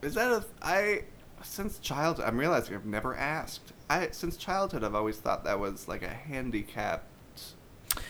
Is 0.00 0.14
that 0.14 0.32
a 0.32 0.42
I 0.62 1.02
since 1.42 1.78
childhood? 1.80 2.24
I'm 2.26 2.38
realizing 2.38 2.74
I've 2.74 2.86
never 2.86 3.14
asked. 3.14 3.72
I 3.90 4.08
since 4.12 4.38
childhood 4.38 4.84
I've 4.84 4.94
always 4.94 5.18
thought 5.18 5.44
that 5.44 5.60
was 5.60 5.86
like 5.86 6.02
a 6.02 6.08
handicapped. 6.08 7.09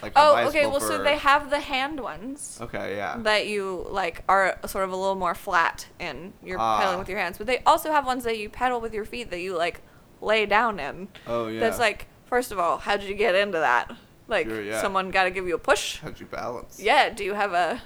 Like 0.02 0.12
Oh, 0.16 0.36
okay. 0.48 0.66
Well, 0.66 0.80
so 0.80 1.02
they 1.02 1.16
have 1.16 1.50
the 1.50 1.60
hand 1.60 2.00
ones 2.00 2.58
Okay, 2.60 2.96
yeah. 2.96 3.16
that 3.18 3.46
you 3.46 3.86
like 3.90 4.22
are 4.28 4.58
sort 4.66 4.84
of 4.84 4.92
a 4.92 4.96
little 4.96 5.14
more 5.14 5.34
flat 5.34 5.86
and 5.98 6.32
you're 6.44 6.58
Ah. 6.58 6.78
pedaling 6.78 6.98
with 6.98 7.08
your 7.08 7.18
hands. 7.18 7.38
But 7.38 7.46
they 7.46 7.58
also 7.64 7.90
have 7.92 8.06
ones 8.06 8.24
that 8.24 8.38
you 8.38 8.48
pedal 8.50 8.80
with 8.80 8.92
your 8.94 9.04
feet 9.04 9.30
that 9.30 9.40
you 9.40 9.56
like 9.56 9.80
lay 10.20 10.46
down 10.46 10.78
in. 10.80 11.08
oh 11.26 11.48
yeah. 11.48 11.60
That's 11.60 11.78
like, 11.78 12.06
first 12.26 12.52
of 12.52 12.58
all, 12.58 12.78
how'd 12.78 13.02
you 13.02 13.14
get 13.14 13.34
into 13.34 13.58
that? 13.58 13.90
Like, 14.28 14.46
Sure, 14.48 14.62
yeah. 14.62 14.80
someone 14.80 15.10
got 15.10 15.24
to 15.24 15.30
give 15.30 15.46
you 15.48 15.54
a 15.54 15.58
push. 15.58 15.98
How'd 16.00 16.20
you 16.20 16.26
balance? 16.26 16.78
Yeah. 16.80 17.10
Do 17.10 17.24
you 17.24 17.34
have 17.34 17.52
a 17.52 17.82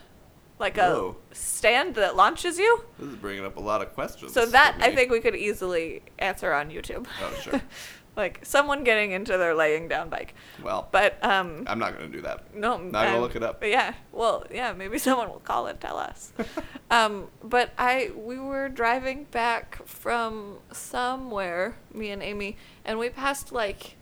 like 0.59 0.79
a 0.79 0.91
Whoa. 0.91 1.17
stand 1.33 1.97
that 1.97 2.15
launches 2.17 2.59
you? 2.59 2.85
This 2.99 3.09
is 3.09 3.17
bringing 3.17 3.45
up 3.45 3.57
a 3.57 3.61
lot 3.61 3.83
of 3.83 3.93
questions. 3.95 4.33
So 4.33 4.47
that 4.47 4.77
I 4.81 4.95
think 4.95 5.11
we 5.11 5.21
could 5.21 5.35
easily 5.35 6.03
answer 6.19 6.53
on 6.53 6.71
YouTube. 6.71 7.07
Oh, 7.23 7.35
sure. 7.41 7.61
like 8.17 8.41
someone 8.45 8.85
getting 8.85 9.11
into 9.13 9.37
their 9.37 9.55
laying 9.55 9.89
down 9.89 10.09
bike. 10.09 10.35
Well, 10.63 10.89
But 10.93 11.19
um 11.25 11.65
I'm 11.67 11.79
not 11.79 11.95
gonna 11.95 12.09
do 12.09 12.21
that. 12.23 12.55
no, 12.55 12.75
I'm 12.75 12.91
Not 12.91 13.05
gonna 13.05 13.17
um, 13.17 13.23
look 13.23 13.37
it 13.37 13.43
up. 13.43 13.63
yeah, 13.65 13.95
well, 14.13 14.45
yeah, 14.51 14.73
maybe 14.73 14.99
someone 15.07 15.29
will 15.29 15.41
call 15.41 15.67
and 15.67 15.81
tell 15.81 15.97
us. 15.99 16.33
um, 16.91 17.29
but 17.43 17.71
I 17.79 18.11
we 18.17 18.39
were 18.39 18.69
driving 18.69 19.25
back 19.25 19.85
from 19.87 20.59
somewhere, 20.73 21.77
me 21.93 22.11
and 22.11 22.23
Amy, 22.23 22.57
and 22.85 22.99
we 22.99 23.09
passed 23.11 23.53
like 23.53 23.97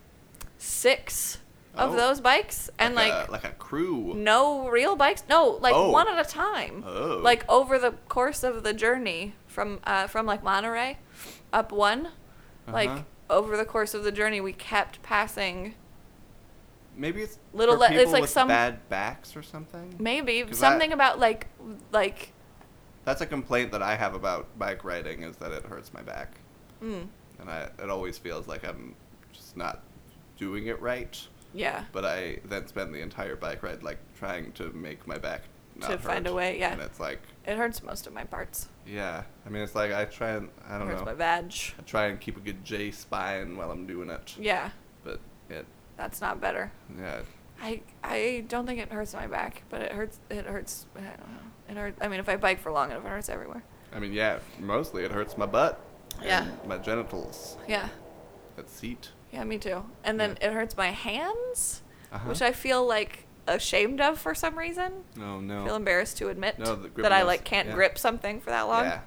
six 0.59 1.39
of 1.74 1.93
Oh. 1.93 1.97
those 1.97 2.20
bikes, 2.20 2.68
and 2.78 2.94
like 2.94 3.12
like 3.12 3.28
a, 3.28 3.32
like 3.32 3.44
a 3.44 3.51
crew. 3.52 4.12
no 4.14 4.68
real 4.68 4.94
bikes, 4.94 5.24
no, 5.28 5.59
like 5.60 5.74
Oh. 5.74 5.90
one 5.90 6.06
at 6.06 6.18
a 6.18 6.28
time. 6.28 6.84
Oh. 6.86 7.18
Like 7.22 7.48
over 7.48 7.78
the 7.78 7.93
course 8.09 8.43
of 8.43 8.62
the 8.62 8.74
journey 8.74 9.32
from 9.47 9.80
uh, 9.84 10.06
from 10.06 10.26
like 10.26 10.43
Monterey 10.44 10.98
up 11.52 11.72
one, 11.72 12.09
like 12.68 12.90
Uh-huh. 12.90 13.02
Over 13.30 13.56
the 13.56 13.64
course 13.64 13.94
of 13.94 14.04
the 14.04 14.12
journey, 14.12 14.40
we 14.40 14.52
kept 14.52 15.02
passing. 15.02 15.74
Maybe 16.96 17.22
it's 17.22 17.38
Little 17.54 17.78
le- 17.78 17.90
it's 17.90 18.12
like 18.12 18.26
some- 18.28 18.48
bad 18.48 18.86
backs 18.88 19.34
or 19.34 19.42
something. 19.42 19.94
Maybe 19.98 20.44
something 20.52 20.90
I- 20.90 20.94
about 20.94 21.18
like 21.18 21.46
like 21.90 22.32
That's 23.04 23.20
a 23.22 23.26
complaint 23.26 23.72
that 23.72 23.82
I 23.82 23.96
have 23.96 24.14
about 24.14 24.46
bike 24.58 24.84
riding 24.84 25.22
is 25.22 25.36
that 25.36 25.52
it 25.52 25.64
hurts 25.64 25.92
my 25.94 26.02
back, 26.02 26.36
mm, 26.82 27.06
and 27.40 27.50
I 27.50 27.68
it 27.82 27.88
always 27.90 28.18
feels 28.18 28.46
like 28.46 28.64
I'm 28.64 28.94
just 29.32 29.56
not 29.56 29.80
doing 30.38 30.66
it 30.66 30.80
right. 30.80 31.18
yeah. 31.54 31.84
But 31.92 32.04
I 32.04 32.38
then 32.44 32.66
spend 32.66 32.94
the 32.94 33.00
entire 33.00 33.36
bike 33.36 33.62
ride 33.62 33.82
like 33.82 33.98
trying 34.18 34.52
to 34.52 34.70
make 34.72 35.06
my 35.06 35.18
back 35.18 35.42
To 35.80 35.98
find 35.98 36.26
a 36.26 36.34
way, 36.34 36.58
yeah. 36.60 36.72
And 36.72 36.80
it's 36.82 37.00
like, 37.00 37.20
It 37.46 37.56
hurts 37.56 37.82
most 37.82 38.06
of 38.06 38.12
my 38.12 38.24
parts. 38.24 38.68
yeah. 38.86 39.22
I 39.44 39.48
mean, 39.48 39.62
it's 39.62 39.74
like 39.74 39.92
I 39.92 40.04
try 40.04 40.30
and 40.30 40.48
I 40.68 40.78
don't 40.78 40.80
know 40.80 40.86
hurts 40.94 41.00
know. 41.00 41.06
my 41.06 41.14
vag. 41.14 41.52
I 41.78 41.82
try 41.82 42.06
and 42.06 42.20
keep 42.20 42.36
a 42.36 42.40
good 42.40 42.64
J 42.64 42.90
spine 42.90 43.56
while 43.56 43.70
I'm 43.70 43.86
doing 43.86 44.10
it, 44.10 44.34
Yeah, 44.38 44.70
but 45.04 45.18
it 45.50 45.66
that's 45.96 46.20
not 46.20 46.40
better. 46.40 46.70
yeah. 46.98 47.20
I 47.60 47.80
I 48.04 48.44
don't 48.48 48.66
think 48.66 48.80
it 48.80 48.90
hurts 48.92 49.14
my 49.14 49.26
back, 49.26 49.62
but 49.70 49.80
it 49.82 49.92
hurts. 49.92 50.18
It 50.30 50.46
hurts. 50.46 50.86
I 50.96 51.00
don't 51.00 51.18
know. 51.18 51.48
It 51.70 51.76
hurts. 51.76 51.98
I 52.00 52.08
mean, 52.08 52.20
if 52.20 52.28
I 52.28 52.36
bike 52.36 52.60
for 52.60 52.70
long 52.72 52.90
enough, 52.90 53.04
it 53.04 53.08
hurts 53.08 53.28
everywhere. 53.28 53.62
I 53.94 53.98
mean, 54.00 54.12
yeah. 54.12 54.38
Mostly 54.60 55.04
it 55.04 55.10
hurts 55.12 55.36
my 55.38 55.46
butt. 55.46 55.80
Yeah. 56.22 56.46
my 56.66 56.78
genitals. 56.78 57.56
Yeah. 57.66 57.88
That 58.56 58.68
seat. 58.68 59.10
Yeah, 59.32 59.44
me 59.44 59.58
too. 59.58 59.84
And 60.04 60.20
then 60.20 60.36
Yeah. 60.40 60.48
it 60.48 60.52
hurts 60.54 60.76
my 60.76 60.90
hands, 60.90 61.82
Uh-huh. 62.12 62.28
which 62.28 62.42
I 62.42 62.52
feel 62.52 62.86
like 62.86 63.26
ashamed 63.47 64.01
of 64.01 64.19
for 64.19 64.35
some 64.35 64.59
reason. 64.59 64.93
Oh, 65.19 65.20
no, 65.20 65.40
no. 65.40 65.62
I 65.62 65.66
feel 65.66 65.77
embarrassed 65.77 66.16
to 66.19 66.28
admit 66.28 66.59
No, 66.59 66.77
that 66.77 67.12
I 67.12 67.23
like 67.23 67.44
can't 67.44 67.69
yeah. 67.69 67.74
grip 67.74 67.98
something 67.98 68.40
for 68.40 68.51
that 68.51 68.62
long. 68.62 68.85
Yeah. 68.85 69.01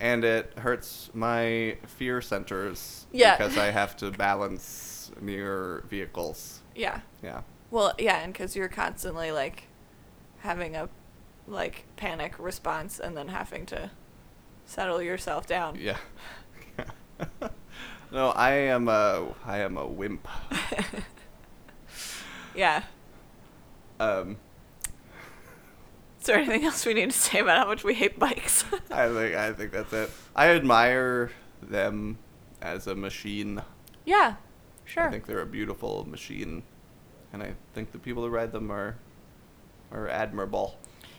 And 0.00 0.24
it 0.24 0.52
hurts 0.58 1.10
my 1.12 1.76
fear 1.86 2.20
centers 2.20 3.06
Yeah. 3.12 3.36
because 3.36 3.58
I 3.58 3.70
have 3.70 3.96
to 3.98 4.10
balance 4.10 5.10
near 5.20 5.84
vehicles. 5.88 6.60
Yeah. 6.74 7.00
Yeah. 7.22 7.42
Well, 7.70 7.92
yeah, 7.98 8.20
and 8.22 8.32
because 8.32 8.54
you're 8.56 8.68
constantly 8.68 9.30
like 9.32 9.64
having 10.40 10.76
a 10.76 10.88
like 11.46 11.84
panic 11.96 12.34
response 12.38 12.98
and 13.00 13.16
then 13.16 13.28
having 13.28 13.66
to 13.66 13.90
settle 14.64 15.02
yourself 15.02 15.46
down. 15.46 15.76
Yeah. 15.80 15.96
no, 18.12 18.28
I 18.30 18.52
am 18.52 18.88
a 18.88 19.34
I 19.44 19.58
am 19.58 19.76
a 19.76 19.86
wimp. 19.86 20.26
Yeah. 22.54 22.82
Um, 24.00 24.36
Is 26.20 26.26
there 26.26 26.36
anything 26.38 26.64
else 26.64 26.84
we 26.86 26.94
need 26.94 27.10
to 27.10 27.18
say 27.18 27.40
about 27.40 27.58
how 27.58 27.66
much 27.66 27.84
we 27.84 27.94
hate 27.94 28.18
bikes? 28.18 28.64
I 28.90 29.08
think 29.08 29.34
I 29.36 29.52
think 29.52 29.72
that's 29.72 29.92
it. 29.92 30.10
I 30.34 30.48
admire 30.48 31.30
them 31.62 32.18
as 32.60 32.86
a 32.86 32.94
machine. 32.94 33.62
yeah. 34.04 34.36
Sure. 34.84 35.06
I 35.08 35.10
think 35.10 35.26
they're 35.26 35.42
a 35.42 35.46
beautiful 35.46 36.06
machine, 36.08 36.62
and 37.30 37.42
I 37.42 37.52
think 37.74 37.92
the 37.92 37.98
people 37.98 38.22
who 38.22 38.30
ride 38.30 38.52
them 38.52 38.70
are 38.72 38.96
are 39.92 40.08
admirable. 40.08 40.78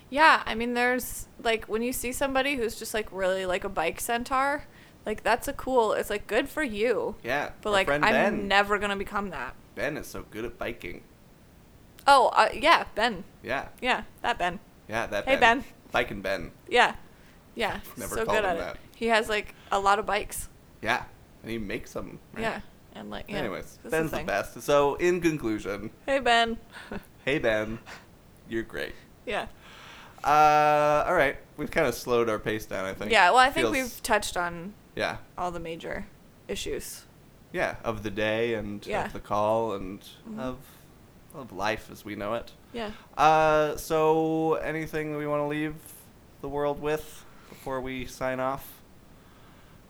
Yeah, 0.09 0.41
I 0.43 0.55
mean, 0.55 0.73
there's 0.73 1.27
like 1.43 1.65
when 1.65 1.83
you 1.83 1.93
see 1.93 2.11
somebody 2.11 2.55
who's 2.55 2.79
just 2.79 2.95
like 2.95 3.07
really 3.11 3.45
like 3.45 3.63
a 3.63 3.69
bike 3.69 3.99
centaur, 3.99 4.63
like 5.05 5.21
that's 5.21 5.47
a 5.47 5.53
cool. 5.53 5.93
It's 5.93 6.09
like 6.09 6.25
good 6.25 6.49
for 6.49 6.63
you. 6.63 7.15
Yeah. 7.23 7.51
But 7.61 7.69
our 7.69 7.73
like, 7.73 7.85
friend 7.87 8.03
I'm 8.03 8.11
Ben. 8.13 8.47
never 8.47 8.79
gonna 8.79 8.95
become 8.97 9.29
that. 9.29 9.53
Ben 9.75 9.97
is 9.97 10.07
so 10.07 10.25
good 10.31 10.45
at 10.45 10.57
biking. 10.57 11.03
Oh, 12.07 12.27
uh, 12.29 12.49
yeah, 12.53 12.85
Ben. 12.95 13.23
Yeah. 13.43 13.67
Yeah, 13.81 14.03
that 14.21 14.37
Ben. 14.39 14.59
Yeah, 14.87 15.05
that 15.07 15.25
Ben 15.25 15.35
Hey, 15.35 15.39
Ben. 15.39 15.63
Bike 15.91 16.11
and 16.11 16.23
Ben. 16.23 16.51
Yeah, 16.67 16.95
yeah. 17.55 17.79
Never 17.97 18.15
so 18.15 18.25
called 18.25 18.37
good 18.37 18.45
him 18.45 18.51
at 18.51 18.57
that. 18.57 18.75
it. 18.75 18.81
He 18.95 19.07
has 19.07 19.29
like 19.29 19.53
a 19.71 19.79
lot 19.79 19.99
of 19.99 20.05
bikes. 20.05 20.49
Yeah. 20.81 21.03
And 21.43 21.51
he 21.51 21.57
makes 21.57 21.93
them. 21.93 22.19
right? 22.33 22.41
Yeah, 22.41 22.61
and 22.95 23.09
like 23.09 23.25
yeah. 23.29 23.37
Anyways, 23.37 23.77
that's 23.83 23.91
Ben's 23.91 24.11
the, 24.11 24.17
thing. 24.17 24.25
best. 24.25 24.61
So, 24.61 24.95
in 24.95 25.21
conclusion, 25.21 25.89
Hey 26.05 26.19
Ben. 26.19 26.57
hey 27.25 27.39
Ben, 27.39 27.79
you're 28.49 28.63
great. 28.63 28.93
yeah. 29.25 29.47
Uh, 30.23 31.05
all 31.07 31.13
right, 31.15 31.37
we've 31.55 31.71
kind 31.71 31.87
of 31.87 31.95
slowed 31.95 32.27
our 32.29 32.39
pace 32.39 32.65
down. 32.65 32.83
I 32.85 32.93
think. 32.93 33.11
Yeah. 33.11 33.29
Well, 33.29 33.39
I 33.39 33.51
think 33.51 33.67
Feels- 33.67 33.71
we've 33.77 34.03
touched 34.03 34.35
on 34.35 34.73
Yeah, 34.95 35.17
all 35.37 35.49
the 35.51 35.59
major 35.61 36.07
issues. 36.49 37.05
yeah, 37.53 37.75
of 37.85 38.03
the 38.03 38.09
day 38.11 38.53
and 38.53 38.85
Yeah. 38.85 39.05
of 39.05 39.13
the 39.13 39.19
call 39.21 39.71
and 39.73 40.03
Mhm. 40.29 40.39
of 40.39 40.57
of 41.39 41.51
life 41.51 41.89
as 41.91 42.03
we 42.05 42.15
know 42.15 42.33
it. 42.35 42.51
Yeah. 42.73 42.91
Uh, 43.17 43.75
so 43.77 44.55
anything 44.55 45.15
we 45.17 45.25
want 45.27 45.41
to 45.41 45.47
leave 45.47 45.75
the 46.41 46.49
world 46.49 46.81
with 46.81 47.25
before 47.49 47.81
we 47.81 48.05
sign 48.05 48.39
off? 48.39 48.81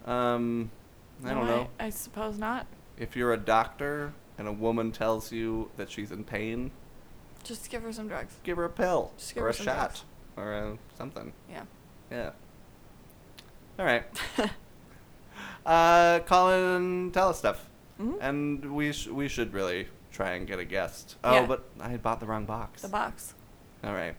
Um, 0.06 0.72
I 1.26 1.34
don't 1.34 1.46
No, 1.46 1.56
know. 1.58 1.68
I, 1.80 1.90
suppose 1.90 2.38
not. 2.38 2.66
If 2.98 3.16
you're 3.16 3.34
a 3.34 3.38
doctor 3.38 4.14
and 4.38 4.48
a 4.48 4.52
woman 4.54 4.92
tells 4.92 5.32
you 5.32 5.70
that 5.78 5.90
she's 5.92 6.12
in 6.12 6.24
pain, 6.24 6.72
Just 7.44 7.70
give 7.70 7.82
her 7.84 7.92
some 7.92 8.08
drugs. 8.08 8.34
give 8.44 8.58
her 8.58 8.66
a 8.66 8.70
pill 8.70 9.12
Just 9.18 9.34
give 9.34 9.44
or 9.44 9.48
her 9.48 9.50
a 9.52 9.54
some 9.54 9.66
shot 9.66 9.76
drugs. 9.78 10.04
or 10.38 10.54
uh 10.54 10.76
something. 10.98 11.34
Yeah. 11.50 11.64
Yeah. 12.12 12.32
All 13.78 13.86
right. 13.86 14.04
uh, 15.66 16.20
call 16.20 16.52
and 16.52 17.14
tell 17.14 17.30
us 17.30 17.40
stuff, 17.40 17.66
Mhm. 18.00 18.18
and 18.22 18.76
we 18.76 18.92
sh- 18.92 19.08
we 19.08 19.28
should 19.28 19.54
really 19.54 19.88
try 20.20 20.32
and 20.32 20.46
get 20.46 20.60
a 20.60 20.66
guest. 20.66 21.16
Oh, 21.24 21.34
Yeah. 21.34 21.46
but 21.46 21.64
I 21.80 21.88
had 21.88 22.04
bought 22.04 22.20
the 22.20 22.26
wrong 22.26 22.44
box. 22.46 22.82
The 22.82 22.90
box. 22.90 23.34
All 23.86 23.94
right. 23.94 24.16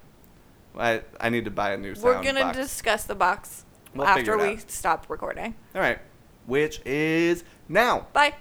I 0.79 1.03
I 1.21 1.29
need 1.29 1.45
to 1.45 1.51
buy 1.51 1.73
a 1.73 1.77
new 1.77 1.95
sound 1.95 2.05
We're 2.05 2.23
gonna 2.23 2.41
box. 2.41 2.57
discuss 2.57 3.05
the 3.05 3.15
box 3.15 3.65
We'll 3.95 4.07
figure 4.15 4.33
after 4.35 4.45
it 4.47 4.49
we 4.51 4.57
out. 4.57 4.71
stop 4.71 5.11
recording. 5.11 5.55
All 5.75 5.81
right. 5.83 5.99
Which 6.47 6.81
is 6.87 7.45
now. 7.69 8.07
Bye. 8.15 8.35